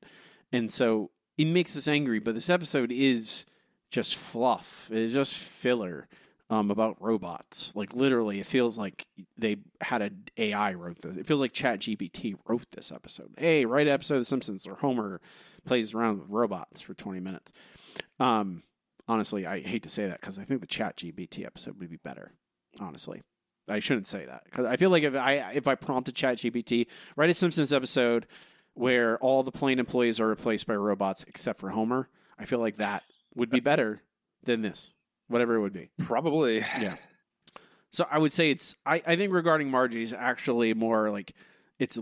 And 0.52 0.70
so 0.72 1.10
it 1.38 1.46
makes 1.46 1.76
us 1.76 1.86
angry, 1.86 2.18
but 2.18 2.34
this 2.34 2.50
episode 2.50 2.90
is 2.90 3.46
just 3.92 4.16
fluff. 4.16 4.88
It 4.90 4.98
is 4.98 5.14
just 5.14 5.34
filler 5.34 6.08
um, 6.50 6.70
about 6.70 6.96
robots. 7.00 7.72
Like 7.74 7.94
literally, 7.94 8.40
it 8.40 8.46
feels 8.46 8.78
like 8.78 9.06
they 9.36 9.56
had 9.80 10.02
an 10.02 10.24
AI 10.36 10.74
wrote 10.74 11.00
this. 11.02 11.16
It 11.16 11.26
feels 11.26 11.40
like 11.40 11.52
Chat 11.52 11.80
GPT 11.80 12.36
wrote 12.46 12.66
this 12.72 12.92
episode. 12.92 13.34
Hey, 13.36 13.64
write 13.64 13.86
an 13.86 13.92
episode 13.92 14.14
of 14.16 14.20
The 14.22 14.26
Simpsons 14.26 14.66
where 14.66 14.76
Homer 14.76 15.20
plays 15.64 15.94
around 15.94 16.20
with 16.20 16.28
robots 16.30 16.80
for 16.80 16.94
twenty 16.94 17.20
minutes. 17.20 17.52
Um, 18.20 18.62
honestly, 19.08 19.46
I 19.46 19.60
hate 19.60 19.82
to 19.82 19.88
say 19.88 20.06
that 20.06 20.20
because 20.20 20.38
I 20.38 20.44
think 20.44 20.60
the 20.60 20.66
Chat 20.66 20.96
GPT 20.96 21.44
episode 21.44 21.78
would 21.78 21.90
be 21.90 21.96
better. 21.96 22.32
Honestly, 22.78 23.22
I 23.68 23.80
shouldn't 23.80 24.06
say 24.06 24.26
that 24.26 24.44
because 24.44 24.66
I 24.66 24.76
feel 24.76 24.90
like 24.90 25.02
if 25.02 25.14
I 25.14 25.52
if 25.54 25.66
I 25.66 25.74
prompted 25.74 26.14
Chat 26.14 26.38
GPT 26.38 26.86
write 27.16 27.30
a 27.30 27.34
Simpsons 27.34 27.72
episode 27.72 28.26
where 28.74 29.18
all 29.18 29.42
the 29.42 29.50
plane 29.52 29.78
employees 29.78 30.20
are 30.20 30.28
replaced 30.28 30.66
by 30.66 30.74
robots 30.74 31.24
except 31.26 31.58
for 31.58 31.70
Homer, 31.70 32.08
I 32.38 32.44
feel 32.44 32.58
like 32.58 32.76
that 32.76 33.02
would 33.34 33.50
be 33.50 33.60
better 33.60 34.02
than 34.44 34.62
this, 34.62 34.92
whatever 35.28 35.54
it 35.56 35.60
would 35.60 35.72
be. 35.72 35.90
probably. 36.04 36.58
Yeah. 36.58 36.96
So 37.92 38.06
I 38.10 38.18
would 38.18 38.32
say 38.32 38.50
it's. 38.50 38.76
I, 38.84 39.02
I 39.06 39.16
think 39.16 39.32
regarding 39.32 39.70
Margie's 39.70 40.12
actually 40.12 40.74
more 40.74 41.10
like 41.10 41.32
it's 41.78 41.98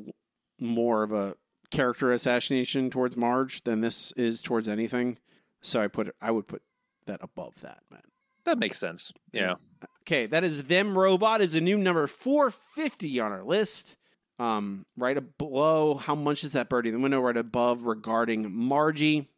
more 0.59 1.05
of 1.05 1.13
a 1.13 1.37
character 1.71 2.11
assassination 2.11 2.91
towards 2.91 3.17
Marge 3.17 3.63
than 3.63 3.81
this 3.81 4.11
is 4.17 4.43
towards 4.43 4.67
anything. 4.67 5.19
So 5.63 5.81
I 5.81 5.87
put 5.87 6.09
it. 6.09 6.17
I 6.21 6.33
would 6.33 6.49
put 6.49 6.63
that 7.07 7.21
above 7.23 7.61
that, 7.61 7.79
man. 7.93 8.01
That 8.45 8.59
makes 8.59 8.79
sense. 8.79 9.13
Yeah. 9.33 9.55
Okay, 10.03 10.27
that 10.27 10.43
is 10.43 10.65
them 10.65 10.99
robot 10.99 11.41
is 11.41 11.55
a 11.55 11.61
new 11.61 11.79
number 11.79 12.09
450 12.09 13.21
on 13.21 13.31
our 13.31 13.45
list. 13.45 13.97
Um, 14.41 14.87
right 14.97 15.17
below 15.39 15.95
how 15.95 16.17
much 16.17 16.43
is 16.43 16.53
that 16.53 16.69
birdie 16.69 16.89
in 16.89 16.95
the 16.97 17.01
window? 17.01 17.21
Right 17.21 17.37
above 17.37 17.85
regarding 17.85 18.51
Margie. 18.53 19.29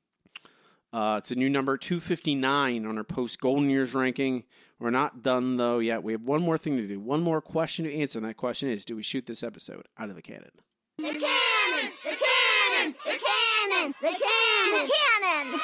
Uh, 0.96 1.18
it's 1.18 1.30
a 1.30 1.34
new 1.34 1.50
number 1.50 1.76
259 1.76 2.86
on 2.86 2.96
our 2.96 3.04
post 3.04 3.38
Golden 3.38 3.68
Years 3.68 3.92
ranking. 3.92 4.44
We're 4.78 4.88
not 4.88 5.22
done 5.22 5.58
though 5.58 5.78
yet. 5.78 6.02
We 6.02 6.12
have 6.12 6.22
one 6.22 6.40
more 6.40 6.56
thing 6.56 6.78
to 6.78 6.86
do, 6.88 6.98
one 6.98 7.20
more 7.20 7.42
question 7.42 7.84
to 7.84 7.94
answer, 7.94 8.18
and 8.18 8.26
that 8.26 8.38
question 8.38 8.70
is: 8.70 8.86
Do 8.86 8.96
we 8.96 9.02
shoot 9.02 9.26
this 9.26 9.42
episode 9.42 9.86
out 9.98 10.08
of 10.08 10.16
the 10.16 10.22
cannon? 10.22 10.52
The 10.96 11.02
cannon! 11.02 11.92
The 12.02 12.16
cannon! 12.16 12.94
The 13.04 13.10
cannon! 13.10 13.94
The 14.00 14.08
cannon! 14.08 14.86
The 14.86 15.48
cannon! 15.52 15.60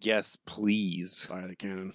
Yes, 0.00 0.38
please. 0.46 1.24
Fire 1.24 1.48
the 1.48 1.56
cannon. 1.56 1.94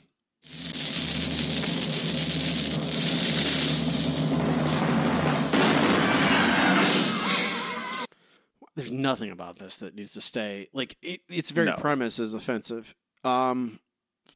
There's 8.76 8.92
nothing 8.92 9.32
about 9.32 9.58
this 9.60 9.78
that 9.78 9.96
needs 9.96 10.12
to 10.14 10.22
stay. 10.22 10.68
Like 10.74 10.98
it, 11.02 11.22
its 11.30 11.52
very 11.52 11.68
No. 11.68 11.76
premise 11.78 12.20
is 12.20 12.34
offensive. 12.34 12.94
Um, 13.24 13.80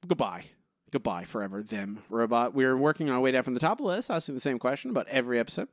goodbye, 0.08 0.46
goodbye 0.92 1.26
forever. 1.26 1.62
Them 1.62 2.04
robot. 2.10 2.54
We're 2.54 2.78
working 2.78 3.10
our 3.10 3.20
way 3.20 3.32
down 3.32 3.44
from 3.44 3.54
the 3.54 3.60
top 3.60 3.80
of 3.80 3.86
the 3.86 3.92
list, 3.92 4.10
asking 4.10 4.36
the 4.36 4.42
same 4.42 4.58
question 4.60 4.90
about 4.92 5.08
every 5.10 5.40
episode 5.40 5.68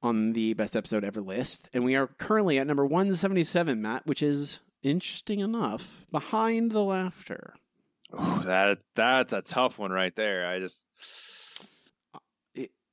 on 0.00 0.32
the 0.32 0.54
best 0.54 0.76
episode 0.76 1.02
ever 1.02 1.20
list, 1.20 1.68
and 1.74 1.82
we 1.84 1.96
are 1.96 2.06
currently 2.06 2.56
at 2.58 2.66
number 2.68 2.86
one 2.86 3.12
seventy 3.16 3.42
seven, 3.42 3.82
Matt, 3.82 4.06
which 4.06 4.22
is 4.22 4.60
interesting 4.84 5.40
enough 5.40 6.06
behind 6.12 6.70
the 6.70 6.84
laughter. 6.84 7.54
Ooh, 8.14 8.40
that 8.44 8.78
that's 8.94 9.32
a 9.32 9.42
tough 9.42 9.76
one 9.76 9.90
right 9.90 10.14
there. 10.14 10.46
I 10.46 10.60
just 10.60 10.86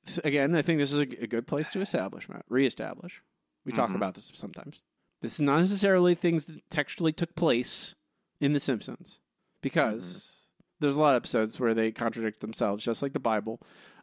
So 0.04 0.20
again, 0.24 0.54
I 0.54 0.62
think 0.62 0.78
this 0.78 0.92
is 0.92 0.98
a, 1.00 1.22
a 1.22 1.26
good 1.26 1.46
place 1.46 1.70
to 1.70 1.80
establish, 1.80 2.28
Matt. 2.28 2.44
Reestablish. 2.48 3.22
We 3.64 3.72
talk 3.72 3.90
Mhm. 3.90 3.96
about 3.96 4.14
this 4.14 4.30
sometimes. 4.34 4.82
This 5.22 5.34
is 5.34 5.40
not 5.40 5.60
necessarily 5.60 6.14
things 6.14 6.44
that 6.44 6.70
textually 6.70 7.12
took 7.12 7.34
place 7.34 7.94
in 8.40 8.52
The 8.52 8.60
Simpsons, 8.60 9.18
because 9.62 10.46
there's 10.80 10.96
a 10.96 11.00
lot 11.00 11.14
of 11.14 11.20
episodes 11.20 11.58
where 11.58 11.74
they 11.74 11.90
contradict 11.90 12.40
themselves, 12.40 12.84
just 12.84 13.02
like 13.02 13.14
the 13.14 13.18
Bible, 13.18 13.60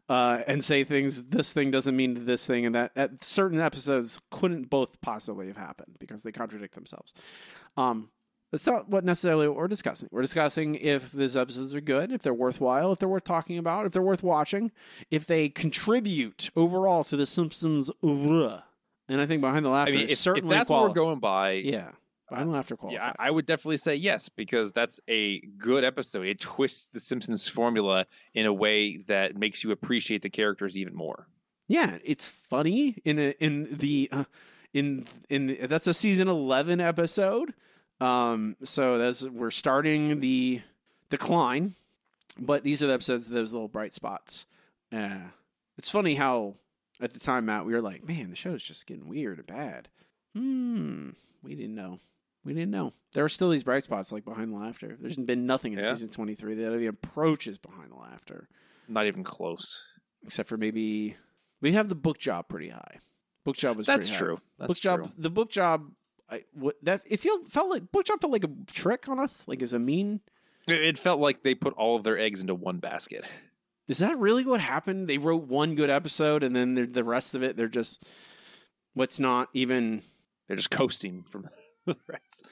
uh, 0.10 0.40
and 0.48 0.64
say 0.64 0.84
things. 0.84 1.24
This 1.26 1.54
thing 1.54 1.72
doesn't 1.72 1.96
mean 1.96 2.26
this 2.26 2.46
thing, 2.48 2.66
and 2.66 2.74
that 2.74 2.92
at 2.96 3.24
certain 3.24 3.60
episodes 3.60 4.20
couldn't 4.32 4.70
both 4.70 5.00
possibly 5.02 5.48
have 5.48 5.58
happened 5.58 5.98
because 6.00 6.24
they 6.24 6.32
contradict 6.32 6.74
themselves. 6.74 7.14
Um, 7.78 8.10
that's 8.52 8.66
not 8.68 8.90
what 8.90 9.04
necessarily 9.04 9.48
what 9.48 9.58
we're 9.58 9.68
discussing. 9.68 10.10
We're 10.12 10.22
discussing 10.22 10.76
if 10.76 11.12
these 11.12 11.36
episodes 11.38 11.74
are 11.74 11.82
good, 11.82 12.12
if 12.12 12.22
they're 12.22 12.34
worthwhile, 12.34 12.92
if 12.92 13.00
they're 13.00 13.10
worth 13.10 13.24
talking 13.24 13.58
about, 13.58 13.86
if 13.86 13.94
they're 13.94 14.02
worth 14.02 14.22
watching, 14.22 14.72
if 15.10 15.26
they 15.26 15.50
contribute 15.50 16.50
overall 16.56 17.04
to 17.06 17.16
the 17.16 17.26
Simpsons 17.26 17.90
oeuvre. 18.04 18.64
And 19.10 19.20
I 19.20 19.26
think 19.26 19.42
behind 19.42 19.66
the 19.66 19.70
laughter 19.70 19.92
I 19.94 19.96
mean, 19.96 20.06
if, 20.06 20.12
if 20.12 20.18
certainly 20.18 20.56
that's 20.56 20.70
what 20.70 20.82
we're 20.84 20.94
going 20.96 21.20
by, 21.20 21.54
Yeah, 21.54 21.92
behind 22.30 22.50
the 22.50 22.54
laughter 22.54 22.78
qualifies. 22.78 23.02
yeah, 23.04 23.14
I 23.20 23.30
would 23.30 23.46
definitely 23.46 23.78
say 23.78 23.96
yes 23.96 24.30
because 24.30 24.72
that's 24.72 25.00
a 25.10 25.40
good 25.58 25.84
episode. 25.84 26.26
It 26.26 26.40
twists 26.40 26.88
the 26.88 27.00
Simpsons 27.00 27.48
formula 27.48 28.06
in 28.34 28.46
a 28.46 28.54
way 28.54 28.98
that 29.08 29.36
makes 29.38 29.64
you 29.64 29.72
appreciate 29.72 30.22
the 30.22 30.30
characters 30.30 30.78
even 30.78 30.96
more. 30.96 31.28
Yeah, 31.68 31.98
it's 32.04 32.28
funny 32.28 33.02
in 33.06 33.20
a, 33.20 33.30
in 33.40 33.78
the 33.78 34.10
uh, 34.12 34.24
in 34.74 35.06
in 35.30 35.58
that's 35.70 35.88
a 35.88 35.94
season 35.94 36.28
eleven 36.28 36.80
episode. 36.80 37.54
Um, 38.02 38.56
so 38.64 38.98
that's 38.98 39.24
we're 39.28 39.52
starting 39.52 40.20
the 40.20 40.62
decline, 41.10 41.76
but 42.40 42.64
these 42.64 42.84
are 42.84 42.88
the 42.88 42.94
episodes 42.94 43.30
those 43.30 43.54
little 43.54 43.68
bright 43.70 43.94
spots. 43.94 44.46
Uh, 44.92 45.20
it's 45.78 45.90
funny 45.90 46.16
how 46.16 46.56
at 47.02 47.14
the 47.14 47.20
time, 47.20 47.46
Matt, 47.46 47.66
we 47.66 47.74
were 47.74 47.82
like, 47.82 48.08
"Man, 48.08 48.30
the 48.30 48.36
show's 48.36 48.64
just 48.64 48.86
getting 48.86 49.08
weird 49.08 49.38
and 49.40 49.48
bad." 49.48 49.90
Hmm, 50.36 51.10
we 51.42 51.56
didn't 51.56 51.76
know. 51.76 52.00
We 52.44 52.54
didn't 52.54 52.72
know. 52.72 52.94
There 53.14 53.24
are 53.24 53.30
still 53.30 53.50
these 53.50 53.64
bright 53.64 53.84
spots 53.84 54.12
like 54.12 54.26
behind 54.26 54.52
the 54.52 54.58
laughter. 54.58 54.98
There's 55.00 55.16
been 55.16 55.46
nothing 55.46 55.74
in 55.74 55.80
Yeah. 55.80 55.94
season 55.94 56.10
twenty 56.10 56.36
three 56.36 56.56
that 56.56 56.74
even 56.74 56.88
approaches 56.88 57.58
behind 57.58 57.92
the 57.92 57.96
laughter 57.96 58.50
Not 58.88 59.06
even 59.06 59.24
close. 59.24 59.82
except 60.26 60.50
for 60.50 60.58
maybe 60.58 61.16
we 61.62 61.72
have 61.74 61.88
the 61.90 61.96
book 61.96 62.18
job 62.20 62.50
pretty 62.50 62.70
high. 62.70 63.00
Book 63.46 63.56
job 63.58 63.78
was 63.78 63.86
That's 63.88 64.10
pretty 64.10 64.18
true. 64.26 64.36
High. 64.36 64.42
That's 64.60 64.68
book 64.68 64.78
job, 64.80 65.12
the 65.18 65.30
book 65.30 65.50
job. 65.52 65.92
I 66.30 66.44
what 66.54 66.76
that 66.84 67.02
it 67.06 67.20
felt 67.20 67.52
felt 67.52 67.70
like 67.70 67.92
book 67.92 68.06
job 68.06 68.20
felt 68.22 68.34
like 68.34 68.44
a 68.44 68.52
trick 68.68 69.08
on 69.08 69.20
us, 69.20 69.48
like 69.48 69.62
as 69.62 69.74
a 69.74 69.80
mean. 69.80 70.20
It 70.68 70.98
felt 70.98 71.20
like 71.20 71.44
they 71.44 71.56
put 71.56 71.74
all 71.74 71.96
of 71.98 72.04
their 72.04 72.18
eggs 72.18 72.42
into 72.42 72.56
one 72.56 72.80
basket. 72.80 73.26
Is 73.88 73.98
that 73.98 74.18
really 74.18 74.46
what 74.46 74.62
happened? 74.62 75.08
They 75.08 75.18
wrote 75.18 75.44
one 75.44 75.76
good 75.76 75.90
episode, 75.90 76.44
and 76.44 76.56
then 76.56 76.92
the 76.92 77.04
rest 77.04 77.36
of 77.36 77.44
it, 77.44 77.58
they're 77.58 77.68
just 77.68 78.06
what's 78.94 79.20
not 79.20 79.50
even. 79.54 80.02
They're 80.48 80.58
just 80.58 80.72
coasting 80.72 81.24
from 81.30 81.50
the 81.86 81.96
rest. 82.08 82.44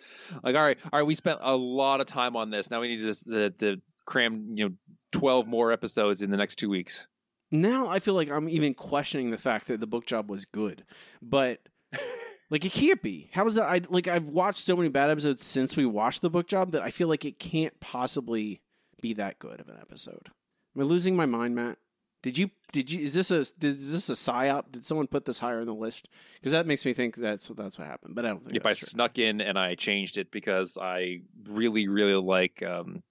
Like, 0.43 0.55
all 0.55 0.63
right, 0.63 0.77
all 0.91 0.99
right, 0.99 1.05
we 1.05 1.15
spent 1.15 1.39
a 1.41 1.55
lot 1.55 2.01
of 2.01 2.07
time 2.07 2.35
on 2.35 2.49
this. 2.49 2.69
Now 2.69 2.81
we 2.81 2.95
need 2.95 3.01
to, 3.01 3.45
uh, 3.45 3.49
to 3.59 3.81
cram, 4.05 4.53
you 4.55 4.69
know, 4.69 4.75
twelve 5.11 5.47
more 5.47 5.71
episodes 5.71 6.21
in 6.21 6.31
the 6.31 6.37
next 6.37 6.57
two 6.57 6.69
weeks. 6.69 7.07
Now 7.51 7.87
I 7.87 7.99
feel 7.99 8.13
like 8.13 8.29
I'm 8.29 8.49
even 8.49 8.73
questioning 8.73 9.31
the 9.31 9.37
fact 9.37 9.67
that 9.67 9.79
the 9.79 9.87
book 9.87 10.05
job 10.05 10.29
was 10.29 10.45
good, 10.45 10.85
but 11.21 11.59
like 12.49 12.65
it 12.65 12.71
can't 12.71 13.01
be. 13.01 13.29
How 13.33 13.45
is 13.45 13.55
that? 13.55 13.63
I 13.63 13.81
like 13.89 14.07
I've 14.07 14.27
watched 14.27 14.63
so 14.63 14.75
many 14.75 14.89
bad 14.89 15.09
episodes 15.09 15.45
since 15.45 15.77
we 15.77 15.85
watched 15.85 16.21
the 16.21 16.29
book 16.29 16.47
job 16.47 16.71
that 16.71 16.81
I 16.81 16.91
feel 16.91 17.07
like 17.07 17.25
it 17.25 17.39
can't 17.39 17.77
possibly 17.79 18.61
be 19.01 19.13
that 19.13 19.39
good 19.39 19.59
of 19.59 19.67
an 19.67 19.77
episode. 19.81 20.29
Am 20.75 20.81
I 20.81 20.85
losing 20.85 21.15
my 21.15 21.25
mind, 21.25 21.55
Matt? 21.55 21.77
Did 22.23 22.37
you? 22.37 22.51
Did 22.71 22.91
you? 22.91 23.03
Is 23.03 23.13
this 23.13 23.31
a? 23.31 23.43
Did, 23.59 23.77
is 23.77 23.91
this 23.91 24.09
a 24.09 24.13
psyop? 24.13 24.71
Did 24.71 24.85
someone 24.85 25.07
put 25.07 25.25
this 25.25 25.39
higher 25.39 25.61
on 25.61 25.65
the 25.65 25.73
list? 25.73 26.07
Because 26.39 26.51
that 26.51 26.67
makes 26.67 26.85
me 26.85 26.93
think 26.93 27.15
that's 27.15 27.47
that's 27.47 27.79
what 27.79 27.87
happened. 27.87 28.15
But 28.15 28.25
I 28.25 28.29
don't 28.29 28.43
think. 28.43 28.55
If 28.55 28.65
I 28.65 28.73
true. 28.73 28.87
snuck 28.87 29.17
in 29.17 29.41
and 29.41 29.57
I 29.57 29.75
changed 29.75 30.17
it 30.17 30.31
because 30.31 30.77
I 30.79 31.21
really, 31.45 31.87
really 31.87 32.13
like 32.13 32.61
um, 32.63 33.01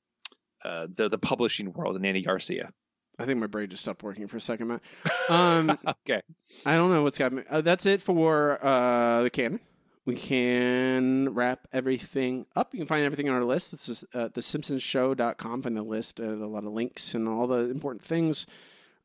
uh, 0.64 0.86
the 0.94 1.08
the 1.08 1.18
publishing 1.18 1.72
world 1.72 1.96
and 1.96 2.06
Andy 2.06 2.22
Garcia. 2.22 2.70
I 3.18 3.26
think 3.26 3.38
my 3.38 3.48
brain 3.48 3.68
just 3.68 3.82
stopped 3.82 4.02
working 4.02 4.28
for 4.28 4.38
a 4.38 4.40
second, 4.40 4.68
Matt. 4.68 4.80
Um, 5.28 5.78
okay. 5.86 6.22
I 6.66 6.74
don't 6.74 6.90
know 6.90 7.04
what's 7.04 7.16
happening. 7.18 7.44
Uh, 7.48 7.60
that's 7.60 7.86
it 7.86 8.02
for 8.02 8.58
uh, 8.64 9.22
the 9.22 9.30
canon. 9.30 9.60
We 10.06 10.16
can 10.16 11.34
wrap 11.34 11.68
everything 11.72 12.46
up. 12.56 12.72
You 12.72 12.80
can 12.80 12.86
find 12.86 13.04
everything 13.04 13.28
on 13.28 13.36
our 13.36 13.44
list. 13.44 13.70
This 13.70 13.88
is 13.88 14.04
uh, 14.14 14.28
thesimpsonsshow.com. 14.28 15.62
Find 15.62 15.76
the 15.76 15.82
list, 15.82 16.20
uh, 16.20 16.24
a 16.24 16.46
lot 16.46 16.64
of 16.64 16.72
links 16.72 17.14
and 17.14 17.28
all 17.28 17.46
the 17.46 17.70
important 17.70 18.02
things. 18.02 18.46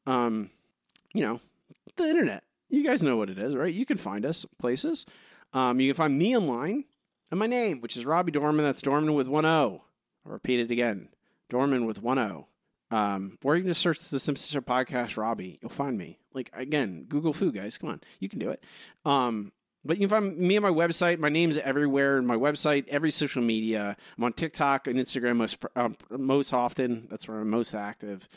Um, 0.08 0.52
you 1.14 1.22
know, 1.22 1.42
the 1.98 2.06
internet. 2.06 2.44
You 2.70 2.84
guys 2.84 3.04
know 3.04 3.18
what 3.18 3.30
it 3.30 3.38
is, 3.38 3.56
right? 3.56 3.74
You 3.74 3.86
can 3.86 3.98
find 3.98 4.26
us 4.26 4.46
places. 4.58 5.06
Um, 5.54 5.80
you 5.80 5.92
can 5.92 5.98
find 5.98 6.18
me 6.18 6.36
online 6.36 6.86
and 7.30 7.40
my 7.40 7.48
name, 7.48 7.82
which 7.82 7.98
is 7.98 8.06
Robbie 8.06 8.32
Dorman. 8.32 8.66
That's 8.66 8.82
Dorman 8.82 9.14
with 9.14 9.28
one 9.28 9.46
O. 9.46 9.84
I'll 10.26 10.32
repeat 10.32 10.60
it 10.60 10.72
again. 10.72 11.10
Dorman 11.50 11.86
with 11.86 12.02
one 12.02 12.20
O. 12.20 12.48
Um, 12.92 13.38
or 13.44 13.56
you 13.56 13.64
can 13.64 13.72
just 13.72 13.82
search 13.82 14.00
the 14.10 14.20
Simpsons 14.20 14.52
Show 14.52 14.62
podcast, 14.62 15.18
Robbie. 15.18 15.60
You'll 15.62 15.72
find 15.72 15.98
me. 15.98 16.20
Like 16.34 16.52
again, 16.54 17.06
Google 17.08 17.34
Fu, 17.34 17.52
guys. 17.52 17.78
Come 17.78 17.90
on, 17.90 18.02
you 18.20 18.30
can 18.30 18.40
do 18.40 18.50
it. 18.50 18.64
Um, 19.06 19.52
but 19.86 19.98
you 19.98 20.08
can 20.08 20.10
find 20.10 20.38
me 20.38 20.58
on 20.58 20.64
my 20.64 20.70
website. 20.70 21.20
My 21.20 21.30
name's 21.30 21.58
everywhere. 21.58 22.22
My 22.22 22.36
website, 22.36 22.88
every 22.88 23.12
social 23.12 23.42
media. 23.42 23.96
I'm 24.18 24.24
on 24.24 24.34
TikTok 24.34 24.88
and 24.88 25.00
Instagram 25.00 25.38
most 25.38 25.58
um, 25.76 25.96
most 26.10 26.54
often. 26.54 27.08
That's 27.10 27.28
where 27.28 27.40
I'm 27.40 27.50
most 27.50 27.74
active. 27.74 28.28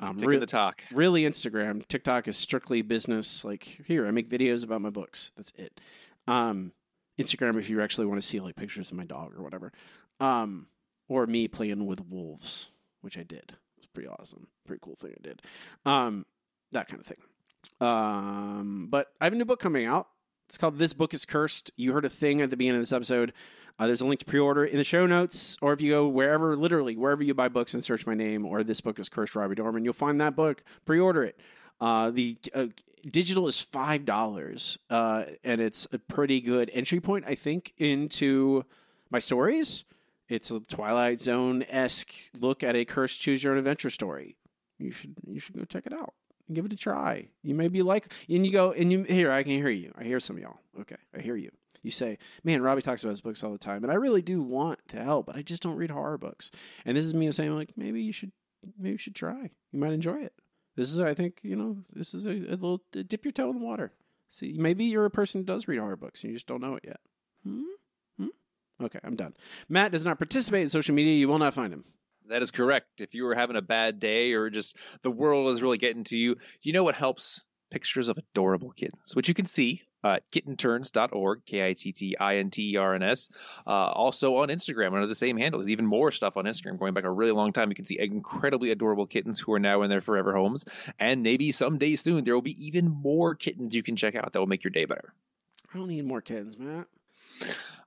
Um, 0.00 0.18
Stick 0.18 0.30
in 0.30 0.40
the 0.40 0.46
talk. 0.46 0.82
Really, 0.92 1.22
Instagram. 1.22 1.86
TikTok 1.86 2.26
is 2.26 2.36
strictly 2.36 2.82
business. 2.82 3.44
Like 3.44 3.82
here, 3.86 4.06
I 4.06 4.10
make 4.10 4.28
videos 4.28 4.64
about 4.64 4.80
my 4.80 4.90
books. 4.90 5.30
That's 5.36 5.52
it. 5.56 5.80
Um, 6.26 6.72
Instagram, 7.18 7.58
if 7.58 7.70
you 7.70 7.80
actually 7.80 8.06
want 8.06 8.20
to 8.20 8.26
see 8.26 8.40
like 8.40 8.56
pictures 8.56 8.90
of 8.90 8.96
my 8.96 9.04
dog 9.04 9.34
or 9.36 9.42
whatever, 9.42 9.72
um, 10.20 10.66
or 11.08 11.26
me 11.26 11.46
playing 11.46 11.86
with 11.86 12.00
wolves, 12.00 12.70
which 13.02 13.16
I 13.16 13.22
did. 13.22 13.52
It 13.52 13.78
was 13.78 13.86
pretty 13.92 14.08
awesome. 14.08 14.48
Pretty 14.66 14.80
cool 14.82 14.96
thing 14.96 15.12
I 15.18 15.22
did. 15.22 15.42
Um, 15.84 16.26
that 16.72 16.88
kind 16.88 17.00
of 17.00 17.06
thing. 17.06 17.18
Um, 17.80 18.88
but 18.90 19.08
I 19.20 19.24
have 19.24 19.32
a 19.32 19.36
new 19.36 19.44
book 19.44 19.60
coming 19.60 19.86
out. 19.86 20.08
It's 20.46 20.58
called 20.58 20.78
This 20.78 20.92
Book 20.92 21.14
is 21.14 21.24
Cursed. 21.24 21.70
You 21.76 21.92
heard 21.92 22.04
a 22.04 22.10
thing 22.10 22.40
at 22.40 22.50
the 22.50 22.56
beginning 22.56 22.80
of 22.80 22.82
this 22.82 22.92
episode. 22.92 23.32
Uh, 23.78 23.86
there's 23.86 24.00
a 24.00 24.06
link 24.06 24.20
to 24.20 24.26
pre-order 24.26 24.64
in 24.64 24.76
the 24.76 24.84
show 24.84 25.06
notes, 25.06 25.56
or 25.60 25.72
if 25.72 25.80
you 25.80 25.90
go 25.90 26.06
wherever, 26.06 26.54
literally 26.54 26.96
wherever 26.96 27.22
you 27.22 27.34
buy 27.34 27.48
books 27.48 27.74
and 27.74 27.82
search 27.82 28.06
my 28.06 28.14
name 28.14 28.46
or 28.46 28.62
This 28.62 28.80
Book 28.80 28.98
is 28.98 29.08
Cursed, 29.08 29.34
Robbie 29.34 29.56
Dorman, 29.56 29.84
you'll 29.84 29.94
find 29.94 30.20
that 30.20 30.36
book. 30.36 30.62
Pre-order 30.84 31.24
it. 31.24 31.40
Uh, 31.80 32.10
the 32.10 32.38
uh, 32.54 32.66
digital 33.10 33.48
is 33.48 33.60
five 33.60 34.04
dollars, 34.04 34.78
uh, 34.90 35.24
and 35.42 35.60
it's 35.60 35.88
a 35.92 35.98
pretty 35.98 36.40
good 36.40 36.70
entry 36.72 37.00
point, 37.00 37.24
I 37.26 37.34
think, 37.34 37.72
into 37.78 38.64
my 39.10 39.18
stories. 39.18 39.82
It's 40.28 40.52
a 40.52 40.60
Twilight 40.60 41.20
Zone 41.20 41.64
esque 41.68 42.14
look 42.38 42.62
at 42.62 42.76
a 42.76 42.84
cursed 42.84 43.20
choose 43.20 43.42
your 43.42 43.54
own 43.54 43.58
adventure 43.58 43.90
story. 43.90 44.36
You 44.78 44.92
should 44.92 45.16
you 45.26 45.40
should 45.40 45.56
go 45.56 45.64
check 45.64 45.84
it 45.84 45.92
out. 45.92 46.14
Give 46.52 46.66
it 46.66 46.72
a 46.72 46.76
try. 46.76 47.28
You 47.42 47.54
may 47.54 47.68
be 47.68 47.82
like, 47.82 48.12
and 48.28 48.44
you 48.44 48.52
go, 48.52 48.72
and 48.72 48.92
you 48.92 49.02
here. 49.04 49.32
I 49.32 49.42
can 49.42 49.52
hear 49.52 49.70
you. 49.70 49.92
I 49.96 50.04
hear 50.04 50.20
some 50.20 50.36
of 50.36 50.42
y'all. 50.42 50.58
Okay, 50.80 50.96
I 51.16 51.20
hear 51.20 51.36
you. 51.36 51.50
You 51.82 51.90
say, 51.90 52.18
"Man, 52.42 52.62
Robbie 52.62 52.82
talks 52.82 53.02
about 53.02 53.10
his 53.10 53.20
books 53.20 53.42
all 53.42 53.52
the 53.52 53.58
time, 53.58 53.82
and 53.82 53.90
I 53.92 53.96
really 53.96 54.22
do 54.22 54.42
want 54.42 54.80
to 54.88 55.02
help, 55.02 55.26
but 55.26 55.36
I 55.36 55.42
just 55.42 55.62
don't 55.62 55.76
read 55.76 55.90
horror 55.90 56.18
books." 56.18 56.50
And 56.84 56.96
this 56.96 57.06
is 57.06 57.14
me 57.14 57.30
saying, 57.32 57.54
like, 57.54 57.72
maybe 57.76 58.02
you 58.02 58.12
should, 58.12 58.32
maybe 58.78 58.92
you 58.92 58.98
should 58.98 59.14
try. 59.14 59.50
You 59.72 59.78
might 59.78 59.92
enjoy 59.92 60.20
it. 60.22 60.34
This 60.76 60.90
is, 60.90 60.98
I 60.98 61.14
think, 61.14 61.40
you 61.42 61.56
know, 61.56 61.78
this 61.92 62.14
is 62.14 62.26
a, 62.26 62.30
a 62.30 62.56
little 62.56 62.82
dip 62.90 63.24
your 63.24 63.32
toe 63.32 63.50
in 63.50 63.58
the 63.58 63.64
water. 63.64 63.92
See, 64.28 64.56
maybe 64.58 64.84
you're 64.84 65.04
a 65.04 65.10
person 65.10 65.40
who 65.40 65.44
does 65.44 65.68
read 65.68 65.78
horror 65.78 65.96
books 65.96 66.22
and 66.22 66.32
you 66.32 66.36
just 66.36 66.48
don't 66.48 66.60
know 66.60 66.74
it 66.74 66.84
yet. 66.84 67.00
Hmm? 67.44 67.62
Hmm? 68.18 68.84
Okay, 68.84 68.98
I'm 69.04 69.14
done. 69.14 69.34
Matt 69.68 69.92
does 69.92 70.04
not 70.04 70.18
participate 70.18 70.62
in 70.62 70.70
social 70.70 70.94
media. 70.94 71.14
You 71.14 71.28
will 71.28 71.38
not 71.38 71.54
find 71.54 71.72
him. 71.72 71.84
That 72.28 72.42
is 72.42 72.50
correct. 72.50 73.00
If 73.00 73.14
you 73.14 73.24
were 73.24 73.34
having 73.34 73.56
a 73.56 73.62
bad 73.62 74.00
day 74.00 74.32
or 74.32 74.50
just 74.50 74.76
the 75.02 75.10
world 75.10 75.54
is 75.54 75.62
really 75.62 75.78
getting 75.78 76.04
to 76.04 76.16
you, 76.16 76.36
you 76.62 76.72
know 76.72 76.84
what 76.84 76.94
helps? 76.94 77.42
Pictures 77.70 78.08
of 78.08 78.18
adorable 78.18 78.70
kittens, 78.70 79.14
which 79.14 79.28
you 79.28 79.34
can 79.34 79.46
see 79.46 79.82
uh, 80.04 80.18
kittinterns.org, 80.32 81.44
K 81.46 81.66
I 81.66 81.72
T 81.72 81.92
T 81.92 82.16
I 82.20 82.36
N 82.36 82.50
T 82.50 82.72
E 82.72 82.76
R 82.76 82.94
N 82.94 83.02
S. 83.02 83.30
Uh, 83.66 83.70
also 83.70 84.36
on 84.36 84.48
Instagram 84.48 84.92
under 84.92 85.06
the 85.06 85.14
same 85.14 85.38
handle. 85.38 85.60
There's 85.60 85.70
even 85.70 85.86
more 85.86 86.12
stuff 86.12 86.36
on 86.36 86.44
Instagram 86.44 86.78
going 86.78 86.92
back 86.92 87.04
a 87.04 87.10
really 87.10 87.32
long 87.32 87.52
time. 87.52 87.70
You 87.70 87.74
can 87.74 87.86
see 87.86 87.98
incredibly 87.98 88.70
adorable 88.70 89.06
kittens 89.06 89.40
who 89.40 89.54
are 89.54 89.58
now 89.58 89.82
in 89.82 89.90
their 89.90 90.02
forever 90.02 90.34
homes. 90.34 90.66
And 90.98 91.22
maybe 91.22 91.52
someday 91.52 91.96
soon 91.96 92.24
there 92.24 92.34
will 92.34 92.42
be 92.42 92.66
even 92.66 92.88
more 92.88 93.34
kittens 93.34 93.74
you 93.74 93.82
can 93.82 93.96
check 93.96 94.14
out 94.14 94.32
that 94.32 94.38
will 94.38 94.46
make 94.46 94.62
your 94.62 94.70
day 94.70 94.84
better. 94.84 95.14
I 95.72 95.78
don't 95.78 95.88
need 95.88 96.04
more 96.04 96.20
kittens, 96.20 96.58
Matt. 96.58 96.86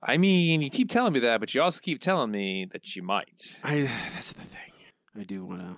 I 0.02 0.16
mean, 0.16 0.62
you 0.62 0.70
keep 0.70 0.90
telling 0.90 1.12
me 1.12 1.20
that, 1.20 1.40
but 1.40 1.54
you 1.54 1.62
also 1.62 1.80
keep 1.80 2.00
telling 2.00 2.30
me 2.30 2.68
that 2.72 2.94
you 2.94 3.02
might. 3.02 3.56
I 3.64 3.90
that's 4.14 4.32
the 4.32 4.42
thing. 4.42 4.72
I 5.16 5.24
do 5.24 5.44
want 5.44 5.60
to. 5.60 5.76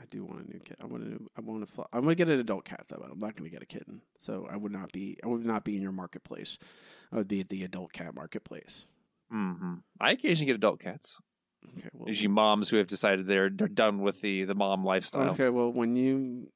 I 0.00 0.04
do 0.10 0.24
want 0.24 0.46
a 0.46 0.50
new 0.50 0.60
cat. 0.60 0.78
I 0.82 0.86
want 0.86 1.04
to. 1.04 1.26
I 1.36 1.40
want 1.40 1.74
to. 1.74 1.84
I'm 1.92 2.06
to 2.06 2.14
get 2.14 2.28
an 2.28 2.40
adult 2.40 2.64
cat 2.64 2.84
though. 2.88 3.04
I'm 3.04 3.18
not 3.18 3.36
going 3.36 3.48
to 3.48 3.50
get 3.50 3.62
a 3.62 3.66
kitten. 3.66 4.00
So 4.18 4.48
I 4.50 4.56
would 4.56 4.72
not 4.72 4.92
be. 4.92 5.18
I 5.22 5.28
would 5.28 5.44
not 5.44 5.64
be 5.64 5.76
in 5.76 5.82
your 5.82 5.92
marketplace. 5.92 6.58
I 7.12 7.16
would 7.16 7.28
be 7.28 7.40
at 7.40 7.48
the 7.48 7.64
adult 7.64 7.92
cat 7.92 8.14
marketplace. 8.14 8.86
Mm-hmm. 9.32 9.74
I 10.00 10.12
occasionally 10.12 10.46
get 10.46 10.56
adult 10.56 10.80
cats. 10.80 11.20
Okay, 11.78 11.88
well, 11.92 12.08
Usually 12.08 12.28
moms 12.28 12.68
who 12.68 12.78
have 12.78 12.86
decided 12.86 13.26
they're 13.26 13.50
they're 13.50 13.68
done 13.68 14.00
with 14.00 14.20
the 14.20 14.44
the 14.44 14.54
mom 14.54 14.84
lifestyle. 14.84 15.30
Okay, 15.30 15.50
well 15.50 15.70
when 15.70 15.94
you 15.94 16.48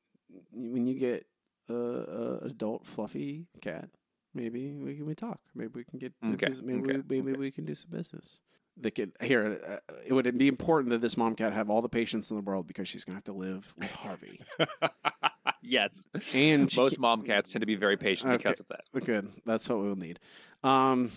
when 0.53 0.86
you 0.86 0.99
get 0.99 1.27
a, 1.69 1.74
a 1.74 2.39
adult 2.47 2.86
fluffy 2.86 3.47
cat, 3.61 3.89
maybe 4.35 4.73
we 4.74 4.94
can 4.97 5.06
we 5.06 5.15
talk. 5.15 5.40
Maybe 5.55 5.70
we 5.74 5.85
can 5.85 5.98
get 5.98 6.12
Okay, 6.35 6.48
do- 6.52 6.62
maybe 6.62 6.81
okay, 6.90 7.02
we, 7.09 7.23
maybe 7.23 7.39
we 7.39 7.51
can 7.51 7.65
do 7.65 7.74
some 7.74 7.90
business. 7.90 8.40
The 8.77 8.90
kid 8.90 9.12
here. 9.20 9.61
Uh, 9.89 9.94
it 10.05 10.12
would 10.12 10.36
be 10.36 10.48
important 10.48 10.90
that 10.90 11.01
this 11.01 11.16
mom 11.16 11.36
cat 11.36 11.52
have 11.52 11.70
all 11.70 11.81
the 11.81 11.89
patience 11.89 12.31
in 12.31 12.36
the 12.36 12.43
world 12.43 12.66
because 12.66 12.89
she's 12.89 13.05
gonna 13.05 13.16
have 13.16 13.24
to 13.24 13.32
live 13.32 13.73
with 13.78 13.90
Harvey. 13.93 14.40
yes, 15.62 16.09
And 16.35 16.74
most 16.77 16.98
mom 16.98 17.23
cats 17.23 17.52
tend 17.52 17.61
to 17.62 17.66
be 17.66 17.77
very 17.77 17.97
patient 17.97 18.32
Okay. 18.32 18.43
because 18.43 18.61
of 18.61 18.66
that. 18.69 19.05
Good. 19.05 19.31
That's 19.47 19.69
what 19.69 19.78
we'll 19.78 19.94
need. 19.97 20.19
Um, 20.65 21.11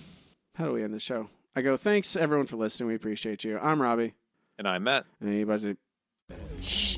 how 0.56 0.66
do 0.66 0.74
we 0.74 0.84
end 0.84 0.94
the 0.94 1.00
show? 1.00 1.30
I 1.56 1.62
go. 1.62 1.78
Thanks 1.78 2.16
everyone 2.16 2.46
for 2.46 2.58
listening. 2.58 2.90
We 2.90 2.96
appreciate 2.96 3.44
you. 3.44 3.58
I'm 3.58 3.82
Robbie. 3.82 4.14
And 4.60 4.68
I'm 4.68 4.84
Matt. 4.84 5.06
And 5.20 5.34
you 5.34 5.46
guys. 5.46 5.66
Shh. 6.62 6.98